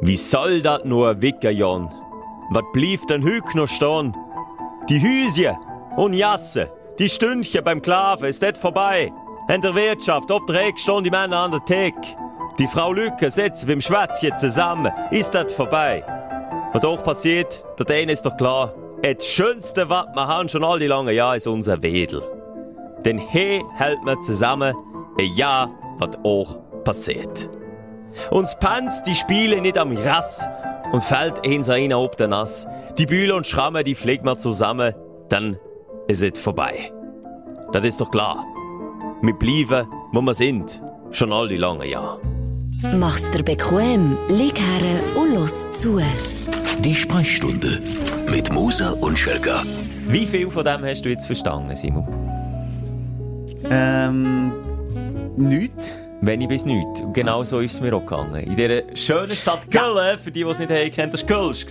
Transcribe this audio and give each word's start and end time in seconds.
Wie 0.00 0.16
soll 0.16 0.62
dat 0.62 0.84
nur 0.84 1.20
wicken, 1.20 1.56
Jon? 1.56 1.90
Was 2.50 2.64
blieb 2.72 3.06
denn 3.08 3.22
hüg 3.22 3.54
noch 3.54 3.68
stehen? 3.68 4.14
Die 4.88 5.02
Hüsje 5.02 5.56
und 5.96 6.14
Jasse, 6.14 6.70
die 6.98 7.08
Stündchen 7.08 7.64
beim 7.64 7.82
Klaven, 7.82 8.28
ist 8.28 8.42
das 8.42 8.58
vorbei? 8.58 9.12
In 9.48 9.60
der 9.60 9.74
Wirtschaft, 9.74 10.30
ob 10.30 10.46
trägt 10.46 10.80
stehen 10.80 11.04
die 11.04 11.10
Männer 11.10 11.38
an 11.38 11.50
der 11.50 11.64
Theke. 11.64 12.00
Die 12.58 12.66
Frau 12.66 12.92
Lücke 12.92 13.30
sitzt 13.30 13.66
beim 13.66 13.80
Schwätzchen 13.80 14.36
zusammen, 14.36 14.92
ist 15.10 15.34
das 15.34 15.52
vorbei? 15.52 16.04
Was 16.72 16.84
auch 16.84 17.02
passiert, 17.02 17.64
der 17.78 17.96
eine 17.96 18.12
ist 18.12 18.26
doch 18.26 18.36
klar, 18.36 18.74
das 19.02 19.26
Schönste, 19.26 19.88
was 19.88 20.06
wir 20.14 20.26
haben 20.26 20.48
schon 20.48 20.64
all 20.64 20.78
die 20.78 20.86
lange 20.86 21.12
Jahre, 21.12 21.36
ist 21.36 21.46
unser 21.46 21.82
Wedel. 21.82 22.22
Denn 23.04 23.18
hier 23.18 23.62
hält 23.74 24.02
man 24.02 24.20
zusammen, 24.22 24.74
ein 25.18 25.34
Jahr, 25.36 25.70
was 25.98 26.18
auch 26.24 26.58
passiert. 26.84 27.48
Uns 28.30 28.58
Panz, 28.58 29.02
die 29.02 29.14
spielen 29.14 29.62
nicht 29.62 29.78
am 29.78 29.96
Rass 29.96 30.46
und 30.92 31.02
fällt 31.02 31.46
eins 31.46 31.70
einer 31.70 32.00
ob 32.00 32.16
der 32.16 32.28
Nass. 32.28 32.66
Die 32.98 33.06
Bühle 33.06 33.34
und 33.34 33.46
Schramme, 33.46 33.84
die 33.84 33.94
pflegt 33.94 34.24
man 34.24 34.38
zusammen, 34.38 34.94
dann 35.28 35.58
ist 36.08 36.22
es 36.22 36.40
vorbei. 36.40 36.92
Das 37.72 37.84
ist 37.84 38.00
doch 38.00 38.10
klar. 38.10 38.44
Wir 39.20 39.34
bleiben, 39.34 39.88
wo 40.12 40.20
wir 40.22 40.34
sind, 40.34 40.82
schon 41.10 41.32
all 41.32 41.48
die 41.48 41.56
lange 41.56 41.86
Jahre. 41.86 42.20
Mach's 42.96 43.28
dir 43.30 43.42
bequem, 43.42 44.16
lieg 44.28 44.58
her 44.58 45.00
und 45.16 45.34
los 45.34 45.70
zu. 45.72 46.00
Die 46.78 46.94
Sprechstunde 46.94 47.82
mit 48.30 48.52
Musa 48.52 48.90
und 48.92 49.18
Schelga. 49.18 49.62
Wie 50.06 50.26
viel 50.26 50.50
von 50.50 50.64
dem 50.64 50.84
hast 50.84 51.04
du 51.04 51.08
jetzt 51.08 51.26
verstanden, 51.26 51.74
Simon? 51.74 52.06
Ähm, 53.68 54.52
nichts. 55.36 55.96
Wenn 56.20 56.46
bis 56.48 56.64
nichts. 56.64 57.00
Und 57.00 57.12
genau 57.14 57.44
so 57.44 57.60
ist 57.60 57.74
es 57.74 57.80
mir 57.80 57.94
auch 57.94 58.00
gegangen. 58.00 58.42
In 58.42 58.56
dieser 58.56 58.82
schönen 58.94 59.34
Stadt 59.34 59.70
Köln, 59.70 60.18
für 60.18 60.30
die, 60.30 60.42
die 60.44 60.50
es 60.50 60.58
nicht 60.58 60.70
haben, 60.70 60.90
kennt, 60.90 61.14
das 61.14 61.28
war 61.28 61.42
Kölsch. 61.42 61.66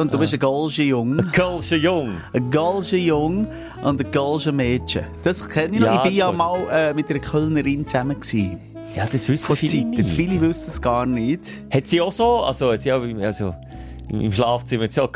Und 0.00 0.12
du 0.12 0.18
bist 0.18 0.32
ein 0.32 0.38
Galsche 0.40 0.82
Jung. 0.82 1.16
Kölscher 1.32 1.76
Jung. 1.76 2.16
Ein 2.32 2.50
Galsche 2.50 2.96
Jung 2.96 3.46
und 3.82 4.00
ein 4.04 4.10
Galsche 4.10 4.52
Mädchen. 4.52 5.04
Das 5.22 5.46
kenne 5.48 5.74
ich 5.74 5.80
noch. 5.80 5.86
Ja, 5.86 5.96
ich 5.96 6.02
bin 6.02 6.12
ja 6.14 6.32
mal 6.32 6.60
äh, 6.70 6.94
mit 6.94 7.08
einer 7.10 7.18
Kölnerin 7.18 7.86
zusammen. 7.86 8.20
Gewesen. 8.20 8.60
Ja, 8.94 9.06
das 9.10 9.28
wissen 9.28 9.56
viele 9.56 9.84
nicht. 9.86 10.10
Viele 10.10 10.40
wissen 10.40 10.68
es 10.68 10.80
gar 10.80 11.06
nicht. 11.06 11.40
Hat 11.72 11.86
sie 11.86 12.00
auch 12.00 12.12
so, 12.12 12.40
also, 12.40 12.72
hat 12.72 12.80
sie 12.82 12.92
auch, 12.92 13.02
also, 13.20 13.54
im 14.10 14.30
Schlafzimmer, 14.30 14.90
sie 14.90 15.00
auch 15.00 15.10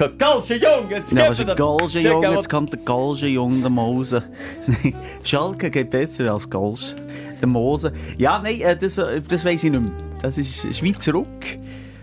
Jung, 0.55 0.89
jetzt 0.89 1.12
Ja, 1.12 1.25
ein 1.25 1.47
das- 1.47 1.57
Galsche 1.57 2.01
Jung, 2.01 2.23
jetzt 2.23 2.48
kommt 2.48 2.73
der 2.73 2.79
Galsche 2.81 3.27
Jung, 3.27 3.61
der 3.61 3.70
Mose. 3.70 4.23
Schalke 5.23 5.70
geht 5.70 5.91
besser 5.91 6.33
als 6.33 6.48
Galsch. 6.48 6.95
Der 7.41 7.48
Mose. 7.48 7.92
Ja, 8.19 8.41
nein, 8.42 8.61
äh, 8.61 8.77
das, 8.77 8.98
äh, 8.98 9.20
das 9.20 9.45
weiss 9.45 9.62
ich 9.65 9.70
nicht 9.70 9.83
mehr. 9.83 9.92
Das 10.23 10.39
ist 10.39 10.75
Schweizer 10.77 11.12
Ruck. 11.12 11.27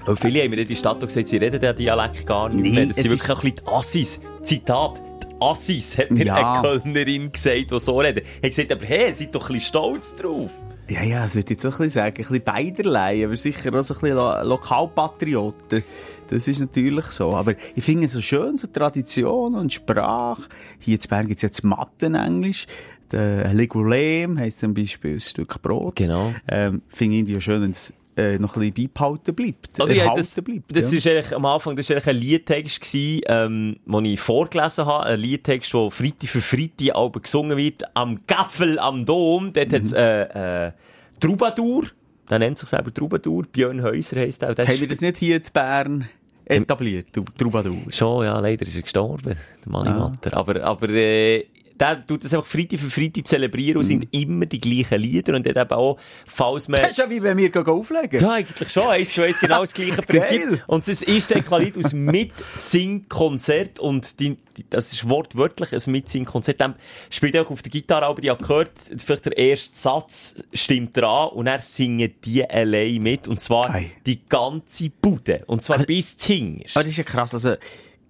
Und 0.06 0.20
viele 0.20 0.42
haben 0.44 0.50
mir 0.52 0.60
in 0.60 0.68
die 0.68 0.76
Stadt 0.76 1.00
gesagt, 1.00 1.28
sie 1.28 1.38
reden 1.38 1.60
den 1.60 1.76
Dialekt 1.76 2.26
gar 2.28 2.50
nicht 2.50 2.62
Nee, 2.62 2.72
mehr. 2.72 2.88
Das 2.88 2.98
es 2.98 3.04
sind 3.04 3.14
ist- 3.14 3.30
wirklich 3.30 3.30
ein 3.32 3.42
bisschen 3.42 3.56
die 3.66 3.72
Assis. 3.72 4.20
Zitat. 4.44 5.02
Die 5.24 5.36
Assis, 5.42 5.98
hat 5.98 6.12
mir 6.12 6.26
Ja. 6.26 6.54
eine 6.54 6.62
Kölnerin 6.62 7.32
gesagt, 7.32 7.72
die 7.72 7.80
so 7.80 7.98
reden. 8.00 8.24
Hat 8.36 8.42
gesagt, 8.50 8.72
aber 8.72 8.86
hey, 8.86 9.14
seid 9.14 9.34
doch 9.34 9.50
ein 9.50 9.54
bisschen 9.56 9.62
stolz 9.70 10.16
drauf. 10.16 10.50
Ja, 10.90 11.02
ja, 11.02 11.24
das 11.24 11.36
würde 11.36 11.46
ich 11.46 11.50
jetzt 11.52 11.66
auch 11.66 11.72
ein 11.80 11.86
bisschen 11.86 11.90
sagen. 11.92 12.16
Ein 12.18 12.28
bisschen 12.28 12.44
beiderlei, 12.44 13.26
aber 13.26 13.38
sicher 13.38 13.74
auch 13.74 13.84
so 13.84 13.94
ein 13.94 14.02
bisschen 14.02 14.16
Lo 14.18 14.44
Lokalpatrioten. 14.44 15.84
Das 16.28 16.48
ist 16.48 16.60
natürlich 16.60 17.06
so. 17.06 17.34
Aber 17.36 17.54
ich 17.74 17.84
finde 17.84 18.08
es 18.08 18.14
so 18.14 18.22
schön, 18.22 18.58
so 18.58 18.68
Tradition 18.68 19.56
und 19.56 19.72
Sprache. 19.72 20.44
Hier 20.80 20.96
in 21.02 21.10
Bern 21.10 21.28
gibt 21.28 21.38
es 21.38 21.42
jetzt 21.44 21.64
Mattenenglisch. 21.64 22.68
Der 23.14 23.54
Legulem 23.54 24.38
heisst 24.40 24.60
zum 24.60 24.74
Beispiel 24.74 25.14
ein 25.16 25.20
Stück 25.20 25.62
Brot. 25.62 25.96
Genau. 25.96 26.34
Ähm, 26.48 26.82
finde 26.88 27.16
ich 27.16 27.20
irgendwie 27.22 27.42
schön, 27.42 27.62
wenn 27.62 27.72
es 27.72 27.94
äh, 28.16 28.38
noch 28.38 28.56
ein 28.56 28.72
bisschen 28.72 28.90
beibehalten 28.94 29.34
bleibt. 29.36 29.80
Oder 29.82 29.94
ja, 29.94 30.14
das, 30.16 30.36
bleibt. 30.36 30.76
das 30.76 30.92
ja. 30.92 30.98
ist 30.98 31.08
eigentlich, 31.08 31.36
am 31.36 31.46
Anfang, 31.46 31.76
das 31.76 31.90
war 31.90 31.96
eigentlich 31.98 32.08
ein 32.16 32.18
Liedtext 32.22 32.82
gewesen, 32.82 33.22
ähm, 33.28 33.76
den 33.86 34.06
ich 34.06 34.20
vorgelesen 34.20 34.86
habe. 34.86 35.06
Ein 35.06 35.20
Liedtext, 35.20 35.74
der 35.74 35.90
Freitag 35.92 36.30
für 36.30 36.42
Freitag 36.42 36.96
aber 36.96 37.20
gesungen 37.22 37.58
wird. 37.58 37.84
Am 37.96 38.20
Gaffel 38.28 38.78
am 38.80 39.06
Dom. 39.06 39.52
Dort 39.54 39.72
Mhm. 39.72 39.76
hat's, 39.76 39.94
äh, 39.94 40.68
äh, 40.68 40.72
Troubadour. 41.20 41.86
Der 42.30 42.40
nennt 42.40 42.58
sich 42.58 42.70
selber 42.70 42.94
Troubadour. 42.94 43.44
Björn 43.52 43.82
Häuser 43.82 44.18
heisst 44.20 44.44
auch. 44.44 44.54
Der 44.54 44.68
Haben 44.68 44.80
wir 44.80 44.88
das 44.88 45.02
nicht 45.02 45.18
hier 45.18 45.36
in 45.38 45.44
Bern 45.54 46.08
etabliert, 46.46 47.08
Troubadour? 47.38 47.78
Schon, 47.90 48.26
ja, 48.26 48.40
leider 48.40 48.66
ist 48.68 48.76
er 48.76 48.82
gestorben, 48.82 49.24
der 49.66 49.72
Manni 49.72 49.90
Ah. 49.90 50.10
Matter. 50.10 50.36
Aber, 50.38 50.62
aber, 50.64 50.90
äh, 50.90 51.46
der 51.80 52.06
tut 52.06 52.24
das 52.24 52.34
einfach 52.34 52.48
Freitag 52.48 52.80
für 52.80 52.90
Freitag 52.90 53.28
zelebrieren 53.28 53.78
und 53.78 53.86
sind 53.86 54.08
immer 54.12 54.46
die 54.46 54.60
gleichen 54.60 55.02
Lieder 55.02 55.36
und 55.36 55.46
dann 55.46 55.56
eben 55.56 55.72
auch, 55.72 55.98
falls 56.26 56.68
man... 56.68 56.80
Das 56.82 56.92
ist 56.92 56.98
ja 56.98 57.10
wie 57.10 57.22
wenn 57.22 57.38
wir 57.38 57.50
gehen 57.50 57.66
auflegen. 57.66 58.20
Ja, 58.20 58.32
eigentlich 58.32 58.70
schon. 58.70 58.88
Eins 58.88 59.14
zu 59.14 59.24
eins 59.24 59.40
genau 59.40 59.62
das 59.62 59.74
gleiche 59.74 60.02
Prinzip. 60.02 60.64
Und 60.68 60.88
es 60.88 61.02
ist 61.02 61.30
der 61.30 61.44
Lied 61.60 61.78
aus 61.78 61.94
Mitsing-Konzert 61.94 63.80
und 63.80 64.20
die, 64.20 64.38
die, 64.58 64.66
das 64.70 64.94
ist 64.94 65.08
wortwörtlich 65.10 65.74
ein 65.74 65.92
Mitsing-Konzert. 65.92 66.62
Dann 66.62 66.76
spielt 67.10 67.36
er 67.36 67.44
auch 67.44 67.52
auf 67.52 67.62
der 67.62 67.72
Gitarre, 67.72 68.06
aber 68.06 68.22
ich 68.22 68.30
habe 68.30 68.44
gehört, 68.44 68.72
vielleicht 69.04 69.26
der 69.26 69.38
erste 69.38 69.78
Satz 69.78 70.36
stimmt 70.54 70.96
dran 70.96 71.30
und 71.30 71.48
er 71.48 71.62
singen 71.62 72.14
die 72.24 72.48
allein 72.48 73.02
mit 73.02 73.28
und 73.28 73.40
zwar 73.40 73.70
Ei. 73.70 73.92
die 74.06 74.22
ganze 74.28 74.90
Bude. 74.90 75.44
Und 75.48 75.62
zwar 75.62 75.80
bis 75.80 76.18
Zingers. 76.18 76.76
Aber 76.76 76.84
das 76.84 76.92
ist 76.92 76.98
ja 76.98 77.04
krass. 77.04 77.34
Also, 77.34 77.56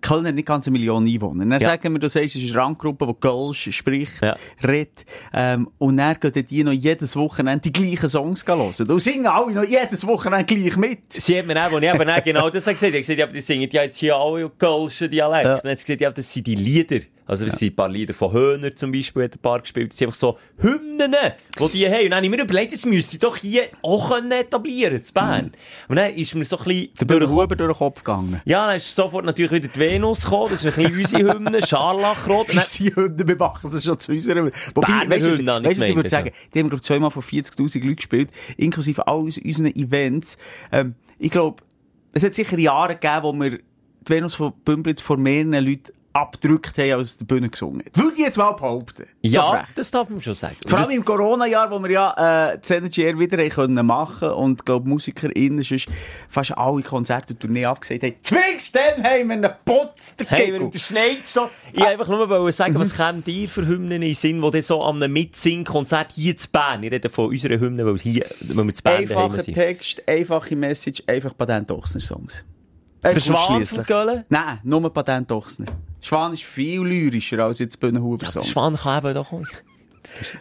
Köln 0.04 0.28
hat 0.28 0.36
nicht 0.36 0.46
ganz 0.48 0.68
eine 0.68 0.74
Million 0.78 1.08
Einwohner. 1.08 1.46
Dann 1.46 1.52
Ja. 1.54 1.60
sagen 1.70 1.94
wir, 1.94 2.00
du 2.00 2.10
sagst, 2.10 2.36
es 2.36 2.44
ist 2.44 2.52
eine 2.52 2.60
Randgruppe, 2.62 3.08
die 3.08 3.14
Kölsch 3.20 3.70
spricht, 3.76 4.22
Ja. 4.22 4.36
redet. 4.64 5.06
Ähm, 5.34 5.70
und 5.80 5.98
dann 5.98 6.18
gehen 6.20 6.46
die 6.46 6.64
noch 6.64 6.72
jedes 6.74 7.16
Wochenende 7.16 7.62
die 7.62 7.72
gleichen 7.74 8.10
Songs 8.10 8.46
hören. 8.46 8.62
Und 8.62 9.00
singen 9.00 9.26
alle 9.28 9.54
noch 9.54 9.64
jedes 9.64 10.06
Wochenende 10.06 10.46
gleich 10.46 10.78
mit. 10.78 11.00
Sie 11.14 11.40
hat 11.40 11.48
mir 11.48 11.56
auch, 11.58 11.72
als 11.74 11.84
ich 11.84 11.94
eben 11.94 12.10
auch 12.10 12.24
genau 12.24 12.50
das 12.50 12.66
gesagt 12.66 12.84
habe, 12.84 13.00
gesagt, 13.00 13.18
ja, 13.20 13.26
aber 13.26 13.34
die 13.34 13.42
singen 13.42 13.70
ja 13.72 13.84
jetzt 13.84 13.98
hier 13.98 14.16
alle 14.16 14.50
Kölschen 14.50 15.10
Dialekt. 15.10 15.46
Ja. 15.46 15.56
Und 15.56 15.64
dann 15.64 15.72
hat 15.72 15.80
sie 15.80 15.86
gesagt, 15.86 16.02
ja, 16.02 16.12
das 16.12 16.32
sind 16.34 16.46
die 16.48 16.56
Lieder. 16.56 17.00
Also, 17.26 17.46
das 17.46 17.58
sind 17.60 17.74
ein 17.74 17.76
paar 17.76 17.90
Lieder 17.90 18.14
von 18.14 18.32
Höhner 18.34 18.76
zum 18.76 18.92
Beispiel, 18.92 19.24
hat 19.24 19.36
ein 19.36 19.40
paar 19.40 19.60
gespielt. 19.62 19.92
Das 19.92 19.98
sind 19.98 20.08
einfach 20.08 20.20
so 20.20 20.38
Hymnen, 20.60 21.16
die 21.60 21.68
die 21.74 21.88
haben. 21.88 22.04
Und 22.04 22.10
dann 22.10 22.16
habe 22.18 22.26
ich 22.26 22.32
mir 22.32 22.42
überlegt, 22.44 22.74
das 22.74 22.86
müsste 22.86 23.16
ich 23.16 23.20
doch 23.22 23.38
hier 23.38 23.64
auch 23.82 24.18
etablieren, 24.18 25.02
zu 25.04 25.14
Bern. 25.14 25.52
Und 25.88 25.96
dann 25.96 26.14
ist 26.16 26.36
mir 26.36 26.44
so 26.46 26.58
ein 26.58 26.64
bisschen 26.66 26.90
Der 27.02 27.20
durch 27.20 27.32
Huber 27.32 27.56
durch 27.56 27.72
den 27.72 27.78
Kopf 27.78 28.04
gegangen. 28.04 28.42
ja, 28.46 28.68
dann 28.68 28.76
ist 28.76 28.94
sofort 28.96 29.26
natürlich 29.26 29.52
wieder 29.52 29.68
die 29.70 29.80
Venus 29.80 30.24
gekommen. 30.24 30.50
Das 30.52 30.66
ist 30.66 30.78
ein 30.78 30.84
bisschen 30.84 31.00
unsere 31.22 31.34
Hymne, 31.36 31.62
Scharlachrot. 31.68 32.50
Unsere 32.54 32.96
Hunde, 32.96 33.28
wir 33.28 33.36
machen 33.38 33.70
es 33.74 33.84
schon 33.84 34.00
zu 34.00 34.12
unserer. 34.12 34.46
Wobei, 34.76 34.88
Berner 34.88 35.10
weißt 35.10 35.26
du, 35.26 35.30
was- 35.32 35.40
ich 35.40 35.46
weißt 35.48 35.80
was 35.82 35.90
ich 35.90 35.96
würde 35.96 36.10
sagen? 36.10 36.32
Die 36.54 36.60
haben, 36.60 36.70
glaube 36.70 36.82
ich, 36.82 36.88
zweimal 36.88 37.12
von 37.12 37.24
40.000 37.24 37.80
Leuten 37.84 37.96
gespielt, 37.96 38.30
inklusive 38.58 39.08
all 39.08 39.20
unseren 39.20 39.68
Events. 39.76 40.38
Ähm, 40.72 40.96
ich 41.20 41.32
glaube, 41.32 41.64
es 42.12 42.24
hat 42.24 42.34
sicher 42.36 42.58
Jahre 42.60 42.96
gegeben, 42.96 43.24
wo 43.24 43.34
wir 43.34 43.52
die 43.52 43.60
Venus 44.10 44.36
von 44.36 44.52
Bümblitz 44.66 45.02
vor 45.02 45.18
mehreren 45.18 45.54
Leuten 45.66 45.94
abgedrückt 46.14 46.78
haben, 46.78 46.94
als 46.94 47.18
der 47.18 47.26
Bühne 47.26 47.50
gesungen 47.50 47.84
hat. 47.86 47.98
Würde 47.98 48.14
ich 48.14 48.20
jetzt 48.20 48.38
mal 48.38 48.52
behaupten. 48.52 49.06
So 49.24 49.30
ja, 49.30 49.52
frech. 49.52 49.68
das 49.76 49.92
darf 49.92 50.10
man 50.10 50.22
schon 50.22 50.36
sagen. 50.36 50.56
Vor 50.68 50.80
allem 50.80 50.92
im 50.92 51.04
Corona-Jahr, 51.06 51.72
wo 51.72 51.80
wir 51.82 51.92
ja 51.92 52.52
äh, 52.52 52.60
das 52.60 52.70
Energy 52.70 53.02
Air 53.02 53.18
wieder 53.18 53.38
haben 53.38 53.50
können 53.50 53.86
machen 53.86 54.30
und 54.30 54.66
glaub 54.66 54.86
MusikerInnen 54.86 55.64
sonst 55.64 55.88
fast 56.30 56.58
alle 56.58 56.82
Konzerte 56.84 57.34
und 57.34 57.40
Tournee 57.40 57.66
abgesagt 57.66 58.04
haben. 58.04 58.16
Zwingst 58.22 58.76
dann 58.76 59.04
haben 59.04 59.28
wir 59.28 59.34
einen 59.36 59.52
Putz 59.66 60.16
Hey, 60.28 60.48
dagegen. 60.52 60.66
in 60.66 60.72
der 60.72 60.80
Schnee 60.80 61.16
gestanden. 61.22 61.52
Ich 61.72 61.80
wollte 61.80 61.92
einfach 61.92 62.08
nur 62.08 62.30
wollen 62.30 62.52
sagen, 62.52 62.76
was 62.76 62.96
kämen 62.96 63.24
dir 63.24 63.50
für 63.50 63.66
Hymnen 63.66 63.94
in 63.94 64.02
den 64.02 64.16
Sinn, 64.16 64.42
die 64.42 64.62
so 64.62 64.84
an 64.84 65.02
einem 65.02 65.14
Mitsing-Konzert 65.14 66.12
hier 66.14 66.38
zu 66.38 66.50
Bern, 66.50 66.84
ich 66.84 66.92
rede 66.92 67.10
von 67.10 67.30
unseren 67.30 67.60
Hymnen, 67.60 67.86
weil, 67.86 67.98
hier, 67.98 68.26
weil 68.42 68.66
wir 68.66 68.74
zu 68.74 68.84
Bern 68.84 68.98
Einfacher. 68.98 69.44
Text, 69.44 70.08
einfache 70.08 70.56
Message, 70.56 71.04
einfach 71.08 71.36
Patent 71.36 71.72
Ochsner 71.72 72.02
Songs. 72.02 72.44
Der 73.04 73.12
Einfach 73.12 73.22
Schwan 73.22 73.66
von. 73.66 73.84
Köln? 73.84 74.26
Nein, 74.30 74.60
nur 74.64 74.94
Patent 74.94 75.32
Ochsner. 75.32 75.66
Schwan 76.02 76.34
ist 76.34 76.44
viel 76.44 76.82
lyrischer 76.82 77.40
als 77.40 77.60
jetzt 77.60 77.80
Bühnenhuber 77.80 78.18
Der 78.18 78.30
Songs. 78.30 78.50
Schwan 78.50 78.76
kann 78.76 79.04
eben 79.04 79.14
doch 79.14 79.32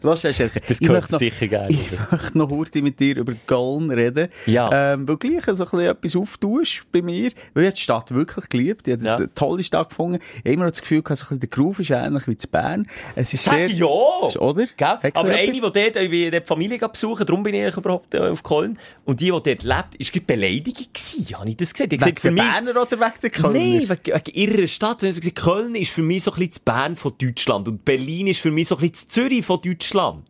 Lass 0.03 0.25
es 0.25 0.37
Schelke. 0.37 0.61
Das 0.67 0.79
gehört 0.79 1.11
noch- 1.11 1.19
sicher 1.19 1.49
gerne. 1.49 1.73
Ich 1.73 1.91
möchte 2.13 2.39
noch 2.39 2.51
heute 2.51 2.83
mit 2.83 2.99
dir 3.01 3.17
über 3.17 3.33
Köln 3.47 3.91
reden. 3.91 4.29
Ja. 4.47 4.93
Ähm, 4.95 5.07
weil 5.09 5.17
gleich 5.17 5.45
so 5.45 5.51
ein 5.53 5.57
bisschen 5.71 5.81
etwas 5.81 6.17
auftust 6.17 6.85
bei 6.93 7.03
mir. 7.03 7.31
Weil 7.55 7.69
ich 7.69 7.75
die 7.75 7.81
Stadt 7.83 8.13
wirklich 8.13 8.49
geliebt. 8.49 8.89
Ich 8.89 8.95
habe 8.95 9.05
Ja. 9.05 9.17
tolle 9.17 9.31
tolle 9.35 9.65
Stadt 9.65 9.91
gefunden. 9.91 10.19
Ich 10.35 10.39
habe 10.41 10.51
immer 10.51 10.65
noch 10.65 10.71
das 10.73 10.81
Gefühl, 10.81 11.03
gehabt, 11.03 11.19
so 11.19 11.35
der 11.35 11.49
Groove 11.49 11.81
ist 11.81 11.91
ähnlich 11.91 12.27
wie 12.27 12.37
zu 12.37 12.49
Bern. 12.49 12.87
Es 13.15 13.33
ist 13.35 13.45
Sag 13.45 13.55
sehr... 13.55 13.69
ja! 13.69 13.87
Oder? 13.87 14.67
Gell? 14.77 14.99
Aber 15.15 15.29
ein 15.29 15.35
eine, 15.35 15.53
die 15.53 15.61
dort, 15.61 15.75
die 15.97 16.41
Familie 16.45 16.79
besuchen, 16.89 17.27
darum 17.27 17.43
bin 17.43 17.55
ich 17.55 17.77
überhaupt 17.77 18.15
äh, 18.15 18.19
auf 18.19 18.43
Köln. 18.43 18.79
Und 19.05 19.21
die, 19.21 19.27
die 19.27 19.31
dort 19.31 19.47
lebt, 19.47 19.67
war 19.67 20.23
Beleidigung 20.27 20.87
gewesen. 20.93 21.39
Habe 21.39 21.49
ich 21.49 21.57
das 21.57 21.73
gesehen? 21.73 21.89
Ich 21.91 21.99
gesagt, 21.99 22.21
für 22.21 22.31
mich 22.31 22.43
Berner 22.43 22.81
oder 22.83 22.99
wegen 23.01 23.13
der 23.23 23.31
Kölner? 23.31 23.59
Nein, 23.59 23.89
wegen, 23.89 24.35
ihrer 24.35 24.67
Stadt. 24.67 25.01
Gesagt, 25.01 25.35
Köln 25.37 25.75
ist 25.75 25.93
für 25.93 26.03
mich 26.03 26.23
so 26.23 26.31
ein 26.33 26.35
bisschen 26.39 26.51
das 26.51 26.59
Bern 26.61 26.97
von 26.97 27.13
Deutschland. 27.21 27.69
Und 27.69 27.85
Berlin 27.85 28.29
ist 28.29 28.41
für 28.41 28.51
mich 28.51 28.69
so 28.69 28.77
ein 28.77 28.81
bisschen 28.81 28.93
das 28.93 29.09
Zürich 29.09 29.45
von 29.45 29.52
Deutschland. 29.61 30.25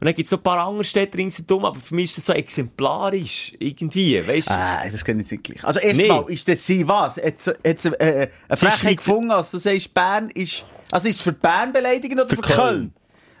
Und 0.00 0.06
dann 0.06 0.14
gibt 0.16 0.26
es 0.26 0.32
noch 0.32 0.40
ein 0.40 0.42
paar 0.42 0.58
andere 0.66 0.84
Städte 0.84 1.16
ringsherum, 1.16 1.64
aber 1.64 1.78
für 1.78 1.94
mich 1.94 2.06
ist 2.06 2.18
das 2.18 2.24
so 2.26 2.32
exemplarisch. 2.32 3.52
Irgendwie, 3.60 4.26
weißt 4.26 4.50
du? 4.50 4.54
Ah, 4.54 4.82
das 4.90 5.04
kann 5.04 5.20
ich 5.20 5.30
nicht 5.30 5.44
gleich. 5.44 5.64
Also, 5.64 5.78
erstmal, 5.78 6.24
Nee. 6.26 6.32
ist 6.34 6.48
das 6.48 6.66
sie 6.66 6.86
was? 6.88 7.18
Hat 7.18 7.40
sie, 7.40 7.50
hat 7.64 7.80
sie, 7.80 7.88
äh, 8.00 8.28
eine 8.48 8.56
Frechheit 8.56 8.96
gefunden, 8.96 9.30
als 9.30 9.50
du 9.52 9.58
sagst, 9.58 9.94
Bern 9.94 10.28
ist, 10.30 10.64
also 10.90 11.08
ist 11.08 11.16
es 11.16 11.22
für 11.22 11.32
Bern 11.32 11.72
beleidigend 11.72 12.20
oder 12.20 12.28
für, 12.28 12.34
Für 12.36 12.42
Köln? 12.42 12.56
Köln. 12.56 12.94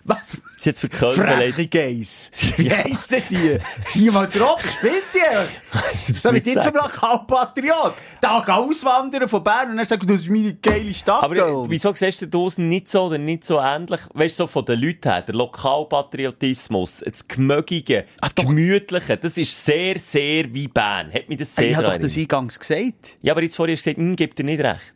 Was? 0.04 0.36
Sie 0.58 0.70
hat 0.70 0.78
für 0.78 0.88
Freche 0.88 1.20
beleidigt. 1.20 1.70
Geis. 1.70 2.30
Wie 2.56 2.70
heisst 2.70 3.10
denn 3.12 3.22
die? 3.30 3.58
Zieh 3.86 4.10
mal 4.10 4.26
drauf, 4.26 4.60
spielt 4.60 5.04
die? 5.14 6.12
So 6.12 6.32
mit 6.32 6.44
dir 6.44 6.60
zum 6.60 6.74
Lokalpatriot. 6.74 7.94
Geh 8.20 8.26
auswandern 8.26 9.28
von 9.28 9.44
Bern 9.44 9.70
und 9.70 9.76
dann 9.76 9.86
sagst 9.86 10.02
du, 10.02 10.12
das 10.12 10.22
ist 10.22 10.30
meine 10.30 10.54
geile 10.54 10.92
Stadt. 10.92 11.22
Aber 11.22 11.34
Köln. 11.34 11.66
wieso 11.68 11.94
siehst 11.94 12.22
du 12.22 12.26
das 12.26 12.58
nicht 12.58 12.88
so 12.88 13.04
oder 13.04 13.18
nicht 13.18 13.44
so 13.44 13.60
ähnlich? 13.60 14.00
Weißt 14.12 14.40
du, 14.40 14.44
so 14.44 14.46
von 14.48 14.64
den 14.64 14.80
Leuten 14.80 15.08
her, 15.08 15.22
der 15.22 15.34
Lokalpatriotismus, 15.36 17.04
das 17.06 17.28
Gemögige, 17.28 18.06
das 18.20 18.34
Gemütliche, 18.34 19.16
das 19.16 19.38
ist 19.38 19.64
sehr, 19.64 19.98
sehr 19.98 20.52
wie 20.52 20.66
Bern. 20.66 21.12
Hat 21.12 21.28
mich 21.28 21.38
das 21.38 21.54
sehr 21.54 21.70
ich 21.70 21.76
habe 21.76 21.86
doch 21.86 21.96
das 21.96 22.16
eingangs 22.16 22.58
gesagt. 22.58 23.18
Ja, 23.22 23.34
aber 23.34 23.42
jetzt 23.42 23.56
vorhin 23.56 23.76
hast 23.76 23.86
du 23.86 23.90
gesagt, 23.90 24.04
hm, 24.04 24.16
gibt 24.16 24.38
dir 24.38 24.44
nicht 24.44 24.60
recht. 24.60 24.94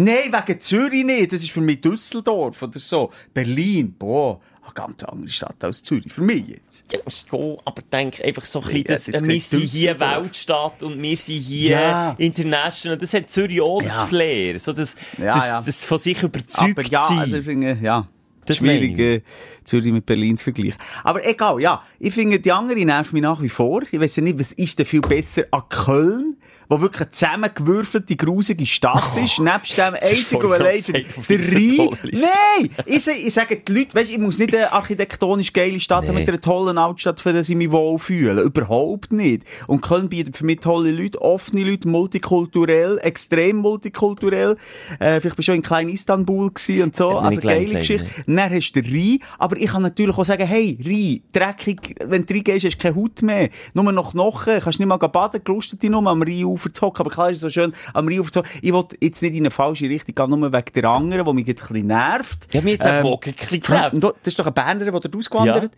Nein, 0.00 0.32
wegen 0.32 0.60
Zürich 0.60 1.04
nicht. 1.04 1.32
Das 1.32 1.42
ist 1.42 1.50
für 1.50 1.60
mich 1.60 1.80
Düsseldorf 1.80 2.62
oder 2.62 2.78
so. 2.78 3.10
Berlin, 3.34 3.94
boah, 3.98 4.38
eine 4.62 4.72
ganz 4.72 5.02
andere 5.02 5.28
Stadt 5.28 5.62
als 5.64 5.82
Zürich. 5.82 6.12
Für 6.12 6.20
mich 6.20 6.46
jetzt. 6.46 6.84
Ja, 6.92 7.00
schon, 7.10 7.58
aber 7.64 7.82
denk 7.92 8.20
einfach 8.24 8.46
so 8.46 8.60
ein 8.60 8.66
bisschen, 8.66 8.84
dass, 8.84 9.08
äh, 9.08 9.12
wir 9.14 9.20
gesagt, 9.34 9.42
sind 9.42 9.62
hier. 9.64 9.98
Weltstadt 9.98 10.82
und 10.84 11.02
wir 11.02 11.16
sind 11.16 11.40
hier 11.40 11.70
Ja. 11.70 12.14
international. 12.16 12.96
Das 12.96 13.12
hat 13.12 13.28
Zürich 13.28 13.60
auch 13.60 13.82
das 13.82 13.96
Ja. 13.96 14.06
Flair. 14.06 14.60
So 14.60 14.72
das, 14.72 14.94
Ja, 15.18 15.34
das, 15.34 15.46
ja. 15.46 15.62
das 15.62 15.84
von 15.84 15.98
sich 15.98 16.22
überzeugt 16.22 16.78
Aber 16.78 16.82
ja, 16.88 17.04
sein. 17.08 17.18
also 17.18 17.36
ich 17.38 17.44
finde, 17.44 17.76
ja. 17.82 18.08
Das 18.46 18.58
schwierig, 18.58 18.92
meine 18.92 19.02
äh, 19.16 19.22
Zürich 19.64 19.92
mit 19.92 20.06
Berlin 20.06 20.38
zu 20.38 20.44
vergleichen. 20.44 20.80
Aber 21.04 21.22
egal, 21.26 21.60
ja. 21.60 21.82
Ich 21.98 22.14
finde, 22.14 22.40
die 22.40 22.50
andere 22.50 22.82
nervt 22.82 23.12
mich 23.12 23.20
nach 23.20 23.42
wie 23.42 23.50
vor. 23.50 23.82
Ich 23.90 24.00
weiß 24.00 24.16
ja 24.16 24.22
nicht, 24.22 24.38
was 24.38 24.52
ist 24.52 24.78
denn 24.78 24.86
viel 24.86 25.02
besser 25.02 25.42
an 25.50 25.62
Köln, 25.68 26.36
wo 26.68 26.80
wirklich 26.80 27.02
eine 27.02 27.10
zusammengewürfelte, 27.10 28.16
grusige 28.16 28.66
Stadt 28.66 29.02
ist, 29.22 29.38
nebst 29.40 29.76
dem 29.78 29.94
ist 29.94 30.02
einzig 30.02 30.34
und 30.34 30.42
voll 30.42 30.54
allein 30.54 30.76
gesagt, 30.76 30.98
der 31.28 31.40
auf 31.40 31.54
Rhein. 31.54 31.98
Nein! 32.12 32.70
Ich, 32.86 33.06
ich 33.06 33.34
sage 33.34 33.56
die 33.56 33.72
Leute, 33.72 33.94
weißt, 33.94 34.10
ich 34.10 34.18
muss 34.18 34.38
nicht 34.38 34.54
eine 34.54 34.72
architektonisch 34.72 35.52
geile 35.52 35.80
Stadt 35.80 36.06
haben 36.06 36.14
Nee. 36.14 36.20
mit 36.20 36.28
einer 36.28 36.40
tollen 36.40 36.76
Altstadt, 36.78 37.20
für 37.20 37.32
das 37.32 37.48
ich 37.48 37.56
mich 37.56 37.70
wohlfühle. 37.70 38.42
Überhaupt 38.42 39.12
nicht. 39.12 39.44
Und 39.66 39.80
Köln 39.80 40.08
bietet 40.08 40.36
für 40.36 40.44
mich 40.44 40.60
tolle 40.60 40.90
Leute, 40.90 41.20
offene 41.22 41.64
Leute, 41.64 41.88
multikulturell, 41.88 42.98
extrem 43.02 43.56
multikulturell. 43.56 44.56
Äh, 44.98 45.20
vielleicht 45.20 45.36
bist 45.36 45.38
du 45.48 45.52
schon 45.52 45.54
in 45.56 45.62
klein 45.62 45.88
Istanbul 45.88 46.50
gewesen 46.52 46.82
und 46.84 46.96
so. 46.96 47.10
Also 47.10 47.40
klein, 47.40 47.56
geile 47.56 47.66
klein, 47.68 47.80
Geschichte. 47.80 48.06
Dann 48.26 48.38
hast 48.50 48.72
du 48.72 48.82
den 48.82 48.92
Rhein. 48.94 49.18
Aber 49.38 49.56
ich 49.56 49.66
kann 49.68 49.82
natürlich 49.82 50.16
auch 50.18 50.24
sagen, 50.24 50.46
hey, 50.46 50.78
Rhein, 50.84 51.22
dreckig, 51.32 51.94
wenn 52.04 52.26
du 52.26 52.34
reingehst, 52.34 52.66
hast 52.66 52.76
du 52.76 52.82
keine 52.82 52.96
Haut 52.96 53.22
mehr. 53.22 53.48
Nur 53.74 53.90
noch 53.92 54.12
Knochen, 54.12 54.60
kannst 54.60 54.78
nicht 54.78 54.88
mal 54.88 54.96
baden, 54.96 55.40
gelustet 55.44 55.82
dich 55.82 55.90
nur 55.90 56.06
am 56.06 56.22
Rheinufer 56.22 56.57
zu 56.57 56.57
hocken. 56.80 57.00
Aber 57.00 57.10
klar 57.10 57.30
ist 57.30 57.36
es 57.36 57.42
so 57.42 57.48
schön, 57.48 57.72
am 57.94 58.08
Rheinufer 58.08 58.30
zu 58.32 58.38
hocken. 58.40 58.50
Ich 58.62 58.72
will 58.72 58.84
jetzt 59.00 59.22
nicht 59.22 59.34
in 59.34 59.40
eine 59.40 59.50
falsche 59.50 59.88
Richtung 59.88 60.14
gehen, 60.14 60.30
nur 60.40 60.52
wegen 60.52 60.72
der 60.74 60.84
anderen, 60.84 61.26
die 61.26 61.32
mich 61.32 61.48
ein 61.48 61.54
bisschen 61.54 61.86
nervt. 61.86 62.52
Ja, 62.52 62.60
mir 62.60 62.72
jetzt 62.72 62.86
Ähm, 62.86 63.06
auch 63.06 63.20
ein 63.24 63.32
bisschen 63.32 63.60
da- 64.00 64.12
Das 64.22 64.32
ist 64.32 64.38
doch 64.38 64.46
ein 64.46 64.54
Berner, 64.54 64.84
der 64.84 64.92
dort 64.92 65.16
ausgewandert 65.16 65.70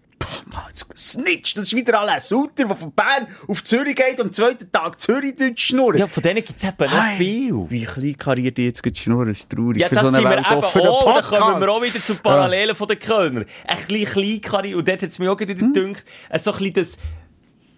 jetzt 0.69 0.87
snitcht. 0.97 1.57
Das 1.57 1.65
ist 1.65 1.77
wieder 1.77 2.01
Alain 2.01 2.21
Sutter, 2.21 2.65
der 2.67 2.77
von 2.77 2.93
Bern 2.93 3.27
auf 3.49 3.65
Zürich 3.65 3.97
geht 3.97 4.21
und 4.21 4.27
am 4.27 4.33
zweiten 4.33 4.71
Tag 4.71 5.01
Zürich-Deutsch 5.01 5.63
schnurrt. 5.67 5.99
Ja, 5.99 6.07
von 6.07 6.23
denen 6.23 6.45
gibt's 6.45 6.63
eben 6.65 6.77
noch 6.91 7.05
viel. 7.17 7.67
Wie 7.69 7.85
klein 7.85 8.17
kariert 8.19 8.59
die 8.59 8.67
jetzt 8.67 8.83
schnurren, 8.99 9.29
das 9.29 9.39
ist 9.41 9.51
traurig. 9.51 9.79
Ja, 9.81 9.89
das 9.89 10.03
so 10.03 10.11
sind 10.11 10.23
wir 10.25 10.33
eben 10.39 10.45
auch. 10.45 10.73
Da 10.73 11.39
kommen 11.39 11.61
wir 11.61 11.71
auch 11.71 11.83
wieder 11.83 12.03
zu 12.03 12.15
Parallelen 12.17 12.75
von 12.77 12.89
den 12.89 12.99
Kölner. 12.99 13.45
Ein 13.67 13.77
bisschen 13.89 14.05
Kleinkari. 14.13 14.75
Und 14.75 14.87
dort 14.89 15.03
hat 15.03 15.11
es 15.11 15.19
mir 15.19 15.31
auch 15.33 15.39
wieder 15.39 15.55
Hm? 15.55 15.73
gedacht, 15.73 16.05
so 16.39 16.53
ein 16.53 16.59
bisschen 16.59 16.75
das, 16.75 16.99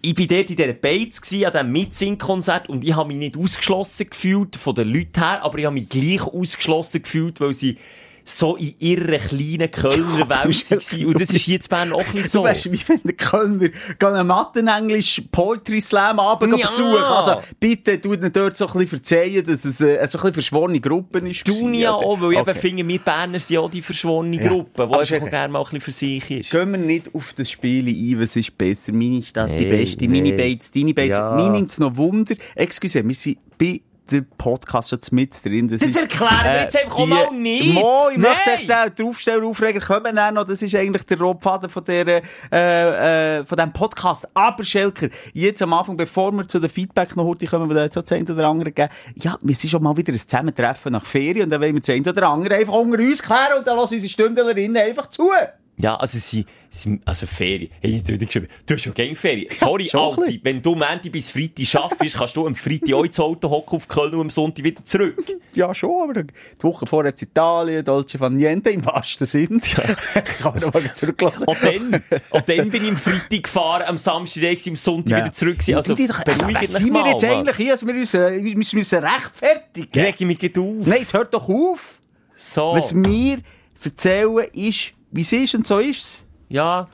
ich 0.05 0.15
bin 0.15 0.27
dort 0.27 0.49
in 0.49 0.57
dieser 0.57 0.73
Beiz 0.73 1.21
gsi, 1.21 1.45
an 1.45 1.53
diesem 1.53 1.71
Mitsing-Konzert, 1.71 2.67
und 2.67 2.83
ich 2.83 2.93
habe 2.93 3.07
mich 3.07 3.17
nicht 3.17 3.37
ausgeschlossen 3.37 4.09
gefühlt 4.09 4.57
von 4.57 4.75
den 4.75 4.93
Leuten 4.93 5.17
her, 5.17 5.41
aber 5.43 5.57
ich 5.57 5.65
habe 5.65 5.75
mich 5.75 5.87
gleich 5.87 6.21
ausgeschlossen 6.21 7.03
gefühlt, 7.03 7.39
weil 7.39 7.53
sie 7.53 7.77
so 8.25 8.55
in 8.55 8.73
ihrer 8.79 9.17
kleinen 9.17 9.69
Kölner 9.69 10.29
Welt 10.29 10.29
waren. 10.29 11.05
Und 11.05 11.19
das 11.21 11.29
ist 11.31 11.47
in 11.47 11.59
Bern 11.69 11.91
auch 11.93 12.13
ein 12.13 12.23
so. 12.23 12.39
Du 12.43 12.45
weißt, 12.49 12.71
wie 12.71 12.79
wenn 12.87 13.01
der 13.03 13.15
Kölner 13.15 13.69
einen 13.99 14.27
Mathen-Englisch 14.27 15.23
Poetry 15.31 15.81
Slam 15.81 16.19
Abend 16.19 16.57
Ja. 16.57 16.65
besuchen. 16.67 17.03
Also, 17.03 17.37
bitte, 17.59 17.99
tu 17.99 18.13
ihnen 18.13 18.31
dort 18.31 18.55
so 18.55 18.65
ein 18.67 18.73
bisschen 18.73 18.87
verzeihen, 18.89 19.45
dass 19.45 19.65
es 19.65 19.81
äh, 19.81 19.95
so 20.07 20.17
ein 20.17 20.21
bisschen 20.21 20.33
verschworene 20.33 20.79
Gruppen 20.79 21.25
ist. 21.27 21.45
Tun 21.45 21.73
ja 21.73 21.93
auch, 21.93 22.21
weil 22.21 22.33
ich 22.33 22.37
Okay. 22.39 22.51
eben 22.51 22.59
finde, 22.59 22.87
wir 22.87 22.99
Berner 22.99 23.39
sind 23.39 23.57
auch 23.57 23.69
die 23.69 23.81
verschworene 23.81 24.37
Ja. 24.41 24.47
Gruppe, 24.49 24.87
die 24.87 24.93
einfach 25.13 25.29
gerne 25.29 25.51
mal 25.51 25.59
ein 25.59 25.63
bisschen 25.65 25.81
für 25.81 25.91
sich 25.91 26.31
ist. 26.31 26.49
Gehen 26.51 26.71
wir 26.71 26.77
nicht 26.79 27.13
auf 27.13 27.33
das 27.33 27.51
Spiel 27.51 27.87
ein, 27.87 28.21
was 28.21 28.35
ist 28.35 28.57
besser. 28.57 28.91
Meine 28.93 29.21
Stadt 29.21 29.49
die 29.49 29.65
Nee, 29.65 29.69
beste, 29.69 30.07
meine 30.07 30.21
nee. 30.21 30.31
Bates, 30.37 30.71
deine 30.71 30.93
Bates. 30.93 31.17
Ja. 31.17 31.35
Mir 31.35 31.49
nimmt 31.49 31.69
es 31.71 31.79
noch 31.79 31.95
Wunder. 31.97 32.35
Excuse, 32.55 33.05
wir 33.07 33.15
sind 33.15 33.37
bei 33.57 33.81
dem 34.11 34.25
Podcast 34.37 34.89
schon 34.89 34.99
mit 35.11 35.43
drin. 35.43 35.67
Das, 35.67 35.79
Das 35.79 35.89
ist, 35.89 35.97
äh, 35.97 36.01
erklären 36.01 36.43
wir 36.43 36.61
jetzt 36.61 36.77
einfach 36.77 36.97
auch 36.97 37.05
mal 37.05 37.31
nicht. 37.31 37.73
Mo, 37.73 38.09
ich 38.11 38.17
möchte 38.17 38.31
Nein. 38.33 38.43
zuerst 38.43 38.67
sagen, 38.67 38.93
der 38.97 39.05
Aufsteller, 39.05 39.45
Aufreger 39.45 39.79
kommen 39.79 40.15
dann 40.15 40.33
noch. 40.33 40.43
Das 40.43 40.61
ist 40.61 40.75
eigentlich 40.75 41.03
der 41.03 41.19
Rotfaden 41.19 41.69
von 41.69 41.83
der, 41.85 42.21
äh, 42.51 43.39
äh, 43.39 43.45
von 43.45 43.57
diesem 43.57 43.73
Podcast. 43.73 44.27
Aber 44.33 44.63
Schelker, 44.63 45.07
jetzt 45.33 45.61
am 45.61 45.73
Anfang, 45.73 45.97
bevor 45.97 46.31
wir 46.31 46.47
zu 46.47 46.59
den 46.59 46.69
Feedback 46.69 47.15
noch 47.15 47.25
heute 47.25 47.45
kommen, 47.45 47.69
die 47.69 47.75
da 47.75 47.83
jetzt 47.83 47.95
das 47.95 48.11
eine 48.11 48.31
oder 48.31 48.47
andere 48.47 48.71
geben, 48.71 48.89
ja, 49.15 49.37
wir 49.41 49.55
sind 49.55 49.69
schon 49.69 49.83
mal 49.83 49.95
wieder 49.95 50.11
ein 50.11 50.19
Zusammentreffen 50.19 50.91
nach 50.91 51.05
Ferien 51.05 51.45
und 51.45 51.49
dann 51.49 51.61
wollen 51.61 51.75
wir 51.75 51.93
eine 51.93 52.09
oder 52.09 52.29
andere 52.29 52.55
einfach 52.55 52.73
unter 52.73 52.99
uns 52.99 53.23
klären 53.23 53.59
und 53.59 53.67
dann 53.67 53.77
lassen 53.77 53.95
unsere 53.95 54.11
Stündlerinnen 54.11 54.77
einfach 54.77 55.07
zu. 55.07 55.29
Ja, 55.77 55.95
also 55.95 56.19
sie, 56.19 56.45
sie 56.69 56.99
also 57.03 57.25
Ferien. 57.25 57.69
Hey, 57.81 57.97
ich 57.97 58.07
wieder 58.07 58.25
geschrieben, 58.25 58.47
du 58.65 58.75
hast 58.75 58.85
ja 58.85 58.91
keine 58.91 59.15
Ferien. 59.15 59.47
Sorry, 59.49 59.89
ein 59.91 59.99
Alti, 59.99 60.39
wenn 60.43 60.61
du 60.61 60.75
Montag 60.75 61.11
bis 61.11 61.31
Freitag 61.31 61.65
schaffst, 61.65 62.15
kannst 62.15 62.37
du 62.37 62.45
am 62.45 62.55
Freitag 62.55 62.93
auch 62.93 63.03
ins 63.03 63.19
Auto 63.19 63.49
hocken 63.49 63.77
auf 63.77 63.87
Köln 63.87 64.13
und 64.13 64.21
am 64.21 64.29
Sonntag 64.29 64.63
wieder 64.63 64.83
zurück. 64.83 65.25
Ja, 65.53 65.73
schon, 65.73 66.09
aber 66.09 66.23
die 66.23 66.33
Woche 66.61 66.85
vorher 66.85 67.11
in 67.11 67.27
Italien, 67.27 67.83
Dolce 67.83 68.19
Van 68.19 68.35
Niente 68.35 68.69
im 68.69 68.85
wahrsten 68.85 69.25
Sinn. 69.25 69.61
Kann 70.41 70.59
man 70.59 70.69
mal 70.71 70.93
zurücklassen. 70.93 71.47
Auch 71.47 71.57
dann, 71.57 72.03
auch 72.29 72.41
dann 72.41 72.69
bin 72.69 72.83
ich 72.83 72.89
am 72.89 72.97
Freitag 72.97 73.43
gefahren, 73.43 73.83
am 73.87 73.97
Samstag 73.97 74.41
gewesen, 74.41 74.69
am 74.69 74.75
Sonntag 74.75 75.17
wieder 75.17 75.31
zurück 75.31 75.57
gewesen. 75.57 75.75
Also, 75.75 75.93
also, 75.93 76.07
was 76.09 76.47
dich 76.59 76.69
sind 76.69 76.93
wir 76.93 77.07
jetzt 77.07 77.23
eigentlich 77.23 77.57
hier, 77.57 77.71
dass 77.71 77.85
wir 77.85 77.93
uns, 77.95 78.13
wir 78.13 78.55
müssen, 78.57 78.77
müssen 78.77 78.99
rechtfertigen? 78.99 80.01
Reg 80.01 80.15
ich 80.19 80.25
mich 80.25 80.57
auf. 80.57 80.87
Nein, 80.87 80.99
jetzt 80.99 81.13
hört 81.13 81.33
doch 81.33 81.49
auf. 81.49 81.99
So. 82.35 82.73
Was 82.73 82.93
wir 82.93 83.39
erzählen 83.83 84.47
ist, 84.53 84.93
wie 85.13 85.21
es 85.21 85.31
ist 85.31 85.55
und 85.55 85.65
so 85.65 85.79
ist 85.79 86.03
es. 86.03 86.25
Ja. 86.49 86.87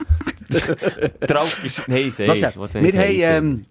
Drauf 1.21 1.63
ist, 1.65 1.87
nein, 1.87 2.11
seh. 2.11 2.27
Lass 2.27 2.39
ja, 2.39 2.51
was 2.55 2.73
wir 2.73 2.81
haben 2.81 2.93
ähm, 2.93 3.65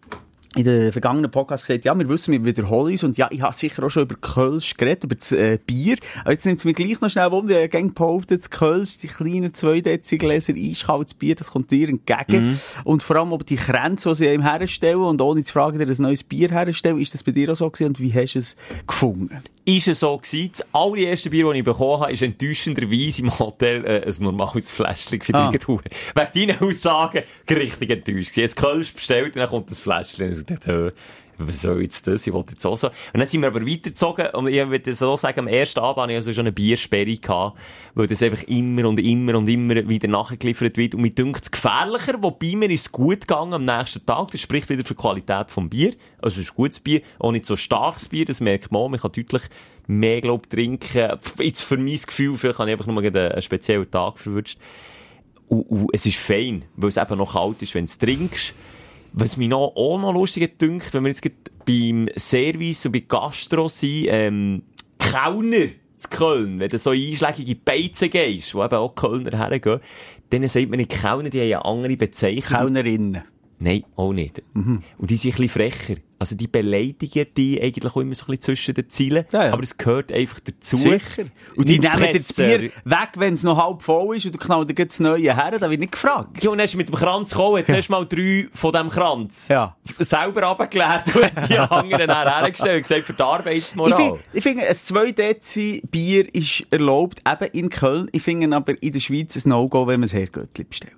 in 0.56 0.65
den 0.65 0.93
vergangenen 0.93 1.31
Podcast 1.31 1.67
gesagt, 1.67 1.85
ja, 1.85 1.97
wir 1.99 2.09
wissen, 2.09 2.33
wir 2.33 2.45
wiederholen 2.45 2.93
uns. 2.93 3.05
Und 3.05 3.19
ja, 3.19 3.29
ich 3.31 3.43
habe 3.43 3.55
sicher 3.55 3.85
auch 3.85 3.91
schon 3.91 4.05
über 4.05 4.17
Kölsch 4.17 4.77
geredet, 4.77 5.05
über 5.05 5.15
das 5.15 5.31
äh, 5.33 5.59
Bier. 5.65 5.97
Aber 6.23 6.33
jetzt 6.33 6.47
nimmt 6.47 6.59
es 6.59 6.65
mir 6.65 6.73
gleich 6.73 7.00
noch 7.00 7.11
schnell 7.11 7.31
Wunder. 7.31 7.62
Ich 7.62 7.71
gerne 7.71 7.91
behauptet, 7.91 8.41
das 8.41 8.50
Kölsch, 8.50 8.99
die 8.99 9.09
kleinen 9.09 9.55
2 9.55 9.83
Dezigläser 9.83 10.55
eiskaltes 10.56 11.15
Bier, 11.15 11.35
das 11.35 11.51
kommt 11.51 11.71
dir 11.71 11.89
entgegen. 11.89 12.51
Mhm. 12.51 12.61
Und 12.85 13.03
vor 13.03 13.17
allem, 13.17 13.33
ob 13.33 13.47
die 13.47 13.56
Grenze, 13.56 14.09
die 14.11 14.15
sie 14.17 14.33
ihm 14.33 14.43
herstellen 14.43 15.03
und 15.03 15.21
ohne 15.21 15.44
zu 15.44 15.53
fragen, 15.53 15.79
dir 15.79 15.87
ein 15.87 16.03
neues 16.03 16.25
Bier 16.25 16.51
herstellen, 16.51 16.99
ist 16.99 17.15
das 17.15 17.23
bei 17.23 17.33
dir 17.33 17.53
auch 17.53 17.56
so 17.56 17.71
gewesen? 17.71 17.89
Und 17.89 18.01
wie 18.01 18.12
hast 18.12 18.35
du 18.35 18.39
es 18.39 18.56
gefunden? 18.87 19.41
Ist 19.69 19.89
es 19.89 20.01
so 20.01 20.17
gewesen. 20.17 20.51
Das 20.53 20.67
allererste 20.72 21.31
Bier, 21.31 21.46
das 21.46 21.55
ich 21.56 21.65
bekommen 21.65 22.01
habe, 22.01 22.13
ist 22.13 22.22
enttäuschenderweise 22.22 23.22
im 23.22 23.39
Hotel 23.39 23.84
äh, 23.84 24.06
ein 24.06 24.15
normales 24.20 24.70
Fläschchen. 24.70 25.20
Ah. 25.34 25.53
Wegen 25.53 25.87
deinen 26.15 26.60
Aussagen 26.60 27.22
richtig 27.51 27.91
enttäuscht 27.91 28.34
gewesen. 28.34 28.56
Habe 28.56 28.69
Kölsch 28.69 28.94
bestellt 28.94 29.34
und 29.34 29.37
dann 29.37 29.48
kommt 29.48 29.70
das 29.70 29.79
Fläschchen. 29.79 30.31
Und 30.31 30.39
ich 30.39 30.46
dachte, 30.46 30.94
was 31.47 31.63
soll 31.63 31.83
jetzt 31.83 32.07
das? 32.07 32.27
Ich 32.27 32.33
wollte 32.33 32.53
jetzt 32.53 32.67
auch 32.67 32.77
so. 32.77 32.89
Und 32.89 33.21
dann 33.21 33.27
sind 33.27 33.41
wir 33.41 33.49
aber 33.49 33.67
weitergezogen 33.67 34.29
und 34.35 34.49
ich 34.49 34.69
würde 34.69 34.95
so 34.95 35.17
sagen, 35.17 35.41
am 35.41 35.47
ersten 35.47 35.81
Abend 35.81 36.03
hatte 36.03 36.13
ich 36.13 36.17
also 36.17 36.33
schon 36.33 36.43
eine 36.43 36.53
Biersperre 36.53 37.17
gehabt, 37.17 37.59
weil 37.95 38.07
das 38.07 38.23
einfach 38.23 38.43
immer 38.45 38.89
und 38.89 38.99
immer 39.01 39.37
und 39.37 39.49
immer 39.49 39.89
wieder 39.89 40.09
nachgeliefert 40.09 40.77
wird. 40.77 40.95
Und 40.95 41.03
mir 41.03 41.11
dünkt 41.11 41.45
es 41.45 41.51
gefährlicher, 41.51 42.23
wobei 42.23 42.57
mir 42.57 42.71
ist 42.71 42.87
es 42.87 42.93
gut 42.93 43.23
gegangen 43.23 43.55
am 43.55 43.65
nächsten 43.65 44.05
Tag. 44.05 44.31
Das 44.31 44.41
spricht 44.41 44.69
wieder 44.69 44.85
für 44.85 44.95
die 44.95 45.01
Qualität 45.01 45.51
vom 45.51 45.69
Bier. 45.69 45.95
Also 46.21 46.41
es 46.41 46.49
ist 46.49 46.55
gutes 46.55 46.81
Bier, 46.81 47.03
auch 47.19 47.33
nicht 47.33 47.47
so 47.47 47.57
starkes 47.57 48.09
Bier, 48.09 48.25
das 48.25 48.41
merkt 48.41 48.73
man. 48.73 48.83
auch. 48.83 48.89
Man 48.89 49.01
kann 49.01 49.13
deutlich 49.13 49.43
mehr, 49.87 50.21
glaub, 50.21 50.49
trinken. 50.49 51.19
Jetzt 51.39 51.63
für 51.63 51.77
mein 51.77 51.97
Gefühl, 51.97 52.37
vielleicht 52.37 52.59
habe 52.59 52.71
ich 52.71 52.75
einfach 52.75 52.87
nur 52.87 53.03
einen 53.03 53.43
speziellen 53.43 53.91
Tag 53.91 54.19
verwünscht. 54.19 54.59
Und, 55.49 55.63
und 55.63 55.91
es 55.93 56.05
ist 56.07 56.19
fein, 56.19 56.65
weil 56.77 56.91
es 56.91 56.97
eben 56.97 57.19
noch 57.19 57.33
kalt 57.33 57.63
ist, 57.63 57.75
wenn 57.75 57.87
du 57.87 57.91
es 57.91 57.99
trinkst. 57.99 58.55
Was 59.20 59.37
mich 59.37 59.48
noch, 59.48 59.72
auch 59.75 59.98
noch 59.98 60.13
lustig 60.13 60.60
dünkt, 60.60 60.94
wenn 60.94 61.03
wir 61.03 61.08
jetzt 61.08 61.29
beim 61.67 62.08
Service 62.17 62.87
und 62.87 62.93
bei 62.93 63.01
Gastro 63.01 63.69
sind, 63.69 64.06
ähm, 64.10 64.63
Kellner 64.96 65.67
zu 65.96 66.08
Köln, 66.08 66.60
wenn 66.60 66.69
du 66.69 66.79
so 66.79 66.93
in 66.93 67.08
einschlägige 67.08 67.56
Beizen 67.56 68.10
gehst, 68.10 68.55
wo 68.55 68.65
eben 68.65 68.77
auch 68.77 68.94
Kölner 68.94 69.37
hergehen, 69.37 69.81
denen 70.31 70.48
sagt 70.48 70.69
man 70.69 70.77
nicht 70.77 70.93
Kellner, 70.93 71.31
die 71.31 71.41
haben 71.41 71.46
eine 71.46 71.65
andere 71.65 71.96
Bezeichnung. 71.96 72.60
Kellnerinnen. 72.60 73.25
Nein, 73.60 73.84
auch 73.96 74.12
nicht. 74.12 74.43
Mhm. 74.55 74.82
Und 74.98 75.10
die 75.10 75.17
sind 75.17 75.34
ein 75.34 75.43
bisschen 75.43 75.62
frecher. 75.62 75.94
Also 76.20 76.34
die 76.36 76.48
beleidigen 76.48 77.27
die 77.36 77.60
eigentlich 77.62 77.93
auch 77.93 78.00
immer 78.00 78.15
so 78.15 78.24
ein 78.24 78.27
bisschen 78.36 78.41
zwischen 78.56 78.74
den 78.74 78.88
Zielen. 78.88 79.24
Ja, 79.32 79.46
ja. 79.46 79.53
Aber 79.53 79.62
es 79.62 79.77
gehört 79.77 80.10
einfach 80.12 80.41
dazu. 80.41 80.77
Sicher. 80.77 81.24
Und 81.56 81.69
die 81.69 81.79
Nicht 81.79 81.82
nehmen 81.94 82.12
das. 82.12 82.32
Bier 82.34 82.62
weg, 82.84 83.08
wenn 83.17 83.34
es 83.34 83.43
noch 83.44 83.56
halb 83.56 83.82
voll 83.82 84.17
ist 84.17 84.27
und 84.27 84.34
du 84.34 84.38
knallst 84.38 84.70
dir 84.77 84.86
das 84.86 84.98
Neue 85.00 85.34
her, 85.34 85.58
da 85.58 85.70
wird 85.70 85.79
nicht 85.81 85.93
gefragt. 85.93 86.43
Ja, 86.43 86.50
und 86.50 86.58
dann 86.58 86.65
hast 86.65 86.74
du 86.74 86.79
mit 86.79 86.88
dem 86.88 86.94
Kranz 86.96 87.31
gekommen, 87.31 87.58
jetzt 87.58 87.72
hast 87.72 87.88
du 87.88 87.93
mal 87.93 88.05
drei 88.05 88.48
von 88.53 88.72
diesem 88.72 88.91
Kranz 88.91 89.48
Ja. 89.48 89.77
selber 89.98 90.43
abgeklärt 90.44 91.15
und 91.15 91.48
die 91.48 91.58
anderen 91.58 92.10
hergestellt 92.10 92.77
und 92.77 92.82
gesagt, 92.82 93.05
für 93.06 93.12
die 93.12 93.22
Arbeitsmoral. 93.22 94.19
ich 94.32 94.43
finde, 94.43 94.69
ein 94.69 94.77
2 94.77 95.12
Dezi 95.12 95.82
Bier 95.91 96.32
ist 96.34 96.65
erlaubt, 96.70 97.22
eben 97.29 97.50
in 97.53 97.70
Köln. 97.70 98.08
Ich 98.12 98.22
finde 98.22 98.55
aber 98.56 98.81
in 98.82 98.93
der 98.93 99.00
Schweiz 99.00 99.36
ein 99.36 99.48
No-Go, 99.48 99.86
wenn 99.86 100.00
man 100.00 100.06
es 100.08 100.12
Herrgöttli 100.12 100.65
bestellt. 100.65 100.94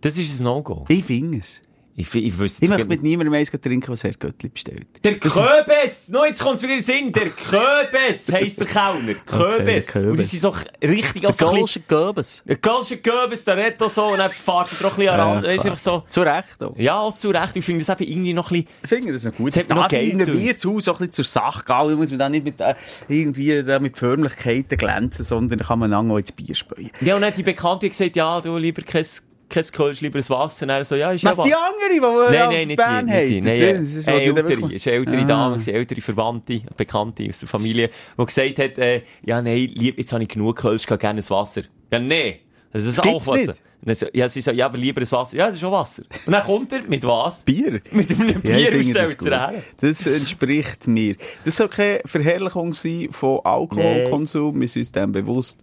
Das 0.00 0.18
ist 0.18 0.40
ein 0.40 0.44
No-Go. 0.44 0.84
Ich 0.88 1.04
finde 1.04 1.38
es. 1.38 1.60
Ich, 1.94 2.14
ich 2.14 2.38
wüsste 2.38 2.64
Ich 2.64 2.70
möchte 2.70 2.86
mit 2.86 3.02
niemandem 3.02 3.34
eins 3.34 3.50
trinken, 3.50 3.92
was 3.92 4.02
Herrgöttli 4.02 4.48
bestellt. 4.48 4.86
Der 5.04 5.18
Köbes! 5.18 6.08
No, 6.08 6.24
jetzt 6.24 6.40
kommt 6.40 6.54
es 6.54 6.62
wieder 6.62 6.72
in 6.72 6.78
den 6.78 6.84
Sinn. 6.84 7.12
Der 7.12 7.28
Köbes 7.28 8.32
heisst 8.32 8.60
der 8.60 8.66
Kellner. 8.66 9.14
Köbes. 9.26 9.88
Köbes. 9.88 10.10
Und 10.10 10.16
die 10.18 10.22
sind 10.22 10.40
so 10.40 10.54
richtig 10.82 11.26
als 11.26 11.36
bisschen... 11.36 11.54
Galsche 11.54 11.80
Göbes. 11.80 12.42
Der 12.46 12.56
Galsche 12.56 12.96
Köbes, 12.96 13.44
der 13.44 13.58
redet 13.58 13.90
so 13.90 14.04
und 14.04 14.18
dann 14.18 14.30
fährt 14.30 14.72
er 14.72 14.78
doch 14.80 14.92
ein 14.92 14.96
bisschen 14.96 15.14
an. 15.14 15.44
Weißt 15.44 15.64
du, 15.64 15.68
einfach 15.68 15.78
so... 15.78 16.04
Zu 16.08 16.22
Recht 16.22 16.62
auch. 16.62 16.74
Ja, 16.78 16.98
auch 16.98 17.14
zu 17.14 17.28
Recht. 17.28 17.56
Ich 17.56 17.64
finde 17.64 17.84
das 17.84 18.00
eben 18.00 18.10
irgendwie 18.10 18.32
noch 18.32 18.50
ein 18.50 18.62
bisschen... 18.62 18.78
Ich 18.82 18.88
finde 18.88 19.12
das 19.12 19.24
noch 19.24 19.34
gut. 19.34 19.48
Das 19.48 19.62
hat 19.62 19.68
mir 19.68 19.74
noch 19.74 19.88
Geld 19.88 20.14
irgendwie 20.14 20.42
gedacht. 20.44 20.60
zu 20.60 20.72
Hause 20.72 20.84
so 20.84 20.92
ein 20.92 20.98
bisschen 20.98 21.12
zur 21.12 21.24
Sache 21.26 21.64
gehen. 21.64 21.88
Da 21.90 21.96
muss 21.96 22.10
man 22.10 22.18
dann 22.18 22.32
nicht 22.32 22.44
mit, 22.44 22.60
äh, 22.60 22.74
irgendwie 23.08 23.62
da 23.62 23.78
mit 23.78 23.98
Förmlichkeiten 23.98 24.78
glänzen, 24.78 25.26
sondern 25.26 25.58
kann 25.58 25.78
man 25.78 25.90
dann 25.90 26.10
auch 26.10 26.16
ins 26.16 26.32
Bier 26.32 26.54
späuen. 26.54 26.90
Ja, 27.02 27.16
und 27.16 27.20
dann 27.20 27.30
hat 27.32 27.36
die 27.36 27.42
Bekannte 27.42 27.86
gesagt, 27.86 28.16
ja, 28.16 28.40
du 28.40 28.56
lieber 28.56 28.80
kein, 28.80 29.04
kein 29.52 29.64
Kölsch, 29.64 30.00
lieber 30.00 30.18
ein 30.18 30.28
Wasser. 30.28 30.64
Und 30.64 30.70
er 30.70 30.84
so, 30.84 30.94
ja, 30.96 31.12
ist 31.12 31.24
Was 31.24 31.36
ja 31.38 31.44
die 31.44 31.54
andere, 31.54 32.28
die 32.30 32.32
Nein, 32.38 32.48
nein, 32.50 32.66
nicht 32.68 32.76
Bern 32.76 33.06
die, 33.06 33.12
nicht 33.12 33.30
die. 33.30 33.40
Nein, 33.42 33.84
Das 33.86 33.94
ist, 33.94 34.08
äh, 34.08 34.12
was 34.14 34.20
die 34.20 34.32
da 34.34 34.40
ältere, 34.40 34.72
ist 34.74 34.86
eine 34.88 34.96
ältere 34.96 35.20
Ah. 35.22 35.24
Dame, 35.24 35.54
gewesen, 35.54 35.74
ältere 35.74 36.00
Verwandte, 36.00 36.60
Bekannte 36.76 37.26
aus 37.28 37.38
der 37.40 37.48
Familie, 37.48 37.88
die 38.18 38.24
gesagt 38.26 38.58
hat, 38.58 38.78
äh, 38.78 39.02
ja, 39.24 39.40
nein, 39.42 39.70
lieb, 39.74 39.98
jetzt 39.98 40.12
habe 40.12 40.22
ich 40.22 40.28
genug 40.28 40.56
Kölsch, 40.56 40.86
gehe 40.86 40.98
gerne 40.98 41.20
ein 41.20 41.30
Wasser. 41.30 41.62
Ja, 41.92 41.98
nein. 41.98 42.36
Das 42.72 42.86
ist 42.86 43.02
gibt's 43.02 43.28
auch 43.28 43.34
Wasser. 43.34 43.52
nicht. 43.52 43.62
Und 43.82 43.88
dann 43.88 43.94
so, 43.96 44.06
ja, 44.14 44.28
sie 44.28 44.40
so, 44.40 44.50
ja, 44.52 44.64
aber 44.66 44.78
lieber 44.78 45.00
ein 45.02 45.10
Wasser. 45.10 45.36
Ja, 45.36 45.46
das 45.48 45.56
ist 45.56 45.64
auch 45.64 45.72
Wasser. 45.72 46.04
Und 46.24 46.32
dann 46.32 46.44
kommt 46.44 46.72
er 46.72 46.82
mit 46.82 47.02
was? 47.04 47.42
Bier. 47.42 47.80
Mit 47.90 48.10
einem 48.12 48.28
Ja, 48.28 48.38
Bier 48.38 48.52
und 48.52 48.70
finde 48.70 48.76
das 48.78 48.86
stellt 48.88 49.08
es 49.10 49.18
gut. 49.18 49.28
her. 49.28 49.54
Das 49.80 50.06
entspricht 50.06 50.86
mir. 50.86 51.16
Das 51.44 51.56
soll 51.56 51.68
keine 51.68 52.00
Verherrlichung 52.06 52.72
sein 52.74 53.08
von 53.10 53.40
Alkoholkonsum. 53.44 54.58
Wir 54.60 54.68
sind 54.68 54.82
uns 54.82 54.92
dem 54.92 55.12
bewusst, 55.12 55.60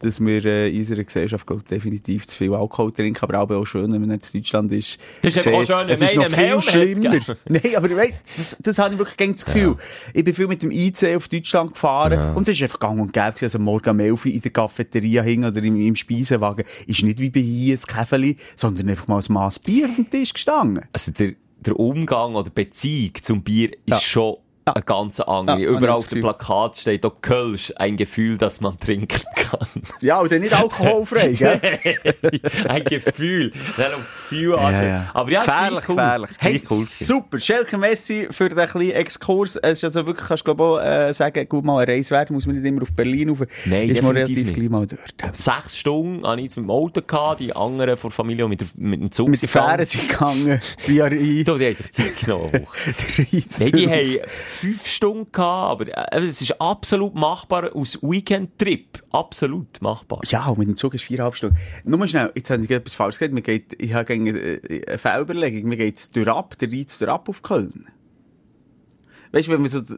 dass 0.00 0.20
wir 0.20 0.44
äh, 0.44 0.70
in 0.70 0.78
unserer 0.78 1.04
Gesellschaft 1.04 1.46
glaub, 1.46 1.66
definitiv 1.68 2.26
zu 2.26 2.36
viel 2.36 2.54
Alkohol 2.54 2.92
trinken, 2.92 3.20
aber 3.22 3.40
auch, 3.40 3.50
auch 3.50 3.64
schön, 3.64 3.92
wenn 3.92 4.00
man 4.00 4.10
nicht 4.10 4.34
in 4.34 4.40
Deutschland 4.40 4.72
ist. 4.72 4.98
Das 5.22 5.36
ist 5.36 5.46
auch 5.46 5.64
schön, 5.64 5.88
es 5.88 6.02
ist 6.02 6.16
noch 6.16 6.26
viel 6.26 6.36
Helm 6.36 6.60
schlimmer. 6.60 7.12
hat, 7.12 7.36
Nein, 7.48 7.76
aber 7.76 7.90
weißt, 7.96 8.14
das, 8.36 8.56
das 8.60 8.78
habe 8.78 8.94
ich 8.94 8.98
wirklich 8.98 9.16
gern 9.16 9.32
das 9.32 9.44
Gefühl. 9.44 9.76
Ich 10.12 10.24
bin 10.24 10.34
viel 10.34 10.46
mit 10.48 10.62
dem 10.62 10.70
IC 10.70 11.16
auf 11.16 11.28
Deutschland 11.28 11.74
gefahren 11.74 12.34
und 12.34 12.48
es 12.48 12.56
ist 12.56 12.62
einfach 12.62 12.80
gang 12.80 13.00
und 13.00 13.12
gäbe 13.12 13.34
also 13.42 13.58
morgen 13.58 13.90
um 13.90 14.00
11 14.00 14.26
Uhr 14.26 14.32
in 14.32 14.40
der 14.40 14.50
Cafeteria 14.50 15.22
hing 15.22 15.44
oder 15.44 15.62
im, 15.62 15.76
im 15.80 15.94
Speisewagen, 15.96 16.64
ist 16.86 17.02
nicht 17.02 17.18
wie 17.18 17.30
bei 17.30 17.40
hier 17.40 17.76
ein 17.76 17.82
Käfeli, 17.82 18.36
sondern 18.56 18.88
einfach 18.88 19.06
mal 19.08 19.18
ein 19.20 19.32
Maß 19.32 19.58
Bier 19.60 19.88
auf 19.88 19.96
dem 19.96 20.10
Tisch 20.10 20.32
gestanden. 20.32 20.84
Also 20.92 21.12
der, 21.12 21.34
der 21.58 21.78
Umgang 21.78 22.34
oder 22.34 22.50
Beziehung 22.50 23.12
zum 23.20 23.42
Bier 23.42 23.68
ist 23.70 23.78
Ja. 23.86 24.00
schon 24.00 24.36
eine 24.64 24.84
ganz 24.84 25.20
andere. 25.20 25.58
Ja, 25.58 25.68
Überall 25.68 25.84
ich 25.84 25.90
auf 25.90 26.02
dem 26.06 26.20
Gefühl. 26.20 26.22
Plakat 26.22 26.76
steht 26.76 27.06
auch 27.06 27.20
Kölsch, 27.20 27.72
ein 27.76 27.96
Gefühl, 27.96 28.38
das 28.38 28.60
man 28.60 28.76
trinken 28.76 29.22
kann. 29.34 29.68
Ja, 30.00 30.20
und 30.20 30.30
dann 30.30 30.40
nicht 30.40 30.52
alkoholfrei, 30.52 31.32
gell? 31.32 31.60
ein 32.68 32.84
Gefühl. 32.84 33.52
Dann 33.76 33.94
auf 33.94 34.00
Gefühl 34.00 34.50
Ja, 34.50 34.82
ja. 34.82 35.10
Aber 35.12 35.30
ja, 35.30 35.42
gefährlich, 35.42 35.88
cool. 35.88 35.96
gefährlich. 35.96 36.30
Hey, 36.38 36.62
cool 36.70 36.84
super. 36.84 37.38
Schelke, 37.38 37.78
merci 37.78 38.28
für 38.30 38.48
den 38.48 38.66
kleinen 38.66 38.92
Exkurs. 38.92 39.56
Es 39.56 39.78
ist 39.78 39.84
also 39.84 40.06
wirklich, 40.06 40.26
kannst 40.26 40.46
du 40.46 40.54
glaube 40.54 40.64
auch 40.64 40.80
äh, 40.80 41.12
sagen, 41.12 41.48
gut 41.48 41.64
mal 41.64 41.82
eine 41.82 41.92
Reise 41.92 42.10
wert, 42.10 42.30
muss 42.30 42.46
man 42.46 42.56
nicht 42.56 42.66
immer 42.66 42.82
auf 42.82 42.92
Berlin 42.92 43.30
rauf. 43.30 43.40
Nein, 43.64 43.88
ist 43.88 44.02
man 44.02 44.16
relativ 44.16 44.36
nicht. 44.36 44.54
gleich 44.54 44.68
mal 44.68 44.86
dort. 44.86 45.36
Sechs 45.36 45.78
Stunden 45.78 46.26
hatte 46.26 46.38
ich 46.38 46.44
jetzt 46.44 46.56
mit 46.56 46.66
dem 46.66 46.70
Auto, 46.70 47.00
gehabt, 47.02 47.40
die 47.40 47.54
anderen 47.54 47.96
von 47.96 48.10
der 48.10 48.14
Familie 48.14 48.48
mit, 48.48 48.60
der, 48.60 48.68
mit 48.76 49.00
dem 49.00 49.10
Zug 49.10 49.28
Mit 49.28 49.42
der 49.42 49.48
sind 49.48 49.62
Fähre 49.62 49.86
sind 49.86 50.08
gegangen, 50.08 50.60
via 50.86 51.04
Rhein. 51.04 51.44
Du, 51.44 51.58
die 51.58 51.66
haben 51.66 51.74
sich 51.74 51.92
Zeit 51.92 52.16
genommen. 52.18 52.50
Der 52.52 53.18
Rhein 53.18 53.44
Nein, 53.58 53.72
die 53.72 53.88
haben 53.88 54.20
fünf 54.50 54.86
Stunden 54.86 55.30
gehabt, 55.32 55.80
aber 55.80 56.12
äh, 56.12 56.20
es 56.20 56.42
ist 56.42 56.60
absolut 56.60 57.14
machbar 57.14 57.74
aus 57.74 57.98
Weekend-Trip. 58.02 59.02
Absolut 59.10 59.80
machbar. 59.80 60.20
Ja, 60.26 60.46
und 60.48 60.58
mit 60.58 60.68
dem 60.68 60.76
Zug 60.76 60.94
ist 60.94 61.04
viereinhalb 61.04 61.36
Stunden. 61.36 61.56
Nur 61.84 62.06
schnell, 62.06 62.30
jetzt 62.34 62.50
habe 62.50 62.62
ich 62.62 62.70
etwas 62.70 62.94
falsch 62.94 63.18
gesagt. 63.18 63.48
Ich 63.78 63.94
habe 63.94 64.12
äh, 64.12 64.84
eine 64.86 64.98
Fehlüberlegung. 64.98 65.68
Mir 65.68 65.76
geht 65.76 65.98
es 65.98 66.10
durch 66.10 66.28
ab, 66.28 66.58
der 66.58 66.70
Rhein 66.70 66.86
durch 66.98 67.10
ab 67.10 67.28
auf 67.28 67.42
Köln. 67.42 67.86
Weißt 69.32 69.46
du, 69.46 69.52
wenn 69.52 69.60
man 69.60 69.70
so 69.70 69.80
die 69.80 69.94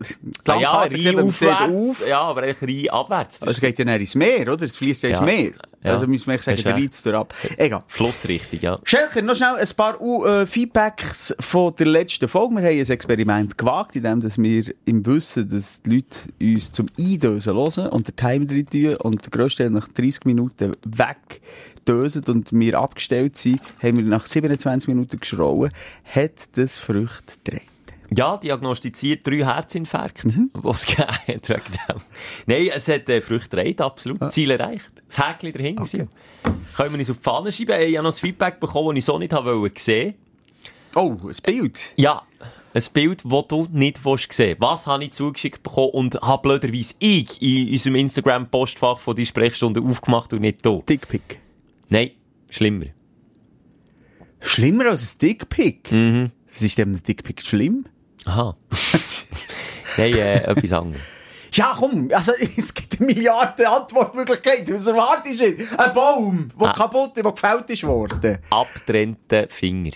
Ah, 0.47 0.61
ja, 0.61 0.89
sieht 0.91 1.17
aufwärts. 1.19 2.03
Ja, 2.07 2.21
aber 2.21 2.43
eigentlich 2.43 2.91
Rhein 2.91 2.91
abwärts. 2.91 3.41
Das 3.41 3.49
Also 3.49 3.61
geht 3.61 3.79
ja 3.79 3.85
dann 3.85 4.01
ins 4.01 4.15
Meer, 4.15 4.53
oder? 4.53 4.67
Es 4.67 4.77
fließt 4.77 5.05
ja 5.05 5.09
ins. 5.11 5.21
Meer. 5.21 5.53
Ja. 5.83 5.95
Also 5.95 6.07
müssen 6.07 6.27
wir 6.27 6.35
eigentlich 6.35 6.45
sagen, 6.45 6.63
der. 6.63 6.75
Reiz 6.77 7.03
durch 7.03 7.17
ab. 7.17 7.35
Egal. 7.57 7.83
Schlussrichtung, 7.89 8.61
ja. 8.61 8.79
Schelker, 8.85 9.23
noch 9.23 9.35
schnell 9.35 9.57
ein 9.57 9.69
paar 9.77 10.01
uh, 10.01 10.47
Feedbacks 10.47 11.35
von 11.41 11.75
der 11.77 11.87
letzten 11.87 12.29
Folge. 12.29 12.57
Wir 12.57 12.63
haben 12.63 12.79
ein 12.79 12.91
Experiment 12.91 13.59
gewagt, 13.59 13.97
in 13.97 14.03
dem 14.05 14.21
dass 14.21 14.39
wir 14.39 14.65
im 14.85 15.05
Wissen, 15.07 15.49
dass 15.49 15.83
die 15.83 15.97
Leute 15.97 16.19
uns 16.41 16.71
zum 16.71 16.87
Eindösen 16.99 17.55
hören 17.57 17.89
und 17.89 18.07
den 18.09 18.17
Timer 18.17 18.45
drin 18.45 18.67
tun 18.67 18.97
und 18.97 19.25
der 19.25 19.31
grösste 19.31 19.71
nach 19.71 19.89
30 19.89 20.25
Minuten 20.25 20.77
wegdösen 20.85 22.25
und 22.29 22.53
wir 22.53 22.79
abgestellt 22.79 23.37
sind, 23.37 23.61
haben 23.83 23.97
wir 23.97 24.05
nach 24.05 24.27
27 24.27 24.89
Minuten 24.89 25.19
geschrauen, 25.19 25.73
hat 26.05 26.33
das 26.55 26.79
Früchte 26.79 27.35
gedreht. 27.45 27.72
Ja, 28.17 28.37
diagnostiziert 28.37 29.27
drei 29.27 29.45
Herzinfarkte, 29.45 30.29
Mhm. 30.29 30.51
was 30.55 30.85
es 30.85 30.99
wegen 30.99 31.41
dem. 31.43 32.01
Nein, 32.47 32.69
es 32.75 32.89
hat 32.89 33.09
äh, 33.09 33.21
Früchte 33.21 33.57
erreicht, 33.57 33.81
absolut. 33.81 34.33
Ziel 34.33 34.51
erreicht. 34.51 34.91
Das 35.09 35.19
Häkchen 35.19 35.53
dahinter. 35.53 35.83
Okay. 35.83 36.07
Können 36.77 36.93
wir 36.93 36.99
uns 37.01 37.11
auf 37.11 37.19
die 37.19 37.23
Fahne 37.23 37.53
schreiben? 37.53 37.73
Ich 37.89 37.97
habe 37.97 38.07
noch 38.09 38.15
ein 38.15 38.21
Feedback 38.21 38.61
bekommen, 38.61 38.89
das 38.91 38.99
ich 38.99 39.05
so 39.05 39.19
nicht 39.19 39.33
habe 39.33 39.59
wollen 39.61 39.73
sehen. 39.77 40.15
Oh, 40.95 41.17
ein 41.25 41.37
Bild. 41.43 41.93
Ja, 41.97 42.23
ein 42.75 42.83
Bild, 42.93 43.23
das 43.25 43.49
du 43.49 43.67
nicht 43.71 44.05
willst 44.05 44.33
sehen 44.33 44.57
Was 44.61 44.87
habe 44.87 45.05
ich 45.05 45.13
zugeschickt 45.13 45.63
bekommen 45.63 45.91
und 45.91 46.21
habe 46.21 46.43
blöderweise 46.43 46.95
ich 46.99 47.41
in 47.41 47.73
unserem 47.73 47.95
Instagram-Postfach 47.97 48.99
von 48.99 49.17
die 49.17 49.27
Sprechstunde 49.27 49.81
aufgemacht 49.81 50.33
und 50.33 50.41
nicht 50.41 50.65
du? 50.65 50.83
Dickpick. 50.89 51.39
Nein, 51.89 52.11
schlimmer. 52.51 52.87
Schlimmer 54.41 54.87
als 54.91 55.15
ein 55.15 55.19
Dickpick? 55.19 55.91
Mhm. 55.93 56.31
Was 56.53 56.63
ist 56.63 56.77
denn 56.77 56.93
ein 56.95 57.03
Dickpick 57.03 57.41
schlimm? 57.43 57.87
Aha. 58.27 58.55
Nein, 59.99 60.15
äh, 60.15 60.37
etwas 60.45 60.73
anderes. 60.73 61.03
Ja, 61.55 61.75
komm, 61.79 62.09
also, 62.15 62.33
es 62.57 62.73
gibt 62.73 62.99
eine 62.99 63.07
Milliarde 63.07 63.69
Antwortmöglichkeiten. 63.69 64.75
Was 64.75 64.87
erwartest 64.87 65.41
du? 65.41 65.79
Ein 65.79 65.93
Baum, 65.93 66.51
der 66.59 66.69
Ah. 66.69 66.73
kaputt, 66.73 67.17
der 67.17 67.25
gefällt 67.25 67.69
ist 67.71 67.85
worden. 67.85 68.39
Abgetrennte 68.51 69.47
Finger. 69.51 69.91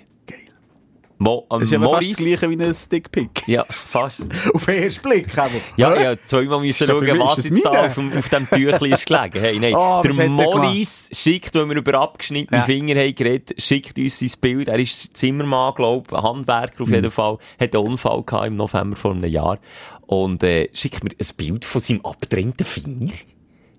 Wo, 1.18 1.46
am 1.49 1.61
Das 1.61 1.70
ist 1.70 1.75
aber 1.75 1.90
fast 1.90 2.11
das 2.11 2.16
gleiche 2.16 2.50
wie 2.50 2.62
ein 2.62 2.75
Stickpick. 2.75 3.49
Ja, 3.49 3.64
fast. 3.70 4.23
Auf 4.54 4.66
den 4.66 4.82
ersten 4.82 5.08
Blick, 5.08 5.38
aber. 5.38 5.50
Ja, 5.76 5.99
ja, 5.99 6.20
zweimal 6.20 6.61
müssen 6.61 6.87
schauen, 6.87 7.18
was 7.18 7.44
jetzt 7.44 7.64
da 7.64 7.87
auf 7.87 7.94
dem, 7.94 8.12
auf 8.12 8.28
dem 8.28 8.46
Tüchlein 8.49 8.92
ist 8.92 9.06
gelegen. 9.06 9.40
Hey, 9.40 9.58
nein. 9.58 9.73
Was 9.76 10.02
der 10.16 10.25
er 10.25 10.30
Morris 10.30 11.08
schickt, 11.12 11.54
wenn 11.54 11.70
wir 11.70 11.76
über 11.76 11.94
abgeschnittene 11.94 12.58
Ja. 12.58 12.64
Finger 12.64 13.00
haben 13.00 13.14
geredet, 13.14 13.61
schickt 13.61 13.99
uns 13.99 14.18
sein 14.18 14.30
Bild. 14.40 14.68
Er 14.68 14.78
ist 14.78 15.16
Zimmermann, 15.16 15.75
glaub, 15.75 16.12
Handwerker 16.12 16.82
auf 16.82 16.90
jeden 16.90 17.11
Fall. 17.11 17.38
Hat 17.58 17.75
einen 17.75 17.87
Unfall 17.87 18.23
gehabt 18.23 18.46
im 18.46 18.54
November 18.54 18.96
vor 18.96 19.12
einem 19.12 19.30
Jahr. 19.30 19.58
Und, 20.06 20.42
äh, 20.42 20.68
schickt 20.73 21.02
mir 21.02 21.11
ein 21.11 21.37
Bild 21.37 21.64
von 21.64 21.80
seinem 21.80 22.04
abgetrennten 22.04 22.66
Finger. 22.66 23.12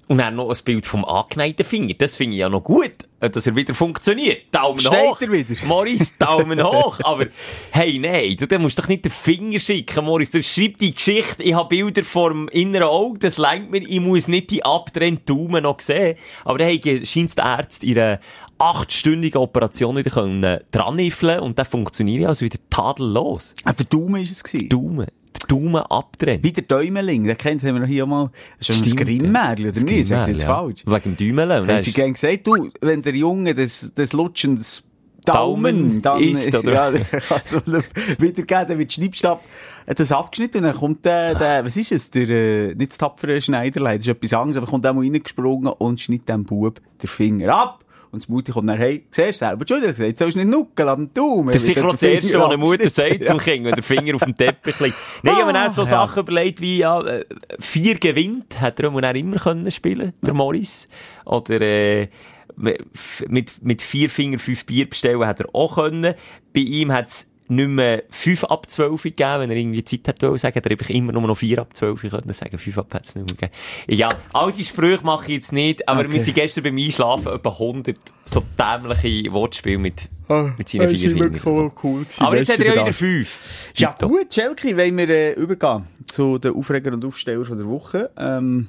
Und 0.08 0.20
dann 0.20 0.36
noch 0.36 0.50
ein 0.50 0.58
Bild 0.64 0.86
vom 0.86 1.04
angeneigten 1.04 1.66
Finger. 1.66 1.94
Das 1.98 2.16
finde 2.16 2.36
ich 2.36 2.40
ja 2.40 2.48
noch 2.48 2.64
gut, 2.64 2.94
dass 3.20 3.46
er 3.46 3.56
wieder 3.56 3.74
funktioniert. 3.74 4.44
Daumen 4.52 4.80
Steht 4.80 4.94
hoch. 4.94 5.22
er 5.22 5.32
wieder? 5.32 5.56
Morris, 5.66 6.18
Daumen 6.20 6.64
hoch. 6.64 7.00
Aber, 7.04 7.26
hey, 7.72 8.00
nein, 8.00 8.38
du, 8.40 8.48
dann 8.48 8.62
musst 8.62 8.80
doch 8.80 8.88
nicht 8.88 9.04
den 9.04 9.12
Finger 9.12 9.60
schicken, 9.60 10.06
Morris. 10.06 10.32
Du 10.32 10.42
schreib 10.42 10.78
die 10.78 10.96
Geschichte. 10.96 11.44
Ich 11.44 11.54
habe 11.54 11.68
Bilder 11.68 12.04
vom 12.06 12.48
inneren 12.50 12.88
Auge. 12.88 13.20
Das 13.20 13.38
lenkt 13.38 13.70
mir. 13.72 13.80
Ich 13.80 14.00
muss 14.00 14.30
nicht 14.30 14.50
die 14.52 14.64
abgetrennten 14.64 15.26
Daumen 15.26 15.64
noch 15.64 15.82
sehen. 15.82 16.18
Aber 16.46 16.58
dann 16.58 16.80
scheint 17.06 17.38
der 17.38 17.46
Arzt 17.46 17.84
ihre 17.84 18.20
achtstündige 18.60 19.42
Operation 19.42 19.98
wieder 19.98 20.10
können 20.10 20.60
dran 20.72 20.98
und 21.42 21.60
dann 21.60 21.66
funktioniert 21.66 22.22
ja 22.22 22.30
also 22.30 22.46
wieder 22.46 22.60
tadellos. 22.70 23.56
Ah, 23.66 23.74
der 23.74 23.86
Daumen 23.86 24.14
war 24.16 24.22
es. 24.22 24.44
gewesen. 24.44 24.70
Daumen. 24.70 25.08
Der 25.42 25.48
Daumen 25.48 25.76
abtrennt. 25.84 26.44
Wie 26.44 26.52
der 26.52 26.64
Däumeling, 26.64 27.26
den 27.26 27.38
kennt 27.38 27.64
haben 27.64 27.76
wir 27.76 27.82
noch 27.82 27.88
hier 27.88 28.06
mal. 28.06 28.32
Das 28.60 28.70
ist 28.70 28.82
ein 28.82 28.86
Stimmt, 28.86 29.02
Grimmärli, 29.02 29.64
oder 29.64 29.72
Das 29.72 29.84
nicht? 29.84 30.10
Grimmel, 30.10 30.28
jetzt 30.30 30.42
ja. 30.42 30.48
falsch? 30.48 30.84
Wegen 30.86 31.16
dem 31.16 31.36
Däumeln. 31.36 31.68
Haben 31.68 31.84
sie 31.84 31.90
ist- 31.90 31.96
gern 31.96 32.14
gesagt, 32.14 32.48
du, 32.48 32.70
wenn 32.82 33.02
der 33.02 33.16
Junge 33.16 33.54
des, 33.54 33.94
des 33.94 34.14
Lutschens 34.14 34.84
Daumen, 35.26 36.00
Daumen 36.00 36.02
dann 36.02 36.22
isst, 36.22 36.56
oder? 36.56 36.74
Ja, 36.74 36.92
dann 36.92 37.06
kannst 37.28 37.52
du 37.52 37.58
ihm 37.72 37.84
wiedergeben, 38.18 38.66
dann 38.70 38.80
wird 38.80 38.94
Schnippstab 38.94 39.44
das 39.86 40.12
abgeschnitten 40.14 40.60
und 40.60 40.64
dann 40.64 40.76
kommt 40.76 41.04
der, 41.04 41.36
der 41.36 41.66
was 41.66 41.76
ist 41.76 41.92
es, 41.92 42.10
der, 42.12 42.30
äh, 42.30 42.76
nicht 42.76 42.92
das 42.92 42.98
tapfere 42.98 43.42
Schneiderlein, 43.42 43.98
das 43.98 44.08
ist 44.08 44.12
etwas 44.14 44.34
anderes, 44.34 44.58
aber 44.64 44.68
kommt 44.72 44.86
auch 44.88 44.94
mal 44.94 45.02
reingesprungen 45.02 45.68
und 45.74 46.00
schneidet 46.00 46.30
dem 46.30 46.46
Bub 46.46 46.80
den 47.02 47.08
Finger 47.10 47.54
ab. 47.54 47.84
Und 48.12 48.24
das 48.24 48.30
Mutti 48.30 48.52
kommt 48.52 48.70
dann, 48.70 48.78
hey, 48.78 49.06
siehst 49.12 49.42
du 49.42 49.46
selber, 49.46 49.62
Entschuldigung, 49.62 50.06
jetzt 50.06 50.20
sollst 50.20 50.36
du 50.36 50.40
nicht 50.40 50.50
nuckeln 50.50 50.90
am 50.90 51.14
Daumen. 51.14 51.48
Das 51.48 51.58
ist 51.58 51.66
sicher 51.66 51.92
das 51.92 52.04
Erste, 52.04 52.40
was 52.40 52.48
eine 52.48 52.58
Mutter 52.58 52.90
sagt 52.90 53.24
zum. 53.24 53.38
Kind, 53.38 53.66
wenn 53.66 53.76
der 53.76 53.84
Finger 53.84 54.16
auf 54.16 54.24
dem 54.24 54.36
Teppich 54.36 54.80
liegt. 54.80 54.96
Nein, 55.24 55.36
ich 55.36 55.42
habe 55.42 55.54
mir 55.54 55.68
auch 55.68 55.74
so 55.74 55.82
Ah, 55.82 55.86
ja. 55.86 55.90
Sachen 55.92 56.20
überlegt 56.22 56.62
wie, 56.62 56.78
ja, 56.80 57.02
äh, 57.02 57.26
vier 57.60 57.96
gewinnt, 57.96 58.60
hat 58.62 58.80
er 58.80 59.16
immer 59.16 59.38
können 59.38 59.72
spielen, 59.72 60.14
der 60.22 60.34
Morris. 60.34 60.88
Oder, 61.26 61.62
äh, 61.62 62.08
mit, 62.56 63.64
mit 63.64 63.82
vier 63.82 64.10
Finger 64.10 64.40
fünf 64.40 64.66
Bier 64.66 64.90
bestellen 64.90 65.26
hat 65.26 65.40
er 65.40 65.54
auch 65.54 65.76
können. 65.76 66.16
Bei 66.54 66.62
ihm 66.62 66.92
hat 66.92 67.08
es 67.08 67.32
nicht 67.50 67.68
mehr 67.70 68.04
5 68.10 68.44
ab 68.46 68.70
12 68.70 69.04
gegeben, 69.04 69.40
wenn 69.42 69.50
er 69.50 69.56
irgendwie 69.56 69.84
Zeit 69.84 70.08
hat 70.08 70.22
wollen 70.22 70.38
sagen, 70.38 70.56
hat 70.56 70.66
er 70.66 70.72
einfach 70.72 70.90
immer 70.90 71.12
nur 71.14 71.22
noch 71.24 71.38
4 71.38 71.60
ab 71.60 71.76
12 71.76 72.02
können 72.02 72.34
sagen. 72.34 72.58
5 72.58 72.78
ab 72.78 72.94
hat 72.94 73.06
es 73.06 73.16
nicht 73.16 73.30
mehr 73.30 73.38
gegeben. 73.50 73.54
Ja, 74.00 74.10
all 74.34 74.52
die 74.52 74.64
Sprüche 74.64 75.04
mache 75.04 75.26
ich 75.28 75.34
jetzt 75.34 75.54
nicht, 75.54 75.88
aber 75.88 76.02
Okay. 76.02 76.12
wir 76.14 76.20
sind 76.20 76.34
gestern 76.36 76.64
beim 76.66 76.78
Einschlafen 76.78 77.28
etwa 77.34 77.50
100 77.50 77.96
so 78.26 78.44
dämliche 78.60 79.32
Wortspiele 79.32 79.78
mit, 79.78 80.10
Ah, 80.28 80.52
mit 80.58 80.68
seinen 80.68 80.90
vier 80.90 81.12
Fingern. 81.12 81.40
Cool, 81.46 81.72
cool. 81.84 82.06
Aber 82.18 82.36
jetzt 82.38 82.52
hat 82.52 82.60
er 82.60 82.76
ja 82.76 82.82
wieder 82.84 82.94
fünf. 82.94 83.72
Ja 83.78 83.96
gut, 84.00 84.34
Schelke, 84.34 84.76
wollen 84.76 84.98
wir 84.98 85.10
äh, 85.10 85.34
übergehen 85.34 85.84
zu 86.08 86.38
den 86.38 86.54
Aufreger 86.54 86.92
und 86.94 87.06
Aufsteller 87.06 87.46
von 87.46 87.58
der 87.58 87.68
Woche. 87.68 88.10
Ähm, 88.18 88.68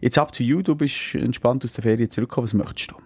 jetzt 0.00 0.18
up 0.18 0.30
to 0.32 0.44
you, 0.44 0.62
du 0.62 0.74
bist 0.76 1.14
entspannt 1.14 1.64
aus 1.64 1.72
der 1.72 1.82
Ferien 1.82 2.10
zurückgekommen, 2.10 2.44
was 2.46 2.54
möchtest 2.54 2.92
du? 2.92 2.96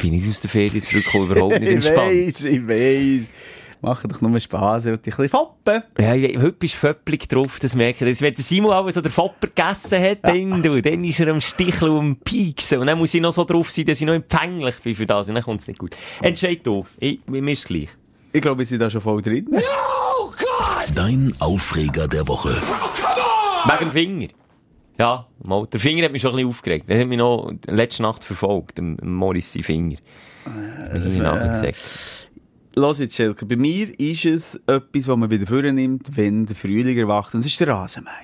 Bin 0.00 0.12
ich 0.12 0.28
aus 0.28 0.40
der 0.40 0.50
Ferien 0.50 0.82
zurückgekommen, 0.82 1.30
überhaupt 1.30 1.60
nicht 1.60 1.72
entspannt. 1.72 2.12
Ich 2.12 2.26
weiss, 2.26 2.44
ich 2.44 2.68
weiss. 2.68 3.28
Machen 3.80 4.10
doch 4.10 4.20
nur 4.20 4.40
Spass, 4.40 4.86
ich 4.86 4.90
will 4.90 4.98
dich 4.98 5.14
ein 5.14 5.16
bisschen 5.22 5.30
foppen. 5.30 5.82
Ja, 6.00 6.12
ich- 6.14 6.36
heute 6.36 6.52
bist 6.52 6.74
du 6.74 6.78
vöppelig 6.78 7.28
drauf, 7.28 7.58
das 7.60 7.76
merke 7.76 8.08
ich. 8.08 8.20
Wenn 8.20 8.34
der 8.34 8.42
Simon 8.42 8.72
auch 8.72 8.90
so 8.90 9.00
den 9.00 9.12
Fopper 9.12 9.46
gegessen 9.46 10.02
hat, 10.02 10.18
dann, 10.22 10.62
du, 10.62 10.82
dann 10.82 11.04
ist 11.04 11.20
er 11.20 11.28
am 11.28 11.40
Sticheln 11.40 11.90
und 11.92 11.98
am 11.98 12.16
Pieksen. 12.16 12.78
Und 12.80 12.88
dann 12.88 12.98
muss 12.98 13.14
ich 13.14 13.20
noch 13.20 13.32
so 13.32 13.44
drauf 13.44 13.70
sein, 13.70 13.84
dass 13.84 14.00
ich 14.00 14.06
noch 14.06 14.14
empfänglich 14.14 14.74
bin 14.82 14.94
für 14.96 15.06
das. 15.06 15.28
Und 15.28 15.34
dann 15.36 15.44
kommt 15.44 15.60
es 15.60 15.68
nicht 15.68 15.78
gut. 15.78 15.96
Entscheid 16.20 16.58
du. 16.64 16.86
Ich, 16.98 17.20
mir 17.26 17.52
ist 17.52 17.66
gleich. 17.66 17.88
Ich 18.32 18.40
glaube, 18.42 18.58
wir 18.58 18.66
sind 18.66 18.80
da 18.80 18.90
schon 18.90 19.00
voll 19.00 19.22
drin. 19.22 19.48
Dein 20.94 21.32
Aufreger 21.38 22.08
der 22.08 22.26
Woche. 22.26 22.50
Wegen 23.64 23.78
dem 23.78 23.92
Finger. 23.92 24.28
Ja, 24.98 25.26
mal. 25.42 25.66
Der 25.68 25.78
Finger 25.78 26.04
hat 26.04 26.12
mich 26.12 26.22
schon 26.22 26.32
ein 26.32 26.36
bisschen 26.36 26.48
aufgeregt. 26.50 26.88
Der 26.88 27.00
hat 27.00 27.06
mich 27.06 27.18
noch 27.18 27.52
letzte 27.66 28.02
Nacht 28.02 28.24
verfolgt, 28.24 28.78
dem 28.78 28.96
Morris 29.02 29.56
Finger. 29.62 29.96
Äh, 30.46 30.98
das 31.00 31.14
gesagt. 31.14 32.27
Los 32.78 33.00
jetzt, 33.00 33.16
Schelke, 33.16 33.44
bei 33.44 33.56
mir 33.56 33.98
ist 33.98 34.24
es 34.24 34.54
etwas, 34.66 35.08
was 35.08 35.16
man 35.16 35.28
wieder 35.30 35.48
vornimmt, 35.48 36.16
wenn 36.16 36.46
der 36.46 36.54
Frühling 36.54 36.96
erwacht. 36.96 37.34
Und 37.34 37.40
es 37.40 37.46
ist 37.46 37.58
der 37.58 37.68
Rasenmeier. 37.68 38.14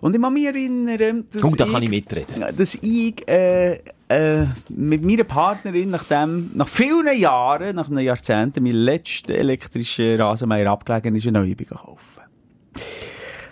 Und 0.00 0.14
ich 0.14 0.22
kann 0.22 0.32
mich 0.32 0.46
erinnern, 0.46 1.24
dass 1.32 1.42
Oh, 1.42 1.54
da 1.56 1.66
kann 1.66 1.82
ich 1.82 1.90
mitreden. 1.90 2.44
dass 2.56 2.76
ich 2.76 3.28
äh, 3.28 3.80
äh, 4.08 4.46
mit 4.68 5.02
meiner 5.04 5.24
Partnerin 5.24 5.90
nach 5.90 6.04
dem, 6.04 6.52
nach 6.54 6.68
vielen 6.68 7.18
Jahren, 7.18 7.74
nach 7.74 7.88
einem 7.90 7.98
Jahrzehnt, 7.98 8.58
mein 8.60 8.72
letzten 8.72 9.32
elektrischen 9.32 10.20
Rasenmeier 10.20 10.70
abgelegen 10.70 11.16
ist, 11.16 11.26
eine 11.26 11.40
neue 11.40 11.56
gekauft. 11.56 12.20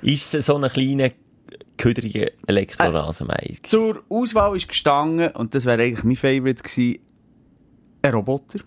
Ist 0.02 0.32
es 0.32 0.46
so 0.46 0.56
ein 0.56 0.70
kleiner, 0.70 1.08
köderiger 1.76 2.28
Elektrorasenmeier? 2.46 3.56
Zur 3.64 4.04
Auswahl 4.08 4.54
ist 4.54 4.68
gestanden, 4.68 5.32
und 5.32 5.56
das 5.56 5.64
wäre 5.66 5.82
eigentlich 5.82 6.04
mein 6.04 6.14
Favourite 6.16 6.62
gewesen, 6.62 7.00
ein 8.02 8.14
Roboter. 8.14 8.60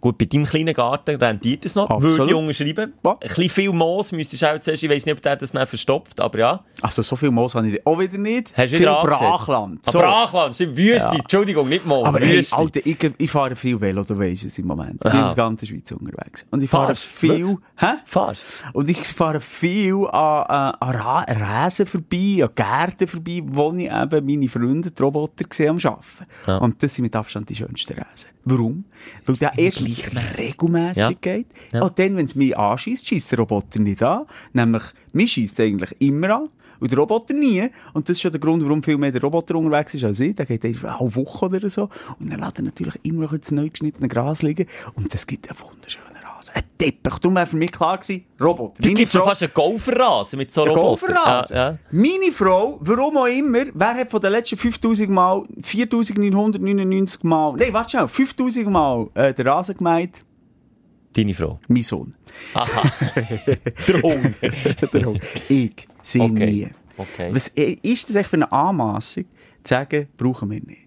Gut, 0.00 0.18
bei 0.18 0.24
deinem 0.26 0.44
kleinen 0.44 0.74
Garten 0.74 1.16
rentiert 1.16 1.64
es 1.66 1.74
noch, 1.74 1.88
Absolut. 1.90 2.18
würde 2.18 2.30
ich 2.30 2.36
unterschreiben. 2.36 2.92
Ja. 3.04 3.12
Ein 3.12 3.18
bisschen 3.20 3.50
viel 3.50 3.72
Moos 3.72 4.12
müsstest 4.12 4.42
du 4.42 4.54
auch 4.54 4.58
zuerst, 4.60 4.82
ich 4.82 4.90
weiss 4.90 5.06
nicht, 5.06 5.14
ob 5.14 5.22
der 5.22 5.36
das 5.36 5.52
dann 5.52 5.66
verstopft, 5.66 6.20
aber 6.20 6.38
ja. 6.38 6.64
Also 6.82 7.02
so 7.02 7.16
viel 7.16 7.30
Moos 7.30 7.54
habe 7.54 7.68
ich 7.68 7.86
auch 7.86 7.98
wieder 7.98 8.18
nicht. 8.18 8.56
Hast 8.56 8.72
du 8.72 8.76
viel? 8.76 8.86
Brachland. 8.86 9.80
Ah, 9.86 9.90
So. 9.90 9.98
Brachland, 9.98 10.54
stimmt, 10.54 10.76
Wüste, 10.76 11.16
Entschuldigung, 11.16 11.68
nicht 11.68 11.86
Moos, 11.86 12.08
Aber 12.08 12.20
hey. 12.24 12.44
Alter, 12.50 12.80
ich, 12.84 12.96
ich 13.18 13.30
fahre 13.30 13.56
viel 13.56 13.80
Velo, 13.80 14.04
du 14.04 14.18
weisst 14.18 14.44
es 14.44 14.58
im 14.58 14.66
Moment. 14.66 14.94
Ich 15.04 15.10
bin 15.10 15.12
in 15.20 15.26
der 15.26 15.34
ganzen 15.34 15.66
Schweiz 15.66 15.90
unterwegs. 15.92 16.46
Und 16.50 16.62
ich 16.62 16.70
fahre 16.70 16.88
Fahrst? 16.88 17.04
viel, 17.04 17.56
hä? 17.76 17.86
Fast. 18.04 18.42
Und 18.72 18.88
ich 18.90 18.98
fahre 18.98 19.40
viel 19.40 19.94
an, 20.06 20.74
an, 20.80 20.94
Ra 20.96 21.24
Rasen 21.28 21.86
vorbei, 21.86 22.42
an 22.42 22.50
Gärten 22.54 23.06
vorbei, 23.08 23.42
wo 23.44 23.72
ich 23.72 23.90
eben 23.90 24.26
meine 24.26 24.48
Freunde, 24.48 24.90
die 24.90 25.02
Roboter, 25.02 25.44
gesehen 25.44 25.70
am 25.70 25.76
Arbeiten. 25.76 26.02
Ja. 26.46 26.58
Und 26.58 26.82
das 26.82 26.94
sind 26.94 27.02
mit 27.04 27.16
Abstand 27.16 27.48
die 27.48 27.54
schönsten 27.54 27.94
Rasen. 27.94 28.30
Warum? 28.44 28.84
Weil 29.24 29.36
der 29.36 29.52
erstens 29.56 29.85
Gleichmässig. 29.86 30.38
regelmässig 30.38 30.96
Ja. 31.02 31.12
geht. 31.12 31.46
Ja. 31.72 31.82
Auch 31.82 31.90
dann, 31.90 32.16
wenn 32.16 32.24
es 32.26 32.34
mich 32.34 32.56
anschießt, 32.56 33.06
schießt 33.06 33.32
der 33.32 33.38
Roboter 33.40 33.78
nicht 33.80 34.02
an. 34.02 34.26
Nämlich, 34.52 34.82
mich 35.12 35.32
schießt 35.32 35.60
eigentlich 35.60 35.94
immer 36.00 36.30
an. 36.36 36.48
Und 36.78 36.90
der 36.90 36.98
Roboter 36.98 37.32
nie. 37.32 37.68
Und 37.94 38.08
das 38.08 38.18
ist 38.18 38.20
schon 38.22 38.32
der 38.32 38.40
Grund, 38.40 38.62
warum 38.62 38.82
viel 38.82 38.98
mehr 38.98 39.10
der 39.10 39.22
Roboter 39.22 39.54
unterwegs 39.56 39.94
ist 39.94 40.04
als 40.04 40.20
ich. 40.20 40.34
Der 40.34 40.44
geht 40.44 40.64
einfach 40.64 41.00
eine 41.00 41.14
Woche 41.14 41.46
oder 41.46 41.70
so. 41.70 41.88
Und 42.18 42.30
dann 42.30 42.40
lässt 42.40 42.58
er 42.58 42.64
natürlich 42.64 42.94
immer 43.02 43.22
noch 43.22 43.32
ins 43.32 43.50
neu 43.50 43.70
geschnittene 43.70 44.08
Gras 44.08 44.42
liegen. 44.42 44.66
Und 44.94 45.12
das 45.14 45.26
gibt 45.26 45.48
einen 45.50 45.58
wunderschönen 45.58 46.15
Rasen. 46.36 46.54
Ein 46.54 46.62
Teppich. 46.78 47.14
Darum 47.20 47.34
wäre 47.36 47.46
für 47.46 47.56
mich 47.56 47.72
klar 47.72 47.98
gewesen, 47.98 48.24
Roboter. 48.40 48.82
Es 48.82 48.94
gibt 48.94 49.10
schon 49.12 49.22
fast 49.22 49.42
einen 49.42 49.52
Golferrasen 49.54 50.38
mit 50.38 50.52
so 50.52 50.62
Ein 50.62 50.68
Robotern. 50.68 51.14
Golferrasen. 51.14 51.56
Ja, 51.56 51.70
ja. 51.70 51.78
Meine 51.90 52.32
Frau, 52.32 52.78
warum 52.80 53.16
auch 53.16 53.26
immer, 53.26 53.64
wer 53.74 53.94
hat 53.94 54.10
von 54.10 54.20
den 54.20 54.32
letzten 54.32 54.56
5000 54.56 55.08
Mal 55.10 55.42
4999 55.62 57.22
Mal, 57.24 57.54
nein, 57.56 57.72
warte 57.72 57.98
schon, 57.98 58.08
5000 58.08 58.68
Mal 58.70 59.08
äh, 59.14 59.32
den 59.34 59.46
Rasen 59.48 59.76
gemeint? 59.76 60.24
Deine 61.14 61.32
Frau. 61.34 61.58
Mein 61.68 61.82
Sohn. 61.82 62.14
Aha. 62.54 62.82
Der 63.88 64.02
Hund. 64.02 64.34
Der 64.92 65.04
Hund. 65.06 65.20
ich, 65.48 65.88
sie 66.02 66.20
Okay. 66.20 66.46
nie. 66.46 66.68
Okay. 66.98 67.30
Was 67.32 67.48
äh, 67.48 67.76
ist 67.82 68.08
das 68.08 68.16
echt 68.16 68.28
für 68.30 68.36
eine 68.36 68.50
Anmassung, 68.52 69.24
zu 69.64 69.74
sagen, 69.74 70.08
brauchen 70.16 70.50
wir 70.50 70.60
nicht? 70.60 70.85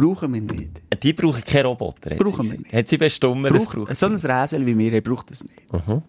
Brauchen 0.00 0.32
wir 0.32 0.40
nicht. 0.40 0.82
Die 1.02 1.12
brauchen 1.12 1.44
keine 1.44 1.68
Roboter. 1.68 2.10
hat 2.10 2.18
sie 2.18 2.24
Brauchen 2.24 2.50
wir 2.50 2.58
nicht. 2.58 2.72
Hat 2.72 2.88
sie 2.88 2.96
bestimmt, 2.96 3.44
das 3.46 3.66
Braucht, 3.66 3.96
so 3.96 4.06
ein 4.06 4.14
Räsel 4.14 4.66
wie 4.66 4.78
wir 4.78 5.00
braucht 5.02 5.30
das 5.30 5.44
nicht. 5.44 6.02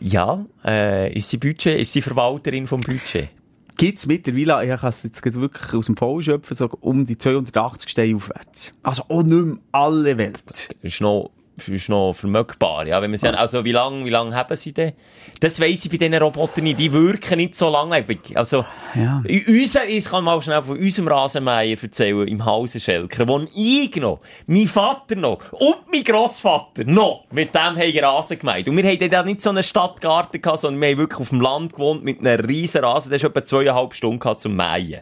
Ja, 0.00 0.44
äh, 0.64 1.12
ist 1.12 1.28
sie 1.30 1.36
Budget, 1.36 1.78
ist 1.78 1.92
sie 1.92 2.02
Verwalterin 2.02 2.66
vom 2.66 2.80
Budget? 2.80 3.28
Gibt's 3.76 4.06
mittlerweile, 4.06 4.74
ich 4.74 4.80
kann 4.80 4.88
es 4.90 5.02
jetzt 5.04 5.24
wirklich 5.34 5.74
aus 5.74 5.86
dem 5.86 5.96
Vollen 5.96 6.22
schöpfen, 6.22 6.56
so 6.56 6.68
um 6.80 7.06
die 7.06 7.16
280 7.16 7.90
Steine 7.90 8.16
aufwärts. 8.16 8.72
Also 8.82 9.04
auch 9.08 9.22
nicht 9.22 9.44
mehr 9.44 9.56
alle 9.72 10.18
Welt. 10.18 10.68
ist 10.82 11.00
noch, 11.00 11.30
ist 11.68 11.88
noch 11.88 12.12
vermögbar, 12.14 12.86
ja. 12.86 13.00
Wenn 13.02 13.10
man 13.10 13.18
sie, 13.18 13.28
also, 13.28 13.64
wie 13.64 13.72
lange, 13.72 14.04
wie 14.04 14.10
lange 14.10 14.34
haben 14.34 14.56
sie 14.56 14.72
denn? 14.72 14.92
Das 15.40 15.60
weiss 15.60 15.84
ich 15.84 15.90
bei 15.90 15.96
diesen 15.96 16.14
Robotern 16.14 16.64
nicht. 16.64 16.78
Die 16.78 16.92
wirken 16.92 17.36
nicht 17.36 17.54
so 17.54 17.68
langlebig. 17.70 18.36
Also, 18.36 18.64
Ja. 18.94 19.22
in 19.26 19.44
unser, 19.60 19.86
ich 19.88 20.04
kann 20.04 20.24
mal 20.24 20.40
schnell 20.42 20.62
von 20.62 20.78
unserem 20.78 21.08
Rasenmeier 21.08 21.76
erzählen, 21.80 22.26
im 22.28 22.44
Hause 22.44 22.80
Schelker, 22.80 23.26
wo 23.28 23.40
ich 23.54 23.94
noch, 23.96 24.20
mein 24.46 24.66
Vater 24.66 25.16
noch 25.16 25.52
und 25.52 25.76
mein 25.92 26.04
Grossvater 26.04 26.84
noch 26.84 27.24
mit 27.30 27.54
dem 27.54 27.60
haben 27.76 27.98
Rasen 27.98 28.38
gemeint. 28.38 28.68
Und 28.68 28.76
wir 28.76 28.84
haben 28.84 29.10
dann 29.10 29.26
nicht 29.26 29.42
so 29.42 29.50
einen 29.50 29.62
Stadtgarten 29.62 30.40
gehabt, 30.42 30.60
sondern 30.60 30.80
wir 30.80 30.88
haben 30.90 30.98
wirklich 30.98 31.20
auf 31.20 31.28
dem 31.30 31.40
Land 31.40 31.72
gewohnt 31.74 32.04
mit 32.04 32.20
einem 32.20 32.44
riesen 32.44 32.84
Rasen. 32.84 33.10
Der 33.10 33.16
ist 33.16 33.24
etwa 33.24 33.44
zweieinhalb 33.44 33.94
Stunden 33.94 34.18
gehabt 34.18 34.40
zum 34.40 34.56
Mähen. 34.56 35.00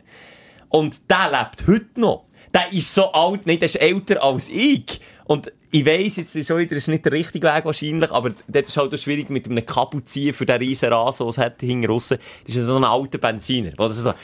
Und 0.69 1.11
der 1.11 1.31
lebt 1.31 1.67
heute 1.67 2.01
noch. 2.01 2.25
Der 2.55 2.73
ist 2.73 2.95
so 2.95 3.13
alt, 3.13 3.47
nein, 3.47 3.59
der 3.59 3.67
ist 3.67 3.77
älter 3.77 4.23
als 4.23 4.49
ich. 4.49 5.01
Und 5.25 5.53
ich 5.71 5.85
weiss, 5.85 6.17
jetzt 6.17 6.35
ist 6.35 6.49
schon 6.49 6.59
wieder, 6.59 6.75
ist 6.77 6.89
nicht 6.89 7.05
der 7.05 7.13
richtige 7.13 7.47
Weg 7.47 7.65
wahrscheinlich, 7.65 8.11
aber 8.11 8.31
das 8.47 8.65
ist 8.65 8.77
halt 8.79 8.95
auch 8.95 8.99
schwierig 8.99 9.29
mit 9.29 9.47
einem 9.47 9.65
Kabel 9.67 10.03
für 10.33 10.47
den 10.47 10.57
riesen 10.57 10.91
Rasen, 10.91 11.27
den 11.27 11.31
es 11.31 11.39
hat 11.39 11.61
hinten 11.61 11.91
raus. 11.91 12.09
Das 12.09 12.57
ist 12.57 12.65
so 12.65 12.77
ein 12.77 12.85
alter 12.85 13.19
Benziner, 13.19 13.73
wo 13.77 13.89
das 13.89 13.99
so, 13.99 14.15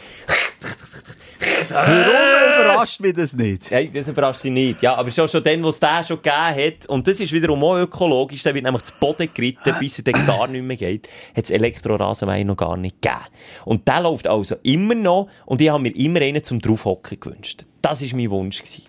Warum 1.70 2.64
überrascht 2.64 3.00
mich 3.00 3.14
das 3.14 3.34
nicht? 3.36 3.70
hey, 3.70 3.90
das 3.92 4.08
überrascht 4.08 4.44
dich 4.44 4.50
nicht. 4.52 4.82
Ja, 4.82 4.94
aber 4.96 5.10
schon, 5.10 5.28
schon 5.28 5.42
dann, 5.42 5.62
wo 5.62 5.68
es 5.68 5.80
den 5.80 6.04
schon 6.06 6.16
gegeben 6.22 6.36
hat, 6.80 6.86
und 6.88 7.06
das 7.06 7.20
ist 7.20 7.32
wiederum 7.32 7.62
auch 7.64 7.76
ökologisch, 7.76 8.42
der 8.42 8.54
wird 8.54 8.64
nämlich 8.64 8.82
zu 8.82 8.92
Boden 8.98 9.28
geritten, 9.32 9.74
bis 9.78 9.98
er 9.98 10.04
dann 10.04 10.26
gar 10.26 10.46
nicht 10.46 10.62
mehr 10.64 10.76
geht, 10.76 11.08
hat 11.36 11.44
es 11.44 11.50
Elektrorasenmeier 11.50 12.44
noch 12.44 12.56
gar 12.56 12.76
nicht 12.76 13.00
gegeben. 13.02 13.20
Und 13.64 13.86
der 13.88 14.00
läuft 14.00 14.26
also 14.26 14.56
immer 14.62 14.94
noch, 14.94 15.28
und 15.46 15.60
ich 15.60 15.68
habe 15.70 15.82
mir 15.82 15.94
immer 15.96 16.20
einen 16.20 16.42
zum 16.42 16.60
draufhocken 16.60 17.18
gewünscht. 17.20 17.64
Das 17.82 18.02
war 18.02 18.16
mein 18.16 18.30
Wunsch. 18.30 18.58
Gewesen. 18.58 18.82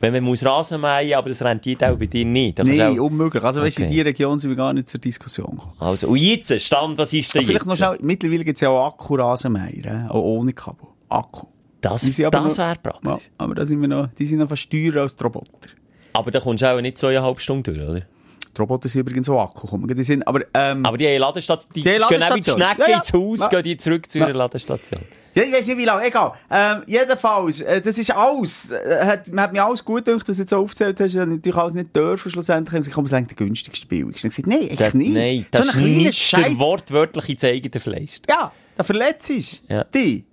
Wenn 0.00 0.12
man 0.14 0.24
muss 0.24 0.44
Rasenmähen, 0.44 1.14
aber 1.14 1.28
das 1.28 1.40
rentiert 1.42 1.84
auch 1.84 1.96
bei 1.96 2.06
dir 2.06 2.24
nicht. 2.24 2.58
Da 2.58 2.64
Nein, 2.64 2.98
auch- 2.98 3.04
unmöglich. 3.04 3.40
Also, 3.44 3.62
weißt 3.62 3.78
du, 3.78 3.82
in 3.82 3.86
Okay. 3.86 3.94
dieser 3.94 4.06
Region 4.06 4.36
sind 4.40 4.50
wir 4.50 4.56
gar 4.56 4.72
nicht 4.72 4.90
zur 4.90 4.98
Diskussion 4.98 5.50
gekommen. 5.52 5.74
Also, 5.78 6.08
und 6.08 6.16
jetzt, 6.16 6.60
Stand, 6.60 6.98
was 6.98 7.12
ist 7.12 7.32
denn 7.32 7.44
Vielleicht 7.44 7.64
jetzt? 7.64 7.66
noch 7.68 7.76
schnell, 7.76 7.98
mittlerweile 8.02 8.44
gibt 8.44 8.56
es 8.56 8.62
ja 8.62 8.68
auch 8.70 8.88
Akkurasenmeier, 8.94 10.06
äh, 10.08 10.10
auch 10.10 10.22
ohne 10.22 10.52
Kabel. 10.54 10.88
Akku. 11.08 11.46
Das, 11.82 12.02
das 12.02 12.16
wäre 12.18 12.30
praktisch. 12.30 12.56
Ja, 13.04 13.18
aber 13.38 13.54
da 13.54 13.66
sind 13.66 13.80
wir 13.80 13.88
noch, 13.88 14.08
die 14.18 14.24
sind 14.24 14.38
noch 14.38 14.48
fast 14.48 14.70
teurer 14.70 15.02
als 15.02 15.14
die 15.16 15.22
Roboter. 15.24 15.68
Aber 16.14 16.30
da 16.30 16.40
kommst 16.40 16.62
du 16.62 16.66
auch 16.72 16.80
nicht 16.80 16.96
zweieinhalb 16.96 17.40
Stunden 17.40 17.62
durch, 17.74 17.78
oder? 17.88 18.00
Die 18.00 18.60
Roboter 18.60 18.88
sind 18.88 19.00
übrigens 19.00 19.28
auch 19.30 19.42
Akku. 19.44 19.66
Kommen. 19.66 19.88
Die 19.94 20.04
sind, 20.04 20.26
aber, 20.26 20.40
ähm, 20.52 20.84
Aber 20.84 20.98
die 20.98 21.06
haben 21.08 21.18
Ladestation, 21.20 21.70
die, 21.74 21.82
Die 21.82 21.90
gehen 21.90 22.02
auch 22.02 22.10
mit. 22.10 22.44
Schnecken 22.44 22.58
Ja, 22.80 22.88
ja. 22.88 22.96
ins 22.98 23.12
Haus, 23.12 23.40
Ja. 23.40 23.48
gehen 23.48 23.62
die 23.62 23.76
zurück 23.78 24.10
zu 24.10 24.18
ihrer 24.18 24.34
Ladestation. 24.34 25.00
Ja, 25.34 25.44
ich 25.44 25.52
weiß 25.54 25.66
nicht 25.68 25.78
wie 25.78 25.84
lange, 25.86 26.06
egal. 26.06 26.32
Ähm, 26.50 26.82
jedenfalls, 26.86 27.62
äh, 27.62 27.80
das 27.80 27.96
ist 27.96 28.10
alles, 28.14 28.70
äh, 28.70 29.00
hat, 29.06 29.32
man 29.32 29.44
hat 29.44 29.52
mir 29.54 29.64
alles 29.64 29.82
gut 29.82 30.04
gedacht, 30.04 30.28
was 30.28 30.36
du 30.36 30.42
jetzt 30.42 30.50
so 30.50 30.58
aufgezählt 30.58 31.00
hast, 31.00 31.12
ich 31.14 31.16
natürlich 31.16 31.56
alles 31.56 31.72
nicht 31.72 31.96
dürfen, 31.96 32.30
schlussendlich. 32.30 32.86
Ich 32.88 32.92
komme, 32.92 33.06
es 33.06 33.14
eigentlich 33.14 33.38
der 33.38 33.46
günstigste 33.46 33.86
billigste. 33.86 34.28
Ich 34.28 34.34
habe 34.34 34.42
gesagt, 34.42 34.46
nein, 34.60 34.68
echt 34.68 34.80
Das, 34.82 34.92
nicht. 34.94 35.14
nein, 35.14 35.46
das 35.50 35.68
so 35.68 35.78
ist 35.78 35.84
nicht 35.86 36.36
der 36.36 36.58
wortwörtliche 36.58 37.36
Zeigen 37.38 37.70
der 37.70 37.80
Fleisch. 37.80 38.18
Ja, 38.28 38.52
da 38.76 38.84
verletzt 38.84 39.30
ist. 39.30 39.62
Ja. 39.68 39.84
Die. 39.84 40.26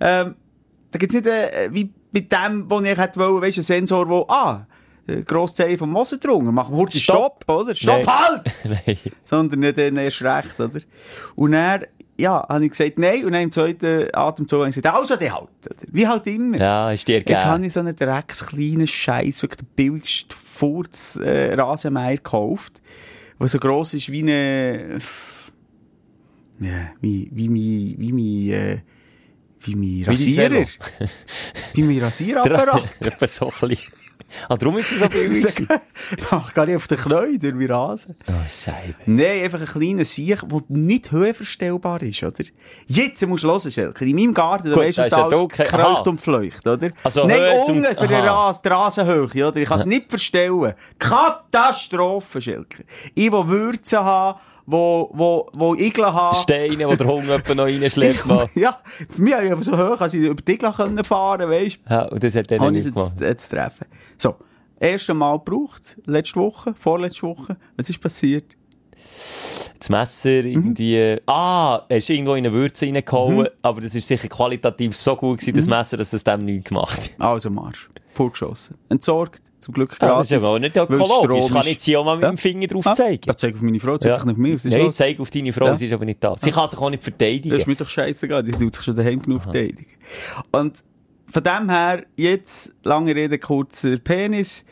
Ähm, 0.00 0.34
da 0.90 0.98
gibt's 0.98 1.14
nicht, 1.14 1.26
äh, 1.26 1.68
wie 1.72 1.92
mit 2.12 2.30
dem, 2.32 2.68
wo 2.68 2.80
ich 2.80 2.96
hätte 2.96 3.18
wollen, 3.20 3.42
weißt 3.42 3.58
ein 3.58 3.62
Sensor, 3.62 4.08
wo, 4.08 4.26
ah, 4.28 4.66
äh, 5.06 5.22
Grosszeichen 5.22 5.78
vom 5.78 5.90
Moser 5.90 6.18
drunter. 6.18 6.52
Machen 6.52 6.74
wir 6.74 6.78
kurz 6.78 6.96
Stopp. 6.96 7.44
Stopp, 7.44 7.60
oder? 7.62 7.74
Stopp, 7.74 8.04
Nein. 8.04 8.06
halt! 8.06 8.52
Nein. 8.86 8.98
Sondern 9.24 9.60
nicht 9.60 9.78
dann 9.78 9.96
erst 9.96 10.22
recht, 10.22 10.58
oder? 10.60 10.80
Und 11.36 11.52
dann, 11.52 11.84
ja, 12.18 12.46
habe 12.48 12.64
ich 12.64 12.70
gesagt, 12.70 12.98
nein. 12.98 13.24
Und 13.24 13.32
dann 13.32 13.42
im 13.42 13.52
zweiten 13.52 14.08
Atemzug 14.12 14.60
habe 14.60 14.68
ich 14.68 14.76
gesagt, 14.76 14.94
also, 14.94 15.16
der 15.16 15.34
halt. 15.34 15.48
Oder? 15.64 15.76
Wie 15.90 16.06
halt 16.06 16.26
immer. 16.26 16.58
Ja, 16.58 16.90
ist 16.90 17.08
dir 17.08 17.18
Jetzt 17.18 17.44
habe 17.44 17.54
gegeben. 17.54 17.64
ich 17.64 17.72
so 17.72 17.80
einen 17.80 17.96
dreckskleinen 17.96 18.86
Scheiß, 18.86 19.42
wirklich 19.42 19.60
den 19.60 19.68
billigsten 19.74 20.36
Furz 20.36 21.16
äh, 21.16 21.54
Rasenmäher 21.54 22.16
gekauft, 22.16 22.82
der 23.40 23.48
so 23.48 23.58
gross 23.58 23.94
ist 23.94 24.12
wie 24.12 24.22
eine, 24.22 24.98
ja, 26.60 26.90
wie, 27.00 27.30
wie 27.32 27.48
mein, 27.48 27.94
wie 27.98 28.12
mein, 28.12 28.60
äh, 28.60 28.78
wie 29.62 29.76
mein 29.76 30.04
Rasierer. 30.06 30.66
Wie 31.74 31.82
mein 31.82 31.98
Rasierapparat. 31.98 32.96
Etwa 33.00 33.28
so 33.28 33.46
ein 33.50 33.68
bisschen. 33.68 33.99
Ah, 34.48 34.56
darum 34.56 34.78
ist 34.78 34.92
es 34.92 35.00
so 35.00 35.08
billig. 35.08 35.46
Mach 36.30 36.54
gar 36.54 36.66
nicht 36.66 36.76
auf 36.76 36.86
den 36.88 36.98
durch 36.98 37.54
meinen 37.54 37.70
Rasen. 37.70 38.16
Oh, 38.28 38.32
Scheibe. 38.48 38.94
Nein, 39.06 39.42
einfach 39.44 39.60
ein 39.60 39.66
kleiner 39.66 40.04
Siech, 40.04 40.40
der 40.42 40.60
nicht 40.68 41.10
höhenverstellbar 41.12 42.02
ist, 42.02 42.22
oder? 42.22 42.44
Jetzt 42.86 43.26
musst 43.26 43.44
du 43.44 43.48
hören, 43.48 43.70
Schelker. 43.70 44.04
In 44.04 44.16
meinem 44.16 44.34
Garten, 44.34 44.70
da 44.70 44.76
weisst 44.76 44.98
du, 44.98 45.02
da 45.02 45.08
dass 45.08 45.18
da 45.18 45.24
alles 45.26 45.40
Aha. 45.74 46.00
und 46.10 46.20
fleucht, 46.20 46.66
oder? 46.66 46.90
Also 47.04 47.26
Nein, 47.26 47.64
zum- 47.64 47.76
unten 47.78 47.96
für 47.96 48.06
den 48.06 48.16
Aha. 48.20 48.46
Ras, 48.48 48.62
die 48.62 48.68
Rasenhöhe, 48.68 49.26
oder? 49.48 49.56
Ich 49.56 49.68
kann 49.68 49.80
es 49.80 49.86
nicht 49.86 50.10
verstellen. 50.10 50.74
Katastrophe, 50.98 52.40
Schelker. 52.40 52.84
Ich, 53.14 53.30
wo 53.32 53.46
Würze 53.48 54.02
habe, 54.02 54.38
wo, 54.66 55.10
wo, 55.12 55.48
wo 55.52 55.74
Igel 55.74 56.06
habe. 56.06 56.36
Steine, 56.36 56.86
wo 56.88 56.94
der 56.94 57.06
Hunger 57.06 57.40
noch 57.54 57.64
reinschleppt. 57.64 58.24
ja, 58.54 58.78
mich 59.16 59.34
aber 59.34 59.62
so 59.64 59.76
hoch, 59.76 60.00
als 60.00 60.14
ich 60.14 60.22
über 60.22 60.40
die 60.40 60.52
Igel 60.52 60.72
fahren, 61.04 61.50
weisst 61.50 61.80
Ja, 61.88 62.02
und 62.04 62.22
das 62.22 62.34
hat 62.34 62.50
er 62.52 62.70
nicht 62.70 62.86
ich 62.86 62.94
gemacht. 62.94 63.14
jetzt 63.20 63.48
treffen. 63.48 63.86
So. 64.20 64.36
Erste 64.78 65.12
Mal 65.14 65.38
gebraucht, 65.38 65.96
letzte 66.06 66.36
Woche, 66.40 66.74
vorletzte 66.78 67.22
Woche. 67.22 67.56
Was 67.76 67.90
ist 67.90 68.00
passiert? 68.00 68.56
Das 69.78 69.88
Messer 69.88 70.44
irgendwie, 70.44 71.16
ah, 71.26 71.82
er 71.88 71.96
ist 71.98 72.08
irgendwo 72.10 72.34
in 72.34 72.44
eine 72.46 72.52
Würze 72.52 72.86
reingehauen, 72.86 73.48
aber 73.62 73.80
das 73.80 73.94
ist 73.94 74.06
sicher 74.06 74.28
qualitativ 74.28 74.96
so 74.96 75.16
gut 75.16 75.40
gewesen, 75.40 75.56
das 75.56 75.66
Messer, 75.66 75.96
dass 75.96 76.10
das 76.10 76.22
dem 76.24 76.44
nichts 76.44 76.68
gemacht 76.68 77.10
hat. 77.18 77.20
Also 77.20 77.50
Marsch. 77.50 77.90
Vorgeschossen. 78.14 78.76
Entsorgt. 78.88 79.42
Zum 79.60 79.74
Glück 79.74 79.90
gratis. 79.98 80.28
das 80.30 80.38
ist 80.38 80.44
aber 80.46 80.54
auch 80.54 80.58
nicht 80.58 80.74
ökologisch. 80.74 81.48
Kann 81.52 81.60
ich 81.62 81.72
jetzt 81.72 81.84
hier 81.84 82.00
auch 82.00 82.04
mal 82.06 82.16
mit 82.16 82.22
Ja. 82.22 82.30
dem 82.30 82.38
Finger 82.38 82.66
drauf 82.66 82.86
Ah, 82.86 82.94
zeigen? 82.94 83.20
Ja, 83.26 83.36
zeig 83.36 83.54
auf 83.54 83.60
meine 83.60 83.78
Frau, 83.78 83.98
zeig 83.98 84.16
Ja. 84.16 84.24
nicht 84.24 84.32
auf 84.32 84.38
mich. 84.38 84.64
Nein, 84.64 84.80
los? 84.80 84.96
zeig 84.96 85.20
auf 85.20 85.30
deine 85.30 85.52
Frau, 85.52 85.66
Ja. 85.66 85.76
sie 85.76 85.84
ist 85.86 85.92
aber 85.92 86.06
nicht 86.06 86.24
da. 86.24 86.34
Sie 86.38 86.50
kann 86.50 86.66
sich 86.68 86.78
auch 86.78 86.88
nicht 86.88 87.02
verteidigen. 87.02 87.50
Das 87.50 87.58
ist 87.60 87.66
mir 87.66 87.76
doch 87.76 87.88
scheißegal, 87.88 88.42
die 88.42 88.52
tut 88.52 88.74
sich 88.74 88.84
schon 88.84 88.96
daheim 88.96 89.20
genug 89.20 89.42
verteidigen. 89.42 89.86
Und 90.52 90.82
von 91.30 91.42
dem 91.42 91.70
her, 91.70 92.04
jetzt, 92.16 92.72
lange 92.82 93.14
Rede, 93.14 93.38
kurzer 93.38 93.96
Penis. 93.98 94.64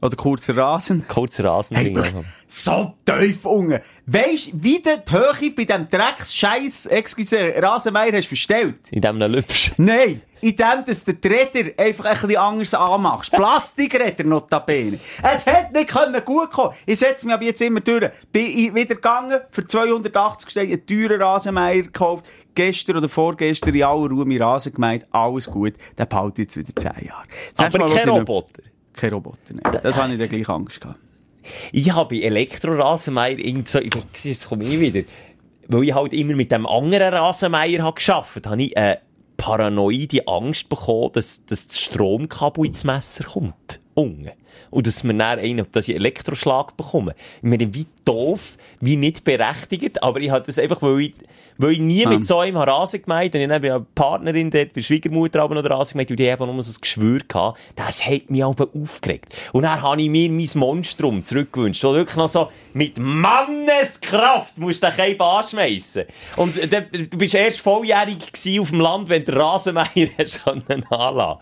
Oder 0.00 0.14
kurzer 0.14 0.56
Rasen. 0.56 1.06
Kurzer 1.08 1.44
Rasen 1.44 1.76
Hey, 1.76 1.96
so 2.46 2.94
tief 3.04 3.46
unten. 3.46 3.80
Weisst 4.04 4.52
du, 4.52 4.62
wie 4.62 4.82
die 4.82 4.90
Höhe 5.10 5.50
bei 5.56 5.64
diesem 5.64 5.88
Drecks-Scheiß, 5.88 6.86
excuse, 6.86 7.54
Rasenmeier 7.56 8.12
hast 8.12 8.28
verstellt? 8.28 8.76
In 8.90 9.00
dem 9.00 9.18
Lübsch. 9.18 9.72
Nein, 9.78 10.20
in 10.46 10.54
dem, 10.54 10.84
dass 10.86 11.04
du 11.04 11.12
die 11.12 11.26
Räder 11.26 11.72
einfach 11.76 12.04
ein 12.04 12.12
bisschen 12.12 12.36
anders 12.36 12.74
anmachst. 12.74 13.32
Plastikräder 13.32 14.22
notabene. 14.22 15.00
Es 15.20 15.44
hätte 15.44 15.72
nicht 15.72 15.88
können 15.88 16.24
gut 16.24 16.52
kommen. 16.52 16.72
Ich 16.86 17.00
setze 17.00 17.26
mich 17.26 17.34
aber 17.34 17.42
jetzt 17.42 17.60
immer 17.60 17.80
durch. 17.80 18.08
Bin 18.30 18.46
ich 18.46 18.72
wieder 18.72 18.94
gegangen, 18.94 19.40
für 19.50 19.66
280 19.66 20.50
Steine 20.50 20.72
einen 20.72 20.86
teuren 20.86 21.20
Rasenmeier 21.20 21.82
gekauft. 21.82 22.26
Gestern 22.54 22.98
oder 22.98 23.08
vorgestern 23.08 23.74
in 23.74 23.82
aller 23.82 24.08
Ruhe 24.08 24.24
mein 24.24 24.40
Rasen 24.40 24.72
gemeint. 24.72 25.04
Alles 25.10 25.50
gut. 25.50 25.74
Der 25.98 26.06
behalte 26.06 26.42
jetzt 26.42 26.56
wieder 26.56 26.74
10 26.76 26.92
Jahre. 27.06 27.26
Das 27.56 27.74
Aber 27.74 27.92
kein 27.92 28.08
Roboter. 28.08 28.62
Kein 28.92 29.12
Roboter, 29.12 29.38
nein. 29.50 29.80
Das 29.82 29.96
habe 29.96 30.12
ich 30.12 30.18
dann 30.20 30.28
gleich 30.28 30.48
Angst 30.48 30.80
gehabt. 30.80 31.00
Ich 31.72 31.90
habe 31.92 32.14
bei 32.14 32.22
Elektrorasenmeier 32.22 33.38
irgend 33.38 33.68
so, 33.68 33.80
jetzt 33.80 34.48
komme 34.48 34.64
ich 34.64 34.78
wieder, 34.78 35.02
weil 35.66 35.82
ich 35.84 35.94
halt 35.94 36.12
immer 36.12 36.34
mit 36.34 36.52
dem 36.52 36.66
anderen 36.66 37.12
Rasenmeier 37.12 37.82
habe 37.82 37.94
geschafft, 37.94 38.46
habe 38.46 38.62
ich 38.62 38.76
eine 38.76 39.00
paranoide 39.36 40.26
Angst 40.26 40.68
bekommen, 40.68 41.10
dass, 41.12 41.44
dass 41.46 41.66
das 41.66 41.78
Stromkabel 41.78 42.66
ins 42.66 42.84
Messer 42.84 43.24
kommt. 43.24 43.80
Unten. 43.94 44.30
Und 44.70 44.86
dass 44.86 45.04
man 45.04 45.18
dann 45.18 45.38
einen, 45.38 45.66
dass 45.72 45.88
ich 45.88 45.94
Elektroschlag 45.94 46.76
bekomme. 46.76 47.14
Ich 47.38 47.48
meine, 47.48 47.72
wie 47.72 47.86
doof, 48.04 48.56
wie 48.80 48.96
nicht 48.96 49.24
berechtigt, 49.24 50.02
aber 50.02 50.20
ich 50.20 50.30
hatte 50.30 50.46
das 50.46 50.58
einfach, 50.58 50.82
weil 50.82 51.00
ich, 51.00 51.14
weil 51.58 51.72
ich 51.72 51.80
nie 51.80 52.06
mit 52.06 52.24
so 52.24 52.38
einem 52.40 52.58
habe 52.58 52.70
Rasen 52.70 53.02
gemeint 53.02 53.34
und 53.34 53.40
ich 53.40 53.50
habe 53.50 53.74
eine 53.74 53.86
Partnerin 53.94 54.50
dort, 54.50 54.72
bei 54.74 54.82
Schwiegermutter 54.82 55.42
aber 55.42 55.54
noch 55.54 55.68
Rasen 55.68 55.94
gemeint, 55.94 56.10
und 56.10 56.18
die 56.18 56.30
haben 56.30 56.52
nur 56.52 56.62
so 56.62 56.70
ein 56.70 56.80
Geschwür 56.80 57.20
gehabt. 57.26 57.58
Das 57.74 58.06
hat 58.06 58.30
mich 58.30 58.44
aber 58.44 58.68
aufgeregt. 58.74 59.34
Und 59.52 59.62
dann 59.62 59.80
habe 59.80 60.00
ich 60.00 60.08
mir 60.08 60.30
mein 60.30 60.48
Monstrum 60.54 61.24
zurückgewünscht. 61.24 61.84
Und 61.84 61.94
wirklich 61.94 62.16
noch 62.16 62.28
so, 62.28 62.50
mit 62.72 62.98
Manneskraft 62.98 64.58
musst 64.58 64.82
du 64.82 64.88
den 64.88 64.96
Keim 64.96 65.20
anschmeissen. 65.20 66.04
Und 66.36 66.56
äh, 66.56 66.82
du 66.82 67.18
bist 67.18 67.34
erst 67.34 67.60
volljährig 67.60 68.32
gewesen 68.32 68.60
auf 68.60 68.70
dem 68.70 68.80
Land, 68.80 69.08
wenn 69.08 69.24
du 69.24 69.32
den 69.32 69.40
Rasenmeier 69.40 70.08
hast 70.18 70.44
können 70.44 70.84
anlassen. 70.90 71.40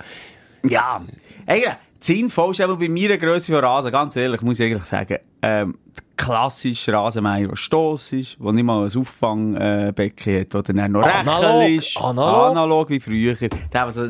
Ja, 0.67 1.05
eigentlich, 1.47 1.75
sinnvoll 2.05 2.51
ist 2.53 2.61
aber 2.61 2.77
bei 2.77 2.89
meiner 2.89 3.17
Grösse 3.17 3.53
von 3.53 3.65
Rasen, 3.65 3.91
ganz 3.93 4.17
ehrlich, 4.17 4.41
muss 4.43 4.59
ich 4.61 4.67
eigentlich 4.71 4.85
sagen, 4.85 5.19
ähm, 5.43 5.77
der 5.97 6.05
klassische 6.27 6.93
Rasenmeier, 6.93 7.49
der 7.49 7.57
Stoss 7.57 8.13
ist, 8.13 8.37
der 8.39 8.53
nicht 8.53 8.65
mal 8.65 8.87
ein 8.87 8.97
Auffangbecken 8.97 10.41
hat, 10.41 10.55
der 10.55 10.63
dann 10.63 10.93
noch 10.93 11.03
Analog, 11.03 11.69
ist. 11.71 11.97
analog. 11.99 12.51
Analog 12.51 12.91
wie 12.91 13.01
früher. 13.01 13.35
Der, 13.73 13.91
so, 13.91 14.07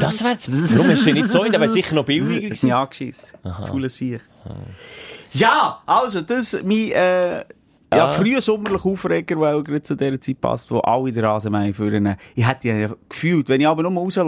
Das 0.00 0.24
wär's. 0.24 0.48
Warum 0.50 0.88
hast 0.90 1.06
du 1.06 1.12
nicht 1.12 1.28
so? 1.30 1.44
Der 1.44 1.52
wäre 1.60 1.68
sicher 1.68 1.94
noch 1.94 2.04
billiger 2.04 2.40
gewesen. 2.48 2.66
nicht 2.66 2.74
angeschissen. 2.74 3.38
Fauler 3.68 3.88
Sieg. 3.88 4.20
Ja, 5.32 5.80
also, 5.86 6.20
das, 6.20 6.56
mein, 6.64 6.90
äh, 6.92 7.38
ja, 7.38 7.44
Ah. 8.06 8.10
früher 8.10 8.40
sommerlich 8.40 8.84
Aufreger, 8.84 9.38
weil 9.38 9.62
gerade 9.62 9.82
zu 9.82 9.94
der 9.94 10.20
Zeit 10.20 10.40
passt, 10.40 10.70
wo 10.70 10.78
alle 10.80 11.12
den 11.12 11.24
Rasenmeier 11.24 11.72
führen. 11.72 12.16
Ich 12.34 12.46
hätte 12.46 12.68
ja 12.68 12.88
gefühlt, 13.08 13.48
wenn 13.48 13.60
ich 13.60 13.68
aber 13.68 13.84
nur 13.84 13.92
raushöre, 13.92 14.26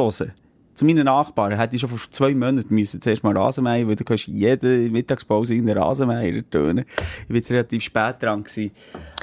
zu 0.77 0.85
meinen 0.85 1.05
Nachbarn, 1.07 1.57
hätte 1.59 1.75
ich 1.77 1.81
schon 1.81 1.91
vor 1.91 1.99
zwei 2.11 2.35
Monaten 2.35 2.75
müssen 2.75 3.01
zuerst 3.03 3.25
mal 3.25 3.37
Rasenmeier, 3.37 3.89
weil 3.89 3.97
du 3.97 4.05
kannst 4.05 4.27
jede 4.29 4.67
Mittagspause 4.91 5.55
in 5.55 5.67
den 5.67 5.77
Rasenmeier 5.77 6.49
tönen. 6.51 6.85
Ich 7.29 7.35
jetzt 7.35 7.51
relativ 7.51 7.83
spät 7.83 8.17
dran 8.21 8.45
gewesen. 8.45 8.71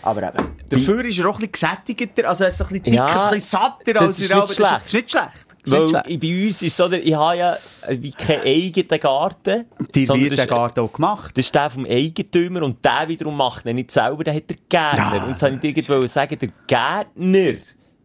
Aber 0.01 0.23
eben, 0.23 0.47
dafür 0.69 1.05
ist 1.05 1.17
er 1.19 1.29
auch 1.29 1.39
ein 1.39 1.47
bisschen 1.49 1.71
gesättigter, 1.85 2.27
also 2.27 2.43
er 2.43 2.49
ist 2.49 2.61
ein 2.61 2.67
bisschen 2.67 2.83
dicker, 2.83 2.95
Ja, 2.97 3.05
ein 3.05 3.13
bisschen 3.35 3.39
satter 3.41 4.01
als 4.01 4.19
er, 4.19 4.23
nicht 4.23 4.33
aber 4.33 4.47
schlecht. 4.47 4.71
Das 4.73 4.85
ist 4.87 4.93
nicht 4.93 5.11
schlecht. 5.11 5.47
Weil 5.65 6.17
bei 6.19 6.45
uns 6.45 6.61
ist 6.61 6.75
so, 6.75 6.89
der- 6.89 7.05
ich 7.05 7.13
habe 7.13 7.37
ja 7.37 7.53
äh, 7.87 7.97
wie 8.01 8.11
keinen 8.11 8.41
eigenen 8.41 8.99
Garten. 8.99 9.63
Die 9.95 10.05
wird 10.09 10.31
der 10.33 10.39
ist- 10.39 10.49
Garten 10.49 10.81
auch 10.81 10.91
gemacht. 10.91 11.37
Das 11.37 11.45
ist 11.45 11.55
der 11.55 11.69
vom 11.69 11.85
Eigentümer 11.85 12.63
und 12.63 12.83
der 12.83 13.07
wiederum 13.07 13.37
macht 13.37 13.65
ihn 13.65 13.75
nicht 13.77 13.91
selber, 13.91 14.25
der 14.25 14.35
hat 14.35 14.49
der 14.49 14.57
Gärtner. 14.67 15.15
Ja, 15.15 15.23
und 15.23 15.29
jetzt 15.29 15.41
wollte 15.41 15.65
ich 15.67 15.77
irgendwo 15.77 16.05
sagen, 16.07 16.37
der 16.37 16.49
Gärtner 16.67 17.53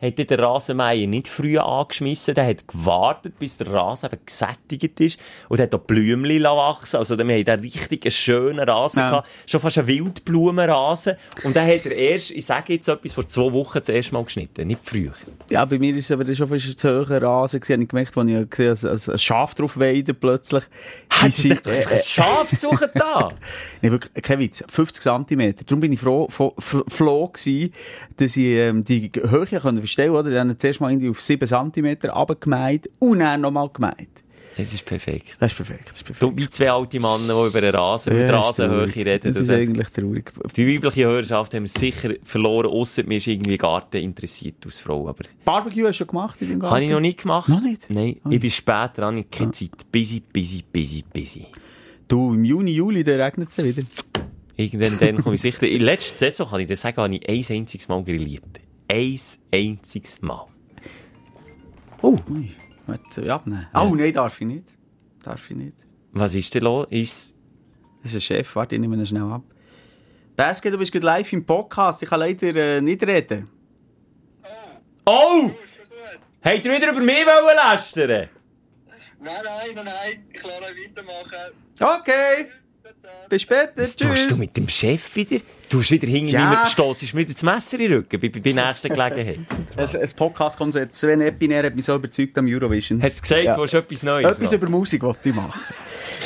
hat 0.00 0.18
den 0.18 0.40
Rasenmeier 0.40 1.06
nicht 1.06 1.28
früh 1.28 1.58
angeschmissen, 1.58 2.34
der 2.34 2.46
hat 2.46 2.68
gewartet, 2.68 3.38
bis 3.38 3.56
der 3.58 3.72
Rasen 3.72 4.10
eben 4.12 4.20
gesättigt 4.24 5.00
ist 5.00 5.18
und 5.48 5.60
hat 5.60 5.74
auch 5.74 5.80
Blümchen 5.80 6.42
wachsen 6.44 6.96
Also, 6.98 7.18
wir 7.18 7.24
haben 7.24 7.44
da 7.44 7.54
richtig 7.54 8.04
einen 8.04 8.10
schönen 8.12 8.60
Rasen 8.68 9.00
Ja. 9.00 9.10
gehabt. 9.10 9.28
Schon 9.46 9.60
fast 9.60 9.78
einen 9.78 9.88
Wildblumenrasen. 9.88 11.16
Und 11.44 11.56
dann 11.56 11.66
hat 11.68 11.84
er 11.86 11.92
erst, 11.92 12.30
ich 12.30 12.46
sage 12.46 12.74
jetzt 12.74 12.88
etwas, 12.88 13.12
vor 13.12 13.26
zwei 13.26 13.52
Wochen 13.52 13.78
das 13.78 13.88
erste 13.88 14.14
Mal 14.14 14.24
geschnitten. 14.24 14.66
Nicht 14.66 14.80
früher. 14.84 15.12
Ja, 15.50 15.64
bei 15.64 15.78
mir 15.78 15.94
ist 15.96 16.04
es 16.06 16.10
aber 16.12 16.24
das 16.24 16.36
schon 16.36 16.48
fast 16.48 16.66
ein 16.66 16.76
zu 16.76 16.88
hoher 17.08 17.22
Rasen 17.22 17.60
gewesen. 17.60 17.72
Habe 17.74 17.82
ich 17.82 17.88
gemerkt, 17.88 18.16
als 18.16 18.28
ich 18.30 18.50
gesehen 18.50 18.76
habe, 18.76 18.90
als 18.90 19.08
ein 19.08 19.18
Schaf 19.18 19.54
drauf 19.54 19.78
weiden 19.78 20.14
plötzlich. 20.18 20.64
Hat 21.10 21.32
sind- 21.32 21.66
doch 21.66 21.72
ein 21.72 21.98
Schaf 22.04 22.50
suchen 22.56 22.88
da? 22.94 23.30
Nee, 23.82 23.90
wirklich, 23.90 24.22
kein 24.22 24.38
Witz, 24.38 24.62
50 24.68 25.02
cm. 25.02 25.54
Darum 25.66 25.80
bin 25.80 25.92
ich 25.92 26.00
froh, 26.00 26.28
froh, 26.30 26.54
froh 26.58 27.28
gewesen, 27.28 27.72
dass 28.16 28.36
ich 28.36 28.44
ähm, 28.46 28.84
die 28.84 29.10
Höhe 29.14 29.46
können 29.46 29.80
verstellen 29.88 30.12
konnte. 30.12 30.30
Dann 30.30 30.58
zuerst 30.58 30.80
mal 30.80 30.90
irgendwie 30.90 31.10
auf 31.10 31.20
7 31.20 31.46
cm 31.46 31.96
runtergemeint 32.10 32.88
und 32.98 33.18
dann 33.20 33.40
nochmal 33.40 33.68
gemeint. 33.72 34.08
Das 34.56 34.72
ist 34.72 34.84
perfekt. 34.84 35.36
Das 35.38 35.52
ist 35.52 35.56
perfekt, 35.56 35.88
das 35.88 35.98
ist 35.98 36.02
perfekt. 36.04 36.20
Du, 36.22 36.36
wie 36.36 36.50
zwei 36.50 36.68
alte 36.72 36.98
Männer, 36.98 37.42
die 37.42 37.46
über 37.48 37.60
den 37.60 37.72
Rasen, 37.72 38.12
über 38.12 38.22
die 38.26 38.28
Ja, 38.32 38.40
ist 38.40 38.46
Rasenhöhe 38.46 38.86
reden. 38.96 39.32
Das 39.32 39.40
ist 39.42 39.48
Das- 39.48 39.56
eigentlich 39.56 39.88
traurig. 39.90 40.32
Die 40.56 40.66
weibliche 40.74 41.06
Hörerschaft 41.06 41.54
haben 41.54 41.62
wir 41.62 41.68
sicher 41.68 42.10
verloren, 42.24 42.66
ausser 42.66 43.04
mir 43.04 43.18
ist 43.18 43.28
irgendwie 43.28 43.56
Garten 43.56 43.98
interessiert 43.98 44.56
als 44.64 44.80
Frau. 44.80 45.08
Aber 45.08 45.22
Barbecue 45.44 45.82
hast 45.86 45.90
du 45.90 45.98
schon 45.98 46.06
gemacht 46.08 46.42
in 46.42 46.48
deinem 46.48 46.60
Garten? 46.60 46.74
habe 46.74 46.84
ich 46.84 46.90
noch 46.90 46.98
nicht 46.98 47.22
gemacht. 47.22 47.48
Noch 47.48 47.60
nicht? 47.62 47.88
Nein, 47.88 48.16
ich 48.28 48.40
bin 48.40 48.50
spät 48.50 48.90
dran, 48.96 49.16
ich 49.18 49.26
habe 49.26 49.36
keine 49.38 49.50
Zeit. 49.52 49.70
Busy, 49.92 50.20
busy, 50.32 50.64
busy, 50.72 51.04
busy. 51.12 51.46
Du, 52.08 52.34
im 52.34 52.44
Juni, 52.44 52.72
Juli, 52.72 53.04
da 53.04 53.12
regnet 53.12 53.50
es 53.56 53.64
wieder. 53.64 53.86
Irgendwann 54.56 54.98
dann 54.98 55.22
komme 55.22 55.36
ich 55.36 55.40
sicher... 55.40 55.68
In 55.68 55.78
der 55.78 55.86
letzten 55.86 56.16
Saison 56.18 56.48
kann 56.50 56.58
ich 56.58 56.66
dir 56.66 56.76
sagen, 56.76 56.96
habe 56.96 57.14
ich 57.14 57.28
ein 57.28 57.56
einziges 57.58 57.86
Mal 57.86 58.02
grilliert. 58.02 58.42
Ein 58.90 59.20
einziges 59.52 60.22
Mal. 60.22 60.46
Oh. 62.00 62.16
Ui, 62.30 62.50
du 63.14 63.32
abnehmen? 63.32 63.66
Oh, 63.74 63.94
nein, 63.94 64.12
darf 64.12 64.40
ich 64.40 64.46
nicht. 64.46 64.64
Darf 65.22 65.50
ich 65.50 65.56
nicht. 65.56 65.76
Was 66.12 66.34
ist 66.34 66.54
denn 66.54 66.62
los? 66.62 66.86
Ist... 66.90 67.34
Das 68.02 68.12
ist 68.12 68.16
ein 68.16 68.20
Chef, 68.36 68.56
warte, 68.56 68.76
ich 68.76 68.80
nehme 68.80 68.96
ihn 68.96 69.06
schnell 69.06 69.22
ab. 69.24 69.42
Basket, 70.36 70.72
du 70.72 70.78
bist 70.78 70.92
gerade 70.92 71.04
live 71.04 71.32
im 71.32 71.44
Podcast, 71.44 72.02
ich 72.02 72.08
kann 72.08 72.20
leider 72.20 72.54
äh, 72.54 72.80
nicht 72.80 73.04
reden. 73.04 73.48
Oh! 75.04 75.50
Habt 76.42 76.64
ihr 76.64 76.76
wieder 76.76 76.92
über 76.92 77.00
mich 77.00 77.26
wollen 77.26 77.56
lästern? 77.72 78.28
Nein, 79.20 79.34
nein, 79.42 79.74
nein, 79.74 79.84
nein. 79.84 80.24
Ich 80.32 80.42
lasse 80.42 80.62
euch 80.62 80.86
weitermachen. 80.86 82.00
Okay. 82.00 82.46
Bis 83.28 83.42
später. 83.42 83.72
Was 83.76 83.94
Tschüss. 83.96 84.08
tust 84.08 84.30
du 84.30 84.36
mit 84.36 84.56
dem 84.56 84.68
Chef 84.68 85.14
wieder? 85.16 85.36
Du 85.68 85.80
hast 85.80 85.90
wieder 85.90 86.06
hinter 86.06 86.32
Ja. 86.32 86.62
gestossen, 86.64 87.08
wieder 87.16 87.32
das 87.32 87.42
Messer 87.42 87.78
in 87.78 87.88
den 87.90 87.98
Rücken 87.98 88.18
bei, 88.20 88.28
bei 88.30 88.40
der 88.40 88.54
nächsten 88.54 88.88
Gelegenheit. 88.88 89.38
Ein, 89.76 89.84
ein 90.00 90.10
Podcast-Konzert. 90.16 90.94
Sven 90.94 91.20
Epiner 91.20 91.62
hat 91.62 91.74
mich 91.76 91.84
so 91.84 91.94
überzeugt 91.96 92.38
am 92.38 92.46
Eurovision. 92.46 93.02
Hast 93.02 93.18
du 93.18 93.22
gesagt, 93.22 93.44
Ja. 93.44 93.54
du 93.54 93.60
willst 93.60 93.74
etwas 93.74 94.02
Neues? 94.02 94.38
Etwas 94.38 94.52
über 94.52 94.68
Musik 94.70 95.02
wollte 95.02 95.28
ich 95.28 95.34
machen. 95.34 95.60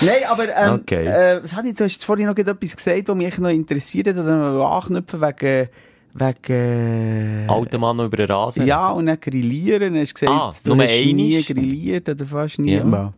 Nein, 0.03 0.22
aber 0.29 0.57
ähm, 0.57 0.75
Okay. 0.75 1.07
äh, 1.07 1.42
was 1.42 1.55
hatte 1.55 1.68
ich, 1.68 1.75
du 1.75 1.85
hast 1.85 2.05
vorhin 2.05 2.27
noch 2.27 2.37
etwas 2.37 2.77
gesagt, 2.77 3.09
was 3.09 3.16
mich 3.16 3.38
noch 3.38 3.48
interessiert 3.51 4.07
hat, 4.09 4.16
oder 4.18 4.37
noch 4.37 4.70
anknüpfen 4.77 5.20
wegen, 5.20 5.68
wegen, 6.14 7.48
Alter 7.51 7.79
Mann 7.79 7.96
noch 7.96 8.05
über 8.05 8.16
den 8.18 8.31
Rasen. 8.31 8.64
ja, 8.66 8.90
und 8.90 9.07
dann 9.07 9.18
grillieren, 9.20 9.96
hast 9.96 10.11
du 10.11 10.27
gesagt, 10.27 10.33
Ah, 10.33 10.55
du 10.64 10.77
hast 10.81 10.90
nie 11.05 11.42
grilliert, 11.42 12.09
oder 12.09 12.25
fast 12.27 12.59
nie. 12.61 12.75
Ja. 12.77 13.12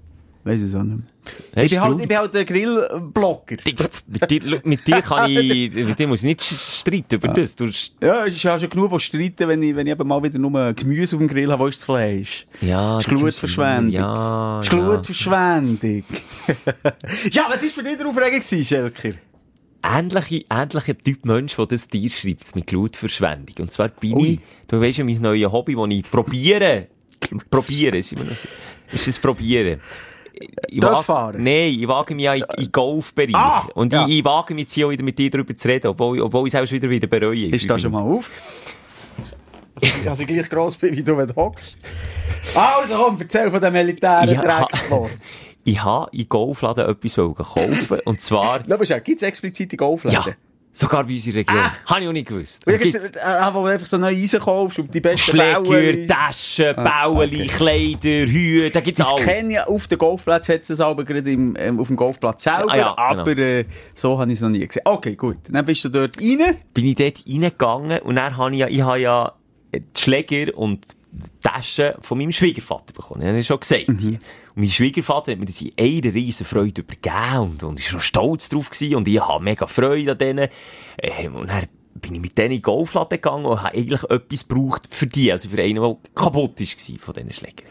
Ja. 0.44 0.50
Weiss 0.52 0.60
ich 0.60 0.74
auch 0.74 0.82
nicht 0.82 0.96
mehr. 1.54 1.64
Ich 1.64 1.70
bin, 1.70 1.80
halt, 1.80 2.00
ich 2.00 2.08
bin 2.08 2.18
halt 2.18 2.36
ein 2.36 2.44
Grillblocker. 2.44 3.56
mit, 4.06 4.30
dir, 4.30 4.60
mit 4.62 4.86
dir 4.86 5.00
kann 5.00 5.30
ich, 5.30 5.72
mit 5.72 5.98
dir 5.98 6.06
muss 6.06 6.20
ich 6.20 6.26
nicht 6.26 6.42
streiten 6.42 7.14
über 7.14 7.28
das. 7.28 7.56
Du, 7.56 7.64
Ja, 8.02 8.26
es 8.26 8.34
ist 8.34 8.42
ja 8.42 8.58
schon 8.58 8.68
genug, 8.68 8.90
was 8.92 9.02
streiten, 9.04 9.48
wenn 9.48 9.62
ich, 9.62 9.74
wenn 9.74 9.86
ich 9.86 9.92
eben 9.92 10.06
mal 10.06 10.22
wieder 10.22 10.38
nur 10.38 10.72
Gemüse 10.74 11.16
auf 11.16 11.20
dem 11.20 11.28
Grill 11.28 11.50
habe, 11.50 11.62
wo 11.62 11.66
ist 11.66 11.78
das 11.78 11.84
Fleisch? 11.86 12.46
ja, 12.60 12.98
ist 12.98 13.10
du- 13.10 13.16
Glutverschwendung. 13.16 13.90
Ja, 13.90 14.60
ist 14.60 14.70
ja. 14.72 14.78
Glutverschwendung. 14.78 16.04
ja, 17.32 17.44
was 17.48 17.62
war 17.62 17.70
für 17.70 17.82
dich 17.82 17.96
der 17.96 18.06
Aufregung, 18.06 18.40
gewesen, 18.40 18.64
Schelker? 18.64 19.12
ähnliche, 19.86 20.44
ähnlicher 20.50 20.98
Typ 20.98 21.24
Mensch, 21.26 21.56
der 21.56 21.66
das 21.66 21.88
dir 21.88 22.08
schreibt, 22.10 22.54
mit 22.54 22.66
Glutverschwendung. 22.66 23.54
Und 23.60 23.70
zwar 23.72 23.88
bin 23.88 24.14
Ui. 24.14 24.28
ich, 24.34 24.40
du 24.68 24.80
weisst 24.80 24.98
ja, 24.98 25.04
mein 25.04 25.16
neues 25.20 25.50
Hobby, 25.50 25.74
das 25.74 25.86
ich 25.90 26.10
probiere. 26.10 26.86
probiere, 27.50 27.98
ist 27.98 28.12
immer 28.12 28.24
noch. 28.24 28.36
Ist 28.92 29.06
das 29.08 29.18
Probieren. 29.18 29.80
Ich 30.68 30.80
Dörf 30.80 30.92
wag- 30.98 31.04
fahren? 31.04 31.36
Nein, 31.42 31.76
ich 31.78 31.86
wage 31.88 32.14
mich 32.14 32.24
ja 32.24 32.34
in, 32.34 32.42
in 32.56 32.64
den 32.64 32.72
Golfbereich. 32.72 33.34
Ah, 33.34 33.66
und 33.74 33.92
ja. 33.92 34.06
ich, 34.06 34.18
ich 34.18 34.24
wage 34.24 34.54
mich 34.54 34.64
jetzt 34.64 34.72
hier 34.72 34.88
wieder 34.90 35.04
mit 35.04 35.18
dir 35.18 35.30
darüber 35.30 35.54
zu 35.56 35.68
reden, 35.68 35.86
obwohl, 35.88 36.20
obwohl 36.20 36.48
ich 36.48 36.54
es 36.54 36.60
auch 36.60 36.70
wieder, 36.72 36.90
wieder 36.90 37.06
bereue. 37.06 37.46
Ist 37.46 37.68
da 37.70 37.78
schon 37.78 37.92
mal 37.92 38.02
auf? 38.02 38.30
Also, 39.82 40.08
also 40.08 40.24
gleich 40.24 40.48
gross 40.48 40.76
bin, 40.76 40.96
wie 40.96 41.02
du 41.02 41.16
wenn 41.16 41.26
du 41.26 41.34
hockst. 41.34 41.76
Also 42.54 42.94
komm, 42.94 43.16
erzähl 43.20 43.50
von 43.50 43.60
dem 43.60 43.72
militären 43.72 44.28
Ja. 44.28 44.40
Drecksport. 44.40 45.10
Ich 45.64 45.82
habe 45.82 46.08
in 46.16 46.28
Golfladen 46.28 46.88
etwas 46.88 47.16
kaufen 47.16 47.98
und 48.04 48.20
zwar, 48.20 48.60
aber 48.70 48.84
gibt 49.00 49.20
es 49.20 49.26
explizite 49.26 49.76
Golfläden? 49.76 50.20
ja, 50.24 50.32
sogar 50.74 51.04
bei 51.04 51.12
unserer 51.14 51.36
Region. 51.36 51.56
Habe 51.86 52.02
ich 52.02 52.08
auch 52.08 52.12
nicht 52.12 52.28
gewusst. 52.28 52.66
Äh, 52.66 53.54
wo 53.54 53.60
du 53.62 53.66
einfach 53.66 53.86
so 53.86 53.96
neue 53.96 54.16
Eisen 54.16 54.40
kaufst 54.40 54.78
und 54.80 54.92
die 54.92 55.00
besten 55.00 55.30
Schläger. 55.30 56.06
Taschen, 56.06 56.74
Bauli, 56.76 57.46
Kleider, 57.46 58.26
Hüte, 58.26 58.70
da 58.70 58.80
gibt's 58.80 59.00
alles. 59.00 59.24
kenne 59.24 59.52
ich 59.52 59.60
auf 59.60 59.86
dem 59.88 59.98
Golfplatz, 59.98 60.48
hat 60.48 60.68
es 60.68 60.80
aber 60.80 61.04
gerade 61.04 61.30
im, 61.32 61.54
ähm, 61.58 61.80
auf 61.80 61.86
dem 61.86 61.96
Golfplatz 61.96 62.42
selber, 62.42 62.66
Ah, 62.72 62.76
ja, 62.76 62.94
genau. 63.08 63.22
aber 63.22 63.38
äh, 63.38 63.64
so 63.94 64.18
habe 64.18 64.30
ich 64.30 64.36
es 64.38 64.42
noch 64.42 64.50
nie 64.50 64.66
gesehen. 64.66 64.82
Okay, 64.84 65.14
gut. 65.14 65.36
Dann 65.48 65.64
bist 65.64 65.84
du 65.84 65.88
dort 65.88 66.18
rein. 66.20 66.56
bin 66.74 66.84
ich 66.86 66.96
dort 66.96 67.24
reingegangen 67.26 68.00
und 68.00 68.16
dann 68.16 68.36
habe 68.36 68.52
ich 68.52 68.58
ja, 68.58 68.68
ich 68.68 68.82
habe 68.82 68.98
ja 68.98 69.32
die 69.80 70.00
Schläger 70.00 70.56
und 70.56 70.86
Taschen 71.42 71.92
von 72.00 72.18
meinem 72.18 72.32
Schwiegervater 72.32 72.92
bekommen. 72.92 73.20
Das 73.20 73.28
habe 73.28 73.38
ich 73.38 73.46
schon 73.46 73.60
gesagt. 73.60 73.88
Mhm. 73.88 74.14
Und 74.14 74.20
mein 74.54 74.68
Schwiegervater 74.68 75.32
hat 75.32 75.38
mir 75.38 75.46
das 75.46 75.60
in 75.60 75.72
einer 75.78 76.14
riesen 76.14 76.46
Freude 76.46 76.82
übergeben 76.82 77.38
und, 77.38 77.62
und 77.62 77.80
ist 77.80 77.92
noch 77.92 78.00
stolz 78.00 78.48
drauf 78.48 78.70
gewesen 78.70 78.96
und 78.96 79.08
ich 79.08 79.20
habe 79.20 79.42
mega 79.42 79.66
Freude 79.66 80.12
an 80.12 80.18
denen. 80.18 80.48
Ähm, 80.98 81.36
und 81.36 81.48
dann 81.48 81.66
bin 81.94 82.14
ich 82.14 82.20
mit 82.20 82.36
denen 82.36 82.52
in 82.52 82.58
den 82.58 82.62
Golfladen 82.62 83.20
gegangen 83.20 83.44
und 83.46 83.62
habe 83.62 83.76
eigentlich 83.76 84.02
etwas 84.04 84.48
gebraucht 84.48 84.88
für 84.90 85.06
die, 85.06 85.30
also 85.30 85.48
für 85.48 85.62
einen, 85.62 85.80
der 85.80 85.96
kaputt 86.14 86.60
war 86.60 86.98
von 86.98 87.14
diesen 87.14 87.32
Schlägern. 87.32 87.66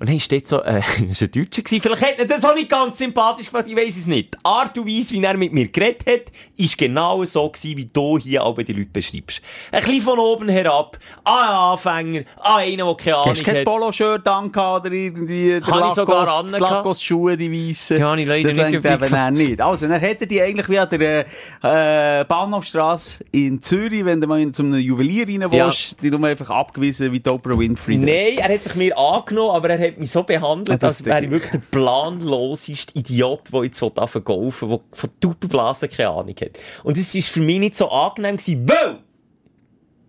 Und 0.00 0.08
dann 0.08 0.16
ist 0.16 0.32
dort 0.32 0.46
so, 0.48 0.62
äh, 0.62 0.78
ist 1.10 1.22
ein 1.22 1.30
Deutscher 1.30 1.62
gewesen. 1.62 1.82
Vielleicht 1.82 2.02
hat 2.02 2.18
er 2.18 2.24
das 2.24 2.42
auch 2.44 2.54
nicht 2.54 2.70
ganz 2.70 2.96
sympathisch 2.98 3.50
gemacht, 3.50 3.66
ich 3.68 3.76
weiss 3.76 3.98
es 3.98 4.06
nicht. 4.06 4.34
Die 4.34 4.38
Art 4.44 4.76
und 4.78 4.86
Weise, 4.88 5.14
wie 5.14 5.22
er 5.22 5.36
mit 5.36 5.52
mir 5.52 5.68
geredet 5.68 6.06
hat, 6.06 6.32
ist 6.56 6.78
genau 6.78 7.22
so 7.26 7.48
gewesen, 7.50 7.76
wie 7.76 7.84
du 7.84 8.18
hier 8.18 8.42
auch 8.42 8.54
bei 8.54 8.62
den 8.62 8.78
Leuten 8.78 8.92
beschreibst. 8.92 9.42
Ein 9.70 9.82
bisschen 9.82 10.00
von 10.02 10.18
oben 10.18 10.48
herab, 10.48 10.98
an 11.24 11.34
einen 11.44 11.54
Anfänger, 11.54 12.20
an 12.38 12.56
einen, 12.60 12.76
der 12.78 12.94
keine 12.96 13.16
Ahnung 13.16 13.28
Hast 13.30 13.40
du 13.40 13.44
kein 13.44 13.56
hat. 13.56 13.64
Polo-Shirt 13.66 14.26
angehabt 14.26 14.86
oder 14.86 14.94
irgendwie 14.94 15.60
Habe 15.62 15.88
ich 15.88 15.94
sogar 15.94 16.24
Lacoste- 16.24 16.38
angehabt. 16.44 16.54
die 16.54 16.60
Lacoste-Schuhe, 16.74 17.36
die 17.36 17.68
weissen? 17.68 17.98
Ja, 17.98 18.14
ich 18.16 18.26
leider 18.26 18.48
das 18.54 18.72
nicht 18.72 18.84
eben 18.84 19.12
er 19.14 19.30
nicht. 19.30 19.60
Also, 19.60 19.86
dann 19.86 20.00
hätte 20.00 20.26
die 20.26 20.40
eigentlich 20.40 20.68
wie 20.70 20.78
an 20.78 20.88
der 20.90 21.26
äh, 21.62 22.24
Bahnhofstrasse 22.24 23.24
in 23.32 23.60
Zürich, 23.62 24.04
wenn 24.04 24.20
du 24.20 24.26
mal 24.26 24.40
in- 24.40 24.52
zu 24.54 24.62
einem 24.62 24.78
Juwelier 24.80 25.26
rein 25.28 25.42
Ja. 25.42 25.66
willst, 25.66 25.96
die 26.02 26.10
nur 26.10 26.24
einfach 26.26 26.48
abgewiesen 26.50 27.12
wie 27.12 27.20
die 27.20 27.28
Oprah 27.30 27.58
Winfrey. 27.58 27.98
Nein, 27.98 28.38
er 28.38 28.54
hat 28.54 28.64
sich 28.64 28.74
mir 28.76 28.96
angenommen, 28.96 29.54
aber 29.56 29.70
er 29.70 29.88
hat 29.88 29.89
mich 29.98 30.10
so 30.10 30.22
behandelt, 30.22 30.82
Ah, 30.82 30.86
als 30.86 31.04
wäre 31.04 31.24
ich 31.24 31.30
wirklich 31.30 31.52
der 31.52 31.58
planloseste 31.58 32.98
Idiot, 32.98 33.52
der 33.52 33.64
jetzt 33.64 33.78
verkaufen 33.78 34.70
will, 34.70 34.78
der 34.78 34.98
von 34.98 35.10
Taubenblasen 35.20 35.88
keine 35.88 36.10
Ahnung 36.10 36.34
hat. 36.40 36.58
Und 36.84 36.98
es 36.98 37.14
war 37.14 37.22
für 37.22 37.40
mich 37.40 37.58
nicht 37.58 37.76
so 37.76 37.90
angenehm 37.90 38.36
gewesen, 38.36 38.68
weil 38.68 38.98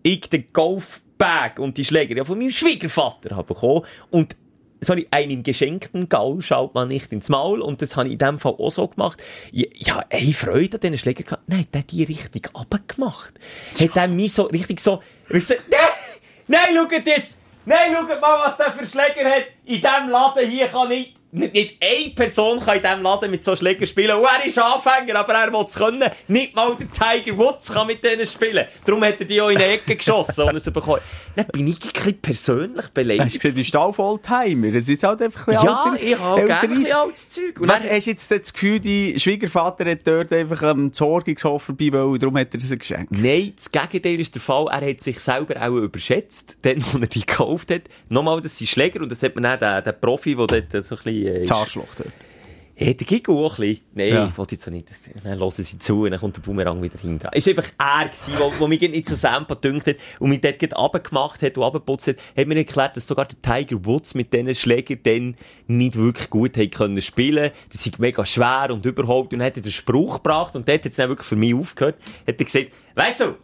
ich 0.02 0.20
den 0.28 0.52
Golfbag 0.52 1.58
und 1.58 1.78
die 1.78 1.84
Schläger 1.84 2.16
ja 2.16 2.24
von 2.24 2.38
meinem 2.38 2.50
Schwiegervater 2.50 3.36
habe 3.36 3.54
bekommen 3.54 3.82
und 4.10 4.36
sorry, 4.82 5.06
einem 5.10 5.42
geschenkten 5.42 6.08
Gaul 6.08 6.42
schaut 6.42 6.74
man 6.74 6.88
nicht 6.88 7.12
ins 7.12 7.28
Maul 7.28 7.60
und 7.60 7.80
das 7.80 7.96
habe 7.96 8.08
ich 8.08 8.14
in 8.14 8.18
dem 8.18 8.38
Fall 8.38 8.54
auch 8.58 8.70
so 8.70 8.88
gemacht. 8.88 9.22
Ja, 9.52 9.66
ja 9.74 10.04
ey, 10.08 10.32
Freude 10.32 10.76
an 10.76 10.80
diesen 10.80 10.98
Schläger 10.98 11.22
gehabt. 11.22 11.42
Nein, 11.46 11.66
der 11.72 11.80
hat 11.80 11.92
die 11.92 12.02
richtig 12.02 12.50
abgemacht. 12.54 13.34
Hat 13.78 13.96
er 13.96 14.08
mich 14.08 14.32
so 14.32 14.44
richtig 14.44 14.80
so, 14.80 15.00
ich 15.30 15.46
so, 15.46 15.54
nein, 15.70 15.80
nein, 16.48 16.74
schaut 16.74 17.06
jetzt, 17.06 17.41
nein, 17.64 17.94
schaut 17.94 18.20
mal, 18.20 18.46
was 18.46 18.56
der 18.56 18.72
für 18.72 18.86
Schläger 18.86 19.28
hat. 19.28 19.46
In 19.64 19.80
diesem 19.80 20.08
Laden 20.08 20.48
hier 20.48 20.68
kann 20.68 20.90
ich, 20.90 21.14
nicht, 21.32 21.54
nicht 21.54 21.76
eine 21.82 22.10
Person 22.14 22.60
kann 22.60 22.76
in 22.76 22.82
diesem 22.82 23.02
Laden 23.02 23.30
mit 23.30 23.42
so 23.44 23.56
Schläger 23.56 23.86
spielen. 23.86 24.16
Und 24.16 24.24
er 24.24 24.46
ist 24.46 24.58
Anfänger, 24.58 25.18
aber 25.18 25.32
er 25.34 25.52
will 25.52 25.64
es 25.66 25.74
können. 25.74 26.10
Nicht 26.28 26.54
mal 26.54 26.76
der 26.76 26.88
Tiger 26.92 27.36
Woods 27.38 27.72
kann 27.72 27.86
mit 27.86 28.04
denen 28.04 28.26
spielen. 28.26 28.66
Darum 28.84 29.02
hat 29.02 29.18
er 29.18 29.24
die 29.26 29.40
auch 29.40 29.48
in 29.48 29.56
die 29.56 29.64
Ecke 29.64 29.96
geschossen 29.96 30.44
und 30.44 30.56
es 30.56 30.64
bekommen. 30.70 31.00
Dann 31.34 31.46
bin 31.46 31.66
ich 31.68 31.82
ein 31.82 31.90
bisschen 31.90 32.20
persönlich 32.20 32.76
Hast 32.84 32.88
du 32.88 32.92
beleidigt. 32.92 33.34
gesehen, 33.40 33.54
du 33.54 33.60
bist 33.62 33.76
auch 33.76 33.98
Oldtimer. 33.98 34.68
Das 34.72 34.82
ist 34.82 34.88
jetzt 34.88 35.04
halt 35.04 35.22
einfach 35.22 35.48
ein 35.48 35.54
bisschen 35.54 35.66
Ja, 35.66 35.82
alter- 35.84 36.02
ich 36.02 36.18
habe 36.18 36.40
älter 36.42 36.46
gerne 36.60 36.74
ein 36.74 36.80
bisschen 36.80 36.96
altes 36.96 37.28
Zeug. 37.30 37.60
Und 37.60 37.68
Was, 37.68 37.84
hast 37.88 38.06
du 38.06 38.10
jetzt 38.10 38.30
das 38.30 38.52
Gefühl, 38.52 38.80
dein 38.80 39.18
Schwiegervater 39.18 39.90
hat 39.90 40.06
dort 40.06 40.32
einfach 40.34 40.62
am 40.64 40.92
Sorgungshof 40.92 41.62
vorbei 41.62 41.88
wollen, 41.92 42.18
darum 42.18 42.36
hat 42.36 42.48
er 42.52 42.60
das 42.60 42.70
geschenkt? 42.78 43.10
Nein, 43.10 43.54
das 43.56 43.72
Gegenteil 43.72 44.20
ist 44.20 44.34
der 44.34 44.42
Fall. 44.42 44.66
Er 44.70 44.86
hat 44.90 45.00
sich 45.00 45.18
selber 45.18 45.62
auch 45.62 45.76
überschätzt, 45.78 46.58
dann, 46.60 46.76
als 46.84 46.94
er 47.00 47.06
die 47.06 47.24
gekauft 47.24 47.70
hat. 47.70 47.82
Nochmal, 48.10 48.42
das 48.42 48.58
sind 48.58 48.66
Schläger 48.68 49.00
und 49.00 49.10
das 49.10 49.22
hat 49.22 49.34
man 49.34 49.46
auch 49.46 49.56
den, 49.58 49.82
den 49.84 49.94
Profi, 50.00 50.34
der 50.34 50.46
dort 50.46 50.86
so 50.86 50.96
ein 50.96 51.02
bisschen... 51.02 51.21
Äh, 51.26 51.40
ist- 51.40 51.50
Das 51.50 51.58
Arschloch 51.58 51.94
dort. 51.96 52.10
Hey, 52.74 52.94
der 52.94 53.06
Gigo 53.06 53.44
auch 53.46 53.58
ein 53.58 53.60
bisschen. 53.68 53.80
Nein, 53.94 54.08
Ja. 54.08 54.28
ich 54.28 54.38
wollte 54.38 54.54
jetzt 54.54 54.64
so 54.64 54.70
nicht. 54.70 54.86
Dann 55.22 55.38
hören 55.38 55.50
sie 55.50 55.78
zu 55.78 56.02
und 56.04 56.10
dann 56.10 56.18
kommt 56.18 56.36
der 56.36 56.40
Boomerang 56.40 56.82
wieder 56.82 56.98
hinten. 56.98 57.28
Es 57.30 57.46
war 57.46 57.50
einfach 57.50 57.70
er, 57.78 58.10
wo 58.58 58.66
mich 58.66 58.80
nicht 58.80 59.06
so 59.06 59.14
Sampa 59.14 59.54
gedünkt 59.54 59.86
hat 59.88 59.96
und 60.18 60.30
mich 60.30 60.40
dort 60.40 60.58
gerade 60.58 60.74
runtergemacht 60.74 61.42
hat 61.42 61.56
und 61.58 61.62
runtergeputzt 61.62 62.08
hat, 62.08 62.16
hat 62.36 62.46
mir 62.48 62.56
erklärt, 62.56 62.96
dass 62.96 63.06
sogar 63.06 63.26
der 63.26 63.40
Tiger 63.42 63.84
Woods 63.84 64.14
mit 64.14 64.32
diesen 64.32 64.54
Schlägern 64.54 64.98
dann 65.02 65.36
nicht 65.68 65.96
wirklich 65.96 66.30
gut 66.30 66.56
hat 66.56 66.72
können 66.72 67.00
spielen. 67.02 67.50
Das 67.70 67.84
ist 67.86 67.98
mega 68.00 68.24
schwer 68.24 68.68
und 68.72 68.84
überhaupt. 68.86 69.32
Und 69.34 69.40
dann 69.40 69.46
hat 69.46 69.56
er 69.58 69.62
den 69.62 69.70
Spruch 69.70 70.14
gebracht 70.16 70.56
und 70.56 70.66
dort 70.66 70.82
hat 70.84 70.90
es 70.90 70.96
dann 70.96 71.10
wirklich 71.10 71.28
für 71.28 71.36
mich 71.36 71.54
aufgehört. 71.54 71.96
Hat 72.26 72.38
er 72.40 72.44
gesagt, 72.44 72.68
weißt 72.96 73.20
du, 73.20 73.34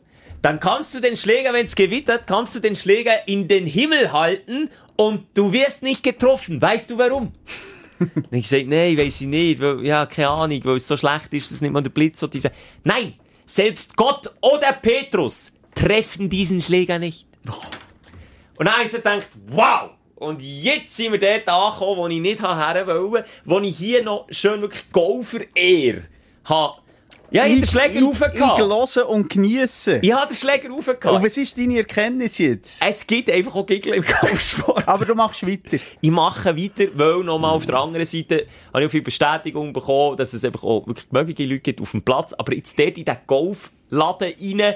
dann 0.43 0.61
kannst 0.61 0.95
du 0.95 1.01
den 1.01 1.17
Schläger, 1.17 1.53
wenn 1.53 1.67
es 1.67 1.75
gewittert, 1.75 2.27
kannst 2.27 2.55
du 2.55 2.61
den 2.61 2.77
Schläger 2.77 3.27
in 3.27 3.49
den 3.49 3.67
Himmel 3.67 4.13
halten 4.13 4.71
und 4.97 5.27
du 5.35 5.53
wirst 5.53 5.83
nicht 5.83 6.03
getroffen. 6.03 6.61
Weißt 6.61 6.91
du 6.91 6.99
warum? 6.99 7.33
Und 7.99 8.27
ich 8.31 8.43
gesagt, 8.43 8.69
nein, 8.69 8.97
weiss 8.97 9.21
ich 9.21 9.27
nicht, 9.27 9.61
weil, 9.61 9.85
ja, 9.85 10.07
keine 10.07 10.29
Ahnung, 10.29 10.61
weil 10.65 10.77
es 10.77 10.87
so 10.87 10.97
schlecht 10.97 11.33
ist, 11.33 11.51
dass 11.51 11.61
nicht 11.61 11.73
mal 11.73 11.83
der 11.83 11.91
Blitz 11.91 12.21
so 12.21 12.29
diese, 12.29 12.53
nein, 12.85 13.15
selbst 13.45 13.97
Gott 13.97 14.33
oder 14.41 14.73
Petrus 14.73 15.53
treffen 15.75 16.29
diesen 16.29 16.61
Schläger 16.61 16.99
nicht. 16.99 17.27
Und 18.59 18.67
dann 18.67 18.75
habe 18.75 18.85
ich 18.85 18.91
so 18.91 18.99
gedacht, 18.99 19.29
wow! 19.49 19.91
Und 20.17 20.43
jetzt 20.43 20.97
sind 20.97 21.13
wir 21.13 21.21
dort 21.21 21.49
angekommen, 21.49 21.97
wo 21.97 22.09
ich 22.09 22.21
nicht 22.21 22.43
her 22.43 22.87
wollte, 22.87 23.25
wo 23.45 23.61
ich 23.61 23.77
hier 23.77 24.03
noch 24.03 24.27
schön 24.31 24.61
wirklich 24.61 24.91
Golfer 24.91 25.45
Air 25.55 26.03
habe. 26.45 26.75
Ja, 27.31 27.45
ich 27.45 27.51
habe 27.53 27.61
den 27.61 27.67
Schläger 27.67 28.07
raufgehauen. 28.07 28.51
Eingelassen 28.51 29.03
und 29.03 29.29
geniessen. 29.29 29.99
Ich 30.01 30.13
habe 30.13 30.29
den 30.29 30.37
Schläger 30.37 30.69
Und 30.69 30.77
raufgehauen. 30.89 31.23
was 31.23 31.37
ist 31.37 31.59
deine 31.59 31.77
Erkenntnis 31.79 32.39
jetzt? 32.39 32.83
Es 32.83 33.07
gibt 33.07 33.31
einfach 33.31 33.55
auch 33.55 33.67
Gegner 33.67 33.97
im 33.97 34.05
Golfsport. 34.21 34.89
Aber 34.89 35.05
du 35.05 35.15
machst 35.15 35.47
weiter. 35.47 35.79
Ich 36.01 36.11
mache 36.11 36.57
weiter, 36.57 36.87
weil 36.95 37.25
nochmal 37.25 37.53
auf 37.55 37.67
der 37.67 37.77
anderen 37.77 38.07
Seite 38.07 38.47
habe 38.73 38.83
ich 38.83 38.87
auch 38.87 38.91
viel 38.91 39.03
Bestätigung 39.03 39.73
bekommen, 39.73 40.17
dass 40.17 40.33
es 40.33 40.45
einfach 40.45 40.65
auch 40.65 40.87
wirklich 40.87 41.07
mögliche 41.11 41.45
Leute 41.45 41.61
gibt 41.61 41.81
auf 41.83 41.91
dem 41.91 42.03
Platz. 42.03 42.33
Aber 42.33 42.55
jetzt 42.55 42.79
dort 42.79 42.97
in 42.97 43.05
den 43.05 43.17
Golfladen 43.27 44.33
rein, 44.41 44.75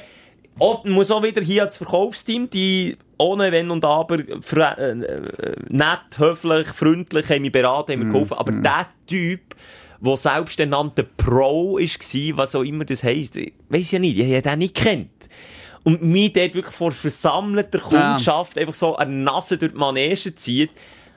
auch, 0.59 0.85
muss 0.85 1.11
auch 1.11 1.23
wieder 1.23 1.41
hier 1.41 1.63
als 1.63 1.79
Verkaufsteam, 1.79 2.51
die 2.51 2.97
ohne 3.19 3.53
Wenn 3.53 3.71
und 3.71 3.85
Aber 3.85 4.19
äh, 4.19 4.91
äh, 4.91 5.23
nett, 5.69 6.01
höflich, 6.19 6.69
freundlich 6.69 7.29
haben 7.31 7.43
mich 7.43 7.53
beraten, 7.53 7.93
haben 7.93 8.01
mir 8.07 8.13
geholfen. 8.13 8.35
Aber 8.35 8.53
der 8.53 8.87
Typ, 9.07 9.55
der 10.05 10.17
selbsternannte 10.17 11.05
Pro 11.05 11.79
war, 11.79 12.37
was 12.37 12.55
auch 12.55 12.63
immer 12.63 12.85
das 12.85 13.03
heisst, 13.03 13.39
weiss 13.69 13.91
ja 13.91 13.99
nicht, 13.99 14.19
ich 14.19 14.33
habe 14.33 14.43
den 14.43 14.59
nicht 14.59 14.75
kennt. 14.75 15.11
Und 15.85 16.03
mich 16.03 16.33
dort 16.33 16.55
wirklich 16.55 16.75
vor 16.75 16.93
versammelter 16.93 17.81
Kundschaft 17.81 18.57
einfach 18.57 18.75
so 18.75 18.97
eine 18.97 19.13
Nase 19.13 19.59
durch 19.59 19.73
die 19.73 19.79
Manege 19.79 20.35
zieht, 20.35 20.71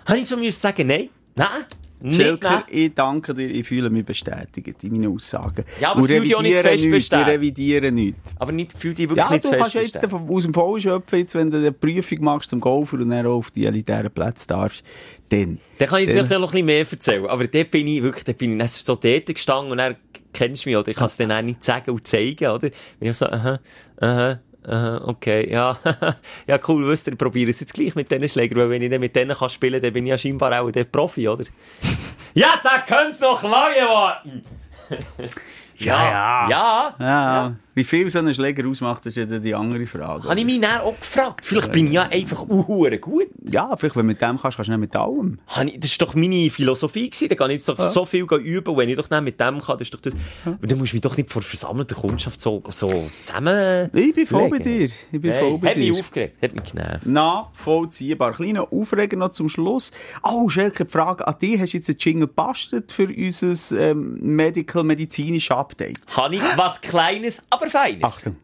habe 0.07 0.19
ich 0.19 0.27
so 0.27 0.37
müssen 0.37 0.59
sagen, 0.59 0.87
nein, 0.87 1.09
Nein, 1.35 1.65
nicht 2.01 2.43
nett. 2.43 2.63
ich 2.69 2.93
danke 2.93 3.33
dir, 3.33 3.47
ich 3.49 3.67
fühle 3.67 3.89
mich 3.89 4.05
bestätigt 4.05 4.83
in 4.83 4.91
meinen 4.93 5.13
Aussagen. 5.13 5.63
Ja, 5.79 5.91
aber 5.91 6.01
Und 6.01 6.07
fühl 6.07 6.21
dich 6.21 6.35
auch 6.35 6.41
nicht 6.41 6.57
fest 6.57 6.89
bestätigt. 6.89 7.27
revidiere 7.27 7.91
nichts. 7.91 8.19
Aber 8.37 8.51
nicht, 8.51 8.77
fühl 8.77 8.93
dich 8.93 9.07
wirklich 9.09 9.25
Ja, 9.25 9.31
nicht 9.31 9.45
du 9.45 9.49
zu 9.49 9.55
kannst 9.55 9.71
fest 9.73 9.95
jetzt 9.95 10.09
von- 10.09 10.29
aus 10.29 10.43
dem 10.43 10.53
Vollen 10.53 10.81
schöpfen, 10.81 11.19
jetzt, 11.19 11.35
wenn 11.35 11.49
du 11.49 11.57
eine 11.57 11.71
Prüfung 11.71 12.23
machst 12.23 12.49
zum 12.49 12.59
Golfer 12.59 12.97
und 12.97 13.09
dann 13.09 13.25
auch 13.25 13.37
auf 13.37 13.51
die 13.51 13.65
elitären 13.65 14.11
Plätze 14.11 14.47
darfst, 14.47 14.83
dann. 15.29 15.59
Dann 15.77 15.87
kann 15.87 15.99
ich 16.01 16.07
dir 16.07 16.23
Dann- 16.23 16.41
noch 16.41 16.49
ein 16.49 16.51
bisschen 16.51 16.65
mehr 16.65 16.85
erzählen. 16.91 17.25
Aber 17.27 17.47
dort 17.47 17.71
bin 17.71 17.87
ich 17.87 18.03
wirklich, 18.03 18.23
dort 18.23 18.37
bin 18.37 18.51
ich 18.53 18.57
dann 18.59 18.67
so 18.67 18.95
dort 18.95 19.25
gestanden 19.25 19.71
und 19.71 19.79
er 19.79 19.95
kennst 20.33 20.65
du 20.65 20.69
mich, 20.69 20.77
oder? 20.77 20.89
Ich 20.89 20.97
kann 20.97 21.05
es 21.07 21.17
dann 21.17 21.31
auch 21.31 21.41
nicht 21.41 21.63
sagen 21.63 21.91
und 21.91 22.05
zeigen, 22.07 22.47
oder? 22.47 22.69
Bin 22.99 23.09
ich 23.11 23.17
so, 23.17 23.25
aha, 23.27 23.59
aha, 24.01 24.39
aha, 24.67 25.01
okay, 25.05 25.51
ja, 25.51 25.77
ja, 26.47 26.59
cool, 26.67 26.87
wisst 26.87 27.07
ihr, 27.07 27.13
ich 27.13 27.19
probiere 27.19 27.49
es 27.49 27.59
jetzt 27.59 27.73
gleich 27.73 27.95
mit 27.95 28.09
diesen 28.11 28.29
Schlägern, 28.29 28.59
weil 28.59 28.69
wenn 28.71 28.81
ich 28.81 28.89
dann 28.89 28.99
mit 28.99 29.15
denen 29.15 29.35
kann 29.35 29.49
spielen, 29.49 29.81
dann 29.81 29.93
bin 29.93 30.05
ich 30.05 30.11
ja 30.11 30.17
scheinbar 30.17 30.59
auch 30.61 30.71
der 30.71 30.85
Profi, 30.85 31.27
oder? 31.27 31.45
ja, 32.33 32.49
da 32.63 32.79
könnte 32.79 33.21
noch 33.21 33.43
lange 33.43 33.87
warten! 33.87 34.43
Ja, 35.77 36.47
ja. 36.49 36.95
Ja, 36.99 37.55
wie 37.75 37.83
viel 37.83 38.09
so 38.09 38.19
ein 38.19 38.33
Schläger 38.33 38.67
ausmacht, 38.67 39.05
ist 39.05 39.17
ja 39.17 39.25
dann 39.25 39.43
die 39.43 39.53
andere 39.53 39.85
Frage. 39.85 40.27
Habe 40.29 40.39
ich 40.39 40.45
mich 40.45 40.59
dann 40.61 40.81
auch 40.81 40.99
gefragt. 40.99 41.45
Vielleicht 41.45 41.71
bin 41.71 41.87
ich 41.87 41.93
ja 41.93 42.03
einfach 42.03 42.47
uhuere 42.47 42.97
gut. 42.99 43.27
Ja, 43.49 43.75
vielleicht, 43.77 43.95
wenn 43.95 44.03
du 44.03 44.07
mit 44.07 44.21
dem 44.21 44.37
kannst, 44.39 44.57
kannst 44.57 44.69
du 44.69 44.71
nicht 44.71 44.79
mit 44.79 44.95
allem. 44.95 45.39
Ich- 45.65 45.79
Das 45.79 45.91
ist 45.91 46.01
doch 46.01 46.15
meine 46.15 46.49
Philosophie 46.49 47.09
gewesen. 47.09 47.29
Da 47.29 47.35
kann 47.35 47.49
ich 47.51 47.55
jetzt 47.55 47.69
doch 47.69 47.79
so 47.91 48.05
viel 48.05 48.23
üben. 48.23 48.75
Wenn 48.77 48.89
ich 48.89 48.95
doch 48.95 49.09
nicht 49.09 49.21
mit 49.23 49.39
dem 49.39 49.59
kann, 49.61 49.77
das 49.77 49.81
ist 49.87 49.93
doch 49.93 49.99
das. 49.99 50.13
Aber 50.45 50.65
du 50.67 50.75
musst 50.77 50.93
mich 50.93 51.01
doch 51.01 51.15
nicht 51.17 51.29
vor 51.29 51.41
versammelter 51.41 51.95
Kundschaft 51.95 52.39
so, 52.41 52.63
so 52.69 53.09
zusammen. 53.23 53.89
Ich 53.93 54.13
bin 54.15 54.25
voll 54.25 54.49
bei 54.49 54.59
dir. 54.59 54.85
Ich 54.85 55.21
bin 55.21 55.31
Hey, 55.31 55.41
voll 55.41 55.57
bei 55.59 55.69
hat 55.71 55.77
mich 55.77 55.91
dir. 55.91 55.99
aufgeregt. 55.99 56.41
Hat 56.41 56.53
mich 56.55 56.71
genervt. 56.71 57.05
Nachvollziehbar. 57.05 58.33
Kleiner 58.33 58.71
Aufreger 58.71 59.17
noch 59.17 59.31
zum 59.31 59.49
Schluss. 59.49 59.91
Oh, 60.23 60.49
Schelke, 60.49 60.85
Frage 60.85 61.27
an 61.27 61.35
dich. 61.41 61.59
Hast 61.59 61.73
du 61.73 61.77
jetzt 61.77 61.89
einen 61.89 61.97
Jingle 61.99 62.27
gebastelt 62.27 62.91
für 62.91 63.07
unser 63.07 63.77
ähm, 63.79 64.17
medical-medizinisches 64.21 65.51
Update? 65.55 65.99
Habe 66.15 66.35
ich 66.35 66.41
was 66.55 66.81
Kleines, 66.81 67.43
aber 67.49 67.64
Feines. 67.69 68.03
Achtung. 68.03 68.35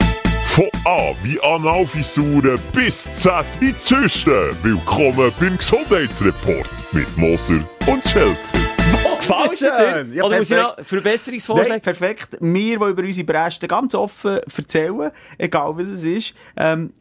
Von 0.47 0.69
A 0.85 1.13
wie 1.23 1.39
Analfisuren 1.41 2.59
bis 2.73 3.03
Z 3.13 3.45
in 3.59 3.67
die 3.67 3.77
Zysten. 3.77 4.55
Willkommen 4.63 5.31
beim 5.39 5.57
Gesundheitsreport 5.57 6.69
mit 6.91 7.17
Moser 7.17 7.63
und 7.87 8.05
Schelker. 8.07 8.37
Gefällt 9.17 9.61
dir? 9.61 10.15
Ja, 10.15 10.23
Oder 10.23 10.37
muss 10.39 10.51
ich 10.51 10.57
noch 10.57 10.75
Verbesserungsvorschläge? 10.81 11.69
Nein, 11.69 11.81
perfekt. 11.81 12.37
Wir, 12.39 12.51
die 12.51 12.73
über 12.73 13.03
unsere 13.03 13.25
Bresten 13.25 13.67
ganz 13.67 13.95
offen 13.95 14.39
erzählen, 14.57 15.11
egal 15.37 15.77
was 15.77 15.87
es 15.87 16.03
ist. 16.03 16.33
Ähm, 16.57 16.91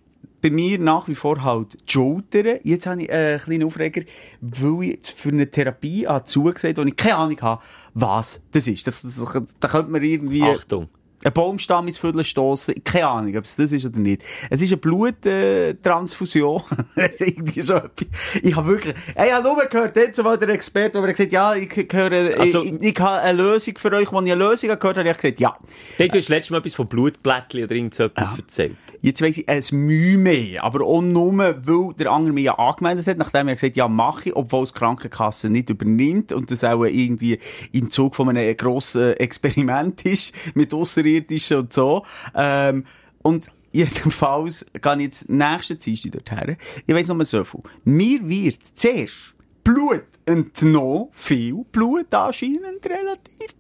bei 0.42 0.50
mir 0.50 0.78
nach 0.78 1.08
wie 1.08 1.14
vor 1.14 1.42
halt 1.42 1.74
die 1.74 1.92
Schultern. 1.92 2.60
Jetzt 2.62 2.86
habe 2.86 3.02
ich 3.02 3.10
äh, 3.10 3.12
einen 3.12 3.40
kleinen 3.40 3.64
Aufreger, 3.64 4.02
weil 4.40 4.82
ich 4.82 5.14
für 5.14 5.30
eine 5.30 5.50
Therapie 5.50 6.06
habe 6.06 6.24
zugesagt 6.24 6.78
wo 6.78 6.82
ich 6.82 6.96
keine 6.96 7.16
Ahnung 7.16 7.40
habe, 7.42 7.62
was 7.94 8.42
das 8.52 8.66
ist. 8.66 8.86
Das, 8.86 9.02
das, 9.02 9.22
da 9.58 9.68
könnte 9.68 9.90
man 9.90 10.02
irgendwie... 10.02 10.42
Achtung. 10.42 10.88
Ein 11.22 11.32
Baumstamm 11.32 11.86
ins 11.86 11.98
Viertel 11.98 12.24
stossen. 12.24 12.74
Keine 12.82 13.06
Ahnung, 13.06 13.36
ob 13.36 13.44
es 13.44 13.56
das 13.56 13.72
ist 13.72 13.84
oder 13.84 13.98
nicht. 13.98 14.22
Es 14.48 14.62
ist 14.62 14.70
eine 14.72 14.78
Bluttransfusion. 14.78 16.62
Irgendwie 17.18 17.62
so 17.62 17.74
etwas. 17.74 18.06
Ich 18.42 18.56
habe 18.56 18.68
wirklich, 18.68 18.94
ich 19.10 19.32
habe 19.32 19.46
nur 19.46 19.56
gehört, 19.66 19.96
jetzt 19.96 20.22
mal 20.22 20.38
der 20.38 20.48
Experte, 20.50 21.00
der 21.00 21.12
gesagt 21.12 21.20
hat, 21.20 21.32
ja, 21.32 21.54
ich 21.54 21.70
höre, 21.92 22.40
Also- 22.40 22.64
ich, 22.64 22.72
ich, 22.80 22.98
habe 23.00 23.20
eine 23.20 23.42
Lösung 23.42 23.74
für 23.76 23.92
euch. 23.92 24.12
Als 24.12 24.26
ich 24.26 24.32
eine 24.32 24.34
Lösung 24.34 24.68
gehört 24.68 24.82
habe, 24.82 25.00
habe 25.00 25.10
ich 25.10 25.16
gesagt, 25.16 25.40
ja. 25.40 25.56
Dort 25.98 26.14
hast 26.14 26.28
du 26.28 26.32
letztes 26.32 26.50
Mal 26.50 26.58
etwas 26.58 26.74
von 26.74 26.86
Blutblättchen 26.86 27.64
oder 27.64 27.74
irgend 27.74 27.94
so 27.94 28.04
etwas 28.04 28.38
erzählt. 28.38 28.76
Jetzt 29.02 29.22
weiss 29.22 29.38
ich, 29.38 29.48
es 29.48 29.72
Mühe 29.72 30.18
mehr. 30.18 30.64
Aber 30.64 30.84
auch 30.84 31.00
nur, 31.00 31.30
weil 31.38 31.94
der 31.98 32.10
andere 32.10 32.34
mich 32.34 32.44
ja 32.44 32.58
angemeldet 32.58 33.06
hat, 33.06 33.18
nachdem 33.18 33.48
er 33.48 33.54
gesagt 33.54 33.72
hat, 33.72 33.76
ja, 33.76 33.88
mache 33.88 34.30
ich, 34.30 34.36
obwohl 34.36 34.64
es 34.64 34.72
die 34.72 34.78
Krankenkasse 34.78 35.48
nicht 35.48 35.70
übernimmt 35.70 36.32
und 36.32 36.50
das 36.50 36.64
auch 36.64 36.84
irgendwie 36.84 37.38
im 37.72 37.90
Zug 37.90 38.14
von 38.14 38.28
einem 38.28 38.56
grossen 38.56 39.14
Experiment 39.14 40.04
ist, 40.04 40.34
mit 40.54 40.72
Außerirdischen 41.10 41.56
und 41.58 41.72
so. 41.72 42.04
Ähm, 42.34 42.84
und 43.22 43.46
jedenfalls 43.72 44.66
gehe 44.80 44.94
ich 44.94 45.00
jetzt 45.02 45.28
nächsten 45.28 45.78
Dienstag 45.78 46.12
dorthin. 46.12 46.56
Ich 46.86 46.94
weiss 46.94 47.08
nur 47.08 47.24
so 47.24 47.44
viel. 47.44 47.60
Mir 47.84 48.28
wird 48.28 48.60
zuerst 48.74 49.34
Blut 49.64 50.04
entnommen, 50.26 51.08
viel 51.12 51.64
Blut 51.70 52.12
anscheinend 52.14 52.84
relativ 52.86 53.54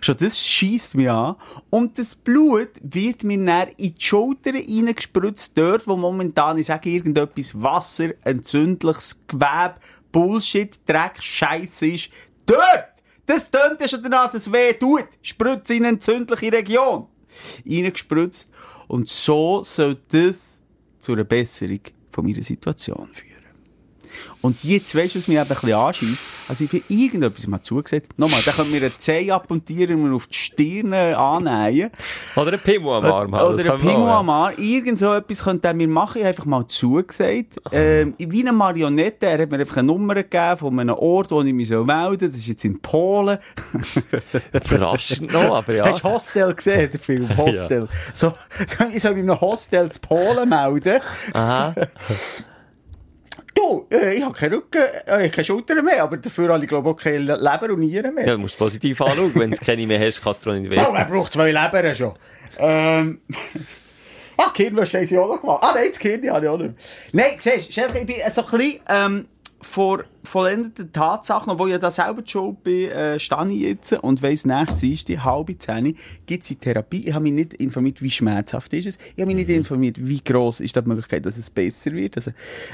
Schon 0.00 0.16
das 0.18 0.38
schießt 0.38 0.96
mich 0.96 1.10
an. 1.10 1.34
Und 1.68 1.98
das 1.98 2.14
Blut 2.14 2.70
wird 2.80 3.24
mir 3.24 3.44
dann 3.44 3.68
in 3.76 3.94
die 3.94 3.94
Schulter 3.98 4.54
reingespritzt, 4.54 5.58
dort, 5.58 5.86
wo 5.86 5.96
momentan, 5.96 6.58
ich 6.58 6.66
sage 6.66 6.90
irgendetwas, 6.90 7.60
Wasser, 7.60 8.10
entzündliches 8.24 9.20
Gewebe, 9.26 9.74
Bullshit, 10.12 10.78
Dreck, 10.86 11.20
Scheiße 11.20 11.86
ist. 11.88 12.10
Dort! 12.46 12.97
Das 13.28 13.50
tönt 13.50 13.78
ja 13.78 13.86
schon 13.86 14.02
danach, 14.02 14.32
dass 14.32 14.46
es 14.46 14.50
weh 14.50 14.72
tut. 14.72 15.04
Spritze 15.20 15.74
in 15.74 15.84
eine 15.84 15.96
entzündliche 15.96 16.50
Region. 16.50 17.08
Reingespritzt. 17.66 18.50
Und 18.86 19.06
so 19.06 19.62
soll 19.64 19.98
das 20.08 20.62
zu 20.98 21.12
einer 21.12 21.24
Besserung 21.24 21.80
von 22.10 22.24
meiner 22.24 22.42
Situation 22.42 23.06
führen. 23.12 23.27
Und 24.40 24.62
jetzt 24.64 24.94
weisst 24.94 25.14
du, 25.14 25.18
was 25.18 25.28
mich 25.28 25.36
eben 25.36 25.42
ein 25.44 25.48
bisschen 25.48 25.72
anschießt. 25.72 26.24
Also, 26.48 26.64
ich 26.64 26.70
bin 26.70 26.82
irgendetwas 26.88 27.46
mal 27.46 27.60
zugesagt. 27.60 28.18
Nochmal, 28.18 28.40
da 28.44 28.52
können 28.52 28.72
wir 28.72 28.80
eine 28.80 28.96
Zehe 28.96 29.34
abmontieren 29.34 30.02
und 30.02 30.14
auf 30.14 30.26
die 30.26 30.36
Stirn 30.36 30.92
annähen. 30.92 31.90
Oder 32.36 32.52
ein 32.52 32.58
Pimmel 32.58 32.92
am 32.92 33.04
Arm 33.04 33.34
haben. 33.34 33.54
Oder 33.54 33.74
ein 33.74 33.80
auch, 33.80 34.08
am 34.18 34.30
Arm. 34.30 34.54
Irgend 34.56 34.98
so 34.98 35.12
etwas 35.12 35.44
könnte 35.44 35.72
mir 35.74 35.88
machen. 35.88 36.18
Ich 36.18 36.22
habe 36.22 36.30
einfach 36.30 36.46
mal 36.46 36.66
zugesagt. 36.66 37.60
Ähm, 37.72 38.14
wie 38.18 38.40
eine 38.40 38.52
Marionette. 38.52 39.26
Er 39.26 39.42
hat 39.42 39.50
mir 39.50 39.58
einfach 39.58 39.78
eine 39.78 39.86
Nummer 39.86 40.14
gegeben 40.14 40.56
von 40.56 40.78
einem 40.78 40.94
Ort, 40.94 41.30
wo 41.30 41.42
ich 41.42 41.52
mich 41.52 41.68
melden 41.70 41.86
soll. 41.86 42.16
Das 42.16 42.36
ist 42.36 42.46
jetzt 42.46 42.64
in 42.64 42.80
Polen. 42.80 43.38
ja. 44.12 44.60
Überraschend 44.78 45.32
noch, 45.32 45.56
aber 45.56 45.74
ja. 45.74 45.86
Hast 45.86 46.04
du 46.04 46.08
Hostel 46.08 46.54
gesehen, 46.54 46.90
der 46.90 47.00
Film? 47.00 47.28
Hostel. 47.36 47.88
So, 48.14 48.32
ich 48.92 49.02
soll 49.02 49.14
mich 49.14 49.24
in 49.24 49.30
einem 49.30 49.40
Hostel 49.40 49.90
zu 49.90 50.00
Polen 50.00 50.48
melden. 50.48 51.00
Aha. 51.32 51.74
Du, 53.58 53.86
äh, 53.90 54.14
ich 54.14 54.22
habe 54.24 54.34
keinen 54.34 54.54
Rücken, 54.54 54.82
äh, 55.06 55.26
ich 55.26 55.32
keine 55.32 55.44
Schultern 55.44 55.84
mehr, 55.84 56.02
aber 56.02 56.16
dafür 56.16 56.48
habe 56.52 56.62
ich, 56.62 56.68
glaube 56.68 56.88
ich, 56.88 56.94
auch 56.94 56.98
keine 56.98 57.18
Leber 57.18 57.72
und 57.72 57.80
Nieren 57.80 58.14
mehr. 58.14 58.26
Ja, 58.26 58.32
du 58.34 58.38
musst 58.38 58.56
positiv 58.58 59.00
anschauen. 59.00 59.32
Wenn 59.34 59.50
du 59.50 59.56
keine 59.64 59.86
mehr 59.86 59.98
hast, 60.00 60.22
kannst 60.22 60.46
du 60.46 60.52
nicht 60.52 60.68
Oh, 60.68 60.92
weh. 60.92 60.96
er 60.98 61.04
braucht 61.04 61.32
zwei 61.32 61.48
Lebern 61.50 61.94
schon. 61.94 62.14
Ähm. 62.58 63.20
ah, 64.36 64.50
Kirnwäsche 64.54 64.98
haben 64.98 65.06
sie 65.06 65.18
auch 65.18 65.28
noch 65.28 65.40
gemacht. 65.40 65.62
Ah, 65.62 65.72
nein, 65.74 65.88
das 65.90 65.98
Kirn 65.98 66.30
habe 66.30 66.44
ich 66.44 66.50
auch 66.50 66.58
nicht. 66.58 66.74
Nein, 67.12 67.32
siehst 67.38 67.76
du, 67.76 67.80
ich 67.82 68.06
bin 68.06 68.16
so 68.32 68.42
ein 68.44 68.50
bisschen, 68.50 68.80
ähm, 68.88 69.26
vor 69.60 70.04
vollendeten 70.22 70.92
Tatsachen, 70.92 71.50
obwohl 71.50 71.68
ich 71.68 71.72
ja 71.72 71.78
da 71.78 71.90
selber 71.90 72.22
die 72.22 72.30
Schuld 72.30 72.62
bin, 72.62 72.90
äh, 72.90 73.18
stehe 73.18 73.48
ich 73.48 73.60
jetzt 73.60 73.92
und 73.92 74.22
weiss, 74.22 74.44
nächstes 74.44 74.80
Dienstag, 74.80 75.24
halbe 75.24 75.58
Zehn, 75.58 75.96
gibt 76.26 76.42
es 76.42 76.48
die 76.48 76.56
Therapie. 76.56 77.08
Ich 77.08 77.12
habe 77.12 77.24
mich 77.24 77.32
nicht 77.32 77.54
informiert, 77.54 78.00
wie 78.00 78.10
schmerzhaft 78.10 78.72
ist 78.74 78.86
es. 78.86 78.98
Ich 79.16 79.20
habe 79.20 79.26
mich 79.26 79.46
nicht 79.46 79.48
informiert, 79.48 79.96
wie 79.98 80.20
gross 80.22 80.60
ist 80.60 80.76
die 80.76 80.82
Möglichkeit, 80.82 81.26
dass 81.26 81.38
es 81.38 81.50
besser 81.50 81.92
wird, 81.92 82.16
also 82.16 82.30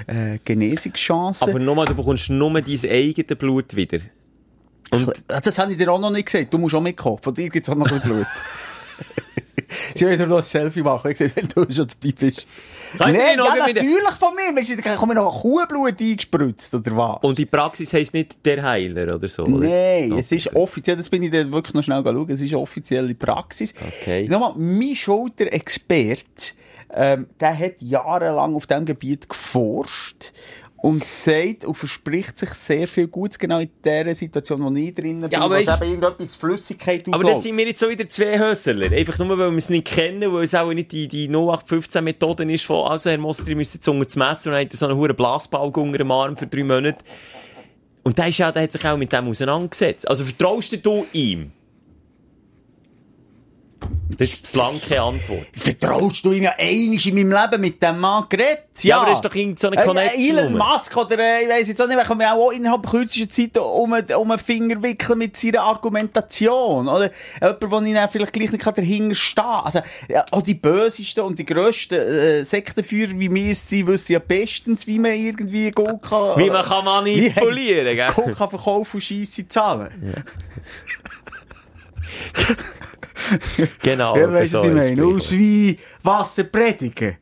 äh, 0.07 0.39
Genesungschancen. 0.45 1.49
Aber 1.49 1.59
nochmal, 1.59 1.87
du 1.87 1.95
bekommst 1.95 2.29
nur 2.29 2.53
dein 2.53 2.65
eigenes 2.65 3.39
Blut 3.39 3.75
wieder. 3.77 3.99
Und 4.91 5.11
Das 5.27 5.59
habe 5.59 5.73
ich 5.73 5.79
dir 5.79 5.91
auch 5.91 6.01
noch 6.01 6.11
nicht 6.11 6.27
gesagt. 6.27 6.53
Du 6.53 6.59
musst 6.59 6.75
auch 6.75 6.81
mitkommen. 6.81 7.19
Von 7.21 7.35
dir 7.35 7.49
gibt 7.49 7.67
es 7.67 7.73
auch 7.73 7.79
noch 7.79 7.91
ein 7.91 8.01
Blut. 8.01 8.27
Sie 9.95 10.07
wollen 10.07 10.29
noch 10.29 10.39
ein 10.39 10.43
Selfie 10.43 10.83
machen, 10.83 11.11
ich 11.11 11.19
sehe, 11.19 11.31
weil 11.35 11.45
du 11.67 11.73
schon 11.73 11.87
dabei 11.87 12.15
bist. 12.19 12.47
Kann 12.99 13.13
Nein, 13.13 13.37
ja, 13.37 13.45
natürlich 13.57 14.11
von 14.19 14.35
mir. 14.35 14.57
Weißt 14.57 14.71
du, 15.01 15.07
mir 15.07 15.15
noch 15.15 15.43
Kuhblut 15.43 16.01
eingespritzt, 16.01 16.75
oder 16.75 16.97
was? 16.97 17.23
Und 17.23 17.39
die 17.39 17.47
Praxis 17.47 17.93
heisst 17.93 18.15
nicht 18.15 18.37
der 18.45 18.63
Heiler 18.63 19.15
oder 19.17 19.29
so? 19.29 19.45
oder? 19.45 19.69
Nein, 19.69 20.13
es 20.13 20.27
Okay. 20.27 20.37
ist 20.37 20.55
offiziell, 20.55 20.97
das 20.97 21.09
bin 21.09 21.23
ich 21.25 21.31
dann 21.31 21.53
wirklich 21.53 21.75
noch 21.75 21.83
schnell 21.83 22.03
schauen, 22.05 22.31
es 22.31 22.41
ist 22.41 22.55
offizielle 22.55 23.15
Praxis. 23.15 23.75
Okay. 24.01 24.29
Nochmal, 24.29 24.53
mein 24.57 24.95
Schulterexperte, 24.95 26.55
ähm, 26.97 27.27
der 27.41 27.59
hat 27.59 27.75
jahrelang 27.81 28.55
auf 28.55 28.67
diesem 28.67 28.85
Gebiet 28.85 29.29
geforscht 29.29 30.33
und 30.85 31.03
sagt 31.03 31.65
und 31.65 31.73
verspricht 31.75 32.37
sich 32.37 32.51
sehr 32.51 32.87
viel 32.87 33.07
Gutes, 33.07 33.39
genau 33.39 33.59
in 33.59 33.71
der 33.83 34.15
Situation, 34.15 34.63
wo 34.63 34.71
ich 34.79 34.95
drin 34.95 35.19
bin, 35.19 35.31
Ja, 35.31 35.41
aber 35.41 35.59
ist- 35.59 35.81
eben 35.81 35.93
irgendetwas 35.93 36.35
Flüssigkeit 36.35 37.03
Aber 37.11 37.25
dann 37.25 37.41
sind 37.41 37.57
wir 37.57 37.67
jetzt 37.67 37.81
so 37.81 37.89
wieder 37.89 38.07
zwei 38.07 38.39
Hösserler. 38.39 38.93
Einfach 38.93 39.19
nur, 39.21 39.39
weil 39.39 39.51
wir 39.51 39.57
es 39.57 39.71
nicht 39.71 39.87
kennen, 39.87 40.31
weil 40.31 40.45
es 40.45 40.55
auch 40.55 40.71
nicht 40.75 40.93
die, 40.93 41.09
die 41.09 41.27
0815-Methode 41.31 42.53
ist 42.53 42.67
von, 42.67 42.87
also 42.87 43.09
Herr 43.09 43.17
Moster, 43.17 43.49
ihr 43.49 43.57
müsst 43.57 43.73
jetzt 43.73 43.89
unter 43.89 44.05
das 44.05 44.15
Messer 44.17 44.51
und 44.51 44.57
dann 44.57 44.67
hat 44.67 44.73
so 44.75 44.85
einen 44.85 44.99
hohen 44.99 45.17
Blasball 45.17 45.73
unter 45.75 45.97
dem 45.97 46.11
Arm 46.11 46.37
für 46.37 46.47
drei 46.47 46.63
Monate. 46.65 47.03
Und 48.03 48.19
der, 48.19 48.29
ist 48.29 48.37
ja, 48.37 48.53
der 48.53 48.65
hat 48.65 48.73
sich 48.73 48.87
auch 48.87 48.99
mit 48.99 49.11
dem 49.11 49.27
auseinandergesetzt. 49.27 50.07
Also 50.07 50.23
vertraust 50.23 50.79
du 50.85 51.07
ihm? 51.15 51.51
Das 54.11 54.29
ist 54.29 54.49
zu 54.49 54.59
lang 54.59 54.81
keine 54.81 55.03
Antwort. 55.03 55.47
Vertraust 55.53 56.25
du 56.25 56.33
ihm 56.33 56.45
ja 56.45 56.53
einmal 56.59 56.99
in 57.05 57.15
meinem 57.15 57.33
Leben 57.33 57.61
mit 57.61 57.83
dem 57.83 57.99
Mann 57.99 58.27
geredet? 58.29 58.65
Ja, 58.83 58.99
aber 58.99 59.09
er 59.09 59.15
ist 59.15 59.25
doch 59.25 59.35
irgend 59.35 59.59
so 59.59 59.69
eine 59.69 59.81
Äh, 59.81 59.85
Connection 59.85 60.21
Elon 60.21 60.57
rum. 60.57 60.59
Musk 60.59 60.97
oder 60.97 61.19
äh, 61.19 61.43
ich 61.45 61.49
weiss 61.49 61.69
jetzt 61.69 61.81
auch 61.81 61.87
nicht, 61.87 61.97
wer 61.97 62.05
kann 62.05 62.19
mir 62.19 62.33
auch 62.33 62.51
innerhalb 62.51 62.89
kürzester 62.89 63.29
Zeit 63.29 63.57
um, 63.59 63.93
um 63.93 64.29
den 64.29 64.39
Finger 64.39 64.83
wickeln 64.83 65.19
mit 65.19 65.37
seiner 65.37 65.63
Argumentation. 65.63 66.89
Oder 66.89 67.11
jemand, 67.41 67.71
wo 67.71 67.81
ich 67.81 67.95
dann 67.95 68.09
vielleicht 68.09 68.33
gleich 68.33 68.53
nicht 68.53 68.67
dahinter 68.67 69.15
stehen 69.15 69.45
kann. 69.45 69.65
Also, 69.65 69.81
ja, 70.09 70.25
auch 70.31 70.43
die 70.43 70.55
bösesten 70.55 71.25
und 71.25 71.39
die 71.39 71.47
grössten 71.47 71.95
äh, 71.95 72.45
Sektenführer, 72.45 73.19
wie 73.19 73.33
wir 73.33 73.53
es 73.53 73.69
sind, 73.69 73.87
wissen 73.87 74.13
ja 74.13 74.19
bestens, 74.19 74.87
wie 74.87 74.99
man 74.99 75.13
irgendwie 75.13 75.71
Gold 75.71 76.03
kann... 76.03 76.37
Wie 76.39 76.51
man 76.51 76.65
kann 76.65 76.85
manipulieren, 76.85 77.97
gell? 77.97 78.13
Gold 78.15 78.37
kann 78.37 78.51
verkaufen 78.51 78.97
und 78.97 79.03
Scheisse 79.03 79.49
zahlen. 79.49 79.89
Genau. 83.83 84.17
Ja, 84.17 84.33
weißt 84.33 84.55
du, 84.55 84.59
was 84.59 84.65
ich 84.67 84.73
meine? 84.73 85.05
Aus 85.05 85.31
wie 85.33 85.79
Wasser 86.03 86.45
predigen. 86.45 87.17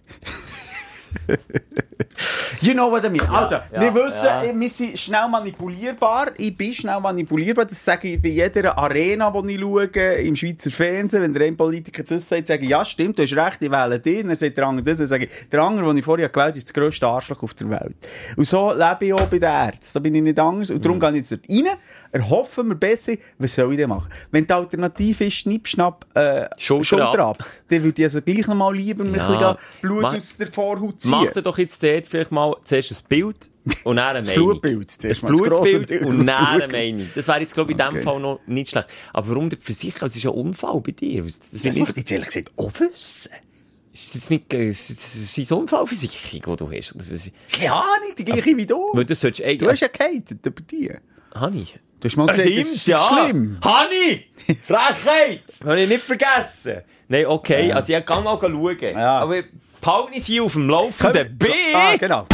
You 2.60 2.74
know 2.74 2.90
what 2.90 3.04
I 3.04 3.08
mean. 3.10 3.26
Also, 3.28 3.56
wir 3.72 3.94
wissen, 3.94 4.24
ja. 4.24 4.42
wir 4.54 4.68
sind 4.68 4.98
schnell 4.98 5.26
manipulierbar. 5.28 6.32
Ich 6.36 6.56
bin 6.56 6.72
schnell 6.74 7.00
manipulierbar. 7.00 7.64
Das 7.64 7.84
sage 7.84 8.08
ich 8.08 8.22
bei 8.22 8.28
jeder 8.28 8.76
Arena, 8.76 9.30
die 9.30 9.54
ich 9.54 9.60
schaue, 9.60 9.84
im 9.86 10.36
Schweizer 10.36 10.70
Fernsehen. 10.70 11.22
Wenn 11.22 11.32
der 11.34 11.46
ein 11.46 11.56
Politiker 11.56 12.02
das 12.04 12.28
sagt, 12.28 12.46
sage 12.46 12.62
ich, 12.64 12.68
ja, 12.70 12.84
stimmt, 12.84 13.18
du 13.18 13.22
hast 13.22 13.34
recht, 13.36 13.58
ich 13.62 13.70
wähle 13.70 13.98
den. 13.98 14.30
Er 14.30 14.36
sagt 14.36 14.56
der 14.56 14.66
andere 14.66 14.84
das. 14.84 14.98
Dann 14.98 15.06
sage 15.06 15.24
ich, 15.24 15.48
der 15.48 15.60
andere, 15.60 15.86
den 15.88 15.98
ich 15.98 16.04
vorher 16.04 16.28
gewählt 16.28 16.48
habe, 16.48 16.58
ist 16.58 16.68
das 16.68 16.74
grösste 16.74 17.06
Arschloch 17.06 17.42
auf 17.42 17.54
der 17.54 17.70
Welt. 17.70 17.94
Und 18.36 18.46
so 18.46 18.72
lebe 18.72 19.06
ich 19.06 19.12
auch 19.14 19.26
bei 19.26 19.38
den 19.38 19.48
Ärzten. 19.50 19.94
Da 19.94 20.00
bin 20.00 20.14
ich 20.14 20.22
nicht 20.22 20.38
anders. 20.38 20.70
Und 20.70 20.78
Mhm. 20.78 20.82
darum 20.82 21.00
gehe 21.00 21.10
ich 21.10 21.16
jetzt 21.16 21.32
dort 21.32 21.42
rein, 21.50 21.76
erhoffen 22.12 22.68
wir 22.68 22.74
besser, 22.76 23.12
was 23.38 23.54
soll 23.54 23.72
ich 23.72 23.78
denn 23.78 23.88
machen? 23.88 24.08
Wenn 24.30 24.46
die 24.46 24.52
Alternative 24.52 25.24
ist, 25.24 25.34
Schnipp, 25.34 25.66
Schnapp, 25.68 26.06
äh, 26.14 26.46
Schulter 26.58 26.84
Schulter, 26.84 27.18
ab. 27.24 27.40
ab, 27.40 27.46
dann 27.68 27.82
würde 27.82 28.00
ich 28.00 28.04
also 28.06 28.20
gleich 28.22 28.46
noch 28.46 28.54
mal 28.54 28.74
lieber 28.74 29.04
Ja. 29.04 29.10
ein 29.10 29.12
bisschen 29.12 29.56
Blut 29.80 30.02
Mach- 30.02 30.16
aus 30.16 30.36
der 30.36 30.46
Vorhaut 30.52 31.00
ziehen. 31.00 31.10
Mach 31.10 31.32
dir 31.32 31.42
doch 31.42 31.58
jetzt 31.58 31.81
dort 31.82 32.06
vielleicht 32.06 32.30
mal 32.32 32.54
zuerst 32.64 32.92
ein 32.92 32.96
Bild 33.08 33.50
und 33.84 33.96
dann 33.96 34.08
eine 34.16 34.20
Das 34.26 34.28
Meinung. 34.30 34.60
Blutbild. 34.60 34.98
Ein 35.04 35.08
das 35.08 35.20
Blutbild 35.22 35.86
Bild 35.88 36.02
und 36.02 36.26
dann 36.26 36.62
eine. 36.62 36.68
Meinung. 36.68 37.08
Das 37.14 37.28
wäre 37.28 37.40
jetzt, 37.40 37.54
glaube 37.54 37.72
ich, 37.72 37.78
in 37.78 37.82
Okay. 37.84 37.94
diesem 37.96 38.04
Fall 38.08 38.20
noch 38.20 38.40
nicht 38.46 38.70
schlecht. 38.70 38.88
Aber 39.12 39.28
warum 39.30 39.50
der 39.50 39.58
versichern? 39.60 40.06
Es 40.08 40.16
ist 40.16 40.22
ja 40.24 40.30
ein 40.30 40.36
Unfall 40.36 40.80
bei 40.80 40.92
dir. 40.92 41.22
Das, 41.24 41.38
Das 41.38 41.52
wird 41.52 41.64
möchte 41.64 41.80
nicht, 41.80 41.90
ich 41.90 41.96
jetzt 41.98 42.10
ehrlich 42.12 42.26
gesagt 42.28 42.50
auch 42.56 42.70
wissen. 42.80 43.32
ist 43.92 44.14
jetzt 44.14 44.30
nicht, 44.30 44.52
äh, 44.54 44.70
ist 44.70 45.38
eine 45.50 45.60
Unfallversicherung, 45.60 46.56
die 46.56 46.64
du 46.64 46.70
hast. 46.72 46.94
Oder 46.94 47.04
was? 47.10 47.30
Keine 47.54 47.72
Ahnung, 47.72 48.14
die 48.16 48.24
gleiche 48.24 48.56
wie 48.56 48.66
du. 48.66 48.90
Weil 48.94 49.04
du 49.04 49.14
sollst 49.14 49.40
Du 49.40 49.44
eigentlich, 49.44 49.68
hast 49.70 49.80
ja 49.80 49.88
gehatet 49.88 50.44
über 50.46 50.60
die. 50.62 50.90
Hanni. 51.34 51.66
Du 52.00 52.08
hast 52.08 52.16
mal 52.16 52.26
gesagt, 52.26 52.48
das 52.48 52.66
ist 52.68 52.82
schlimm. 52.82 53.58
Hanni! 53.64 54.24
Frechheit! 54.66 55.44
Habe 55.64 55.80
ich 55.82 55.88
nicht 55.88 56.02
vergessen. 56.02 56.78
Nein, 57.06 57.26
okay, 57.26 57.70
also 57.72 57.92
ich 57.92 58.04
kann 58.04 58.24
mal 58.24 58.38
schauen. 58.40 58.76
Ja. 58.80 59.18
Aber 59.20 59.42
behalten 59.82 60.20
Sie 60.20 60.40
auf 60.40 60.52
dem 60.52 60.70
Laufenden. 60.70 61.36
B! 61.36 61.48
Ah, 61.74 61.96
genau. 61.96 62.26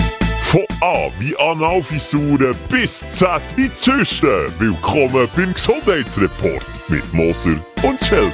Von 0.43 0.65
A 0.83 1.11
wie 1.19 1.37
Analfisuren 1.39 2.55
bis 2.69 3.01
Z 3.11 3.41
wie 3.57 3.73
Zysten. 3.73 4.53
Willkommen 4.59 5.29
beim 5.35 5.55
Gesundheitsreport 5.55 6.65
mit 6.89 7.13
Moser 7.13 7.57
und 7.83 8.05
Schelker. 8.05 8.33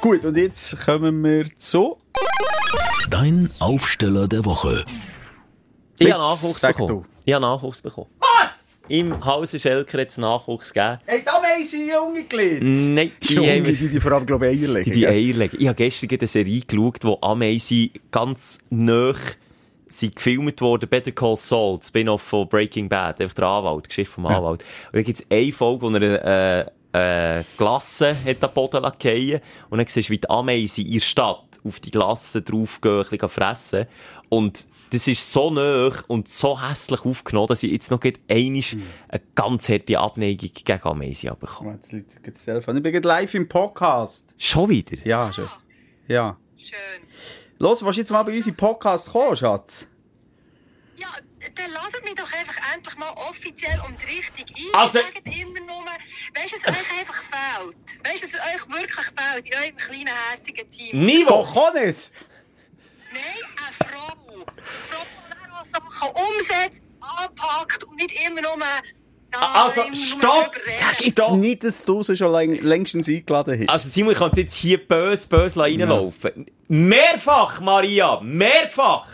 Gut, 0.00 0.24
und 0.24 0.36
jetzt 0.36 0.84
kommen 0.84 1.22
wir 1.22 1.46
zu... 1.58 1.98
Dein 3.10 3.50
Aufsteller 3.60 4.26
der 4.26 4.44
Woche. 4.44 4.84
Ich 5.98 6.10
habe 6.10 6.22
Nachwuchs 6.22 6.60
bekommen. 6.62 7.04
Ich 7.24 7.34
habe 7.34 7.42
Nachwuchs 7.42 7.82
bekommen. 7.82 8.08
Im 8.88 9.24
Hause 9.24 9.58
Schelker 9.58 10.00
hat 10.00 10.08
es 10.08 10.18
Nachwuchs 10.18 10.72
gegeben. 10.72 10.98
Hey, 11.06 11.22
da 11.24 11.32
weiss 11.42 11.72
ich 11.72 11.88
Junge 11.88 12.24
gelegt. 12.24 12.62
Nein, 12.62 13.10
die 13.20 13.34
Junge, 13.34 13.56
haben 13.56 13.64
die, 13.64 13.88
die 13.88 14.00
vor 14.00 14.12
allem, 14.12 14.26
glaube 14.26 14.48
ich, 14.48 14.62
Eier 14.62 14.72
legen. 14.72 14.92
Die? 14.92 15.06
Eier 15.06 15.34
legen. 15.34 15.56
Ich 15.58 15.66
habe 15.66 15.76
gestern 15.76 16.10
eine 16.10 16.26
Serie 16.26 16.60
geschaut, 16.60 17.04
wo 17.04 17.18
Ameisen 17.20 17.90
ganz 18.12 18.60
nah 18.70 19.14
sind 19.88 20.14
gefilmt 20.14 20.60
worden. 20.60 20.88
Better 20.88 21.12
Call 21.12 21.36
Saul, 21.36 21.78
das 21.78 21.88
Spin-off 21.88 22.22
von 22.22 22.48
Breaking 22.48 22.88
Bad. 22.88 23.20
Einfach 23.20 23.34
der 23.34 23.46
Anwalt, 23.46 23.86
die 23.86 23.88
Geschichte 23.88 24.12
vom 24.12 24.26
Anwalt. 24.26 24.64
Und 24.92 24.96
da 24.96 25.02
gibt 25.02 25.18
es 25.18 25.26
eine 25.30 25.52
Folge, 25.52 25.82
wo 25.82 25.90
er 25.90 26.64
äh, 26.92 27.38
äh, 27.40 27.44
Glasse 27.56 28.16
hat 28.24 28.42
am 28.42 28.52
Boden 28.52 28.82
fallen 28.82 29.40
Und 29.70 29.78
dann 29.78 29.86
siehst 29.86 30.08
du, 30.08 30.12
wie 30.12 30.18
die 30.18 30.30
Ameisen 30.30 30.86
in 30.86 30.92
der 30.92 31.00
Stadt 31.00 31.44
auf 31.64 31.80
die 31.80 31.90
Glasse 31.90 32.42
draufgehen, 32.42 32.98
ein 33.00 33.08
bisschen 33.08 33.28
fressen. 33.28 33.86
Und 34.28 34.68
das 34.90 35.08
ist 35.08 35.32
so 35.32 35.50
nah 35.50 35.90
und 36.08 36.28
so 36.28 36.60
hässlich 36.60 37.04
aufgenommen, 37.04 37.48
dass 37.48 37.62
ich 37.62 37.72
jetzt 37.72 37.90
noch 37.90 38.00
einmal 38.02 38.62
eine 39.08 39.22
ganz 39.34 39.68
harte 39.68 39.98
Abneigung 39.98 40.50
gegen 40.52 40.82
Ameisen 40.82 41.30
bekomme. 41.38 41.78
Jetzt 41.90 41.90
gerade 41.90 42.32
das 42.32 42.44
Telefon. 42.44 42.76
Ich 42.76 42.82
bin 42.82 43.02
live 43.02 43.34
im 43.34 43.48
Podcast. 43.48 44.34
Schon 44.38 44.68
wieder? 44.70 44.96
Ja, 45.04 45.32
schon. 45.32 45.48
Ja. 46.08 46.36
Schön. 46.56 46.76
Los, 47.58 47.82
willst 47.84 47.96
du 47.96 48.00
jetzt 48.00 48.10
mal 48.10 48.22
bei 48.22 48.36
uns 48.36 48.46
im 48.46 48.54
Podcast 48.56 49.08
kommen, 49.08 49.36
Schatz? 49.36 49.86
Ja, 50.96 51.08
dann 51.54 51.70
lasst 51.72 52.02
mich 52.04 52.14
doch 52.14 52.32
einfach 52.32 52.74
endlich 52.74 52.96
mal 52.96 53.10
offiziell 53.28 53.80
um 53.86 53.94
die 53.96 54.16
Richtung 54.16 54.44
ein. 54.56 54.80
Also- 54.80 55.00
sagt 55.00 55.16
immer 55.24 55.60
nur, 55.60 55.84
weißt 56.34 56.52
du, 56.52 56.56
es 56.56 56.68
euch 56.68 56.98
einfach 57.00 57.22
fehlt. 57.24 57.76
Weißt 58.04 58.22
du, 58.22 58.26
es 58.26 58.34
euch 58.34 58.68
wirklich 58.68 59.06
fehlt 59.16 59.46
in 59.46 59.54
eurem 59.54 59.76
kleinen, 59.76 60.08
herzigen 60.30 60.70
Team. 60.70 61.04
Niveau! 61.04 61.42
Cojones! 61.42 62.12
Nein, 63.12 63.22
eine 63.22 63.90
Frau. 63.90 63.96
Eine 63.96 63.96
Frau, 63.96 64.14
die 64.16 64.34
dann 64.34 64.42
auch 64.42 64.45
Sachen 65.72 66.14
umsetzt, 66.14 66.80
anpackt 67.00 67.84
und 67.84 67.96
nicht 67.96 68.12
immer 68.26 68.40
nur... 68.42 68.56
da 69.30 69.38
Also, 69.64 69.82
stopp! 69.94 70.54
Sag 70.68 71.00
Jetzt 71.00 71.12
Stopp. 71.12 71.36
nicht, 71.36 71.64
dass 71.64 71.84
du 71.84 72.02
sie 72.02 72.16
schon 72.16 72.32
läng 72.32 72.54
längstens 72.62 73.08
eingeladen 73.08 73.60
hast. 73.60 73.68
Also 73.70 73.88
Simon, 73.88 74.12
ich 74.12 74.18
könnte 74.18 74.40
jetzt 74.40 74.54
hier 74.54 74.78
bös, 74.86 75.26
bös 75.26 75.56
reinlaufen. 75.56 76.46
Mehrfach, 76.68 77.60
Maria, 77.60 78.20
mehrfach! 78.20 79.06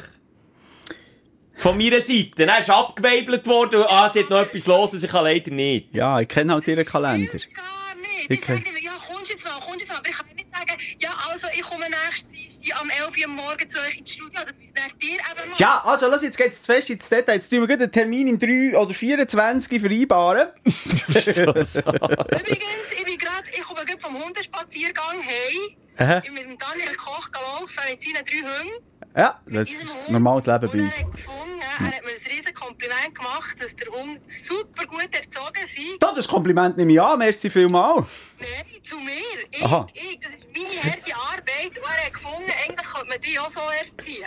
Von 1.59 1.79
meiner 1.79 2.01
Seite. 2.01 2.31
Dann 2.47 2.61
ist 2.61 2.71
abgeweibelt 2.71 3.47
worden, 3.47 3.85
ah, 3.89 4.09
sie 4.09 4.21
hat 4.21 4.31
noch 4.31 4.41
etwas 4.41 4.67
los 4.67 4.95
und 4.95 4.99
sie 4.99 5.07
kann 5.07 5.25
leider 5.25 5.51
nicht. 5.53 5.95
ja, 5.95 6.19
ich 6.21 6.29
kenne 6.29 6.55
halt 6.55 6.67
ihren 6.67 6.85
Kalender. 6.85 7.39
Stimmt 7.39 7.55
gar 7.55 7.95
nicht. 8.01 8.31
Ich 8.31 8.41
Ich 8.41 8.47
sage 8.47 8.65
ja, 8.83 8.93
kommst 9.09 9.29
du 9.29 9.33
jetzt 9.35 9.45
mal, 9.45 9.53
kommst 9.61 9.75
du 9.77 9.79
jetzt 9.81 9.89
mal. 9.91 9.99
Aber 9.99 10.09
ich 10.09 10.17
kann 10.17 10.27
nicht 10.35 10.49
sagen, 10.53 10.81
ja, 10.99 11.11
also, 11.31 11.47
ich 11.55 11.63
komme 11.63 11.85
nächstes 11.89 12.33
Dienstag 12.63 12.81
am 12.81 12.91
11 12.91 13.19
Uhr 13.19 13.25
am 13.25 13.37
Morgen 13.37 13.71
zu 13.71 13.79
euch 13.81 13.99
ins 13.99 14.13
Studio. 14.13 14.41
Das 14.45 14.55
müsst 14.59 14.77
ihr 14.77 14.99
dir 14.99 15.15
eben 15.15 15.51
machen. 15.51 15.55
Ja, 15.57 15.83
also, 15.85 16.09
lass, 16.09 16.23
jetzt 16.23 16.37
geht's 16.37 16.63
zu 16.63 16.73
fest 16.73 16.91
ins 16.91 17.09
Detail. 17.09 17.35
Jetzt 17.35 17.49
tun 17.49 17.61
wir 17.61 17.67
gerade 17.67 17.85
einen 17.85 17.93
Termin 17.93 18.29
im 18.29 18.39
3 18.39 18.79
oder 18.79 18.95
24 18.95 19.81
vereinbaren. 19.81 20.49
so, 20.65 21.53
so. 21.63 21.81
Übrigens, 21.81 22.63
ich 22.97 23.05
bin 23.05 23.19
gerade, 23.19 23.49
ich 23.53 23.63
komme 23.63 23.85
gerade 23.85 24.01
vom 24.01 24.23
Hundespaziergang 24.23 25.21
hey. 25.21 25.77
Aha. 25.99 26.19
Ich 26.19 26.25
bin 26.25 26.35
mit 26.35 26.45
dem 26.45 26.59
Daniel 26.59 26.95
Koch 26.97 27.31
gelaufen 27.31 27.69
mit 27.91 28.03
seinen 28.03 28.25
drei 28.25 28.39
Hunden. 28.39 28.85
Ja, 29.15 29.41
das 29.47 29.71
ist 29.71 29.97
Hund. 29.99 30.11
normales 30.11 30.47
Leben 30.47 30.71
bei 30.73 30.79
uns. 30.81 30.97
Er 30.97 31.05
hat 31.05 31.13
gefunden, 31.13 31.61
er 31.61 31.87
hat 31.87 32.05
mir 32.05 32.11
ein 32.13 32.33
riesen 32.35 32.55
Kompliment 32.55 33.15
gemacht, 33.15 33.57
dass 33.61 33.77
der 33.77 33.93
Hund 33.93 34.21
super 34.27 34.87
gut 34.87 35.09
erzogen 35.13 35.67
sei. 35.67 35.97
Da, 36.01 36.13
das 36.17 36.27
Kompliment 36.27 36.79
nehme 36.79 36.93
ich 36.93 37.03
an. 37.03 37.19
Merci 37.19 37.51
vielmals. 37.51 38.07
Nein, 38.41 38.83
zu 38.83 38.97
mir. 38.99 39.21
Ich, 39.51 39.63
Aha. 39.63 39.87
ich, 39.93 40.19
das 40.19 40.33
ist 40.33 40.42
meine 40.55 40.83
harte 40.83 41.15
Arbeit. 41.15 41.79
Und 41.79 41.85
er 41.85 42.07
hat 42.07 42.13
gefunden, 42.13 42.53
eigentlich 42.67 42.89
könnte 42.93 43.09
man 43.09 43.21
die 43.21 43.39
auch 43.39 43.51
so 43.51 43.61
erziehen. 43.61 44.25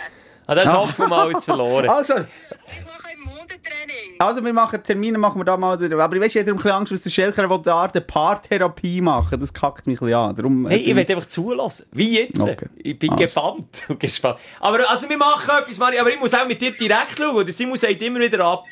Ah, 0.48 0.54
das 0.54 0.66
ist 0.66 0.72
Hopfen 0.74 1.08
mal 1.08 1.30
jetzt 1.32 1.44
verloren. 1.44 1.88
Also, 1.90 2.14
Ich 2.14 2.84
mache 2.84 3.12
im 3.14 3.28
Hundetraining. 3.28 4.14
also, 4.20 4.44
wir 4.44 4.52
machen 4.52 4.80
Termine, 4.82 5.18
machen 5.18 5.40
wir 5.40 5.44
da 5.44 5.56
mal. 5.56 5.72
Aber 6.00 6.16
ich 6.16 6.22
weiss, 6.22 6.34
jeder 6.34 6.46
hat 6.46 6.54
ein 6.54 6.56
bisschen 6.58 6.70
Angst, 6.70 6.92
was 6.92 7.02
der 7.02 7.10
Schelker 7.10 7.50
will, 7.50 7.60
da 7.64 7.82
eine 7.82 8.00
Paartherapie 8.00 9.00
machen. 9.00 9.40
Das 9.40 9.52
kackt 9.52 9.88
mich 9.88 10.00
ein 10.00 10.06
bisschen 10.06 10.14
an. 10.18 10.36
Darum, 10.36 10.68
Hey, 10.68 10.78
ich 10.78 10.94
will 10.94 11.04
einfach 11.08 11.26
zulassen. 11.26 11.86
Wie 11.90 12.18
jetzt? 12.20 12.38
Okay. 12.38 12.68
Ich 12.76 12.96
bin 12.96 13.10
Also. 13.10 13.24
gespannt. 13.24 13.84
und 13.88 13.98
gespannt. 13.98 14.38
Aber 14.60 14.88
also, 14.88 15.08
wir 15.08 15.18
machen 15.18 15.50
etwas, 15.58 15.78
Maria, 15.78 16.00
aber 16.02 16.10
ich 16.12 16.20
muss 16.20 16.32
auch 16.32 16.46
mit 16.46 16.60
dir 16.60 16.70
direkt 16.76 17.18
schauen. 17.18 17.44
Der 17.44 17.52
Simon 17.52 17.76
sagt 17.76 18.00
immer 18.00 18.20
wieder 18.20 18.44
ab. 18.44 18.64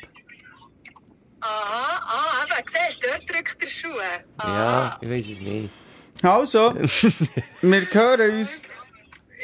Aha, 1.41 1.99
ah, 2.07 2.45
eben, 2.57 2.67
siehst 2.89 3.03
du, 3.03 3.07
dort 3.07 3.29
drückt 3.29 3.61
der 3.61 3.67
Schuh. 3.67 3.89
Aha. 4.37 4.47
Ja, 4.47 4.97
ich 5.01 5.09
weiß 5.09 5.29
es 5.29 5.41
nicht. 5.41 5.69
Also, 6.25 6.73
wir 7.61 7.87
hören 7.91 8.39
uns. 8.39 8.63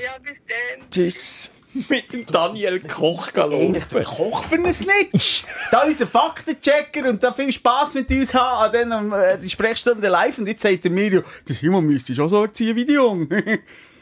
Ja, 0.04 0.18
bis 0.22 0.34
dann. 0.48 0.92
Tschüss. 0.92 1.52
mit 1.90 2.12
dem 2.12 2.26
Daniel 2.26 2.80
Koch 2.82 3.32
Eigentlich 3.36 3.86
der. 3.86 4.04
Koch 4.04 4.44
für 4.44 4.56
ein 4.56 4.74
Snitch. 4.74 5.44
da 5.72 5.84
unser 5.84 6.08
Faktenchecker 6.08 7.08
und 7.10 7.24
da 7.24 7.32
viel 7.32 7.52
Spass 7.52 7.94
mit 7.94 8.12
uns 8.12 8.34
haben 8.34 8.76
an 8.76 8.90
dann, 8.90 9.12
äh, 9.12 9.40
die 9.40 9.50
Sprechstunde 9.50 10.08
live. 10.08 10.38
Und 10.40 10.48
jetzt 10.48 10.62
sagt 10.62 10.86
er 10.86 10.92
mir, 10.92 11.24
der 11.48 11.56
Simon 11.56 11.86
müsste 11.86 12.16
schon 12.16 12.30
so 12.30 12.44
erziehen 12.44 12.76
wie 12.76 12.86
die 12.86 12.94
Jung. 12.94 13.28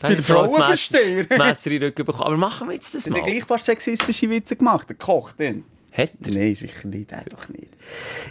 Da 0.01 0.07
Bei 0.07 0.13
der 0.13 0.19
ich 0.21 0.27
voll 0.27 0.47
das 0.47 0.89
Messer-. 0.89 1.37
Das 1.37 1.65
in 1.65 1.71
den 1.73 1.83
Rücken 1.83 2.05
bekommen. 2.05 2.23
Aber 2.23 2.37
machen 2.37 2.69
wir 2.69 2.73
jetzt 2.73 2.95
das 2.95 3.09
mal. 3.09 3.21
gleich 3.21 3.45
paar 3.45 3.59
sexistische 3.59 4.29
Witze 4.29 4.55
gemacht, 4.55 4.87
der 4.87 4.95
Koch 4.95 5.33
dann. 5.33 5.65
Hat 5.99 6.11
er? 6.23 6.33
Nein, 6.33 6.55
sicher 6.55 6.87
nicht, 6.87 7.11
er 7.11 7.25
doch 7.29 7.49
nicht. 7.49 7.69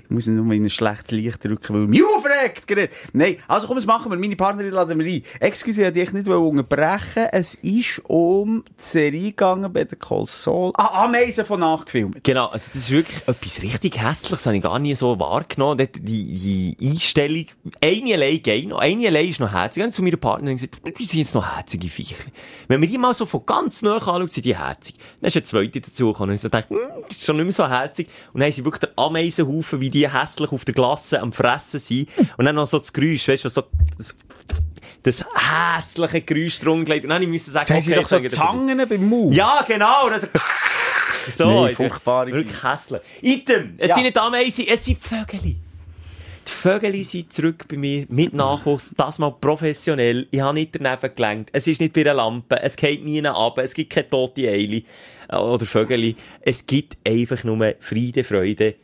Ich 0.05 0.11
muss 0.11 0.27
ihn 0.27 0.37
nur 0.37 0.53
in 0.55 0.65
ein 0.65 0.71
schlechtes 0.71 1.11
Licht 1.11 1.45
drücken, 1.45 1.75
weil 1.75 1.83
er 1.83 1.89
mich 1.89 2.03
aufregt. 2.03 2.67
gerade. 2.67 2.89
Nein, 3.13 3.37
also 3.47 3.67
komm, 3.67 3.77
was 3.77 3.87
machen 3.87 4.11
wir? 4.11 4.19
Meine 4.19 4.37
Partnerin 4.37 4.73
laden 4.73 4.99
wir 4.99 5.07
ein. 5.07 5.23
Excuse, 5.41 5.81
ich 5.81 5.87
wollte 5.87 6.01
dich 6.01 6.13
nicht 6.13 6.29
unterbrechen. 6.29 7.27
Es 7.33 7.55
ist 7.55 8.01
um 8.05 8.65
die 8.67 8.83
Serie 8.83 9.31
gegangen 9.31 9.73
bei 9.73 9.85
der 9.85 9.99
Call 9.99 10.27
Saul. 10.27 10.73
Ah, 10.77 11.05
Ameisen 11.05 11.45
von 11.45 11.61
nachgefilmt. 11.61 12.23
Genau, 12.25 12.47
also 12.47 12.71
das 12.73 12.83
ist 12.83 12.91
wirklich 12.91 13.29
etwas 13.29 13.63
richtig 13.63 14.03
Hässliches, 14.03 14.39
das 14.39 14.47
habe 14.47 14.57
ich 14.57 14.63
gar 14.63 14.79
nie 14.79 14.95
so 14.95 15.19
wahrgenommen. 15.19 15.89
Die, 15.99 16.75
die 16.77 16.91
Einstellung, 16.91 17.47
eine 17.83 18.15
allein 18.15 18.43
geht 18.43 18.69
noch, 18.69 18.79
eine 18.79 19.07
allein 19.07 19.29
ist 19.29 19.41
noch 19.41 19.53
herzig. 19.53 19.81
Ich 19.81 19.85
habe 19.85 19.93
zu 19.93 20.03
meiner 20.03 20.17
Partnerin 20.17 20.57
gesagt, 20.57 20.81
die 20.99 21.05
sind 21.05 21.19
jetzt 21.19 21.35
noch 21.35 21.57
herzige 21.57 21.89
Viecher. 21.89 22.17
Wenn 22.69 22.81
man 22.81 22.89
die 22.89 22.99
mal 22.99 23.15
so 23.15 23.27
von 23.27 23.45
ganz 23.45 23.83
nah 23.83 23.97
anschaut, 23.97 24.33
sind 24.33 24.47
die 24.47 24.57
herzig. 24.57 24.95
Dann 25.21 25.29
ist 25.29 25.37
eine 25.37 25.45
zweite 25.45 25.81
dazugekommen 25.81 26.31
und 26.31 26.45
ich 26.45 26.51
dachte, 26.51 26.69
hm, 26.71 26.79
das 27.07 27.19
ist 27.19 27.25
schon 27.25 27.37
nicht 27.37 27.45
mehr 27.45 27.53
so 27.53 27.58
herzig. 27.67 28.09
Und 28.33 28.41
dann 28.41 28.47
haben 28.47 28.53
sie 28.53 28.65
wirklich 28.65 28.81
den 28.91 28.91
Ameisenhaufen, 28.99 29.81
wie 29.81 29.89
die 29.89 30.09
hässlich 30.11 30.53
auf 30.53 30.65
der 30.67 30.75
Glasse 30.75 31.21
am 31.21 31.33
Fressen 31.33 31.81
sind. 31.81 32.09
Und 32.37 32.45
dann 32.45 32.55
noch 32.57 32.67
so 32.67 32.79
das 32.79 32.93
Geräusch, 32.93 33.27
weißt 33.27 33.45
du, 33.45 33.49
so 33.49 33.63
das, 33.97 34.15
das 35.03 35.25
hässliche 35.35 36.21
Geräusch 36.21 36.61
drunter 36.61 36.85
gelegt. 36.85 37.05
Und 37.05 37.11
dann 37.11 37.23
ich 37.23 37.43
sagen, 37.45 37.67
Da 37.67 37.75
haben 37.75 37.81
sie 37.83 37.95
doch 37.95 38.03
so 38.07 38.17
sagen 38.17 38.29
Zangen 38.29 38.89
beim 38.89 39.09
Maul. 39.09 39.35
ja, 39.35 39.65
genau. 39.67 40.09
Dann 40.11 40.21
so, 40.21 40.27
so 41.31 41.67
Nee, 41.67 41.75
furchtbare 41.75 42.33
Wirklich 42.33 42.63
hässlich. 42.63 43.01
Item, 43.23 43.75
es 43.79 43.89
Ja. 43.89 43.95
sind 43.95 44.05
nicht 44.05 44.19
Ameisen, 44.19 44.67
es 44.69 44.85
sind 44.85 44.99
Vögel. 45.03 45.41
Die 46.47 46.53
Vögel 46.53 47.05
sind 47.05 47.31
zurück 47.31 47.67
bei 47.69 47.77
mir, 47.77 48.07
mit 48.09 48.33
Nachwuchs, 48.33 48.95
das 48.97 49.19
mal 49.19 49.33
professionell. 49.33 50.27
Ich 50.31 50.41
habe 50.41 50.55
nicht 50.55 50.75
daneben 50.81 51.15
gelenkt. 51.15 51.51
Es 51.53 51.67
ist 51.67 51.79
nicht 51.81 51.93
bei 51.93 52.01
einer 52.01 52.15
Lampe, 52.15 52.59
es 52.63 52.75
geht 52.75 53.05
nie 53.05 53.25
ab, 53.27 53.59
es 53.59 53.75
gibt 53.75 53.93
keine 53.93 54.09
tote 54.09 54.49
Eile 54.49 54.83
oder 55.31 55.67
Vögel. 55.67 56.15
Es 56.41 56.67
gibt 56.67 56.97
einfach 57.07 57.45
nur 57.45 57.75
Friede, 57.81 58.25
Freude 58.25 58.75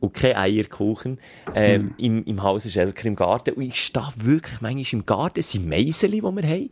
und 0.00 0.12
kein 0.14 0.36
Eierkuchen 0.36 1.18
ähm, 1.54 1.94
im, 1.98 2.24
im 2.24 2.42
Hause 2.42 2.68
Schelker 2.70 3.06
im 3.06 3.16
Garten. 3.16 3.54
Und 3.54 3.62
ich 3.62 3.82
stehe 3.84 4.04
wirklich 4.16 4.60
manchmal 4.60 5.00
im 5.00 5.06
Garten, 5.06 5.40
es 5.40 5.50
sind 5.52 5.68
Meiseli, 5.68 6.20
die 6.20 6.22
wir 6.22 6.42
haben, 6.48 6.70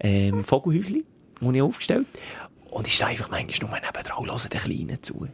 ähm, 0.00 0.44
Vogelhäusli, 0.44 1.04
die 1.40 1.56
ich 1.56 1.62
aufgestellt 1.62 2.06
Und 2.70 2.86
ich 2.86 2.94
stehe 2.94 3.10
einfach 3.10 3.30
manchmal 3.30 3.70
nur 3.70 3.80
nebendran 3.80 4.18
und 4.18 4.30
höre 4.30 4.48
den 4.48 4.60
Kleinen 4.60 5.02
zu. 5.02 5.28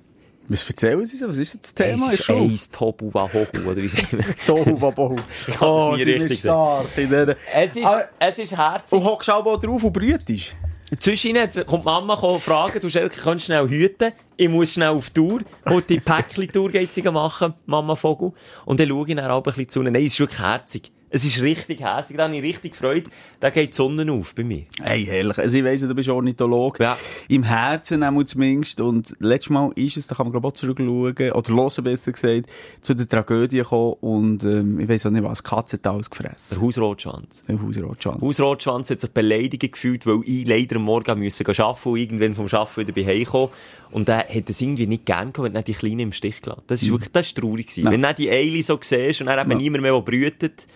Was 0.48 0.68
erzählen 0.68 1.04
sie 1.04 1.16
so? 1.16 1.28
Was 1.28 1.38
ist 1.38 1.58
das 1.60 1.74
Thema? 1.74 2.08
es 2.08 2.20
ist 2.20 2.30
eins 2.30 2.70
Tobu 2.70 3.12
Wahohu, 3.12 3.46
oder 3.68 3.76
wie 3.82 3.88
sagen 3.88 4.06
wir? 4.12 4.36
Tohu 4.46 4.80
Wabohu. 4.80 5.16
kann 5.16 5.90
es 5.92 5.96
nie 6.06 6.12
richtig 6.12 6.42
dieser... 6.42 7.36
Es 7.52 7.74
ist, 7.76 7.84
Aber- 7.84 8.08
es 8.20 8.38
ist 8.38 8.56
herzig. 8.56 8.92
Und 8.98 9.04
hockst 9.04 9.28
du 9.28 9.32
auch 9.32 9.60
drauf 9.60 9.82
und 9.82 9.92
brütest? 9.92 10.54
Zwischen 11.00 11.30
ihnen 11.30 11.50
kommt 11.66 11.84
Mama 11.84 12.14
kommt 12.14 12.42
fragen, 12.42 12.80
du 12.80 12.88
kannst 13.22 13.46
schnell 13.46 13.68
hüten? 13.68 14.12
Ich 14.36 14.48
muss 14.48 14.72
schnell 14.72 14.90
auf 14.90 15.10
Tour. 15.10 15.40
Und 15.64 15.90
die 15.90 15.98
Päckchen-Tour 15.98 16.70
geht 16.70 16.92
sie 16.92 17.02
machen, 17.02 17.54
Mama 17.66 17.96
Vogel. 17.96 18.32
Und 18.64 18.78
dann 18.78 18.88
schaue 18.88 19.08
ich 19.08 19.16
dann 19.16 19.28
auch 19.28 19.38
ein 19.38 19.42
bisschen 19.42 19.68
zu 19.68 19.80
ihnen. 19.80 19.92
Nein, 19.94 20.04
es 20.04 20.12
ist 20.12 20.20
wirklich 20.20 20.40
herzig. 20.40 20.92
Es 21.08 21.24
ist 21.24 21.40
richtig 21.40 21.80
herzig. 21.80 22.16
Da 22.16 22.24
habe 22.24 22.36
ich 22.36 22.42
richtig 22.42 22.74
Freude. 22.74 23.08
Da 23.38 23.50
geht 23.50 23.70
die 23.70 23.76
Sonne 23.76 24.10
auf 24.10 24.34
bei 24.34 24.42
mir. 24.42 24.64
Hey, 24.82 25.04
herrlich. 25.04 25.38
Also 25.38 25.56
ich 25.56 25.62
weiss, 25.62 25.80
ja, 25.80 25.86
du 25.86 25.94
bist 25.94 26.08
Ornithologe. 26.08 26.82
Ja. 26.82 26.98
Im 27.28 27.44
Herzen 27.44 28.02
zumindest. 28.26 28.80
Und 28.80 29.14
letztes 29.20 29.50
Mal 29.50 29.70
ist 29.76 29.96
es, 29.96 30.08
da 30.08 30.16
kann 30.16 30.26
man 30.26 30.32
glaube 30.32 30.48
ich 30.48 30.52
auch 30.52 30.56
zurückschauen, 30.56 31.32
oder 31.32 31.54
hören 31.54 31.84
besser 31.84 32.10
gesagt, 32.10 32.50
zu 32.80 32.94
der 32.94 33.08
Tragödie 33.08 33.58
gekommen. 33.58 33.94
Und 34.00 34.42
ähm, 34.42 34.80
ich 34.80 34.88
weiss 34.88 35.06
auch 35.06 35.10
nicht 35.10 35.22
was, 35.22 35.44
Katze 35.44 35.76
hat 35.76 35.86
alles 35.86 36.10
Der 36.10 36.22
gefressen. 36.22 36.60
Hausrotschwanz. 36.60 37.44
Der 37.44 37.62
Hausrotschwanz. 37.62 38.20
Hausrotschwanz 38.20 38.90
hat 38.90 39.00
sich 39.00 39.10
beleidigt 39.10 39.72
gefühlt, 39.72 40.06
weil 40.06 40.20
ich 40.24 40.46
leider 40.46 40.76
am 40.76 40.82
Morgen 40.82 41.20
müssen 41.20 41.46
arbeiten 41.46 41.88
und 41.88 41.98
irgendwann 41.98 42.34
vom 42.34 42.46
Arbeiten 42.46 42.80
wieder 42.80 42.92
bei 42.92 43.24
Hause. 43.24 43.52
Und 43.90 44.08
er 44.08 44.18
hat 44.28 44.48
es 44.50 44.60
irgendwie 44.60 44.86
nicht 44.86 45.06
gern 45.06 45.32
gehabt, 45.32 45.44
wenn 45.48 45.54
er 45.54 45.62
die 45.62 45.72
Kleinen 45.74 46.00
im 46.00 46.12
Stich 46.12 46.42
gelassen 46.42 46.62
Das 46.66 46.82
ist 46.82 46.90
wirklich, 46.90 47.12
das 47.12 47.26
ist 47.26 47.38
traurig 47.38 47.66
gewesen. 47.66 47.84
Ja. 47.84 47.90
Wenn 47.90 48.00
du 48.02 48.06
dann 48.08 48.16
die 48.16 48.30
Eile 48.30 48.62
so 48.62 48.78
siehst 48.80 49.20
und 49.20 49.28
er 49.28 49.40
eben 49.40 49.50
Ja. 49.52 49.56
niemand 49.56 49.82
mehr, 49.82 49.92
der 49.92 50.00
brütet, 50.00 50.66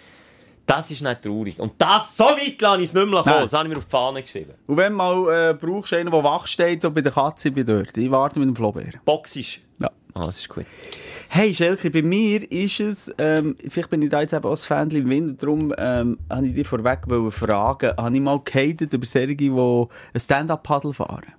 das 0.67 0.91
ist 0.91 1.03
nicht 1.03 1.23
traurig. 1.23 1.59
Und 1.59 1.73
das, 1.79 2.17
so 2.17 2.25
weit 2.25 2.61
lasse 2.61 2.79
ich 2.83 2.85
es 2.89 2.95
nicht 2.95 3.07
mehr 3.09 3.23
kommen. 3.23 3.35
Nein. 3.35 3.43
Das 3.43 3.53
habe 3.53 3.65
ich 3.69 3.71
mir 3.75 3.79
auf 3.79 3.85
die 3.87 3.91
Fahne 3.91 4.23
geschrieben. 4.23 4.53
Und 4.67 4.77
wenn 4.77 4.93
mal 4.93 5.51
äh, 5.51 5.55
brauchst 5.55 5.91
du 5.93 5.97
einen, 5.97 6.11
der 6.11 6.23
wach 6.23 6.47
steht, 6.47 6.83
so 6.83 6.91
bei 6.93 7.01
der 7.01 7.11
Katze, 7.13 7.49
ich 7.49 7.55
bin 7.55 7.67
dort. 7.67 7.97
Ich 7.97 8.11
warte 8.11 8.39
mit 8.39 8.49
dem 8.49 8.55
Flohbär. 8.55 8.93
Boxisch. 9.05 9.61
Ja. 9.81 9.91
Ah, 10.15 10.21
das 10.27 10.39
ist 10.41 10.49
gut. 10.49 10.67
Hey 11.29 11.55
Schelke, 11.55 11.91
bei 11.91 12.03
mir 12.03 12.51
ist 12.51 12.81
es, 12.81 13.11
ähm, 13.19 13.55
vielleicht 13.69 13.91
bin 13.91 14.03
ich 14.03 14.11
da 14.11 14.21
jetzt 14.21 14.33
eben 14.33 14.47
als 14.47 14.67
Fan 14.67 14.91
im 14.91 15.09
Wind, 15.09 15.41
darum 15.41 15.73
ähm, 15.79 16.19
habe 16.29 16.47
ich 16.49 16.55
dich 16.55 16.67
vorweg 16.67 17.01
fragen, 17.33 17.93
habe 17.97 18.15
ich 18.17 18.21
mal 18.21 18.41
gehatet 18.41 18.93
über 18.93 19.07
solche, 19.07 19.37
die 19.37 19.49
ein 19.51 19.87
Stand-Up-Paddle 20.21 20.93
fahren? 20.93 21.33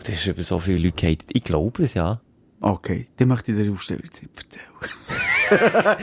Und 0.00 0.08
das 0.08 0.14
ist 0.16 0.26
über 0.26 0.42
so 0.42 0.58
viele 0.58 0.78
Leute 0.78 0.92
gehatet. 1.06 1.28
Ich 1.32 1.44
glaube 1.44 1.82
es, 1.84 1.92
ja. 1.94 2.20
Okay, 2.62 3.06
dann 3.16 3.28
möchte 3.28 3.52
ich 3.52 3.58
dir 3.58 3.70
Aufsteller 3.72 4.00
jetzt 4.04 4.22
nicht 4.22 4.34
erzählen. 4.36 4.66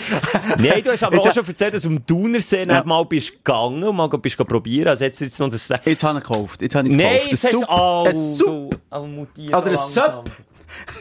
Nein, 0.59 0.83
du 0.83 0.91
hast 0.91 1.03
aber 1.03 1.15
Jetzt- 1.15 1.27
auch 1.29 1.33
schon 1.33 1.45
erzählt, 1.47 1.73
dass 1.73 1.81
du 1.83 1.89
am 1.89 2.05
Thunersee 2.05 2.63
Ja. 2.63 2.73
ja. 2.75 2.83
mal 2.83 3.03
bist 3.05 3.31
gegangen 3.43 3.83
und 3.83 3.95
mal 3.95 4.07
bist 4.09 4.37
probieren. 4.37 4.87
Also 4.89 5.03
jetzt 5.03 5.19
jetzt 5.21 5.39
noch 5.39 5.49
das... 5.49 5.67
Jetzt 5.85 6.03
habe 6.03 6.19
ich 6.19 6.23
gekauft, 6.25 6.61
jetzt 6.61 6.75
habe 6.75 6.87
ich 6.87 6.93
es 6.93 6.97
Nein, 6.97 7.13
gekauft. 7.13 7.31
jetzt 7.31 7.43
hast 7.43 7.53
du... 7.53 7.59
Supp, 7.59 7.69
Oh, 7.69 8.03
ein 8.07 8.15
Supp. 8.15 8.79
Almutier, 8.89 9.57
Oder 9.57 9.67
ein. 9.71 9.77
Supp. 9.77 10.31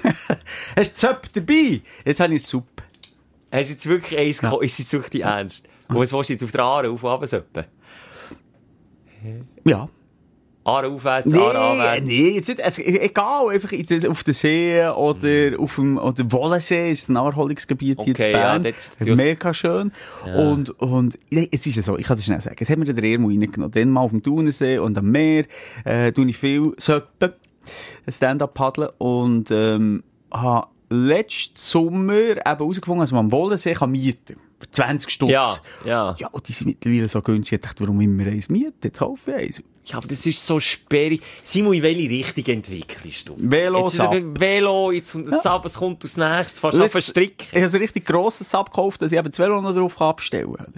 Hast 0.76 1.02
du 1.02 1.06
Supp 1.08 1.22
dabei? 1.34 1.80
Jetzt 2.04 2.20
habe 2.20 2.34
ich 2.34 2.44
Supp. 2.44 2.82
Hast 3.52 3.68
du 3.68 3.72
jetzt 3.72 3.86
wirklich 3.86 4.18
eins 4.20 4.40
gekauft? 4.40 4.64
Ist 4.64 4.78
jetzt 4.78 4.92
wirklich 4.92 5.22
Ernst? 5.22 5.64
Und 5.88 5.96
was 5.96 6.12
willst 6.12 6.28
du 6.30 6.32
jetzt 6.34 6.44
auf 6.44 6.52
der 6.52 6.60
Aare 6.62 6.90
auf 6.90 7.02
und 7.02 7.10
runter? 7.32 7.64
Ja. 9.64 9.88
Aare 10.66 10.88
aufwärts, 10.88 11.32
Nee, 11.32 11.38
Aare 11.38 11.58
anwärts. 11.60 12.02
nee, 12.06 12.30
jetzt 12.30 12.48
nicht, 12.48 12.62
also, 12.62 12.82
egal, 12.82 13.48
einfach 13.50 13.70
in 13.72 13.86
der, 13.86 14.10
auf 14.10 14.24
der 14.24 14.34
See 14.34 14.80
oder 14.88 15.60
auf 15.60 15.74
dem, 15.76 15.96
oder 15.96 16.32
Wollensee 16.32 16.90
ist 16.90 17.08
ein 17.08 17.12
Naherholungsgebiet 17.12 18.02
hier 18.02 18.06
Mhm. 18.08 18.10
Okay, 18.20 18.26
in 18.26 18.32
Bern. 18.32 18.62
ja, 18.64 18.70
dort 18.72 19.08
ist 19.08 19.16
Mega 19.16 19.54
schön. 19.54 19.92
Und, 20.36 20.70
und, 20.80 21.18
nee, 21.30 21.48
es 21.52 21.66
ist 21.66 21.76
ja 21.76 21.82
so, 21.82 21.96
ich 21.96 22.06
kann 22.06 22.16
das 22.16 22.24
schnell 22.26 22.40
sagen, 22.40 22.56
es 22.58 22.68
hat 22.68 22.78
mir 22.78 22.84
der 22.92 23.04
Ermo 23.04 23.28
reingenommen. 23.28 23.70
Dann 23.70 23.90
mal 23.90 24.00
auf 24.00 24.10
dem 24.10 24.22
Thunersee 24.22 24.78
und 24.78 24.98
am 24.98 25.10
Meer, 25.10 25.44
äh, 25.84 26.10
tue 26.12 26.26
ich 26.28 26.36
viel 26.36 26.72
Söppen, 26.78 27.32
Stand-Up-Paddeln 28.08 28.90
und, 28.98 29.50
ähm, 29.50 30.02
habe 30.32 30.68
letzten 30.88 31.56
Sommer 31.56 32.14
eben 32.14 32.40
herausgefunden, 32.44 33.00
dass 33.02 33.12
man 33.12 33.26
am 33.26 33.32
Wollensee 33.32 33.74
kann 33.74 33.90
mieten 33.90 34.36
Für 34.36 34.40
20 34.70 35.10
Stutz. 35.10 35.30
Ja, 35.30 35.54
ja. 35.84 36.16
Ja, 36.18 36.28
und 36.28 36.48
die 36.48 36.52
sind 36.52 36.66
mittlerweile 36.68 37.08
so 37.08 37.20
günstig. 37.22 37.56
Ich 37.58 37.60
dachte, 37.62 37.84
warum 37.84 38.00
immer 38.00 38.26
eins 38.26 38.48
mieten? 38.48 38.74
Jetzt 38.82 38.98
kaufe 38.98 39.30
ich 39.32 39.36
eins. 39.36 39.62
Ja, 39.84 39.98
aber 39.98 40.08
das 40.08 40.26
ist 40.26 40.44
so 40.44 40.58
sperrig. 40.58 41.22
Simon, 41.44 41.74
in 41.74 41.82
welche 41.82 42.10
Richtung 42.10 42.44
entwickelst 42.54 43.28
du? 43.28 43.34
Velo, 43.38 43.84
jetzt, 43.84 43.96
Sub. 43.96 44.10
Velo, 44.40 44.90
jetzt 44.90 45.16
das 45.26 45.42
Sub, 45.42 45.64
es 45.64 45.74
kommt 45.74 46.02
als 46.02 46.16
nächstes, 46.16 46.58
fast 46.60 46.78
auf 46.80 46.92
jetzt- 46.94 47.10
Strick. 47.10 47.44
Ich 47.52 47.62
habe 47.62 47.72
ein 47.72 47.80
richtig 47.80 48.04
grosses 48.04 48.50
Sub 48.50 48.70
gekauft, 48.70 49.00
dass 49.02 49.12
ich 49.12 49.18
eben 49.18 49.30
das 49.30 49.38
Velo 49.38 49.60
noch 49.60 49.74
drauf 49.74 50.00
abstellen 50.00 50.52
kann. 50.54 50.72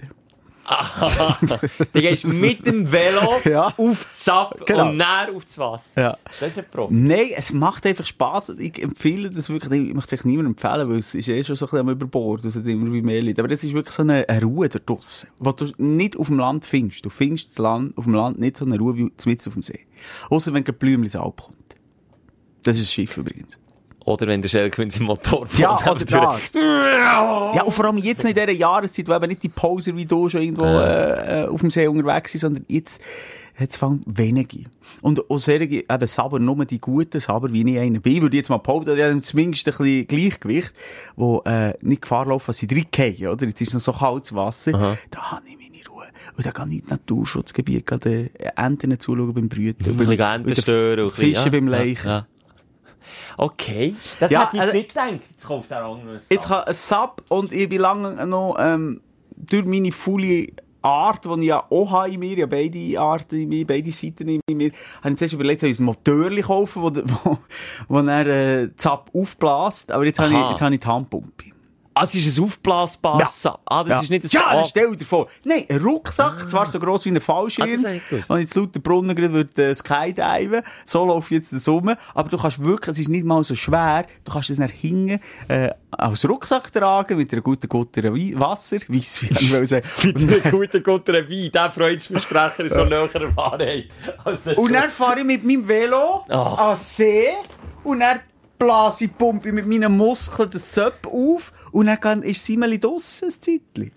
Du 1.93 2.01
gehst 2.01 2.25
mit 2.25 2.65
dem 2.65 2.91
Velo 2.91 3.35
Ja. 3.45 3.73
auf 3.77 4.03
das 4.05 4.25
Sub 4.25 4.65
Genau. 4.65 4.89
und 4.89 4.97
näher 4.97 5.29
auf 5.35 5.45
das 5.45 5.57
Wasser. 5.57 6.01
Ja. 6.01 6.17
Das 6.25 6.41
ist 6.41 6.57
ein 6.59 6.65
Pro. 6.69 6.87
Nein, 6.91 7.29
es 7.35 7.51
macht 7.53 7.85
einfach 7.85 8.05
Spass. 8.05 8.49
Ich 8.57 8.81
empfehle 8.81 9.29
das 9.31 9.49
wirklich, 9.49 9.89
ich 9.89 9.93
möchte 9.93 10.15
es 10.15 10.25
niemandem 10.25 10.51
empfehlen, 10.53 10.89
weil 10.89 10.99
es 10.99 11.13
ist 11.15 11.27
eh 11.27 11.43
schon 11.43 11.55
so 11.55 11.65
ein 11.65 11.69
bisschen 11.71 11.79
am 11.79 11.89
Überbord, 11.89 12.45
es 12.45 12.55
hat 12.55 12.65
immer 12.65 12.91
wie 12.93 13.01
mehr 13.01 13.21
Leute. 13.21 13.41
Aber 13.41 13.47
das 13.47 13.63
ist 13.63 13.73
wirklich 13.73 13.95
so 13.95 14.01
eine, 14.03 14.27
eine 14.27 14.43
Ruhe 14.43 14.69
da 14.69 14.79
draussen, 14.79 15.29
die 15.39 15.55
du 15.55 15.71
nicht 15.77 16.17
auf 16.17 16.27
dem 16.27 16.39
Land 16.39 16.65
findest. 16.65 17.05
Du 17.05 17.09
findest 17.09 17.51
das 17.51 17.57
Land, 17.59 17.97
auf 17.97 18.03
dem 18.05 18.13
Land 18.13 18.39
nicht 18.39 18.57
so 18.57 18.65
eine 18.65 18.77
Ruhe 18.77 18.95
wie 18.97 19.11
mitten 19.25 19.47
auf 19.49 19.53
dem 19.53 19.61
See. 19.61 19.79
Außer 20.29 20.53
wenn 20.53 20.65
ein 20.65 20.73
Blümchen 20.75 21.19
abkommt. 21.21 21.57
Das 22.63 22.77
ist 22.77 22.83
ein 22.83 22.91
Schiff 22.91 23.17
übrigens. 23.17 23.59
Oder 24.05 24.27
wenn 24.27 24.41
der 24.41 24.49
Schelke 24.49 24.81
mit 24.81 24.91
seinem 24.91 25.07
Motor 25.07 25.45
Ja, 25.57 25.75
oder 25.91 26.05
das. 26.05 26.53
Ja, 26.53 27.63
und 27.63 27.73
vor 27.73 27.85
allem 27.85 27.97
jetzt 27.97 28.23
in 28.23 28.33
dieser 28.33 28.51
Jahreszeit, 28.51 29.07
wo 29.07 29.13
eben 29.13 29.27
nicht 29.27 29.43
die 29.43 29.49
Poser 29.49 29.95
wie 29.95 30.05
du 30.05 30.29
schon 30.29 30.41
irgendwo 30.41 30.63
äh, 30.65 31.43
äh, 31.43 31.47
auf 31.47 31.59
dem 31.61 31.69
See 31.69 31.85
unterwegs 31.87 32.31
sind, 32.31 32.41
sondern 32.41 32.65
jetzt 32.67 32.99
vor 33.77 33.89
allem 33.89 34.01
wenige. 34.07 34.63
Und 35.01 35.29
auch 35.29 35.37
solche, 35.37 35.65
eben 35.65 36.07
Saber, 36.07 36.39
nur 36.39 36.63
die 36.65 36.79
guten 36.79 37.19
Saber, 37.19 37.51
wie 37.51 37.69
ich 37.69 37.77
einer 37.79 37.99
bin, 37.99 38.21
würde 38.21 38.37
jetzt 38.37 38.49
mal 38.49 38.57
behaupten, 38.57 38.95
die 38.95 39.03
haben 39.03 39.21
zumindest 39.21 39.67
ein 39.67 39.73
bisschen 39.77 40.07
Gleichgewicht, 40.07 40.73
wo 41.15 41.41
äh, 41.45 41.73
nicht 41.81 42.01
Gefahr 42.03 42.25
laufen, 42.25 42.47
dass 42.47 42.57
sie 42.57 42.67
reingehen, 42.71 43.27
oder? 43.31 43.45
Jetzt 43.45 43.61
ist 43.61 43.73
noch 43.73 43.81
so 43.81 43.91
kaltes 43.91 44.33
Wasser. 44.33 44.71
Da 45.11 45.31
habe 45.31 45.43
ich 45.47 45.57
meine 45.57 45.85
Ruhe. 45.89 46.05
Und 46.37 46.45
dann 46.45 46.53
kann 46.53 46.69
ich 46.71 46.77
in 46.77 46.81
das 46.83 46.91
Naturschutzgebiet 46.91 47.85
gerade 47.85 48.29
äh, 48.39 48.49
Enten 48.55 48.97
zuschauen 48.99 49.33
beim 49.33 49.49
Brüten. 49.49 49.85
Ein 49.89 49.97
bisschen 49.97 50.19
Enten 50.19 50.55
stören. 50.55 51.09
bisschen- 51.09 51.33
Fischen 51.35 51.51
beim 51.51 51.67
ja, 51.69 51.77
Leichen. 51.77 52.07
ja. 52.07 52.27
Okay, 53.37 53.95
das 54.19 54.31
Ja, 54.31 54.41
hätte 54.45 54.55
ich 54.57 54.61
also- 54.61 54.73
nicht 54.73 54.89
gedacht. 54.89 55.11
Jetzt 55.29 55.45
kauft 55.45 55.71
er 55.71 55.85
auch 55.85 55.97
noch 55.97 56.03
ein 56.11 56.19
Jetzt 56.29 56.29
Sub. 56.29 56.41
kann 56.43 56.63
ein 56.63 56.73
Sub 56.73 57.23
und 57.29 57.51
ich 57.51 57.69
bin 57.69 57.81
lange 57.81 58.25
noch 58.27 58.55
ähm, 58.59 59.01
durch 59.35 59.65
meine 59.65 59.91
volle 59.91 60.47
Art, 60.81 61.25
die 61.25 61.39
ich 61.41 61.45
ja 61.47 61.63
auch 61.69 61.91
habe 61.91 62.09
in 62.11 62.19
mir, 62.21 62.37
ja 62.37 62.45
beide 62.45 62.99
Arten 62.99 63.35
in 63.35 63.49
mir, 63.49 63.67
beide 63.67 63.91
Seiten 63.91 64.27
in 64.29 64.57
mir, 64.57 64.71
habe 65.01 65.09
ich 65.11 65.17
zuerst 65.17 65.33
überlegt, 65.33 65.59
soll 65.61 65.69
ich 65.69 65.79
ein 65.79 65.85
Motor 65.85 66.29
kaufen, 66.41 66.81
wo, 66.81 66.91
wo, 66.95 67.37
wo 67.89 67.99
er 67.99 68.27
äh, 68.27 68.69
Zap 68.77 69.11
aufbläst, 69.13 69.91
aber 69.91 70.05
jetzt 70.05 70.19
habe, 70.19 70.31
ich, 70.31 70.49
jetzt 70.51 70.61
habe 70.61 70.73
ich 70.73 70.79
die 70.79 70.87
Handpumpe. 70.87 71.45
Ah, 71.99 72.03
es 72.03 72.15
ist 72.15 72.37
ein 72.37 72.43
aufblasbares 72.45 73.41
Sub. 73.41 73.59
Ah, 73.65 73.83
das 73.83 74.03
ist 74.03 74.09
nicht 74.09 74.23
ein 74.23 74.29
Ja, 74.31 74.41
Ah, 74.45 74.63
stell 74.63 74.95
dir 74.95 75.05
vor. 75.05 75.27
Nein, 75.43 75.65
ein 75.69 75.77
Rucksack, 75.81 76.49
zwar 76.49 76.65
so 76.65 76.79
gross 76.79 77.03
wie 77.03 77.09
ein 77.09 77.19
Fallschirm. 77.19 77.85
Ah, 77.85 78.33
und 78.33 78.39
jetzt 78.39 78.55
laut 78.55 78.73
der 78.73 78.79
Brunnen 78.79 79.17
würde 79.17 79.63
äh, 79.63 79.75
skydiven. 79.75 80.61
So 80.85 81.19
ich 81.19 81.29
jetzt 81.29 81.51
das 81.51 81.67
rum. 81.67 81.93
Aber 82.13 82.29
du 82.29 82.37
kannst 82.37 82.63
wirklich, 82.63 82.93
es 82.93 82.99
ist 82.99 83.09
nicht 83.09 83.25
mal 83.25 83.43
so 83.43 83.53
schwer, 83.53 84.05
du 84.23 84.31
kannst 84.31 84.49
es 84.49 84.59
nach 84.59 84.69
hinten, 84.69 85.19
äh, 85.49 85.71
als 85.91 86.27
Rucksack 86.27 86.71
tragen, 86.71 87.17
mit 87.17 87.33
einer 87.33 87.41
guten 87.41 87.67
Gutter 87.67 88.03
Wasser. 88.03 88.77
Weiss, 88.87 89.21
wie 89.21 89.27
ich 89.31 89.51
will 89.51 89.67
sagen. 89.67 89.85
Mit 90.03 90.15
einem 90.45 90.51
guten 90.51 90.83
guten 90.83 91.13
Wein. 91.13 91.51
Der 91.51 91.69
Freudensversprecher 91.69 92.63
ist 92.65 92.75
schon 92.75 92.87
näher 92.89 93.01
an 93.01 93.09
der 93.13 93.35
Wahrheit. 93.35 93.89
Und 94.55 94.71
dann 94.71 94.89
fahre 94.89 95.19
ich 95.19 95.25
mit 95.25 95.43
meinem 95.43 95.67
Velo 95.67 96.23
Ach. 96.29 96.57
an 96.71 96.77
See 96.77 97.29
und 97.83 97.99
dann 97.99 98.19
blase 98.59 99.05
ich, 99.05 99.17
pumpe 99.17 99.51
mit 99.51 99.65
meinen 99.65 99.95
Muskeln 99.97 100.49
das 100.51 100.73
Söpp 100.75 101.07
auf 101.07 101.53
und 101.71 101.87
dann 101.87 101.99
kann- 101.99 102.21
ist 102.23 102.45
Simeli 102.45 102.79
draussen, 102.79 103.29
ein 103.29 103.31
Zeitchen. 103.31 103.91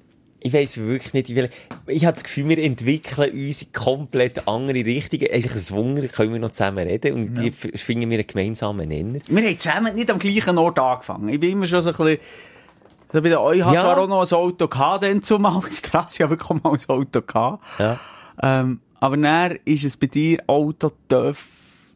Ich 0.45 0.53
weiss 0.53 0.77
wirklich 0.77 1.13
nicht, 1.13 1.29
ich, 1.31 1.37
will, 1.37 1.51
ich 1.87 2.05
habe 2.05 2.15
das 2.15 2.25
Gefühl, 2.25 2.49
wir 2.49 2.59
entwickeln 2.59 3.31
uns 3.47 3.63
in 3.63 3.73
komplett 3.73 4.49
andere 4.49 4.85
Richtungen. 4.85 5.29
Eigentlich 5.31 5.55
ein 5.71 5.77
Wunder, 5.77 6.09
können 6.09 6.33
wir 6.33 6.41
noch 6.41 6.51
zusammen 6.51 6.87
reden 6.89 7.15
und 7.15 7.35
die 7.37 7.49
f- 7.49 7.69
finden 7.81 8.11
wir 8.11 8.19
einen 8.19 8.27
gemeinsamen 8.27 8.89
Nenner. 8.89 9.21
Wir 9.29 9.43
haben 9.49 9.59
zusammen 9.59 9.95
nicht 9.95 10.11
am 10.11 10.19
gleichen 10.19 10.59
Ort 10.59 10.79
angefangen. 10.81 11.29
Ich 11.29 11.39
bin 11.39 11.53
immer 11.53 11.67
schon 11.67 11.83
so 11.83 11.91
ein 11.91 11.97
bisschen... 11.97 12.19
So 13.13 13.21
bei 13.23 13.29
der 13.29 13.41
euch 13.41 13.63
hat 13.63 13.75
Ja. 13.75 13.83
zwar 13.83 13.99
auch 13.99 14.09
noch 14.09 14.23
ein 14.29 14.33
Auto 14.37 14.67
gehabt, 14.69 15.05
dann 15.05 15.23
zumal. 15.23 15.61
Das 15.65 15.73
ist 15.75 15.83
krass, 15.83 16.15
ich 16.15 16.23
habe 16.23 16.31
wirklich 16.31 16.63
mal 16.63 16.73
ein 16.73 16.81
Auto 16.89 17.21
gehabt. 17.23 17.65
Ja. 17.79 18.01
Ähm, 18.43 18.81
aber 18.99 19.17
dann 19.19 19.59
ist 19.65 19.85
es 19.85 19.97
bei 19.97 20.07
dir 20.09 20.43
Auto 20.49 20.91
TÜV. 21.09 21.37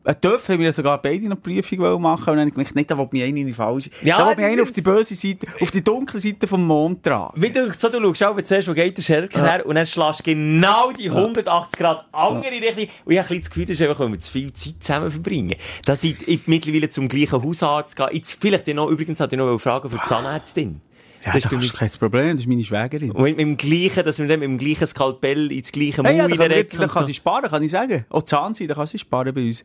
Äh, 0.06 0.14
haben 0.22 0.58
wir 0.58 0.66
ja 0.66 0.72
sogar 0.72 1.02
beide 1.02 1.28
noch 1.28 1.42
Prüfung 1.42 2.00
machen. 2.00 2.30
Und 2.30 2.36
dann 2.36 2.48
ich 2.48 2.74
nicht, 2.74 2.90
da 2.90 2.96
will 2.96 3.08
mich 3.10 3.24
einer 3.24 3.38
in 3.38 3.46
die 3.48 3.52
falsche. 3.52 3.90
Ja, 4.02 4.18
da 4.18 4.36
mich 4.36 4.44
einer 4.44 4.62
auf 4.62 4.70
die 4.70 4.80
böse 4.80 5.16
Seite, 5.16 5.46
auf 5.60 5.70
die 5.72 5.82
dunkle 5.82 6.20
Seite 6.20 6.46
vom 6.46 6.64
Mond 6.64 7.02
tragen. 7.02 7.42
Wie 7.42 7.50
du, 7.50 7.72
so, 7.76 7.88
du 7.88 7.98
schaust 7.98 8.22
auch, 8.22 8.36
wenn 8.36 8.44
zuerst, 8.44 8.68
wo 8.68 8.72
geht 8.72 8.96
der 8.96 9.02
Schelker 9.02 9.42
her, 9.42 9.66
und 9.66 9.74
dann 9.74 9.86
schlägst 9.86 10.22
genau 10.22 10.92
die 10.92 11.10
180 11.10 11.78
Grad 11.78 12.06
andere 12.12 12.52
Richtung. 12.52 12.86
Und 13.04 13.12
ich 13.12 13.18
habe 13.18 13.28
ein 13.34 13.40
bisschen 13.40 13.40
das 13.40 13.50
Gefühl, 13.50 13.64
das 13.64 13.74
ist 13.74 13.82
einfach, 13.82 13.98
weil 13.98 14.12
wir 14.12 14.20
zu 14.20 14.30
viel 14.30 14.52
Zeit 14.52 14.74
zusammen 14.80 15.10
verbringen. 15.10 15.56
Dass 15.84 16.04
ich, 16.04 16.16
ich 16.28 16.46
mittlerweile 16.46 16.88
zum 16.88 17.08
gleichen 17.08 17.42
Hausarzt 17.42 17.96
gehe. 17.96 18.08
Jetzt 18.12 18.36
vielleicht 18.40 18.68
noch, 18.68 18.88
übrigens 18.88 19.18
hatte 19.18 19.34
ich 19.34 19.38
noch 19.38 19.48
eine 19.48 19.58
Frage 19.58 19.90
für 19.90 19.96
die 19.96 20.04
Zahnärztin. 20.04 20.80
Ja, 21.24 21.32
das 21.32 21.42
das 21.42 21.52
ist 21.52 21.74
kein 21.74 21.90
Problem, 21.90 22.30
das 22.30 22.40
ist 22.42 22.46
meine 22.46 22.62
Schwägerin. 22.62 23.10
Und 23.10 23.24
mit 23.24 23.40
dem 23.40 23.56
gleichen, 23.56 24.04
dass 24.04 24.20
wir 24.20 24.28
dann 24.28 24.38
mit 24.38 24.48
dem 24.48 24.58
gleichen 24.58 24.86
Skalpell 24.86 25.50
ins 25.50 25.72
gleiche 25.72 26.00
Maul 26.00 26.12
Hey, 26.12 26.18
ja, 26.18 26.28
da 26.28 26.36
kann, 26.36 26.66
da 26.78 26.86
kann 26.86 27.02
so. 27.02 27.06
sie 27.06 27.14
sparen, 27.14 27.50
kann 27.50 27.62
ich 27.64 27.72
sagen. 27.72 28.06
Auch 28.10 28.22
Zahnseide 28.22 28.74
kann 28.74 28.86
sie 28.86 29.00
sparen 29.00 29.34
bei 29.34 29.40
uns. 29.40 29.64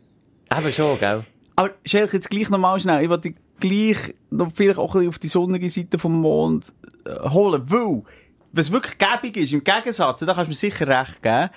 Eben 0.57 0.73
schon, 0.73 0.99
gell? 0.99 1.23
Aber 1.55 1.71
Schelke, 1.85 2.17
jetzt 2.17 2.29
gleich 2.29 2.49
nochmal 2.49 2.79
schnell. 2.79 3.03
Ich 3.03 3.09
wollte 3.09 3.33
gleich 3.59 4.15
noch 4.29 4.51
vielleicht 4.53 4.79
auch 4.79 4.95
ein 4.95 4.99
bisschen 4.99 5.09
auf 5.09 5.19
die 5.19 5.27
sonnige 5.27 5.69
Seite 5.69 5.99
vom 5.99 6.19
Mond 6.19 6.73
äh, 7.05 7.29
holen, 7.29 7.63
weil, 7.67 8.03
was 8.51 8.71
wirklich 8.71 8.97
gäbig 8.97 9.37
ist, 9.37 9.53
im 9.53 9.63
Gegensatz, 9.63 10.19
da 10.19 10.33
kannst 10.33 10.47
du 10.47 10.51
mir 10.51 10.55
sicher 10.55 10.87
recht 10.87 11.21
geben, 11.21 11.49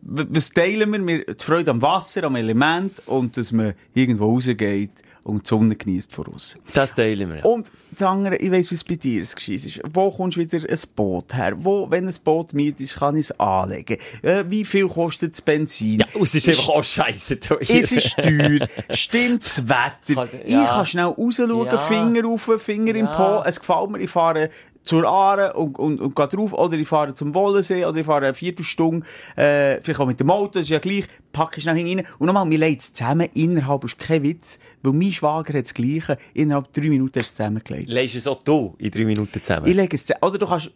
was 0.00 0.50
teilen 0.50 0.92
wir? 0.92 1.06
wir? 1.06 1.24
Die 1.34 1.44
Freude 1.44 1.70
am 1.70 1.82
Wasser, 1.82 2.24
am 2.24 2.36
Element 2.36 3.06
und 3.06 3.36
dass 3.36 3.52
man 3.52 3.74
irgendwo 3.94 4.32
rausgeht 4.32 5.02
und 5.24 5.44
die 5.46 5.48
Sonne 5.48 5.76
genießt 5.76 6.12
von 6.12 6.26
außen. 6.26 6.60
Das 6.74 6.94
teilen 6.94 7.28
wir. 7.30 7.38
ja. 7.38 7.44
Und 7.44 7.70
das 7.92 8.02
andere, 8.08 8.36
ich 8.36 8.50
weiss, 8.50 8.70
wie 8.70 8.74
es 8.74 8.84
bei 8.84 8.94
dir 8.96 9.22
geschieht 9.22 9.64
ist. 9.66 9.80
Wo 9.92 10.10
kommst 10.10 10.36
du 10.36 10.40
wieder 10.40 10.58
ein 10.68 10.78
Boot 10.96 11.34
her? 11.34 11.52
Wo, 11.56 11.90
wenn 11.90 12.08
ein 12.08 12.14
Boot 12.24 12.54
mietest, 12.54 12.96
kann 12.96 13.16
ich 13.16 13.26
es 13.30 13.38
anlegen? 13.40 13.98
Äh, 14.22 14.44
wie 14.48 14.64
viel 14.64 14.88
kostet 14.88 15.32
das 15.32 15.42
Benzin? 15.42 15.98
Ja, 16.00 16.06
es 16.22 16.34
ist 16.34 16.48
einfach 16.48 16.68
auch 16.70 16.84
teuer. 16.84 17.58
Es 17.60 17.92
ist 17.92 18.16
teuer, 18.16 18.66
stimmt 18.90 19.44
das 19.44 19.68
Wetter. 19.68 20.26
Kann- 20.26 20.40
Ich 20.46 20.52
ja. 20.52 20.64
kann 20.64 20.86
schnell 20.86 21.04
rausschauen, 21.04 21.66
Ja. 21.66 21.78
Finger 21.78 22.22
rauf, 22.24 22.50
Finger 22.58 22.94
im. 22.94 23.10
Po. 23.10 23.42
Es 23.44 23.60
gefällt 23.60 23.90
mir, 23.90 23.98
ich 24.00 24.10
fahre 24.10 24.48
zur 24.84 25.06
Aare 25.06 25.52
und, 25.54 25.78
und, 25.78 26.00
und 26.00 26.16
gehe 26.16 26.28
drauf. 26.28 26.52
Oder 26.52 26.76
ich 26.76 26.88
fahre 26.88 27.14
zum 27.14 27.34
Wollensee, 27.34 27.84
oder 27.84 27.96
ich 27.98 28.06
fahre 28.06 28.26
eine 28.26 28.34
Viertelstunde, 28.34 29.06
äh, 29.36 29.80
vielleicht 29.80 30.00
auch 30.00 30.06
mit 30.06 30.18
dem 30.20 30.30
Auto, 30.30 30.54
das 30.54 30.62
ist 30.62 30.68
ja 30.70 30.78
gleich, 30.78 31.04
packe 31.32 31.58
ich 31.58 31.62
schnell 31.62 31.76
hinein. 31.76 32.06
Und 32.18 32.26
nochmal, 32.26 32.48
wir 32.50 32.58
legen 32.58 32.78
es 32.78 32.92
zusammen, 32.92 33.28
innerhalb, 33.34 33.84
ist 33.84 33.98
kein 33.98 34.22
Witz, 34.22 34.58
weil 34.82 34.92
mein 34.92 35.12
Schwager 35.12 35.56
hat 35.56 35.64
das 35.66 35.74
Gleiche, 35.74 36.18
innerhalb 36.34 36.72
drei 36.72 36.88
Minuten 36.88 37.12
hast 37.14 37.14
du 37.14 37.20
es 37.20 37.34
zusammengelegt. 37.36 37.88
Leist 37.88 38.14
es 38.16 38.26
auch 38.26 38.42
du 38.42 38.74
in 38.78 38.90
drei 38.90 39.04
Minuten 39.04 39.42
zusammen? 39.42 39.66
Ich 39.66 39.76
lege 39.76 39.94
es 39.96 40.06
zusammen. 40.06 40.24
Oder 40.24 40.38
du 40.38 40.46
kannst 40.46 40.70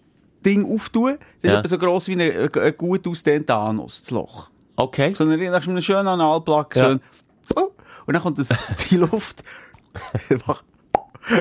Ding 0.45 0.65
auftun, 0.73 1.17
das 1.19 1.21
ist 1.43 1.53
Ja. 1.53 1.59
etwa 1.59 1.69
so 1.69 1.79
gross 1.79 2.09
wie 2.09 2.13
ein, 2.13 2.21
ein, 2.21 2.55
ein 2.63 2.77
gut 2.77 3.09
ausdehnter 3.09 3.57
Anus, 3.57 4.03
das 4.03 4.11
Loch. 4.13 4.51
Okay. 4.77 5.13
Sondern 5.15 5.41
du 5.41 5.53
einen 5.53 5.83
schönen 5.83 6.07
Analplug, 6.07 6.77
Ja. 6.77 6.91
schön. 6.91 7.01
Und 8.07 8.13
dann 8.15 8.23
kommt 8.23 8.39
das, 8.39 8.49
die 8.89 8.97
Luft. 8.99 9.43
einfach- 10.31 10.63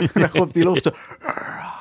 und 0.01 0.15
dann 0.15 0.31
kommt 0.31 0.55
die 0.55 0.61
Luft 0.61 0.85
so 0.85 0.91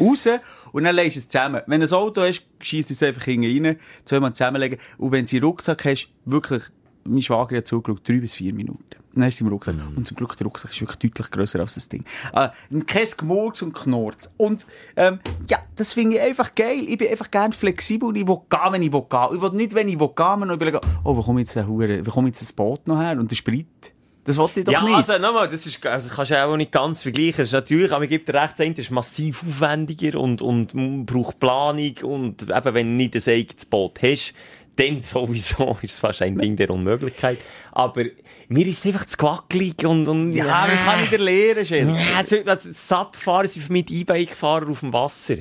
raus 0.00 0.28
und 0.72 0.84
dann 0.84 0.94
legst 0.94 1.16
du 1.16 1.20
es 1.20 1.28
zusammen. 1.28 1.62
Wenn 1.66 1.80
du 1.80 1.86
ein 1.86 1.92
Auto 1.92 2.22
hast, 2.22 2.46
schießt 2.60 2.90
es 2.90 3.02
einfach 3.02 3.24
hinten 3.24 3.66
rein, 3.66 3.76
zweimal 4.04 4.32
zusammenlegen. 4.32 4.78
Und 4.98 5.12
wenn 5.12 5.24
du 5.24 5.36
einen 5.36 5.44
Rucksack 5.44 5.84
hast, 5.84 6.08
wirklich, 6.24 6.62
mein 7.04 7.22
Schwager 7.22 7.56
hat 7.56 7.68
zugeschaut, 7.68 8.08
drei 8.08 8.18
bis 8.18 8.34
vier 8.34 8.52
Minuten. 8.52 8.84
Und 9.14 9.20
dann 9.20 9.28
ist 9.28 9.36
es 9.36 9.40
im 9.42 9.46
Rucksack. 9.46 9.76
Und 9.94 10.04
zum 10.04 10.16
Glück, 10.16 10.36
der 10.36 10.46
Rucksack 10.46 10.72
ist 10.72 10.80
wirklich 10.80 10.98
deutlich 10.98 11.30
grösser 11.30 11.60
als 11.60 11.74
das 11.74 11.88
Ding. 11.88 12.04
Äh, 12.32 12.48
kein 12.86 13.06
Gemurks 13.16 13.62
und 13.62 13.72
Knorz. 13.72 14.34
Und, 14.36 14.66
ähm, 14.96 15.20
ja, 15.48 15.58
das 15.76 15.92
finde 15.92 16.16
ich 16.16 16.22
einfach 16.22 16.54
geil. 16.56 16.84
Ich 16.88 16.98
bin 16.98 17.08
einfach 17.08 17.30
gern 17.30 17.52
flexibel 17.52 18.08
und 18.08 18.16
ich 18.16 18.26
will 18.26 18.40
gehen, 18.50 18.72
wenn 18.72 18.82
ich 18.82 18.92
will 18.92 19.04
gehen. 19.08 19.28
Ich 19.36 19.40
will 19.40 19.50
nicht, 19.50 19.74
wenn 19.74 19.88
ich 19.88 20.00
will 20.00 20.10
gehen, 20.16 20.40
mir 20.40 20.46
noch 20.46 20.54
überlegen, 20.54 20.80
oh, 21.04 21.16
wo 21.16 21.22
kommt 21.22 21.38
jetzt 21.38 21.56
ein 21.56 21.68
Hure, 21.68 22.04
wo 22.04 22.10
kommt 22.10 22.28
jetzt 22.28 22.42
das 22.42 22.52
Boot 22.52 22.88
noch 22.88 23.00
her? 23.00 23.18
Und 23.18 23.30
der 23.30 23.36
Sprit? 23.36 23.93
Das 24.24 24.38
wollte 24.38 24.60
ich 24.60 24.64
doch 24.66 24.72
ja, 24.72 24.82
nicht. 24.82 24.94
also 24.94 25.18
nochmal, 25.18 25.48
das 25.48 25.66
ist, 25.66 25.84
also 25.86 26.08
das 26.08 26.16
kannst 26.16 26.30
du 26.30 26.42
auch 26.42 26.56
nicht 26.56 26.72
ganz 26.72 27.02
vergleichen. 27.02 27.42
Es 27.42 27.48
ist 27.50 27.52
natürlich, 27.52 27.90
aber 27.90 28.00
man 28.00 28.08
gibt 28.08 28.28
dir 28.28 28.34
recht, 28.34 28.58
das 28.58 28.66
ist 28.66 28.90
massiv 28.90 29.42
aufwendiger 29.46 30.18
und, 30.18 30.40
und 30.40 31.04
braucht 31.06 31.38
Planung 31.40 31.94
und 32.02 32.42
eben, 32.42 32.74
wenn 32.74 32.86
du 32.86 33.04
nicht 33.04 33.14
ein 33.14 33.22
eigenes 33.34 33.64
Boot 33.66 34.00
hast, 34.02 34.32
dann 34.76 35.00
sowieso 35.02 35.76
ist 35.82 35.92
es 35.94 36.00
fast 36.00 36.22
ein 36.22 36.38
Ding 36.38 36.56
der 36.56 36.70
Unmöglichkeit. 36.70 37.38
Aber 37.72 38.04
mir 38.48 38.66
ist 38.66 38.78
es 38.78 38.86
einfach 38.86 39.04
zu 39.06 39.16
quackelig 39.18 39.84
und, 39.84 40.08
und 40.08 40.32
ja, 40.32 40.66
das 40.66 40.84
kann 40.84 41.02
ich 41.02 41.10
dir 41.10 41.18
lernen, 41.18 41.66
Schild. 41.66 41.88
Ja, 41.90 42.24
so- 42.26 42.36
also, 42.50 42.68
SAP-Fahrer 42.72 43.46
sind 43.46 43.62
für 43.62 43.72
mich 43.72 43.84
die 43.86 44.00
E-Bike-Fahrer 44.00 44.70
auf 44.70 44.80
dem 44.80 44.92
Wasser. 44.92 45.36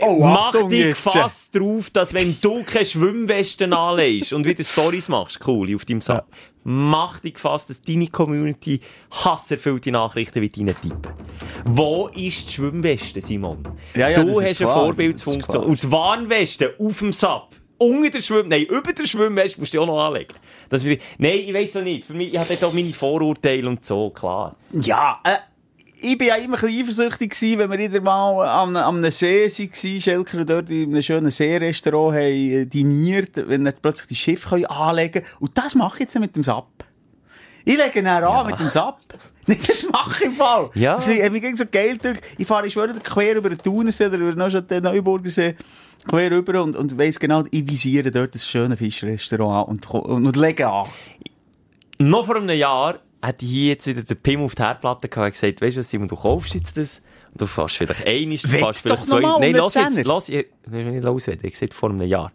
Oh, 0.00 0.18
Mach 0.20 0.54
Achtung 0.54 0.70
dich 0.70 0.84
jetzt. 0.84 1.00
fast 1.00 1.54
drauf, 1.56 1.90
dass 1.90 2.14
wenn 2.14 2.36
du 2.40 2.62
keine 2.62 2.84
Schwimmwesten 2.84 3.72
anlegst 3.72 4.32
und 4.32 4.46
wieder 4.46 4.62
Stories 4.62 5.08
machst, 5.08 5.40
cool, 5.48 5.74
auf 5.74 5.84
deinem 5.84 6.00
SAP, 6.00 6.26
mach 6.64 7.20
dich 7.20 7.38
fast, 7.38 7.70
dass 7.70 7.82
deine 7.82 8.08
Community 8.08 8.80
hasserfüllte 9.10 9.90
Nachrichten 9.90 10.42
wird 10.42 10.58
reintippen. 10.58 11.00
Wo 11.64 12.08
ist 12.08 12.48
die 12.48 12.52
Schwimmweste, 12.52 13.20
Simon? 13.20 13.58
Ja, 13.94 14.08
ja, 14.08 14.22
du 14.22 14.40
hast 14.40 14.60
eine 14.60 14.70
Vorbildsfunktion. 14.70 15.64
Und 15.64 15.82
die 15.82 15.92
Warnweste 15.92 16.74
auf 16.78 16.98
dem 16.98 17.12
SAP. 17.12 17.56
Unter 17.78 18.10
der 18.10 18.20
Schwimm, 18.20 18.48
nein, 18.48 18.64
über 18.64 18.92
der 18.92 19.06
Schwimmweste 19.06 19.58
musst 19.58 19.72
du 19.72 19.80
auch 19.80 19.86
noch 19.86 19.98
anlegen. 20.04 20.34
Das 20.68 20.84
ich, 20.84 21.00
nein, 21.16 21.38
ich 21.46 21.54
weiss 21.54 21.74
noch 21.74 21.82
nicht. 21.82 22.04
Für 22.04 22.12
mich, 22.12 22.30
ich 22.32 22.38
hatte 22.38 22.66
auch 22.66 22.74
meine 22.74 22.92
Vorurteile 22.92 23.66
und 23.66 23.84
so, 23.86 24.10
klar. 24.10 24.54
Ja, 24.72 25.18
äh, 25.24 25.36
ich 26.02 26.18
bin 26.18 26.28
ja 26.28 26.36
immer 26.36 26.56
ein 26.56 26.60
bisschen 26.60 26.80
eifersüchtig 26.80 27.30
gewesen, 27.30 27.58
wenn 27.58 27.70
wir 27.70 27.78
wieder 27.78 28.00
mal 28.00 28.46
am, 28.48 29.10
See 29.10 29.46
waren, 29.46 30.00
Schelker 30.00 30.38
und 30.38 30.50
dort 30.50 30.70
in 30.70 30.92
einem 30.92 31.02
schönen 31.02 31.30
Seerestaurant 31.30 32.16
haben 32.16 32.50
äh, 32.50 32.66
diniert, 32.66 33.30
wenn 33.34 33.70
plötzlich 33.80 34.08
die 34.08 34.16
Schiffe 34.16 34.48
können 34.50 34.66
anlegen 34.66 35.22
können. 35.22 35.26
Und 35.40 35.56
das 35.56 35.74
mache 35.74 35.96
ich 35.96 36.00
jetzt 36.00 36.18
mit 36.18 36.34
dem 36.36 36.42
SAP. 36.42 36.66
Ich 37.64 37.76
lege 37.76 37.98
ihn 37.98 38.06
an 38.06 38.46
mit 38.46 38.58
dem 38.58 38.70
SAP. 38.70 38.98
Nicht, 39.46 39.68
das 39.68 39.84
mache 39.90 40.24
ich 40.24 40.36
Fall. 40.36 40.70
Ja. 40.74 40.94
Das 40.94 41.06
mir 41.06 41.40
ging 41.40 41.56
so 41.56 41.64
geil 41.70 41.98
durch. 42.00 42.18
Ich 42.38 42.46
fahre, 42.46 42.66
ich 42.66 42.72
schwöre, 42.72 42.94
quer 43.02 43.36
über 43.36 43.48
den 43.48 43.58
Thunersee 43.58 44.06
oder 44.06 44.18
über 44.18 44.32
den 44.60 44.82
Neuburgersee. 44.82 45.56
Quer 46.08 46.30
rüber 46.30 46.62
und, 46.62 46.76
und 46.76 46.96
weiss 46.98 47.18
genau, 47.18 47.44
ich 47.50 47.66
visiere 47.66 48.10
dort 48.10 48.34
das 48.34 48.46
schöne 48.46 48.76
Fischrestaurant 48.76 49.56
an 49.56 49.64
und, 49.64 49.90
und, 49.90 50.26
und 50.26 50.36
lege 50.36 50.68
an. 50.68 50.86
noch 51.98 52.24
vor 52.24 52.36
einem 52.36 52.48
Jahr 52.50 53.00
ich 53.40 53.48
hier 53.48 53.66
jetzt 53.68 53.86
wieder 53.86 54.02
den 54.02 54.16
Pim 54.16 54.42
auf 54.42 54.54
die 54.54 54.62
Herdplatte 54.62 55.08
gehabt 55.08 55.26
und 55.26 55.32
gesagt, 55.32 55.60
weißt 55.60 55.76
du 55.76 55.82
Simon, 55.82 56.08
du 56.08 56.16
kaufst 56.16 56.54
jetzt 56.54 56.76
das 56.76 57.02
und 57.32 57.40
du 57.40 57.46
fährst 57.46 57.76
vielleicht 57.76 58.06
einiges, 58.06 58.42
du 58.42 58.48
fährst 58.48 58.80
vielleicht 58.80 59.06
zwei... 59.06 59.20
Nein, 59.20 59.54
lass 59.54 59.74
jetzt, 59.74 60.04
lass, 60.04 60.28
ich, 60.28 60.46
nein, 60.68 60.88
nicht 60.92 61.04
losreden, 61.04 61.44
ich 61.44 61.52
gesagt 61.52 61.74
vor 61.74 61.90
einem 61.90 62.02
Jahr. 62.02 62.32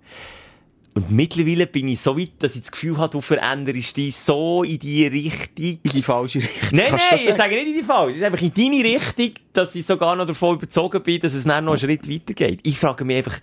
Und 0.94 1.12
mittlerweile 1.12 1.68
bin 1.68 1.90
ich 1.90 2.00
so 2.00 2.18
weit, 2.18 2.32
dass 2.40 2.56
ich 2.56 2.62
das 2.62 2.72
Gefühl 2.72 2.98
habe, 2.98 3.10
du 3.10 3.20
veränderst 3.20 3.98
dich 3.98 4.16
so 4.16 4.64
in 4.64 4.80
die 4.80 5.06
Richtung... 5.08 5.80
In 5.84 5.92
die 5.92 6.02
falsche 6.04 6.40
Richtung. 6.40 6.70
Nein, 6.72 6.92
nein, 6.92 7.20
ich 7.20 7.34
sage 7.34 7.56
nicht 7.56 7.68
in 7.68 7.74
die 7.74 7.84
falsche. 7.84 8.12
Es 8.12 8.18
ist 8.20 8.24
einfach 8.24 8.42
in 8.42 8.54
deine 8.54 8.84
Richtung, 8.84 9.32
dass 9.52 9.76
ich 9.76 9.86
sogar 9.86 10.16
noch 10.16 10.26
davon 10.26 10.56
überzogen 10.56 11.04
bin, 11.04 11.20
dass 11.20 11.34
es 11.34 11.44
dann 11.44 11.66
noch 11.66 11.74
einen 11.74 11.80
Schritt 11.80 12.10
weitergeht. 12.10 12.62
Ich 12.64 12.80
frage 12.80 13.04
mich 13.04 13.18
einfach, 13.18 13.40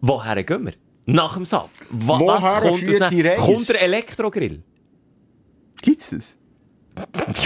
woher 0.00 0.40
gehen 0.44 0.66
wir? 0.66 0.74
Nach 1.06 1.34
dem 1.34 1.46
Sack. 1.46 1.70
Wa 1.90 2.20
Woher 2.20 2.42
was 2.42 2.60
kommt 2.60 2.88
aus 2.88 3.00
Reise? 3.00 3.34
Kommt 3.36 3.68
der 3.70 3.82
Elektrogrill? 3.82 4.62
Gibt's 5.82 6.10
das? 6.10 6.36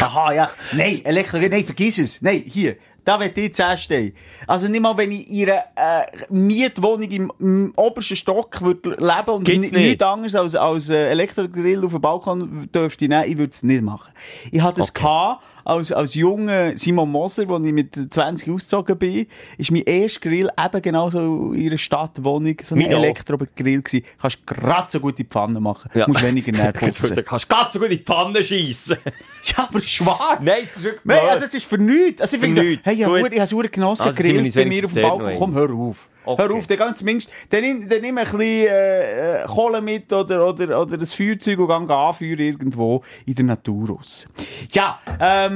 Aha, 0.01 0.33
ja. 0.33 0.51
Nein, 0.73 1.01
Elektro, 1.05 1.39
nein, 1.39 1.65
vergiss 1.65 1.99
es. 1.99 2.23
Nein, 2.23 2.43
hier. 2.47 2.77
Da 3.05 3.19
wird 3.19 3.37
ich 3.37 3.53
zuerst 3.53 3.83
stehen. 3.83 4.15
Also 4.47 4.69
nicht 4.69 4.81
mal, 4.81 4.97
wenn 4.97 5.11
ich 5.11 5.29
in 5.29 5.51
einer 5.51 5.65
äh, 5.75 6.07
Mietwohnung 6.31 7.11
im, 7.11 7.33
im 7.41 7.73
obersten 7.75 8.15
Stock 8.15 8.61
würd 8.63 8.85
leben 8.87 8.99
und 9.31 9.43
Gibt's 9.43 9.73
ni- 9.73 9.79
nicht? 9.79 9.87
nichts 9.89 10.03
anderes 10.05 10.35
als, 10.37 10.55
als 10.55 10.89
äh, 10.89 11.09
Elektrogrill 11.11 11.85
auf 11.85 11.91
dem 11.91 12.01
Balkon 12.01 12.69
dürfte 12.73 13.05
ich 13.07 13.09
nehmen, 13.09 13.25
ich 13.29 13.37
würde 13.39 13.51
es 13.51 13.65
nicht 13.65 13.83
machen. 13.83 14.13
Ich 14.53 14.61
hatte 14.61 14.83
es 14.83 14.91
Okay. 14.91 15.03
gehabt, 15.03 15.43
als, 15.65 15.93
als 15.93 16.15
junger 16.15 16.77
Simon 16.77 17.11
Moser, 17.11 17.49
als 17.49 17.67
ich 17.67 17.73
mit 17.73 18.15
20 18.15 18.51
ausgezogen 18.51 18.99
bin, 18.99 19.27
ist 19.59 19.71
mein 19.71 19.83
erster 19.83 20.21
Grill 20.21 20.49
eben 20.59 20.83
genauso 20.83 21.53
in 21.53 21.69
einer 21.69 21.79
Stadtwohnung, 21.79 22.57
so 22.63 22.75
ein. 22.75 22.81
Elektrogrill 22.83 23.83
gewesen. 23.83 24.05
Kannst 24.21 24.47
gerade 24.47 24.87
so 24.91 25.01
gut 25.01 25.13
in 25.13 25.17
die 25.17 25.25
Pfanne 25.25 25.61
machen. 25.61 25.91
Ja. 25.95 26.07
Muss 26.07 26.23
weniger 26.23 26.53
näher 26.53 26.73
Du 26.73 26.81
putzen. 26.81 27.25
kannst 27.25 27.49
ganz 27.49 27.73
so 27.73 27.79
gut 27.79 27.91
in 27.91 27.99
die 27.99 28.05
Pfanne 28.05 28.43
schiessen. 28.43 28.97
ja, 29.45 29.69
aber 29.69 29.81
schwarz. 29.83 30.41
Nein, 30.41 30.63
das 30.65 30.77
ist 30.77 30.85
wirklich 30.85 31.05
Nein, 31.05 31.19
ja, 31.27 31.37
das 31.39 31.55
ist 31.55 31.67
für 31.67 31.79
nichts. 31.79 32.21
Also 32.21 32.37
ich 32.37 32.43
finde 32.43 32.57
so, 32.57 32.81
hey, 32.83 32.97
habe 32.97 33.19
ich 33.19 33.41
habe 33.41 33.65
es 33.67 33.73
genossen, 33.73 34.07
Also 34.07 34.23
uns 34.23 34.55
bei 34.55 34.67
mir 34.67 34.85
auf 34.85 34.93
dem 34.93 35.03
Balkon. 35.03 35.35
Komm, 35.39 35.55
hör 35.55 35.73
auf. 35.73 36.09
Okay. 36.25 36.43
Hör 36.43 36.55
auf, 36.55 36.67
dann 36.69 36.79
ganz 36.79 36.99
zumindest, 37.01 37.31
dann 37.51 37.63
nimm, 37.63 37.89
dann 37.89 38.01
nimm 38.01 38.17
ein 38.17 38.25
bisschen 38.25 38.41
äh, 38.41 39.43
äh, 39.43 39.47
Kohle 39.47 39.81
mit 39.81 40.13
oder, 40.13 40.47
oder, 40.47 40.81
oder 40.81 40.97
ein 40.97 41.07
Feuerzeug 41.07 41.59
und 41.59 41.67
gang 41.67 41.91
anführen 41.91 42.39
irgendwo 42.39 43.03
in 43.27 43.35
der 43.35 43.45
Natur 43.45 43.89
raus. 43.89 44.29
Ja, 44.71 45.01
ähm, 45.21 45.52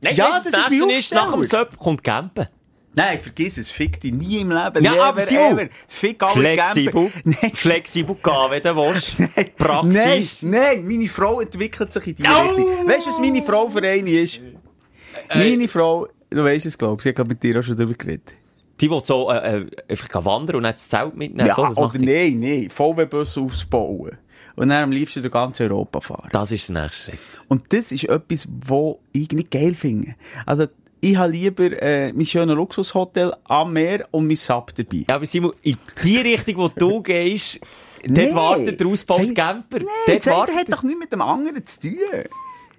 Nein, 0.00 0.16
ja, 0.16 0.26
du, 0.26 0.50
das 0.50 0.68
ist 0.68 0.82
ist, 0.98 1.14
nach 1.14 1.32
dem. 1.32 1.44
Söpp 1.44 1.78
kommt 1.78 2.02
Campen. 2.02 2.48
Nein, 2.94 3.20
vergiss 3.22 3.56
es, 3.56 3.70
fick 3.70 4.00
dich 4.00 4.12
nie 4.12 4.40
im 4.40 4.50
Leben. 4.50 4.84
Ja, 4.84 4.92
never, 4.92 5.04
aber 5.04 5.20
Simon, 5.22 5.58
ever. 5.60 5.68
Fick 5.88 6.22
alle 6.22 6.32
Flexibel. 6.32 7.10
Nein. 7.24 7.52
Flexibel 7.54 8.16
gehen, 8.22 8.50
wenn 8.50 8.62
du 8.62 8.76
willst. 8.76 9.18
Nein, 9.18 9.50
Praktisch. 9.56 10.42
nein, 10.42 10.86
meine 10.86 11.08
Frau 11.08 11.40
entwickelt 11.40 11.90
sich 11.92 12.06
in 12.08 12.16
die 12.16 12.28
Au! 12.28 12.42
Richtung. 12.42 12.66
Weißt 12.86 13.06
du, 13.06 13.10
was 13.10 13.18
meine 13.18 13.42
Frau 13.42 13.68
für 13.68 13.82
eine 13.82 14.10
ist? 14.10 14.40
Meine 15.34 15.68
Frau, 15.68 16.06
du 16.28 16.44
weißt 16.44 16.66
es, 16.66 16.76
glaube 16.76 16.96
ich, 16.98 17.04
sie 17.04 17.18
hat 17.18 17.26
mit 17.28 17.42
dir 17.42 17.60
auch 17.60 17.62
schon 17.62 17.76
darüber 17.76 17.94
geredet. 17.94 18.34
Die 18.80 18.90
will 18.90 19.00
so 19.04 19.30
äh, 19.30 19.60
äh, 19.60 19.66
einfach 19.88 20.24
wandern 20.24 20.56
und 20.56 20.62
dann 20.64 20.72
das 20.72 20.88
Zelt 20.88 21.16
mitnehmen. 21.16 21.48
Ja, 21.48 21.54
so, 21.54 21.62
das, 21.66 21.76
macht 21.76 21.94
oder 21.94 21.98
sie. 21.98 22.06
nein, 22.06 22.40
nein, 22.40 22.68
VW-Bus 22.68 23.38
aufbauen. 23.38 24.18
Und 24.56 24.68
dann 24.68 24.82
am 24.84 24.92
liebsten 24.92 25.22
durch 25.22 25.32
ganz 25.32 25.60
Europa 25.60 26.00
fahren. 26.00 26.28
das 26.32 26.52
ist 26.52 26.68
der 26.68 26.82
nächste 26.82 27.10
Schritt. 27.12 27.20
Und 27.48 27.72
das 27.72 27.90
ist 27.92 28.04
etwas, 28.04 28.46
was 28.48 28.96
ich 29.12 29.30
nicht 29.32 29.50
geil 29.50 29.74
finde. 29.74 30.14
Also, 30.46 30.66
ich 31.00 31.16
habe 31.16 31.32
lieber 31.32 31.82
äh, 31.82 32.12
mein 32.12 32.26
schönes 32.26 32.54
Luxushotel 32.54 33.34
am 33.44 33.72
Meer 33.72 34.06
und 34.12 34.26
mein 34.26 34.36
Sub 34.36 34.72
dabei. 34.74 35.04
Ja, 35.08 35.16
aber 35.16 35.26
Simon, 35.26 35.52
in 35.62 35.76
die 36.04 36.16
Richtung, 36.18 36.56
wo 36.58 36.68
du 36.68 37.02
gehst, 37.02 37.60
dort 38.04 38.10
Nee. 38.18 38.34
wartet 38.34 38.78
der 38.78 38.86
ausgebaute 38.86 39.34
Camper. 39.34 39.78
Nein, 39.78 39.86
dort 40.06 40.26
wartet 40.26 40.56
hat 40.56 40.72
doch 40.72 40.82
nichts 40.82 41.00
mit 41.00 41.12
dem 41.12 41.22
anderen 41.22 41.64
zu 41.66 41.80
tun. 41.80 41.96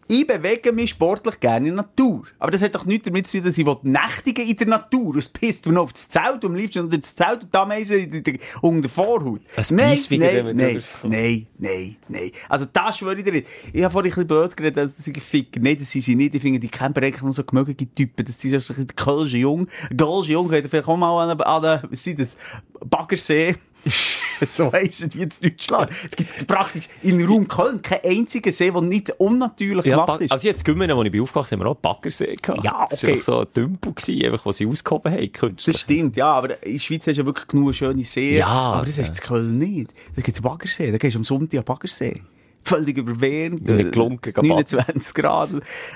Ich 0.08 0.28
bewege 0.28 0.72
mich 0.72 0.92
sportlich 0.92 1.40
gerne 1.40 1.70
in 1.70 1.76
der 1.76 1.86
Natur. 1.86 2.24
Aber 2.40 2.52
das 2.52 2.62
hat 2.62 2.76
doch 2.76 2.86
nichts 2.86 3.06
damit 3.06 3.28
zu 3.28 3.38
tun, 3.38 3.48
dass 3.48 3.58
ich 3.58 3.66
nächtigen 3.84 4.48
in 4.48 4.58
der 4.58 4.68
Natur. 4.68 5.16
Es 5.16 5.30
pisst 5.30 5.66
mir 5.66 5.74
noch 5.74 5.84
auf 5.84 5.94
das 5.94 6.10
Zelt 6.10 6.44
und 6.44 6.52
am 6.52 6.56
liebsten 6.56 6.80
unter 6.80 6.98
das 6.98 7.16
Zelt 7.16 7.44
und 7.44 7.54
die 7.54 7.58
Ameisen 7.58 8.24
unter 8.62 8.82
der 8.82 8.90
Vorhaut. 8.90 9.42
Es 9.56 9.72
nein, 9.72 9.98
nein, 10.10 10.56
nein, 10.56 10.84
nein, 11.04 11.48
nein, 11.58 11.96
nein. 12.08 12.32
Also 12.50 12.66
das 12.72 12.98
schwöre 12.98 13.18
ich 13.18 13.24
dir 13.24 13.32
nicht. 13.32 13.48
Ich 13.72 13.84
habe 13.84 13.92
vorhin 13.92 14.12
ein 14.12 14.16
bisschen 14.16 14.28
blöd 14.28 14.58
geredet, 14.58 14.78
dass 14.78 14.98
sie 14.98 15.14
ficken. 15.14 15.64
Nein, 15.64 15.78
das 15.80 15.92
sind 15.92 16.02
sie 16.02 16.16
nicht. 16.16 16.36
Ich 16.36 16.42
finde, 16.42 16.60
die 16.60 16.70
Camper 16.70 17.02
eigentlich 17.02 17.22
noch 17.22 17.32
so 17.32 17.44
gemögliche 17.44 17.92
Typen. 17.92 18.26
Das 18.26 18.40
sind 18.40 18.52
so 18.52 18.58
ein 18.58 18.60
bisschen 18.60 18.88
die 18.88 18.96
Kölsche 18.96 19.38
Jung. 19.38 19.68
Kölsche 19.98 20.34
Jung, 20.34 20.52
ihr 20.52 20.70
vielleicht 20.70 20.88
auch 20.88 20.98
mal 20.98 21.32
an, 21.32 21.40
an, 21.40 21.64
an 21.64 21.90
das? 21.90 22.38
Baggersee. 22.86 23.56
so 24.50 24.72
heissen 24.72 25.10
die 25.10 25.20
jetzt 25.20 25.44
Deutschland. 25.44 25.90
Es 25.92 26.16
gibt 26.16 26.48
praktisch 26.48 26.88
in 27.02 27.24
Raum 27.26 27.48
Köln 27.48 27.82
keinen 27.82 28.06
einzigen 28.06 28.52
See, 28.52 28.72
der 28.72 28.82
nicht 28.82 29.12
unnatürlich 29.20 29.86
Ja, 29.86 30.06
gemacht 30.06 30.22
ist. 30.22 30.32
also 30.32 30.48
jetzt 30.48 30.64
Gümmene, 30.66 30.94
als 30.96 31.06
ich 31.06 31.12
bin 31.12 31.22
aufgewachsen 31.22 31.60
bin, 31.60 31.68
haben 31.68 31.68
wir 31.68 31.72
auch 31.72 31.82
Baggersee 31.82 32.36
gehabt. 32.42 32.64
Ja, 32.64 32.86
Das 32.90 33.04
okay. 33.04 33.08
war 33.08 33.14
einfach 33.14 33.26
so 33.26 33.40
ein 33.40 33.48
Dümpel, 33.56 34.26
einfach, 34.26 34.46
was 34.46 34.58
sie 34.58 34.68
ausgehoben 34.68 35.12
haben, 35.12 35.32
künstlich. 35.32 35.74
Das 35.76 35.82
stimmt, 35.82 36.16
ja, 36.16 36.32
aber 36.32 36.64
in 36.66 36.74
der 36.74 36.80
Schweiz 36.80 37.08
hast 37.08 37.16
du 37.16 37.22
ja 37.22 37.26
wirklich 37.26 37.48
genug 37.48 37.74
schöne 37.76 38.04
Seen. 38.04 38.36
Ja, 38.38 38.48
aber 38.48 38.86
das 38.86 38.98
ja. 38.98 39.04
hast 39.04 39.18
du 39.18 39.22
in 39.22 39.28
Köln 39.28 39.58
nicht. 39.58 39.94
Da 40.16 40.22
gibt 40.22 40.38
es 40.38 40.42
Baggersee, 40.42 40.92
da 40.92 40.98
gehst 40.98 41.16
du 41.16 41.20
am 41.20 41.24
Sonntag 41.24 41.60
an 41.60 41.66
Baggersee. 41.66 42.22
Völlig 42.66 42.98
überwärmt. 42.98 43.66
Gelunken, 43.66 44.32
baden. 44.34 44.48
29 44.50 45.14
Grad, 45.14 45.50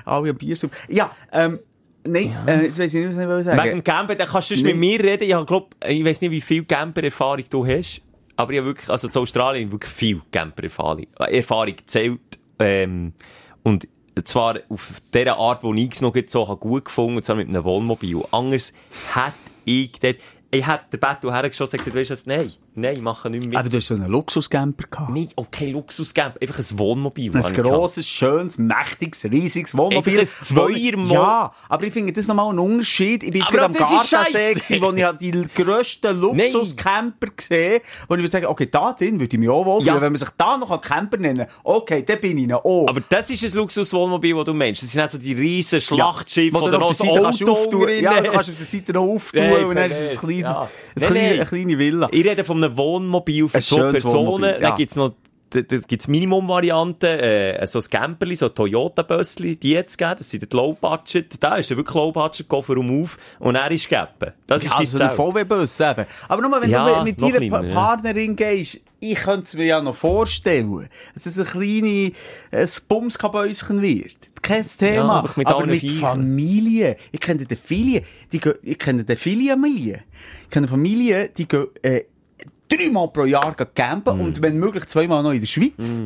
alle 0.04 0.30
am 0.32 0.36
Biersum. 0.36 0.70
Ja, 0.90 1.12
ähm, 1.32 1.60
nein, 2.08 2.36
Äh, 2.48 2.66
jetzt 2.66 2.80
weiss 2.80 2.94
ich 2.94 3.06
nicht, 3.08 3.18
was 3.18 3.40
ich 3.42 3.46
sagen 3.46 3.64
Wegen 3.64 3.70
dem 3.78 3.84
Camper, 3.84 4.16
dann 4.16 4.28
kannst 4.28 4.50
du 4.52 4.56
Nee. 4.56 4.64
mit 4.64 4.78
mir 4.78 5.00
reden. 5.04 5.24
Ich 5.24 5.34
hab, 5.34 5.46
glaub, 5.48 5.76
ich 5.88 6.04
weiss 6.04 6.22
nicht, 6.22 6.32
wie 6.32 6.42
viel 6.42 6.64
Camper-Erfahrung 6.66 7.44
du 7.50 7.66
hast. 7.66 8.02
Aber 8.36 8.52
ich 8.52 8.58
habe 8.60 8.68
wirklich, 8.68 8.90
also 8.90 9.08
zu 9.08 9.20
Australien 9.22 9.72
wirklich 9.72 9.92
viel 9.92 10.22
Camper-Erfahrung. 10.32 11.08
Äh, 11.20 11.38
Erfahrung 11.38 11.76
zählt. 11.86 12.20
Ähm, 12.60 13.14
und 13.64 13.88
zwar 14.24 14.60
auf 14.70 15.02
der 15.14 15.36
Art, 15.38 15.64
wo 15.64 15.74
ich 15.74 15.92
es 15.92 16.02
noch 16.02 16.16
so 16.28 16.48
habe 16.48 16.60
gut 16.60 16.86
gefunden, 16.86 17.18
und 17.18 17.24
zwar 17.24 17.36
mit 17.36 17.50
einem 17.50 17.64
Wohnmobil. 17.64 18.22
Anders 18.32 18.74
hätte 19.14 19.34
ich 19.66 19.92
dort, 20.00 20.18
ich 20.52 20.66
hätte 20.68 20.86
den 20.94 21.00
Bettel 21.00 21.32
hergeschossen 21.32 21.78
und 21.80 21.86
gesagt, 21.86 21.96
weißt 21.98 22.10
du 22.10 22.14
was, 22.14 22.26
nein, 22.26 22.52
nein, 22.78 22.96
ich 22.96 23.02
mache 23.02 23.30
nicht 23.30 23.48
mehr. 23.48 23.60
Aber 23.60 23.70
du 23.70 23.78
hast 23.78 23.88
so 23.88 23.96
einen 23.96 24.08
Luxuscamper 24.10 24.86
gehabt. 24.90 25.10
Nein, 25.14 25.28
okay, 25.36 25.72
Luxuscamper, 25.72 26.42
einfach 26.42 26.60
ein 26.60 26.80
Wohnmobil. 26.80 27.36
Ein 27.36 27.54
grosses, 27.54 28.08
schönes, 28.08 28.58
mächtiges, 28.58 29.26
riesiges 29.26 29.76
Wohnmobil. 29.76 30.20
Einfach 30.20 30.40
ein 30.40 30.46
Zweier- 30.46 31.12
Ja, 31.12 31.52
aber 31.70 31.84
ich 31.86 31.94
finde, 31.94 32.14
das 32.14 32.24
ist 32.24 32.28
nochmal 32.28 32.54
ein 32.54 32.60
Unterschied. 32.60 33.24
Ich 33.24 33.32
bin 33.32 33.42
jetzt 33.42 33.52
gerade 33.52 33.66
am 33.66 33.74
das 33.74 34.10
Gardasee, 34.12 34.82
wo 34.82 34.92
ich 34.92 35.18
die 35.20 35.48
grössten 35.56 36.20
Luxuscamper 36.22 37.28
gesehen 37.36 37.82
wo 38.08 38.16
ich 38.16 38.22
würde 38.22 38.32
sagen, 38.32 38.46
okay, 38.46 38.68
da 38.70 38.94
drin 38.94 39.20
würde 39.20 39.36
ich 39.36 39.40
mich 39.40 39.50
auch 39.50 39.66
wohlfühlen. 39.66 39.96
Ja. 39.96 40.02
Wenn 40.02 40.12
man 40.14 40.18
sich 40.20 40.30
da 40.38 40.58
noch 40.58 40.72
einen 40.72 40.82
Camper 40.82 41.18
nennen 41.18 41.46
okay, 41.64 42.04
dann 42.04 42.20
bin 42.20 42.38
ich 42.38 42.48
noch 42.48 42.64
auch. 42.64 42.88
Aber 42.88 43.02
das 43.10 43.30
ist 43.30 43.44
ein 43.44 43.52
Luxuswohnmobil, 43.58 44.36
das 44.36 44.46
du 44.46 44.54
meinst. 44.54 44.84
Das 44.84 44.92
sind 44.92 45.02
auch 45.02 45.08
so 45.08 45.18
die 45.18 45.34
riesen 45.34 45.82
Schlachtschiffe, 45.82 46.52
du 46.52 46.64
oder 46.64 46.82
auf 46.82 46.98
noch 47.04 47.16
kannst 47.24 47.44
Auto 47.44 47.88
Ja, 47.88 48.22
du 48.22 48.32
kannst 48.32 48.50
auf 48.50 48.56
der 48.56 48.66
Seite 48.66 48.94
noch 48.94 49.04
auftun 49.04 49.42
und 49.66 49.76
dann 49.76 49.92
ist 49.92 50.00
es 50.00 50.22
Ja. 50.40 50.68
eine 51.10 51.46
kleine 51.46 51.78
Villa. 51.78 52.08
Ich 52.12 52.26
rede 52.26 52.44
von 52.44 52.67
einem 52.68 52.78
Wohnmobil 52.78 53.48
für 53.50 53.56
Ein 53.58 53.62
zwei 53.64 53.92
Personen. 53.92 54.44
Ja. 54.44 54.60
Dann 54.60 54.76
gibt's 54.78 54.96
noch, 54.96 55.14
da, 55.50 55.62
da 55.62 55.78
gibt's 55.78 56.08
Minimum-Varianten, 56.10 57.06
äh, 57.06 57.66
so 57.68 57.80
ein 57.80 57.86
Camperli, 57.90 58.36
so 58.36 58.48
ein 58.48 58.56
Toyota-Bössli, 58.56 59.56
die 59.56 59.72
jetzt 59.72 59.98
geben. 59.98 60.16
Das 60.18 60.30
sind 60.30 60.52
die 60.52 60.56
Low-Budget. 60.56 61.42
Da 61.42 61.56
ist 61.56 61.70
ja 61.70 61.78
wirklich 61.78 61.96
Low-Budget, 61.96 62.48
Kofferraum 62.50 63.04
auf 63.04 63.18
und 63.40 63.56
er 63.56 63.72
ist 63.72 63.90
gappen. 63.90 64.34
Das 64.46 64.64
ist 64.64 64.70
Ja, 64.70 64.76
die 64.78 64.80
also 64.80 64.98
ein 65.00 65.10
Zelt. 65.10 65.14
VW-Bus 65.14 65.80
eben. 65.80 66.06
Aber 66.28 66.42
nur 66.42 66.62
wenn 66.62 66.70
Ja, 66.70 66.98
du 67.00 67.04
mit 67.04 67.22
deiner 67.22 67.38
kleiner, 67.38 67.60
Pa- 67.60 67.66
ja. 67.66 67.74
Partnerin 67.74 68.36
gehst, 68.36 68.82
ich 69.00 69.16
könnte 69.16 69.44
es 69.44 69.54
mir 69.54 69.66
ja 69.66 69.82
noch 69.82 69.96
vorstellen, 69.96 70.90
dass 71.14 71.26
es 71.28 71.38
ein 71.38 71.46
kleines 71.46 72.12
äh, 72.52 72.68
Bumskabäuschen 72.90 73.82
wird. 73.82 74.18
Kein 74.42 74.66
Thema. 74.78 75.20
aber 75.20 75.30
mit 75.36 75.48
aber 75.48 75.66
mit 75.66 75.80
Viechern. 75.82 76.00
Familie. 76.00 76.96
Ich 77.12 77.20
kenne 77.20 77.46
die 77.46 77.56
Familie. 77.56 78.04
Die 78.32 78.40
ich 78.64 78.78
kenne 78.80 79.04
die 79.04 79.16
Familie. 79.16 80.04
Ich 80.44 80.50
kenne 80.50 80.68
Familien, 80.68 81.30
die 81.38 81.48
gehen 81.48 81.68
äh, 81.84 82.02
dreimal 82.70 83.08
pro 83.10 83.26
Jahr 83.26 83.56
campen 83.56 84.18
Mm. 84.18 84.22
und 84.22 84.42
wenn 84.42 84.58
möglich 84.58 84.86
zweimal 84.88 85.24
noch 85.24 85.32
in 85.32 85.42
der 85.42 85.48
Schweiz. 85.48 86.02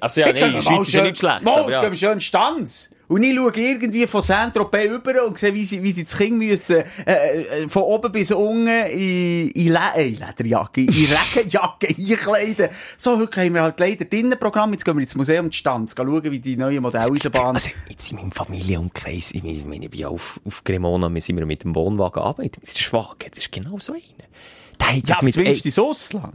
Also 0.00 0.20
ja, 0.20 0.26
Jetzt 0.28 0.38
die 0.40 0.50
mal 0.50 0.62
Schweiz 0.62 0.88
ist 0.88 0.94
ja 0.94 1.02
nicht 1.02 1.18
schlecht. 1.18 1.42
Mal, 1.42 1.60
jetzt 1.60 1.70
ja. 1.70 1.80
gehen 1.80 1.90
wir 1.90 1.96
schön 1.96 2.20
Stanz. 2.20 2.90
Und 3.08 3.22
ich 3.22 3.36
schaue 3.36 3.52
irgendwie 3.54 4.06
von 4.08 4.20
Saint-Tropez 4.20 4.86
über 4.90 5.24
und 5.26 5.38
sehe, 5.38 5.54
wie 5.54 5.64
sie, 5.64 5.80
wie 5.80 5.92
sie 5.92 6.02
das 6.04 6.16
Kind 6.16 6.38
müssen, 6.38 6.82
äh, 7.06 7.12
äh, 7.62 7.68
von 7.68 7.84
oben 7.84 8.10
bis 8.10 8.32
unten 8.32 8.66
in, 8.66 9.50
in, 9.50 9.72
Le 9.72 9.80
äh, 9.94 10.08
in 10.08 10.18
Lederjacke, 10.18 10.80
in 10.80 10.88
Regenjacke 11.34 11.88
einkleiden. 11.88 12.68
So, 12.98 13.16
heute 13.16 13.40
haben 13.40 13.54
wir 13.54 13.62
halt 13.62 13.78
leider 13.78 14.12
Innenprogramm. 14.12 14.72
Jetzt 14.72 14.84
gehen 14.84 14.96
wir 14.96 15.02
ins 15.02 15.14
Museum 15.14 15.52
Stanz, 15.52 15.94
schauen, 15.96 16.24
wie 16.24 16.40
die 16.40 16.56
neue 16.56 16.80
Modelleisenbahn... 16.80 17.54
Also, 17.54 17.70
jetzt 17.88 18.10
in 18.10 18.16
meinem 18.16 18.32
Familienumkreis, 18.32 19.30
ich 19.30 19.42
meine, 19.44 19.84
ich 19.84 19.90
bin 19.90 20.00
ja 20.00 20.08
auf, 20.08 20.40
auf 20.44 20.64
Cremona, 20.64 21.08
wir 21.08 21.22
sind 21.22 21.38
wir 21.38 21.46
mit 21.46 21.62
dem 21.62 21.76
Wohnwagen 21.76 22.20
arbeitet. 22.20 22.64
Der 22.66 22.76
Schwager, 22.76 23.28
das 23.30 23.38
ist 23.38 23.52
genau 23.52 23.78
so 23.78 23.92
einer. 23.92 24.02
Der 24.80 24.96
hat 24.96 25.08
ja, 25.08 25.18
mit, 25.22 25.34
zwingst 25.34 25.64
ins 25.66 25.78
Ausland. 25.78 26.34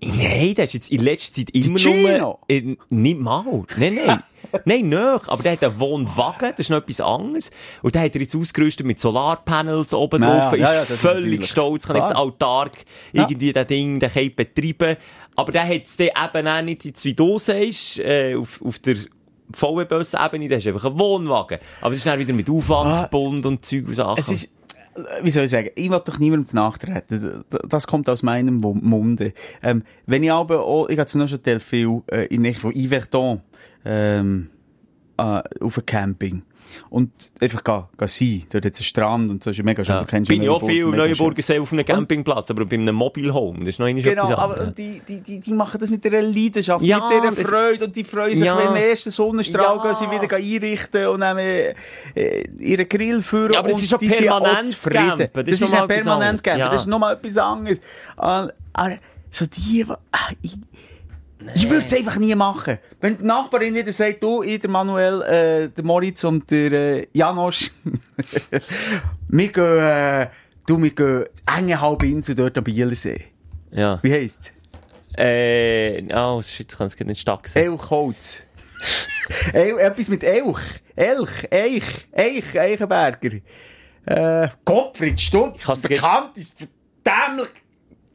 Nein, 0.00 0.54
der 0.54 0.64
ist 0.64 0.74
jetzt 0.74 0.92
in 0.92 1.00
letzter 1.02 1.34
Zeit 1.40 1.50
immer 1.50 1.76
Gino? 1.78 2.38
nur... 2.48 2.76
Nicht 2.88 3.18
mal. 3.20 3.64
Nein, 3.76 3.98
nein. 4.06 4.22
nein, 4.64 4.88
nicht. 4.88 5.28
Aber 5.28 5.42
der 5.42 5.52
hat 5.52 5.64
einen 5.64 5.80
Wohnwagen, 5.80 6.50
das 6.52 6.60
ist 6.60 6.70
noch 6.70 6.76
etwas 6.78 7.00
anderes. 7.00 7.50
Und 7.82 7.96
der 7.96 8.02
hat 8.02 8.14
er 8.14 8.20
jetzt 8.20 8.36
ausgerüstet 8.36 8.86
mit 8.86 9.00
Solarpanels 9.00 9.92
oben 9.92 10.22
Ja, 10.22 10.50
drauf, 10.50 10.58
ja, 10.58 10.72
ja, 10.72 10.82
ist 10.82 10.92
völlig 11.00 11.24
natürlich. 11.32 11.50
stolz, 11.50 11.86
kann 11.86 11.96
Klar. 11.96 12.08
jetzt 12.08 12.16
autark 12.16 12.76
Ja. 13.12 13.22
irgendwie 13.22 13.52
das 13.52 13.66
Ding, 13.66 13.98
den 13.98 14.08
Cape 14.10 14.30
betreiben. 14.30 14.96
Aber 15.34 15.50
der 15.50 15.66
hat 15.66 15.82
es 15.84 15.96
dann 15.96 16.08
eben 16.08 16.46
auch 16.48 16.62
nicht 16.62 16.84
jetzt, 16.84 17.04
wie 17.04 17.14
du 17.14 17.36
sagst, 17.38 17.98
äh, 17.98 18.36
auf, 18.36 18.62
auf 18.64 18.78
der 18.78 18.96
VW-Bus-Ebene, 19.52 20.46
der 20.48 20.58
ist 20.58 20.66
einfach 20.68 20.84
ein 20.84 20.98
Wohnwagen. 20.98 21.58
Aber 21.80 21.90
das 21.90 21.98
ist 21.98 22.06
dann 22.06 22.18
wieder 22.20 22.32
mit 22.34 22.48
Aufwand 22.48 22.88
Ah. 22.90 22.98
verbunden 23.00 23.46
und 23.48 23.64
Zeug 23.64 23.86
und 23.88 23.94
Sachen. 23.94 24.24
Äh, 24.98 25.24
wie 25.24 25.30
soll 25.30 25.44
ich 25.44 25.50
sagen, 25.50 25.70
ich 25.74 25.90
will 25.90 26.00
doch 26.04 26.18
niemandem 26.18 26.54
nachtreten. 26.54 27.44
Das 27.68 27.86
kommt 27.86 28.08
aus 28.08 28.22
meinem 28.22 28.56
Munde. 28.56 29.32
Ähm, 29.62 29.82
wenn 30.06 30.22
ich 30.22 30.32
aber 30.32 30.64
auch, 30.64 30.88
ich 30.88 30.98
habe 30.98 31.08
zum 31.08 31.20
Beispiel 31.22 31.60
viel 31.60 32.02
äh, 32.10 32.26
in 32.26 32.42
Nähe 32.42 32.54
von 32.54 32.72
ähm, 33.84 34.50
äh, 35.16 35.42
auf 35.60 35.78
ein 35.78 35.86
Camping. 35.86 36.42
Und 36.90 37.10
einfach 37.40 37.62
gehen, 37.64 37.84
gehen 37.98 38.08
sein. 38.08 38.42
Dort 38.50 38.64
hat 38.64 38.72
es 38.74 38.80
einen 38.80 38.84
Strand 38.84 39.30
und 39.30 39.44
so 39.44 39.50
ist 39.50 39.56
ja 39.56 39.64
mega 39.64 39.84
schön. 39.84 39.94
Ja. 39.94 40.04
Kennst 40.04 40.28
Bin 40.28 40.42
ich 40.42 40.48
auch 40.48 40.64
viel 40.64 40.84
mega 40.86 40.96
Neuenburger 40.98 41.42
See 41.42 41.58
auf 41.58 41.72
einem 41.72 41.84
Campingplatz, 41.84 42.50
aber 42.50 42.64
bei 42.66 42.76
einem 42.76 42.94
Mobile 42.94 43.32
Home. 43.34 43.60
Das 43.60 43.68
ist 43.70 43.78
noch 43.80 43.86
einmal 43.86 44.02
Genau, 44.02 44.32
aber 44.36 44.60
und 44.62 44.78
die, 44.78 45.00
die, 45.06 45.20
die, 45.20 45.40
die 45.40 45.52
machen 45.52 45.78
das 45.80 45.90
mit 45.90 46.04
einer 46.06 46.22
Leidenschaft, 46.22 46.84
Ja, 46.84 47.08
mit 47.24 47.38
das- 47.38 47.46
Freude 47.48 47.84
und 47.86 47.96
die 47.96 48.04
freuen 48.04 48.36
sich, 48.36 48.46
Ja. 48.46 48.56
wenn 48.58 48.74
der 48.74 48.88
erste 48.90 49.10
Sonnenstrahl 49.10 49.76
Ja. 49.76 49.82
gehen 49.82 49.94
sie 49.94 50.10
wieder 50.10 50.36
einrichten 50.36 51.06
und 51.08 51.20
nehmen 51.20 51.74
äh, 52.14 52.44
ihren 52.58 52.88
Grill 52.88 53.22
führen 53.22 53.52
Ja, 53.52 53.58
aber 53.60 53.68
das 53.68 53.82
ist 53.82 53.90
schon 53.90 53.98
permanent 54.00 54.78
campen. 54.82 55.28
Das 55.32 55.44
Das, 55.44 55.60
ist 55.60 55.72
ja 55.72 55.86
permanent 55.86 56.42
campen, 56.42 56.60
Ja. 56.60 56.68
das 56.68 56.82
ist 56.82 56.86
nochmal 56.86 57.14
etwas 57.14 57.36
anderes. 57.36 57.80
Aber, 58.16 58.52
aber 58.72 58.96
so 59.30 59.44
die, 59.46 59.84
die 60.42 60.50
ah, 61.48 61.52
ich, 61.54 61.68
würde 61.70 61.86
es 61.86 61.92
einfach 61.92 62.16
nie 62.16 62.34
machen. 62.34 62.78
Wenn 63.00 63.18
die 63.18 63.24
Nachbarin 63.24 63.74
wieder 63.74 63.92
sagt, 63.92 64.22
du, 64.22 64.42
ich, 64.42 64.60
der 64.60 64.70
Manuel, 64.70 65.22
äh, 65.22 65.68
der 65.68 65.84
Moritz 65.84 66.24
und 66.24 66.50
der 66.50 66.72
äh, 66.72 67.06
Janosch, 67.12 67.70
wir 69.28 69.48
gehen, 69.48 69.78
äh, 69.78 70.28
du, 70.66 70.82
wir 70.82 70.90
gehen 70.90 71.24
enge 71.46 71.80
Halbinsel 71.80 72.34
dort 72.34 72.56
am 72.58 72.64
Bielersee. 72.64 73.24
Ja. 73.70 73.98
Wie 74.02 74.12
heisst's? 74.12 74.52
Äh, 75.16 76.02
oh, 76.14 76.40
shit, 76.42 76.70
ich 76.70 76.78
kann 76.78 76.86
es 76.86 76.98
nicht 76.98 77.20
stark 77.20 77.48
sagen. 77.48 77.72
Elchholz. 77.72 78.46
El, 79.52 79.78
etwas 79.78 80.08
mit 80.08 80.22
Elch. 80.22 80.80
Elch, 80.94 81.52
Eich, 81.52 82.06
Eich, 82.12 82.58
Eichenberger. 82.60 83.38
Äh, 84.06 84.48
Gottfried 84.64 85.20
Stutz, 85.20 85.64
dir- 85.66 85.88
bekannteste 85.88 86.68
dämlich 87.04 87.48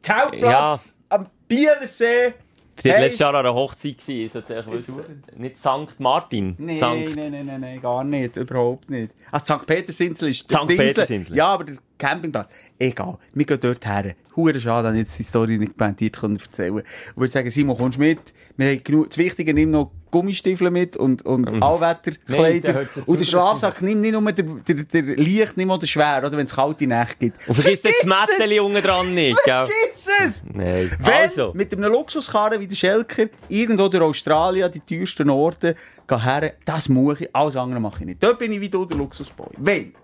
Zeltplatz 0.02 0.94
am 1.08 1.28
Bielersee. 1.46 2.34
Die 2.82 2.88
hat 2.90 2.96
Heisst- 2.96 3.02
letztes 3.04 3.18
Jahr 3.20 3.30
an 3.34 3.36
einer 3.46 3.54
Hochzeit 3.54 3.98
gewesen. 3.98 4.42
es- 4.48 5.36
Nicht 5.36 5.58
St. 5.58 5.98
Martin. 6.00 6.54
Nein, 6.58 6.76
Sankt. 6.76 7.16
nein, 7.16 7.30
nein, 7.32 7.46
nein, 7.46 7.60
nein, 7.60 7.80
gar 7.80 8.02
nicht, 8.04 8.36
überhaupt 8.36 8.90
nicht. 8.90 9.12
Also 9.30 9.56
St. 9.56 9.66
Petersinsel 9.66 10.28
ist 10.30 10.50
St. 10.50 10.66
Petersinsel. 10.66 11.36
Ja, 11.36 11.48
aber 11.48 11.66
Campingplatz, 11.98 12.50
egal. 12.78 13.18
Wir 13.32 13.46
gehen 13.46 13.60
dort 13.60 13.86
her. 13.86 14.14
Hure 14.36 14.60
schade, 14.60 14.88
dass 14.88 14.94
ich 14.94 15.02
jetzt 15.02 15.18
die 15.18 15.22
Story 15.22 15.58
nicht 15.58 15.76
pointiert 15.76 16.18
können 16.18 16.36
erzählen 16.36 16.78
Ich 16.78 17.16
würde 17.16 17.32
sagen, 17.32 17.50
Simon, 17.50 17.76
kommst 17.76 17.98
mit? 17.98 18.18
Wir 18.56 18.70
haben 18.70 18.82
genug, 18.82 19.08
das 19.08 19.18
Wichtige, 19.18 19.54
nimm 19.54 19.70
noch 19.70 19.92
Gummistiefel 20.10 20.70
mit 20.70 20.96
und, 20.96 21.24
und 21.24 21.50
der 21.50 21.62
Allwetterkleider. 21.62 22.72
dazu 22.72 23.02
Und 23.06 23.18
den 23.18 23.26
Schlafsack, 23.26 23.82
nimm 23.82 24.00
nicht 24.00 24.12
nur 24.12 24.32
der, 24.32 24.44
der, 24.44 24.74
der 24.84 25.16
Leicht, 25.16 25.56
nimm 25.56 25.70
auch 25.70 25.78
den 25.78 25.88
schwer, 25.88 26.18
oder 26.18 26.32
wenn 26.32 26.46
es 26.46 26.54
kalte 26.54 26.86
Nächte 26.86 27.16
gibt. 27.18 27.48
Und 27.48 27.54
vergiss 27.54 27.82
das! 27.82 28.04
Mätteli 28.04 28.60
unten 28.60 28.82
dran 28.82 29.14
nicht, 29.14 29.38
gell? 29.44 29.66
Vergiss 29.66 30.08
es! 30.20 30.44
Nein. 30.52 30.90
Wenn 30.98 31.14
Also. 31.14 31.52
mit 31.54 31.72
einem 31.72 31.90
Luxuskarren 31.92 32.60
wie 32.60 32.66
der 32.66 32.76
Schelker 32.76 33.26
irgendwo 33.48 33.88
durch 33.88 34.02
Australien, 34.02 34.70
die 34.70 34.80
teuersten 34.80 35.30
Orte, 35.30 35.74
gehen 36.06 36.22
her, 36.22 36.54
das 36.64 36.88
muss 36.88 37.20
ich, 37.20 37.34
alles 37.34 37.56
andere 37.56 37.80
mache 37.80 38.00
ich 38.00 38.06
nicht. 38.06 38.22
Dort 38.22 38.38
bin 38.38 38.52
ich 38.52 38.60
wie 38.60 38.68
du 38.68 38.84
der 38.84 38.96
Luxusboy. 38.96 39.48
Wenn? 39.58 39.94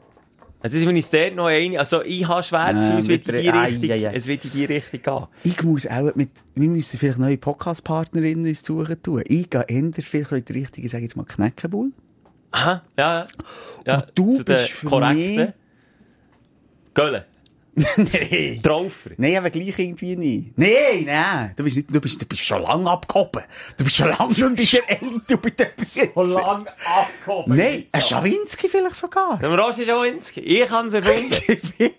Das 0.62 0.74
ist, 0.74 0.86
wenn 0.86 0.96
ich 0.96 1.04
es 1.06 1.10
dort 1.10 1.34
noch 1.36 1.46
ein, 1.46 1.76
also 1.78 2.02
ich 2.02 2.28
habe 2.28 2.42
Ja, 2.82 2.96
Gefühl, 2.98 2.98
es 2.98 3.08
Ei, 3.54 3.92
ei, 3.94 4.08
ei. 4.08 4.12
es 4.14 4.26
wird 4.26 4.44
in 4.44 4.50
die 4.50 4.64
Richtung 4.66 5.00
gehen. 5.02 5.26
Ich 5.44 5.62
muss 5.62 5.86
auch 5.86 6.14
mit, 6.14 6.30
wir 6.54 6.68
müssen 6.68 6.98
vielleicht 6.98 7.18
neue 7.18 7.38
Podcast-Partnerinnen 7.38 8.44
ins 8.44 8.62
Suchen 8.64 9.02
tun. 9.02 9.22
Ich 9.26 9.48
gehe 9.48 9.64
eher 9.66 9.90
vielleicht 9.98 10.32
in 10.32 10.44
die 10.44 10.52
Richtung, 10.52 10.88
sage 10.90 11.04
jetzt 11.04 11.16
mal 11.16 11.24
Knäckebull. 11.24 11.92
Aha, 12.50 12.82
ja. 12.98 13.24
ja. 13.86 13.94
Und 13.96 14.06
du 14.14 14.44
bist 14.44 14.70
für 14.70 14.86
korrekten. 14.86 15.36
mich- 15.36 15.48
Gölle. 16.92 17.24
Nein. 17.96 18.60
Traufer. 18.62 19.10
Nein, 19.16 19.36
aber 19.36 19.50
gleich 19.50 19.78
irgendwie 19.78 20.16
nicht. 20.16 20.58
Nein, 20.58 21.04
nein. 21.06 21.52
Du 21.56 21.62
bist, 21.62 21.76
nicht, 21.76 21.94
du 21.94 22.00
bist, 22.00 22.20
du 22.20 22.26
bist 22.26 22.42
schon 22.42 22.62
lange 22.62 22.90
abgehoben. 22.90 23.42
Du 23.76 23.84
bist 23.84 23.96
schon 23.96 24.08
lange 24.08 24.34
schon 24.34 24.56
bei 24.56 24.64
der 24.64 24.98
du 25.26 25.36
bist 25.36 25.58
der 25.58 25.66
Bier. 25.66 26.10
lang 26.14 26.66
abgehoben. 26.66 27.56
Nein, 27.56 27.86
ein 27.92 28.00
Schawinski 28.00 28.68
vielleicht 28.68 28.96
sogar. 28.96 29.38
Der 29.38 29.56
Roger 29.56 29.84
Schawinski. 29.84 30.40
Ich 30.40 30.68
habe 30.68 30.88
es 30.88 30.94
erfunden. 30.94 31.30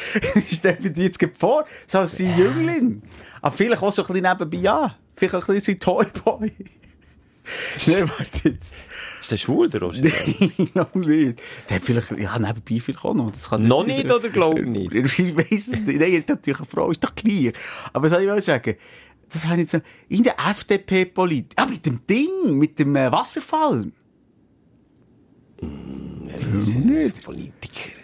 Vielleicht 0.00 0.54
stell 0.54 0.76
die 0.76 1.02
jetzt 1.02 1.18
vor, 1.38 1.64
so 1.86 1.98
als 1.98 2.16
sein 2.16 2.36
Jüngling. 2.36 3.02
Aber 3.42 3.54
vielleicht 3.54 3.82
auch 3.82 3.92
so 3.92 4.02
ein 4.02 4.08
bisschen 4.08 4.22
nebenbei, 4.28 4.58
ja. 4.58 4.96
Vielleicht 5.14 5.34
ein 5.34 5.40
bisschen 5.40 5.60
sein 5.60 5.80
Toyboy. 5.80 6.52
Nein, 7.86 8.10
warte 8.18 8.48
jetzt. 8.50 8.74
Ist 9.20 9.30
der 9.30 9.36
schwul, 9.38 9.68
der 9.70 9.80
Roger? 9.82 10.02
Nein, 10.02 10.68
noch 10.74 10.94
nicht. 10.94 11.40
Der 11.68 11.76
hat 11.76 11.84
vielleicht, 11.84 12.10
ja, 12.18 12.38
nebenbei 12.38 12.80
vielleicht 12.80 13.04
auch 13.04 13.14
noch. 13.14 13.30
Das 13.32 13.48
kann 13.50 13.66
Noch 13.66 13.86
sein. 13.86 13.96
nicht 13.96 14.10
oder 14.10 14.28
glaub 14.28 14.58
nicht? 14.60 14.92
Ich 14.94 15.36
weiss 15.36 15.50
es 15.50 15.68
nicht. 15.68 15.86
Nein, 15.86 16.00
er 16.12 16.18
hat 16.20 16.28
natürlich 16.28 16.58
eine 16.60 16.68
Frau, 16.68 16.90
ist 16.90 17.02
doch 17.02 17.14
gleich. 17.14 17.52
Aber 17.92 18.04
was 18.04 18.12
soll 18.12 18.22
ich 18.22 18.28
mal 18.28 18.42
sagen? 18.42 18.76
Das 19.32 19.48
war 19.48 19.56
jetzt 19.56 19.72
noch, 19.74 19.80
in 20.08 20.22
der 20.24 20.34
FDP-Politik. 20.38 21.52
Ah, 21.56 21.66
mit 21.66 21.84
dem 21.86 22.04
Ding, 22.06 22.28
mit 22.58 22.78
dem 22.78 22.94
äh, 22.96 23.10
Wasserfall. 23.12 23.86
nicht. 25.62 27.22
Politiker. 27.24 28.00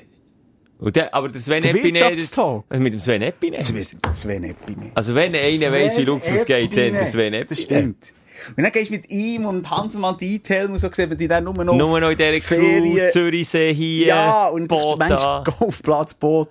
Und 0.78 0.94
der, 0.94 1.14
aber 1.14 1.28
der 1.28 1.40
Sven 1.40 1.64
Epine... 1.64 1.98
Das- 1.98 2.78
Mit 2.78 2.92
dem 2.92 3.00
Sven 3.00 3.22
Epine. 3.22 3.58
Das 4.02 4.20
Sven 4.20 4.44
Epine. 4.44 4.90
Also 4.94 5.14
wenn 5.14 5.34
einer 5.34 5.72
weiss, 5.72 5.96
wie 5.96 6.02
Luxus 6.02 6.44
geht, 6.44 6.70
dann 6.72 6.92
der 6.92 7.06
Sven 7.06 7.32
Das 7.32 7.42
Epine. 7.42 7.56
stimmt. 7.62 8.12
Und 8.56 8.62
dann 8.62 8.72
gehst 8.72 8.90
du 8.90 8.94
mit 8.94 9.10
ihm 9.10 9.46
und 9.46 9.70
Hanselmann 9.70 10.16
Detail 10.18 10.66
und 10.70 10.78
so 10.78 10.88
gesehen, 10.88 11.16
die 11.16 11.28
dann 11.28 11.44
nur 11.44 11.54
noch 11.54 11.74
Nur 11.74 12.00
noch 12.00 12.10
in 12.10 12.16
dieser 12.16 12.40
Crew, 12.40 13.08
Zürichsee 13.10 13.72
hier, 13.74 14.06
Ja, 14.06 14.46
und 14.48 14.68
Boot 14.68 14.98
Mensch. 14.98 15.22
Golfplatz, 15.58 16.14
Boot. 16.20 16.50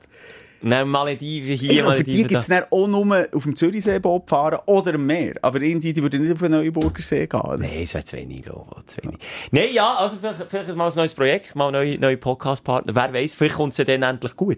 Dann 0.61 0.89
Malediven 0.89 1.55
hier, 1.57 1.71
Ja, 1.73 1.83
für 1.91 2.03
die 2.03 2.11
Malediven 2.11 2.27
gibt 2.27 2.41
es 2.41 2.47
dann 2.47 2.63
auch 2.71 2.87
nur 2.87 3.27
auf 3.35 3.43
dem 3.43 3.55
Zürichsee-Boot 3.55 4.27
fahren 4.27 4.57
oder 4.65 4.95
am 4.95 5.05
Meer. 5.05 5.35
Aber 5.43 5.61
irgendwie, 5.61 5.93
die 5.93 6.01
würden 6.01 6.23
nicht 6.23 6.33
auf 6.33 6.39
den 6.39 6.51
Neuburger 6.53 7.03
See 7.03 7.27
gehen. 7.27 7.39
oder? 7.39 7.57
Nein, 7.57 7.81
es 7.83 7.93
wäre 7.93 8.03
zu 8.03 8.15
wenig, 8.17 8.41
glaube 8.41 8.65
ich. 8.79 8.85
Zu 8.87 9.03
wenig. 9.03 9.19
Nein, 9.51 9.67
ja, 9.73 9.93
also 9.93 10.15
vielleicht, 10.19 10.49
vielleicht 10.49 10.75
mal 10.75 10.89
ein 10.89 10.95
neues 10.95 11.13
Projekt, 11.13 11.55
mal 11.55 11.71
neue, 11.71 11.99
neue 11.99 12.17
Podcast-Partner. 12.17 12.95
Wer 12.95 13.13
weiß, 13.13 13.35
vielleicht 13.35 13.55
kommt 13.55 13.73
es 13.73 13.77
ja 13.77 13.83
dann 13.83 14.01
endlich 14.01 14.35
gut. 14.35 14.57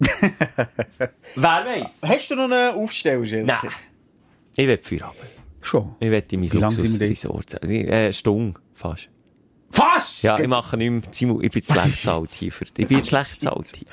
Wer 1.36 1.46
weiß? 1.64 1.84
Hast 2.02 2.30
du 2.30 2.36
noch 2.36 2.44
einen 2.44 2.74
Aufsteller? 2.74 3.44
Nein. 3.44 3.58
Ich 4.56 4.66
will 4.66 4.78
Feierabend. 4.82 5.16
Schon. 5.62 5.94
Ich 6.00 6.06
in 6.32 6.40
mein 6.40 6.52
Wie 6.52 6.56
lange 6.56 6.74
sind 6.74 7.00
wir 7.00 7.08
Luxus-Resort. 7.08 7.62
Äh, 7.64 8.12
Stunde 8.12 8.58
fast. 8.74 9.08
Fast! 9.72 10.24
Ja, 10.24 10.32
ich 10.32 10.38
Geht's- 10.38 10.48
mache 10.50 10.76
nicht 10.76 10.90
mehr, 10.90 11.40
ich 11.42 11.50
bin 11.52 11.62
zu 11.62 11.72
schlecht 11.74 11.86
bezahlt 11.90 12.30
hier. 12.32 12.50
Für, 12.50 12.64
ich 12.76 12.88
bin 12.88 13.02
zu 13.04 13.08
schlecht 13.10 13.38
bezahlt 13.38 13.68
hier. 13.72 13.86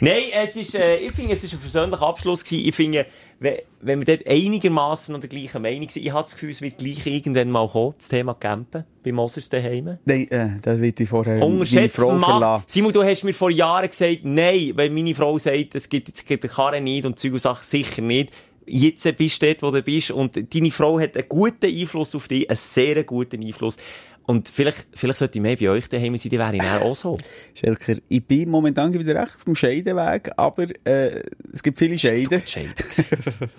Nein, 0.00 0.24
es 0.44 0.56
ist, 0.56 0.74
äh, 0.74 0.96
ich 0.98 1.12
finde, 1.12 1.32
es 1.34 1.42
ist 1.42 1.54
ein 1.54 1.58
persönlicher 1.58 2.02
Abschluss 2.02 2.44
gewesen. 2.44 2.68
Ich 2.68 2.74
finde, 2.74 3.06
wenn, 3.40 3.56
wenn 3.80 3.98
wir 4.00 4.04
dort 4.14 4.26
einigermaßen 4.28 5.10
noch 5.14 5.20
der 5.20 5.30
gleichen 5.30 5.62
Meinung 5.62 5.88
sind, 5.88 6.04
ich 6.04 6.12
habe 6.12 6.24
das 6.24 6.34
Gefühl, 6.34 6.50
es 6.50 6.60
wird 6.60 6.76
gleich 6.76 7.06
irgendwann 7.06 7.50
mal 7.50 7.66
kommen, 7.66 7.94
das 7.96 8.08
Thema 8.08 8.34
Campen, 8.34 8.84
bei 9.02 9.10
Mosers 9.10 9.48
daheim. 9.48 9.96
Nein, 10.04 10.28
äh, 10.30 10.58
das 10.60 10.78
wird 10.80 11.00
ich 11.00 11.08
vorher 11.08 11.38
meine 11.38 11.46
Unterschätzt 11.46 11.96
Frau 11.96 12.12
macht. 12.12 12.30
verlassen. 12.30 12.64
Simon, 12.66 12.92
du 12.92 13.02
hast 13.02 13.24
mir 13.24 13.32
vor 13.32 13.50
Jahren 13.50 13.88
gesagt, 13.88 14.18
nein, 14.24 14.72
weil 14.74 14.90
meine 14.90 15.14
Frau 15.14 15.38
sagt, 15.38 15.74
es 15.74 15.88
gibt 15.88 16.08
jetzt 16.08 16.26
gibt 16.26 16.42
der 16.44 16.50
Karre 16.50 16.78
nicht 16.82 17.06
und 17.06 17.18
Zeug 17.18 17.32
und 17.32 17.40
Sachen 17.40 17.64
sicher 17.64 18.02
nicht. 18.02 18.30
Jetzt 18.66 19.16
bist 19.16 19.42
du 19.42 19.46
dort, 19.46 19.62
wo 19.62 19.70
du 19.70 19.82
bist 19.82 20.10
und 20.10 20.54
deine 20.54 20.70
Frau 20.70 21.00
hat 21.00 21.16
einen 21.16 21.28
guten 21.28 21.66
Einfluss 21.66 22.14
auf 22.14 22.28
dich, 22.28 22.48
einen 22.48 22.56
sehr 22.56 23.02
guten 23.04 23.42
Einfluss. 23.44 23.76
Und 24.24 24.48
vielleicht, 24.48 24.86
vielleicht 24.94 25.18
sollte 25.18 25.38
ich 25.38 25.42
mehr 25.42 25.56
bei 25.56 25.68
euch 25.68 25.88
daheim 25.88 26.16
sein, 26.16 26.30
die 26.30 26.38
wäre 26.38 26.54
ich 26.54 26.62
auch 26.62 26.94
so. 26.94 27.16
Schelker, 27.54 27.96
ich 28.08 28.24
bin 28.24 28.48
momentan 28.50 28.94
wieder 28.94 29.20
recht 29.20 29.34
auf 29.34 29.44
dem 29.44 29.54
Scheidenweg, 29.54 30.30
aber 30.36 30.66
äh, 30.84 31.22
es 31.52 31.62
gibt 31.62 31.78
viele 31.78 31.98
Scheiden. 31.98 32.42
Scheiden. 32.46 32.72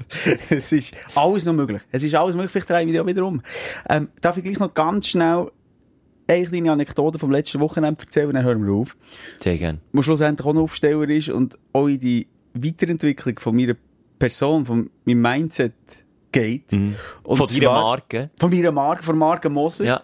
es 0.49 0.71
ist 0.71 0.93
alles 1.15 1.45
noch 1.45 1.53
möglich. 1.53 1.81
Es 1.91 2.03
ist 2.03 2.15
alles 2.15 2.35
möglich. 2.35 2.51
Vielleicht 2.51 2.69
drehen 2.69 2.87
wir 2.87 2.95
ja 2.95 3.05
wieder 3.05 3.25
um. 3.25 3.41
Ähm, 3.89 4.07
darf 4.21 4.37
ich 4.37 4.43
gleich 4.43 4.59
noch 4.59 4.73
ganz 4.73 5.07
schnell 5.07 5.51
eine 6.27 6.45
kleine 6.45 6.71
Anekdote 6.71 7.19
vom 7.19 7.31
letzten 7.31 7.59
Wochenende 7.59 8.01
erzählen 8.01 8.27
und 8.27 8.35
dann 8.35 8.45
hören 8.45 8.65
wir 8.65 8.73
auf. 8.73 8.95
Sehr 9.39 9.57
gerne. 9.57 9.79
Wo 9.91 10.01
schlussendlich 10.01 10.45
auch 10.45 10.53
ein 10.53 10.57
Aufsteller 10.57 11.09
ist 11.09 11.29
und 11.29 11.57
auch 11.73 11.87
in 11.87 11.99
die 11.99 12.27
Weiterentwicklung 12.53 13.37
von 13.39 13.55
meiner 13.55 13.75
Person, 14.23 14.65
von 14.65 14.89
meinem 15.03 15.21
Mindset 15.21 15.73
geht. 16.31 16.71
Mhm. 16.71 16.95
Von 17.25 17.45
deiner 17.45 17.71
Marke. 17.71 18.29
Von 18.39 18.49
meiner 18.51 18.71
Marke, 18.71 19.03
von 19.03 19.17
Marke 19.17 19.49
Moser. 19.49 19.83
Ja. 19.83 20.03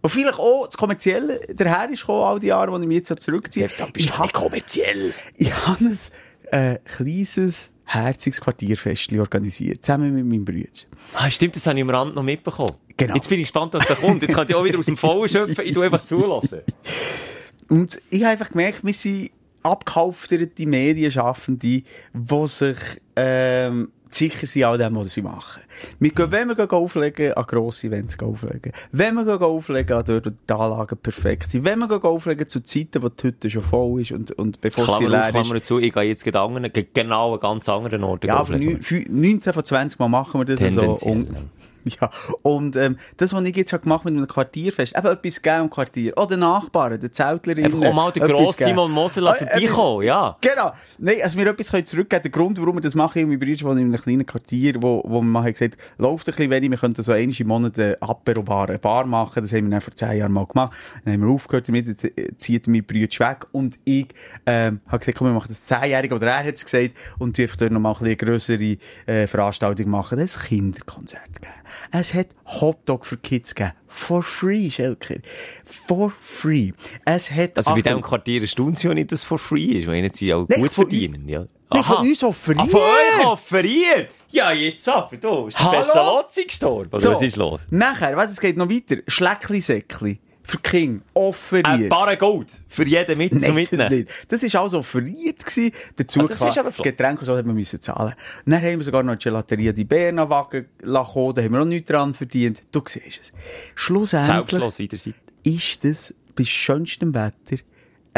Und 0.00 0.10
vielleicht 0.10 0.38
auch 0.38 0.66
das 0.66 0.76
Kommerzielle 0.76 1.40
daher 1.56 1.90
ist 1.90 2.02
gekommen, 2.02 2.22
all 2.22 2.38
die 2.38 2.46
Jahre, 2.46 2.70
wo 2.70 2.78
ich 2.78 2.86
mich 2.86 2.98
jetzt 2.98 3.08
so 3.08 3.16
zurückziehe. 3.16 3.68
Ich 3.96 4.16
habe 4.16 4.30
kommerziell. 4.30 5.12
ich 5.34 5.52
habe 5.66 5.86
ein 6.52 6.74
äh, 6.74 6.78
kleines, 6.84 7.72
herziges 7.84 8.40
Quartierfestchen 8.40 9.18
organisiert, 9.18 9.84
zusammen 9.84 10.14
mit 10.14 10.24
meinem 10.24 10.44
Bruder. 10.44 10.68
Ah, 11.14 11.28
stimmt, 11.28 11.56
das 11.56 11.66
habe 11.66 11.78
ich 11.78 11.82
am 11.82 11.90
Rand 11.90 12.14
noch 12.14 12.22
mitbekommen. 12.22 12.74
Genau. 12.96 13.16
Jetzt 13.16 13.28
bin 13.28 13.40
ich 13.40 13.46
gespannt, 13.46 13.74
was 13.74 13.88
da 13.88 13.94
kommt. 13.96 14.22
Jetzt 14.22 14.36
kann 14.36 14.46
ich 14.48 14.54
auch 14.54 14.64
wieder 14.64 14.78
aus 14.78 14.86
dem 14.86 14.96
Vollen 14.96 15.28
schöpfen. 15.28 15.64
Ich 15.64 15.74
tue 15.74 15.84
einfach 15.84 16.04
zulassen. 16.04 16.60
Und 17.68 18.00
ich 18.08 18.22
habe 18.22 18.30
einfach 18.30 18.50
gemerkt, 18.50 18.84
wir 18.84 18.94
sind 18.94 19.30
abgehalfterte 19.62 20.66
Medienschaffende, 20.66 21.82
die 22.12 22.46
sich 22.46 22.76
ähm, 23.16 23.88
sicher 24.10 24.46
sind 24.46 24.64
an 24.64 24.78
dem, 24.78 24.96
was 24.96 25.12
sie 25.12 25.20
machen. 25.22 25.62
Wir 26.00 26.10
gehen, 26.10 26.30
wenn 26.32 26.48
wir 26.48 26.72
auflegen, 26.72 27.34
an 27.34 27.44
grosse 27.46 27.88
Events 27.88 28.18
auflegen. 28.20 28.72
Wenn 28.90 29.14
wir 29.16 29.40
auflegen, 29.42 29.96
an 29.96 30.04
dort, 30.06 30.26
wo 30.26 30.30
die 30.30 30.52
Anlagen 30.54 30.96
perfekt 30.96 31.50
sind. 31.50 31.64
Wenn 31.64 31.78
wir 31.80 32.02
auflegen 32.04 32.48
zu 32.48 32.60
Zeiten, 32.64 33.02
wo 33.02 33.10
die 33.10 33.22
Hütte 33.26 33.50
schon 33.50 33.62
voll 33.62 34.00
ist 34.00 34.12
und, 34.12 34.32
und 34.32 34.60
bevor 34.62 34.84
sie 34.84 35.04
Klammer 35.04 35.04
auf, 35.26 35.32
leer 35.32 35.40
ist. 35.40 35.46
Klammer 35.46 35.62
zu. 35.62 35.78
Ich 35.78 35.92
gehe 35.92 36.02
jetzt 36.04 36.24
anderen, 36.36 36.72
ge- 36.72 36.86
genau 36.94 37.34
an 37.34 37.40
ganz 37.40 37.68
anderen 37.68 38.02
Orten 38.04 38.28
Ja, 38.28 38.40
auflegen. 38.40 38.74
neun- 38.76 38.80
fü- 38.82 39.06
19 39.10 39.52
von 39.52 39.64
20 39.64 39.98
Mal 39.98 40.08
machen 40.08 40.40
wir 40.40 40.56
das 40.56 40.72
so. 40.74 40.96
Un- 41.06 41.28
ja. 42.00 42.10
Und 42.42 42.76
ähm, 42.76 42.96
das, 43.16 43.32
was 43.32 43.42
ich 43.42 43.56
jetzt 43.56 43.72
habe 43.72 43.82
gemacht 43.82 44.04
mit 44.04 44.14
einem 44.14 44.26
Quartierfest, 44.26 44.96
eben 44.96 45.06
etwas 45.06 45.42
gegeben 45.42 45.64
im 45.64 45.70
Quartier. 45.70 46.16
Oder 46.16 46.36
Nachbarn, 46.36 47.00
der 47.00 47.12
Zeltlerinnen. 47.12 47.72
Einfach 47.72 47.92
mal 47.92 48.12
den 48.12 48.24
grossen 48.24 48.58
geben. 48.58 48.70
Simon 48.70 48.92
Moser 48.92 49.22
Ah, 49.28 49.34
vorbeikommen, 49.34 50.04
ja. 50.04 50.36
Genau. 50.40 50.72
Nein, 50.98 51.16
also 51.22 51.38
mir 51.38 51.48
etwas 51.48 51.70
können 51.70 51.86
zurückgeben. 51.86 52.22
Der 52.22 52.30
Grund, 52.30 52.58
warum 52.60 52.76
wir 52.76 52.80
das 52.80 52.94
machen, 52.94 53.22
meine 53.22 53.38
Brüder 53.38 53.62
wohnen 53.64 53.78
in 53.80 53.86
einem 53.88 54.02
kleinen 54.02 54.26
Quartier, 54.26 54.74
wo, 54.80 55.02
wo 55.04 55.20
wir 55.20 55.28
mal 55.28 55.52
gesagt 55.52 55.76
läuft 55.98 56.28
ein 56.28 56.34
bisschen 56.34 56.50
wenig, 56.50 56.70
wir 56.70 56.78
könnten 56.78 57.02
so 57.02 57.12
einmal 57.12 57.36
im 57.38 57.46
Monat 57.46 57.78
eine 57.78 57.96
Apero-Bar, 58.00 58.68
eine 58.70 58.78
Bar 58.78 59.06
machen. 59.06 59.42
Das 59.42 59.52
haben 59.52 59.64
wir 59.64 59.70
dann 59.70 59.80
vor 59.80 59.94
zehn 59.94 60.18
Jahren 60.18 60.32
mal 60.32 60.46
gemacht. 60.46 60.76
Dann 61.04 61.14
haben 61.14 61.22
wir 61.22 61.28
aufgehört 61.28 61.68
damit, 61.68 61.86
jetzt 61.86 62.04
äh, 62.04 62.36
zieht 62.38 62.66
mein 62.68 62.84
Brüder 62.84 63.08
weg 63.18 63.46
und 63.52 63.78
ich 63.84 64.08
ähm, 64.46 64.80
habe 64.86 64.98
gesagt, 64.98 65.18
komm, 65.18 65.28
wir 65.28 65.34
machen 65.34 65.48
das 65.48 65.64
zehnjährige, 65.64 66.14
oder 66.14 66.26
er 66.28 66.44
hat 66.44 66.54
es 66.54 66.64
gesagt, 66.64 66.92
und 67.18 67.38
einfach 67.38 67.56
dort 67.56 67.72
noch 67.72 67.80
mal 67.80 67.90
ein 67.90 67.94
bisschen 67.94 68.06
eine 68.06 68.16
grössere 68.16 68.76
äh, 69.06 69.26
Veranstaltung 69.26 69.90
machen. 69.90 70.18
Das 70.18 70.38
Kinderkonzert 70.38 71.34
gegeben. 71.34 71.52
Es 71.92 72.14
hat 72.14 72.28
Hotdog 72.46 73.06
für 73.06 73.16
Kids 73.16 73.54
gegeben. 73.54 73.74
For 73.86 74.22
free, 74.22 74.70
Schelker. 74.70 75.16
For 75.64 76.10
free. 76.10 76.72
Es 77.04 77.30
hat... 77.30 77.56
Also 77.56 77.74
bei 77.74 77.82
diesem 77.82 78.00
Quartier 78.00 78.42
erstaunt 78.42 78.76
es 78.76 78.82
ja 78.82 78.92
nicht, 78.94 79.10
dass 79.12 79.20
es 79.20 79.24
for 79.24 79.38
free 79.38 79.78
ist, 79.78 79.86
weil 79.86 80.08
sie 80.14 80.32
auch 80.34 80.46
gut 80.46 80.74
verdienen, 80.74 81.28
ja. 81.28 81.44
Nein, 81.70 81.84
von 81.84 81.96
uns 81.98 82.22
offeriert. 82.22 82.62
Ah, 82.62 82.66
von 82.66 82.80
euch 82.80 83.26
offeriert? 83.26 84.08
Ja, 84.30 84.52
jetzt 84.52 84.88
aber, 84.88 85.16
du, 85.16 85.46
ist 85.46 85.58
der? 85.58 85.78
Pestalozzi 85.78 86.44
gestorben, 86.44 86.90
oder 86.92 87.00
So. 87.00 87.10
was 87.10 87.22
ist 87.22 87.36
los? 87.36 87.60
Nachher, 87.70 88.16
was, 88.16 88.30
es 88.30 88.40
geht 88.40 88.56
noch 88.56 88.68
weiter. 88.68 88.96
Schleckli-Säckli. 89.06 90.18
Für 90.48 90.56
Kinder. 90.58 91.04
Offeriert. 91.12 91.66
Ein 91.66 91.88
Barre 91.90 92.16
Gold 92.16 92.48
für 92.68 92.86
jeden 92.86 93.18
mit 93.18 93.32
Nein, 93.32 93.42
das 93.42 93.52
Mitnehmen. 93.54 93.90
nicht. 93.98 94.10
Das 94.28 94.42
war 94.54 94.60
alles 94.62 94.72
offeriert. 94.74 95.44
Gewesen. 95.44 95.72
Dazu 95.94 96.20
Ah, 96.20 96.26
das 96.26 96.40
ist 96.40 96.58
aber. 96.58 96.70
Getränke 96.70 97.20
und 97.20 97.26
so 97.26 97.36
hat 97.36 97.44
man 97.44 97.54
müssen 97.54 97.82
zahlen. 97.82 98.14
Dann 98.46 98.62
haben 98.62 98.78
wir 98.78 98.82
sogar 98.84 99.02
noch 99.02 99.14
die 99.16 99.24
Gelateria 99.24 99.72
di 99.72 99.84
Berna 99.84 100.28
Wagen 100.30 100.66
lassen. 100.80 101.34
Da 101.34 101.42
haben 101.42 101.52
wir 101.52 101.60
auch 101.60 101.64
nichts 101.66 101.90
dran 101.90 102.14
verdient. 102.14 102.62
Du 102.72 102.80
siehst 102.86 103.20
es. 103.20 103.32
Schlussendlich 103.74 104.26
Selbstlos 104.36 104.78
wieder 104.78 104.96
sein. 104.96 105.14
ist 105.44 105.84
das 105.84 106.14
bei 106.34 106.44
schönstem 106.44 107.12
Wetter 107.14 107.62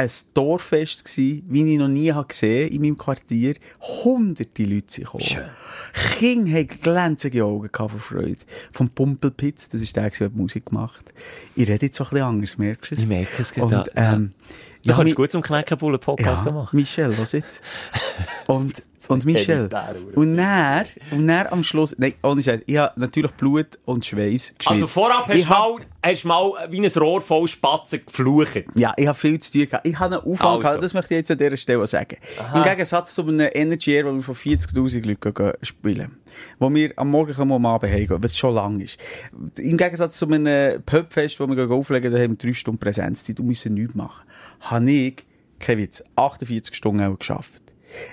ein 0.00 0.10
Dorffest 0.34 1.04
gsi, 1.04 1.42
wie 1.46 1.72
ich 1.72 1.78
noch 1.78 1.88
nie 1.88 2.12
habe 2.12 2.26
gesehen 2.26 2.70
in 2.72 2.80
meinem 2.80 2.98
Quartier. 2.98 3.54
Hunderte 3.80 4.64
Leute 4.64 4.92
sind 4.92 5.04
gekommen. 5.04 5.24
Schön. 5.24 5.44
Kinder 6.18 6.52
haben 6.52 6.68
glänzende 6.68 7.44
Augen 7.44 7.70
vor 7.72 7.88
Freude. 7.90 8.38
Vom 8.72 8.88
Pumpelpitz, 8.88 9.68
das 9.68 9.82
ist 9.82 9.94
der, 9.96 10.10
der 10.10 10.30
Musik 10.30 10.66
gemacht 10.66 11.12
Ich 11.54 11.68
rede 11.68 11.86
jetzt 11.86 11.96
so 11.96 12.04
ein 12.04 12.10
bisschen 12.10 12.26
anders, 12.26 12.58
merkst 12.58 12.90
du 12.90 12.94
es? 12.94 13.00
Ich 13.02 13.06
merke 13.06 13.42
es 13.42 13.52
gerade, 13.52 13.90
ja. 13.94 14.14
ähm, 14.14 14.32
Du 14.82 14.88
ja, 14.88 14.96
kannst 14.96 15.14
gut 15.14 15.30
zum 15.30 15.42
Knäckenbullen-Podcast 15.42 16.46
ja, 16.46 16.52
machen. 16.52 16.74
Michel, 16.74 17.16
was 17.18 17.32
jetzt? 17.32 17.60
Und, 18.46 18.82
und 19.10 19.24
Michel. 19.24 19.68
Und 20.14 20.36
dann, 20.36 20.86
und 21.10 21.26
dann 21.26 21.46
am 21.48 21.62
Schluss, 21.62 21.94
nein, 21.98 22.14
ohne 22.22 22.42
Scheiß, 22.42 22.60
ich 22.66 22.76
habe 22.76 22.98
natürlich 22.98 23.32
Blut 23.32 23.78
und 23.84 24.06
Schweiß 24.06 24.54
geschwitzt. 24.56 24.68
Also 24.68 24.86
vorab 24.86 25.28
hast 25.28 25.44
du 25.44 25.48
mal, 25.48 25.76
hast 26.04 26.24
mal 26.24 26.52
wie 26.70 26.80
ein 26.80 26.90
Rohr 27.00 27.20
voll 27.20 27.48
Spatzen 27.48 28.04
geflucht. 28.04 28.64
Ja, 28.74 28.92
ich 28.96 29.06
habe 29.06 29.18
viel 29.18 29.38
zu 29.38 29.52
tun 29.52 29.68
gehabt. 29.68 29.86
Ich 29.86 29.98
habe 29.98 30.16
einen 30.16 30.24
Aufwand 30.24 30.56
Also. 30.56 30.60
gehabt, 30.60 30.82
das 30.82 30.94
möchte 30.94 31.14
ich 31.14 31.18
jetzt 31.18 31.30
an 31.30 31.38
dieser 31.38 31.56
Stelle 31.56 31.86
sagen. 31.86 32.16
Im 32.54 32.62
Gegensatz 32.62 33.14
zu 33.14 33.22
einem 33.22 33.48
Energy 33.52 33.92
Air, 33.92 34.06
wo 34.06 34.14
wir 34.14 34.22
von 34.22 34.34
40.000 34.34 35.06
Leuten 35.06 35.52
spielen. 35.62 36.16
Wo 36.58 36.72
wir 36.72 36.92
am 36.96 37.10
Morgen 37.10 37.34
kommen 37.34 37.50
und 37.50 37.56
am 37.56 37.66
Abend 37.66 37.92
heimgehen, 37.92 38.22
was 38.22 38.36
schon 38.36 38.54
lang 38.54 38.80
ist. 38.80 38.98
Im 39.56 39.76
Gegensatz 39.76 40.16
zu 40.16 40.30
einem 40.30 40.82
Pubfest, 40.82 41.40
wo 41.40 41.48
wir 41.48 41.70
auflegen, 41.70 42.12
da 42.12 42.18
haben 42.18 42.32
wir 42.32 42.38
drei 42.38 42.52
Stunden 42.52 42.78
Präsenzzeit 42.78 43.40
und 43.40 43.46
müssen 43.46 43.74
nichts 43.74 43.94
machen. 43.94 44.24
Habe 44.60 44.90
ich, 44.90 45.26
kein 45.58 45.78
Witz, 45.78 46.02
48 46.16 46.74
Stunden 46.74 47.02
auch 47.02 47.18
geschafft. 47.18 47.62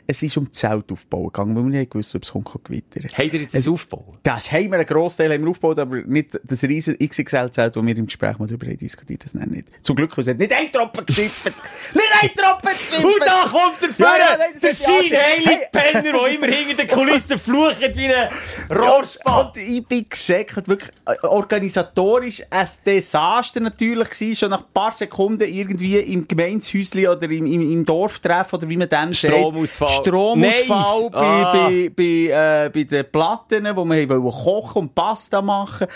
Es 0.06 0.22
ist 0.24 0.36
um 0.38 0.52
Zelt 0.52 0.92
aufbauen 0.92 1.26
gegangen, 1.28 1.56
weil 1.56 1.64
wir 1.72 1.80
nicht 1.80 1.96
wussten, 1.96 2.18
ob 2.18 2.24
es 2.24 2.32
kommt, 2.32 2.64
gewittern. 2.66 3.04
Habt 3.16 3.34
ihr 3.34 3.42
jetzt 3.42 3.54
das 3.54 3.68
aufgebaut? 3.68 4.20
Das 4.24 4.52
haben 4.52 4.66
wir, 4.72 4.76
einen 4.76 4.86
Grossteil 4.86 5.32
haben 5.34 5.44
wir 5.44 5.50
aufgebaut, 5.50 5.80
aber 5.80 5.98
nicht 5.98 6.40
das 6.44 6.64
riesen 6.64 6.98
XXL-Zelt, 6.98 7.76
das 7.76 7.86
wir 7.86 7.98
im 7.98 8.06
Gespräch 8.06 8.38
mal 8.40 8.48
darüber 8.48 8.68
haben 8.68 8.78
diskutiert, 8.78 9.24
das 9.26 9.34
nennen 9.34 9.52
nicht. 9.54 9.68
Zum 9.82 9.96
Glück, 9.96 10.18
es 10.18 10.28
hat 10.28 10.38
nicht 10.38 10.54
ein 10.54 10.72
Tropfen 10.72 11.06
geschifft. 11.06 11.46
nicht 11.94 12.04
ein 12.22 12.30
Tropfen 12.36 12.72
geschifft! 12.72 13.04
Und 13.04 13.14
da 13.26 13.46
kommt 13.50 13.82
der 13.82 13.90
Ja, 13.98 14.18
ja, 14.18 14.26
Führer, 14.26 14.38
das 14.54 14.62
der 14.62 14.72
hat 14.72 14.80
ja 14.80 14.98
angeschaut. 14.98 15.20
scheinheilige. 15.20 15.68
Penner, 15.72 16.02
der 16.02 16.36
immer 16.36 16.48
hinter 16.48 16.84
den 16.84 16.88
Kulissen 16.88 17.40
flucht 17.40 17.96
wie 17.96 18.08
ein 18.08 18.30
Rohrspann. 18.76 19.48
Und 19.48 19.58
ich 19.58 19.86
bin 19.86 20.06
gesäckert, 20.10 20.68
wirklich 20.68 20.92
äh, 21.06 21.28
organisatorisch 21.28 22.42
ein 22.50 22.68
Desaster 22.86 23.60
natürlich 23.60 24.10
gewesen, 24.10 24.36
schon 24.36 24.50
nach 24.50 24.62
ein 24.62 24.74
paar 24.74 24.92
Sekunden 24.92 25.44
irgendwie 25.44 25.98
im 25.98 26.28
Gemeindehäuschen 26.28 27.08
oder 27.08 27.24
im, 27.30 27.46
im, 27.46 27.72
im 27.74 27.86
Dorftreff 27.86 28.54
oder 28.54 28.68
wie 28.70 28.78
man 28.78 28.90
dem 28.90 29.14
Stromausfall. 29.14 29.67
sagt. 29.67 29.67
Stromausfall 29.76 31.02
Nein. 31.02 31.12
bei, 31.12 31.18
Ah. 31.18 31.52
bei, 31.52 31.92
bei, 31.96 32.66
äh, 32.66 32.70
bei 32.74 32.84
den 32.84 33.12
Platten, 33.12 33.68
wo 33.76 33.86
wir 33.86 34.10
wollen 34.10 34.24
kochen 34.24 34.80
und 34.84 34.96
Pasta 34.96 35.42
machen. 35.42 35.88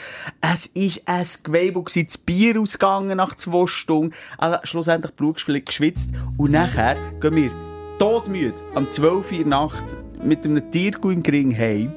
Es 0.42 0.66
ist 0.68 1.02
ein 1.08 1.26
Gewebe 1.44 1.84
das 1.84 2.18
Bier 2.18 2.60
ausgegangen 2.60 3.18
nach 3.18 3.36
zwei 3.36 3.66
Stunden, 3.68 4.14
also 4.38 4.58
schlussendlich 4.64 5.14
Blut 5.14 5.38
geschwitzt- 5.38 6.12
und 6.38 6.52
nachher 6.52 6.96
gehen 7.20 7.36
wir 7.36 7.52
todmüde 8.00 8.56
am 8.76 8.90
12 8.90 9.32
Uhr 9.32 9.46
Nacht 9.46 9.86
mit 10.24 10.46
einem 10.46 10.72
Tierkuh 10.72 11.12
im 11.12 11.24
Gring 11.24 11.56
heim. 11.58 11.94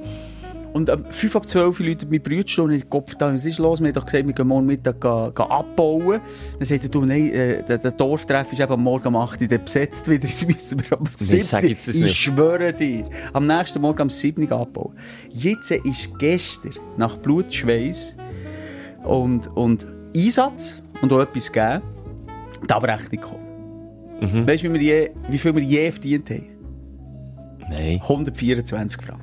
Und 0.74 0.90
am 0.90 1.04
5 1.08 1.36
ab 1.36 1.48
12 1.48 1.78
Uhr 1.80 1.86
läutet 1.86 2.10
mein 2.10 2.20
Bruder 2.20 2.48
schon 2.48 2.70
in 2.72 2.80
den 2.80 2.90
Kopf. 2.90 3.14
Was 3.18 3.44
ist 3.44 3.58
los? 3.60 3.78
Wir 3.80 3.86
haben 3.86 3.94
doch 3.94 4.04
gesagt, 4.04 4.26
wir 4.26 4.34
gehen 4.34 4.48
morgen 4.48 4.66
Mittag 4.66 5.00
ga, 5.00 5.30
ga 5.30 5.44
abbauen. 5.44 6.20
Dann 6.58 6.66
sagt 6.66 6.82
er, 6.82 6.90
du, 6.90 7.04
nein, 7.04 7.30
äh, 7.30 7.62
der, 7.62 7.78
der 7.78 7.92
Dorftreff 7.92 8.52
ist 8.52 8.60
eben 8.60 8.72
am 8.72 8.82
Morgen 8.82 9.06
um 9.06 9.16
8 9.16 9.40
Uhr 9.40 9.48
besetzt 9.58 10.08
wieder. 10.10 10.24
Jetzt 10.26 10.46
müssen 10.48 10.80
wir 10.80 10.98
am 10.98 11.06
7 11.14 11.42
sag 11.44 11.62
jetzt 11.62 11.86
das 11.88 11.94
Ich 11.94 12.16
schwöre 12.18 12.72
dir. 12.72 13.08
Am 13.32 13.46
nächsten 13.46 13.80
Morgen 13.80 14.02
am 14.02 14.10
7 14.10 14.42
Uhr 14.42 14.52
abbauen. 14.52 14.94
Jetzt 15.30 15.70
ist 15.70 16.18
gestern 16.18 16.72
nach 16.96 17.16
Blut, 17.18 17.54
Schweiß 17.54 18.16
und, 19.04 19.46
und 19.56 19.86
Einsatz 20.16 20.82
und 21.02 21.12
auch 21.12 21.20
etwas 21.20 21.52
gegeben, 21.52 21.82
die 22.68 22.72
Abrechnung 22.72 23.10
gekommen. 23.10 24.20
Mhm. 24.20 24.48
Weißt 24.48 24.64
du, 24.64 24.72
wie, 24.74 24.78
je- 24.78 25.10
wie 25.28 25.38
viel 25.38 25.54
wir 25.54 25.62
je 25.62 25.92
verdient 25.92 26.28
haben? 26.30 26.46
Nein. 27.70 28.00
124 28.02 29.00
Franken. 29.02 29.22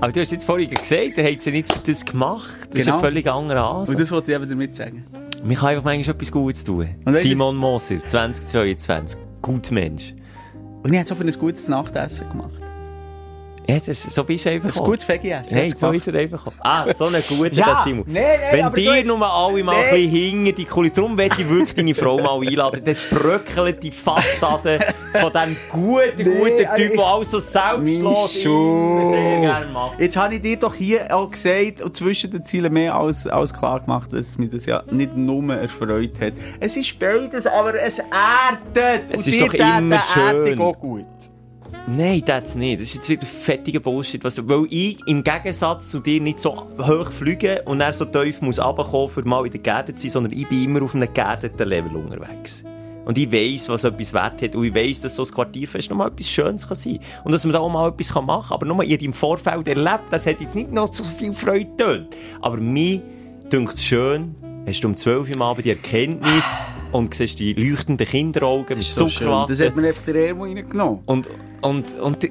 Aber 0.00 0.12
du 0.12 0.20
hast 0.20 0.30
jetzt 0.30 0.44
vorhin 0.44 0.70
gesagt, 0.70 1.16
er 1.18 1.32
hat 1.32 1.40
sie 1.40 1.50
nicht 1.50 1.72
für 1.72 1.80
das 1.80 2.04
gemacht. 2.04 2.68
Das 2.70 2.80
ist 2.80 2.84
Genau. 2.86 2.98
ein 2.98 3.02
völlig 3.04 3.28
anderer 3.30 3.70
Und 3.72 3.80
Ansatz. 3.80 3.98
das 3.98 4.10
wollte 4.12 4.30
ich 4.32 4.36
eben 4.38 4.48
damit 4.48 4.76
sagen. 4.76 5.04
Man 5.44 5.56
kann 5.56 5.68
einfach 5.70 5.84
manchmal 5.84 6.14
etwas 6.14 6.30
Gutes 6.32 6.64
tun. 6.64 6.88
Und 7.04 7.14
Simon 7.14 7.56
Moser, 7.56 7.98
2022. 7.98 9.20
Gut 9.42 9.70
Mensch. 9.70 10.14
Und 10.82 10.92
ich 10.92 10.98
habe 10.98 11.08
so 11.08 11.14
für 11.16 11.24
ein 11.24 11.32
gutes 11.32 11.68
Nachtessen 11.68 12.28
gemacht. 12.28 12.52
Ja, 13.70 13.78
das, 13.84 14.02
so 14.02 14.24
bist 14.24 14.46
du 14.46 14.50
einfach 14.50 14.74
Ein 14.74 14.84
gutes 14.84 15.06
Veggie-Essen. 15.06 15.58
Nein, 15.58 15.68
so 15.76 15.90
ist 15.90 16.06
er 16.08 16.14
einfach. 16.14 16.46
Ah, 16.60 16.86
so 16.96 17.04
ein 17.04 17.22
guter, 17.28 17.52
Ja, 17.52 17.82
Simon. 17.84 18.04
nein, 18.08 18.22
nein, 18.50 18.72
Wenn 18.72 18.82
dir 18.82 19.02
du- 19.02 19.08
nur 19.08 19.30
alle 19.30 19.62
mal 19.62 19.72
Nein. 19.72 19.84
ein 19.84 19.90
bisschen 19.94 20.10
hinter 20.10 20.52
die 20.52 20.64
Kulissen, 20.64 20.94
darum 20.96 21.14
möchte 21.16 21.42
ich 21.42 21.48
wirklich 21.50 21.74
deine 21.74 21.94
Frau 21.94 22.18
mal 22.18 22.40
einladen, 22.40 22.82
dann 22.82 22.96
bröckelt 23.10 23.82
die 23.82 23.90
Fassade 23.90 24.78
von 25.20 25.32
diesem 25.32 25.56
guten, 25.70 26.16
guten 26.16 26.56
Nee, 26.56 26.68
Typ, 26.76 26.90
ich- 26.92 26.96
der 26.96 27.04
alles 27.04 27.30
so 27.30 27.38
selbstlos 27.38 28.32
sehr 28.32 29.40
gerne 29.40 29.66
macht. 29.70 30.00
Jetzt 30.00 30.16
habe 30.16 30.34
ich 30.36 30.40
dir 30.40 30.56
doch 30.56 30.74
hier 30.74 31.14
auch 31.14 31.30
gesagt 31.30 31.82
und 31.82 31.94
zwischen 31.94 32.30
den 32.30 32.44
Zielen 32.46 32.72
mehr 32.72 32.94
als, 32.94 33.26
als 33.26 33.52
klar 33.52 33.80
gemacht, 33.80 34.10
dass 34.14 34.38
mich 34.38 34.48
das 34.50 34.64
ja 34.64 34.82
nicht 34.90 35.14
nur 35.14 35.54
erfreut 35.54 36.18
hat. 36.22 36.32
Es 36.58 36.74
ist 36.74 36.98
beides, 36.98 37.46
aber 37.46 37.74
es 37.74 37.98
erdet. 37.98 39.10
Es 39.10 39.26
und 39.26 39.28
ist 39.34 39.40
doch 39.42 39.52
immer 39.52 40.00
schön. 40.00 40.46
Erdung 40.48 40.66
auch 40.68 40.78
gut. 40.80 41.04
Nein, 41.90 42.22
das 42.26 42.54
nicht. 42.54 42.80
Das 42.80 42.88
ist 42.88 42.96
jetzt 42.96 43.08
wieder 43.08 43.26
fettiger 43.26 43.80
Bullshit. 43.80 44.22
Was 44.22 44.36
weil 44.46 44.66
ich 44.68 44.98
im 45.06 45.24
Gegensatz 45.24 45.88
zu 45.88 46.00
dir 46.00 46.20
nicht 46.20 46.38
so 46.38 46.66
hoch 46.78 47.10
fliege 47.10 47.62
und 47.64 47.78
dann 47.78 47.94
so 47.94 48.04
tief 48.04 48.42
muss 48.42 48.58
runterkommen, 48.58 49.08
für 49.08 49.22
mal 49.22 49.42
wieder 49.44 49.58
geerdet 49.58 49.98
zu 49.98 50.02
sein, 50.02 50.10
sondern 50.10 50.38
ich 50.38 50.46
bin 50.46 50.64
immer 50.64 50.82
auf 50.82 50.94
einem 50.94 51.12
geerdeten 51.12 51.66
Level 51.66 51.96
unterwegs. 51.96 52.62
Und 53.06 53.16
ich 53.16 53.32
weiss, 53.32 53.70
was 53.70 53.84
etwas 53.84 54.12
wert 54.12 54.42
hat. 54.42 54.54
Und 54.54 54.64
ich 54.64 54.74
weiss, 54.74 55.00
dass 55.00 55.14
so 55.14 55.22
ein 55.22 55.30
Quartierfest 55.30 55.88
nochmal 55.88 56.08
etwas 56.08 56.28
Schönes 56.28 56.68
kann 56.68 56.76
sein 56.76 56.98
kann. 56.98 57.24
Und 57.24 57.32
dass 57.32 57.44
man 57.44 57.54
da 57.54 57.60
auch 57.60 57.70
mal 57.70 57.88
etwas 57.88 58.14
machen 58.14 58.48
kann. 58.58 58.70
Aber 58.70 58.84
ich 58.84 58.92
habe 58.92 59.04
im 59.04 59.14
Vorfeld 59.14 59.66
erlebt, 59.66 60.04
das 60.10 60.26
hat 60.26 60.42
jetzt 60.42 60.54
nicht 60.54 60.70
noch 60.70 60.92
so 60.92 61.02
viel 61.04 61.32
Freude 61.32 61.64
getönt. 61.64 62.14
Aber 62.42 62.58
mir 62.58 63.00
dünkt 63.50 63.76
es 63.76 63.84
schön, 63.84 64.34
hast 64.68 64.80
du 64.82 64.88
um 64.88 64.96
12 64.96 65.30
Uhr 65.30 65.34
am 65.36 65.42
Abend 65.42 65.64
die 65.64 65.70
Erkenntnis 65.70 66.70
und 66.92 67.14
siehst 67.14 67.38
die 67.38 67.54
leuchtenden 67.54 68.06
Kinderaugen 68.06 68.76
mit 68.76 68.86
So 68.86 69.08
schön. 69.08 69.28
Das 69.28 69.56
Zuckerwatte. 69.58 69.66
hat 69.66 69.76
mir 69.76 69.88
einfach 69.88 70.02
der 70.02 70.14
Ermo 70.14 70.44
reingenommen. 70.44 71.00
Und, 71.06 71.28
und, 71.62 71.94
und, 71.94 72.30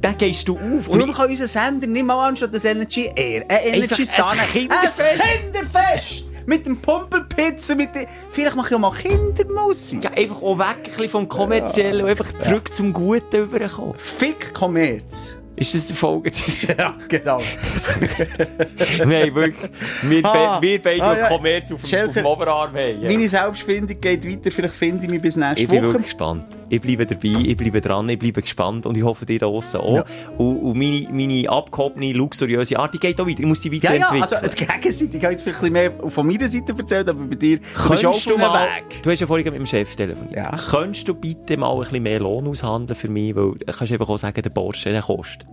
dann 0.00 0.16
gehst 0.16 0.46
du 0.46 0.56
auf. 0.56 0.88
Und 0.88 1.00
darum 1.00 1.14
kann 1.14 1.28
unser 1.28 1.48
Sender 1.48 1.86
nicht 1.86 2.04
mal 2.04 2.28
anstatt 2.28 2.54
das 2.54 2.64
Energy 2.64 3.10
Air. 3.14 3.44
Ein 3.48 3.74
Energy 3.74 4.06
Star. 4.06 4.32
ein 4.32 4.38
Kinderfest. 4.38 5.00
Ein 5.00 5.52
Kinderfest! 5.52 6.24
Mit 6.46 6.66
dem 6.66 6.80
Pumpelpizza, 6.80 7.74
mit 7.74 7.94
dem... 7.94 8.06
Vielleicht 8.30 8.56
mache 8.56 8.68
ich 8.70 8.74
auch 8.76 8.80
mal 8.80 8.92
Kindermusik. 8.92 10.04
ja, 10.04 10.10
einfach 10.10 10.40
auch 10.40 10.58
weg 10.58 11.10
vom 11.10 11.28
Kommerziellen 11.28 12.02
und 12.02 12.10
einfach 12.10 12.32
zurück 12.38 12.72
zum 12.72 12.92
Guten 12.92 13.44
überkommen. 13.44 13.94
Fick 13.98 14.54
Kommerz. 14.54 15.37
Ist 15.58 15.74
das 15.74 15.86
der 15.88 15.96
Folge? 15.96 16.30
Ja, 16.78 16.94
genau. 17.08 17.40
Nein, 19.04 19.34
wirklich. 19.34 19.70
Wir, 20.02 20.24
Ah. 20.24 20.60
wir 20.60 20.80
beide, 20.82 21.02
Ah, 21.02 21.18
ja. 21.18 21.28
Kommerz 21.28 21.72
auf, 21.72 21.80
dem- 21.80 21.86
Schelker, 21.88 22.08
auf 22.08 22.14
dem 22.14 22.26
Oberarm 22.26 22.70
haben. 22.74 23.02
Ja. 23.02 23.08
Meine 23.10 23.28
Selbstfindung 23.28 24.00
geht 24.00 24.24
weiter. 24.28 24.50
Vielleicht 24.50 24.74
finde 24.74 25.04
ich 25.04 25.10
mich 25.10 25.20
bis 25.22 25.36
nächste 25.36 25.62
Ich 25.62 25.68
bin 25.68 25.78
Woche. 25.78 25.86
wirklich 25.88 26.04
gespannt. 26.06 26.44
Ich 26.70 26.80
bleibe 26.80 27.06
dabei, 27.06 27.40
ich 27.46 27.56
bleibe 27.56 27.80
dran, 27.80 28.08
ich 28.10 28.18
bleibe 28.18 28.42
gespannt 28.42 28.84
und 28.86 28.96
ich 28.96 29.02
hoffe, 29.02 29.24
dir 29.24 29.38
da 29.38 29.46
draussen 29.46 29.80
auch. 29.80 29.94
Ja. 29.96 30.04
Und, 30.36 30.58
und 30.58 30.76
meine, 30.78 31.06
meine 31.10 31.48
abgehobene, 31.48 32.12
luxuriöse 32.12 32.78
Art, 32.78 32.92
die 32.94 32.98
geht 32.98 33.18
auch 33.20 33.26
weiter. 33.26 33.40
Ich 33.40 33.46
muss 33.46 33.60
die 33.60 33.70
Ja, 33.78 33.92
ja, 33.94 34.00
weiterentwickeln. 34.10 34.40
also 34.42 34.56
die 34.56 34.66
Gegenseite, 34.66 35.16
ich 35.16 35.22
habe 35.24 35.32
jetzt 35.32 35.42
vielleicht 35.42 35.58
ein 35.58 35.72
bisschen 35.72 35.72
mehr 35.72 36.10
von 36.10 36.26
meiner 36.26 36.48
Seite 36.48 36.74
erzählt, 36.78 37.08
aber 37.08 37.20
bei 37.24 37.34
dir, 37.36 37.58
du 37.58 37.62
Könntest 37.74 38.26
du 38.28 38.34
einem 38.34 38.40
mal, 38.46 38.66
Weg. 38.66 39.02
du 39.02 39.10
hast 39.10 39.20
ja 39.20 39.26
vorhin 39.26 39.46
mit 39.46 39.54
dem 39.56 39.66
Chef 39.66 39.96
telefoniert. 39.96 40.36
Ja. 40.36 40.54
Könntest 40.70 41.08
du 41.08 41.14
bitte 41.14 41.56
mal 41.56 41.72
ein 41.72 41.78
bisschen 41.80 42.02
mehr 42.02 42.20
Lohn 42.20 42.46
aushandeln 42.46 42.98
für 42.98 43.08
mich? 43.08 43.34
Weil, 43.34 43.52
du 43.54 43.64
kannst 43.66 43.90
einfach 43.92 44.08
auch 44.08 44.18
sagen, 44.18 44.40
der 44.42 44.50
Porsche, 44.50 44.90
der 44.90 45.02
kostet. 45.02 45.47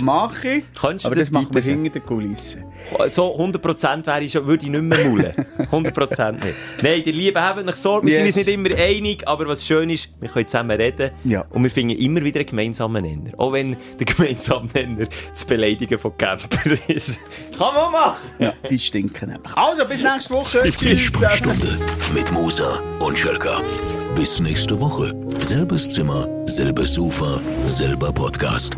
Mache 0.00 0.48
ich, 0.48 0.64
Könntest 0.80 1.04
du 1.04 1.08
aber 1.08 1.16
das 1.16 1.26
das 1.26 1.30
machen 1.32 1.48
wir 1.54 1.62
hinter 1.62 1.90
den 1.90 2.06
Kulissen. 2.06 2.64
So 3.08 3.36
100% 3.38 4.06
wäre 4.06 4.22
ich 4.22 4.32
schon, 4.32 4.46
würde 4.46 4.64
ich 4.64 4.70
nicht 4.70 4.82
mehr 4.82 4.98
maulen. 5.08 5.32
100% 5.70 6.32
nicht. 6.32 6.44
Nein, 6.82 7.02
die 7.04 7.12
Liebe 7.12 7.40
haben 7.40 7.64
nicht 7.66 7.76
Sorge. 7.76 8.06
Wir 8.06 8.12
Yes. 8.24 8.34
sind 8.34 8.46
uns 8.46 8.46
nicht 8.46 8.48
immer 8.54 8.82
einig, 8.82 9.26
aber 9.28 9.46
was 9.48 9.64
schön 9.64 9.90
ist, 9.90 10.08
wir 10.20 10.28
können 10.28 10.46
zusammen 10.48 10.70
reden. 10.80 11.10
Ja. 11.24 11.44
Und 11.50 11.62
wir 11.62 11.70
finden 11.70 11.96
immer 11.96 12.22
wieder 12.22 12.40
einen 12.40 12.46
gemeinsamen 12.46 13.02
Nenner. 13.02 13.30
Auch 13.38 13.52
wenn 13.52 13.76
der 13.98 14.06
gemeinsame 14.06 14.68
Nenner 14.74 15.06
das 15.30 15.44
Beleidigen 15.44 15.98
von 15.98 16.16
Camper 16.16 16.58
ist. 16.88 17.18
Kann 17.58 17.74
man 17.74 17.92
machen! 17.92 18.16
Ja, 18.38 18.52
die 18.68 18.78
stinken 18.78 19.30
nämlich. 19.30 19.54
Also, 19.56 19.84
bis 19.84 20.02
nächste 20.02 20.34
Woche. 20.34 20.62
Die. 20.80 20.98
Sprechstunde 20.98 21.78
mit 22.14 22.30
Musa 22.32 22.80
und 23.00 23.18
Schelka. 23.18 23.60
Bis 24.14 24.40
nächste 24.40 24.78
Woche. 24.80 25.14
Selbes 25.38 25.88
Zimmer, 25.88 26.26
selbes 26.46 26.94
Sofa, 26.94 27.40
selber 27.66 28.12
Podcast. 28.12 28.76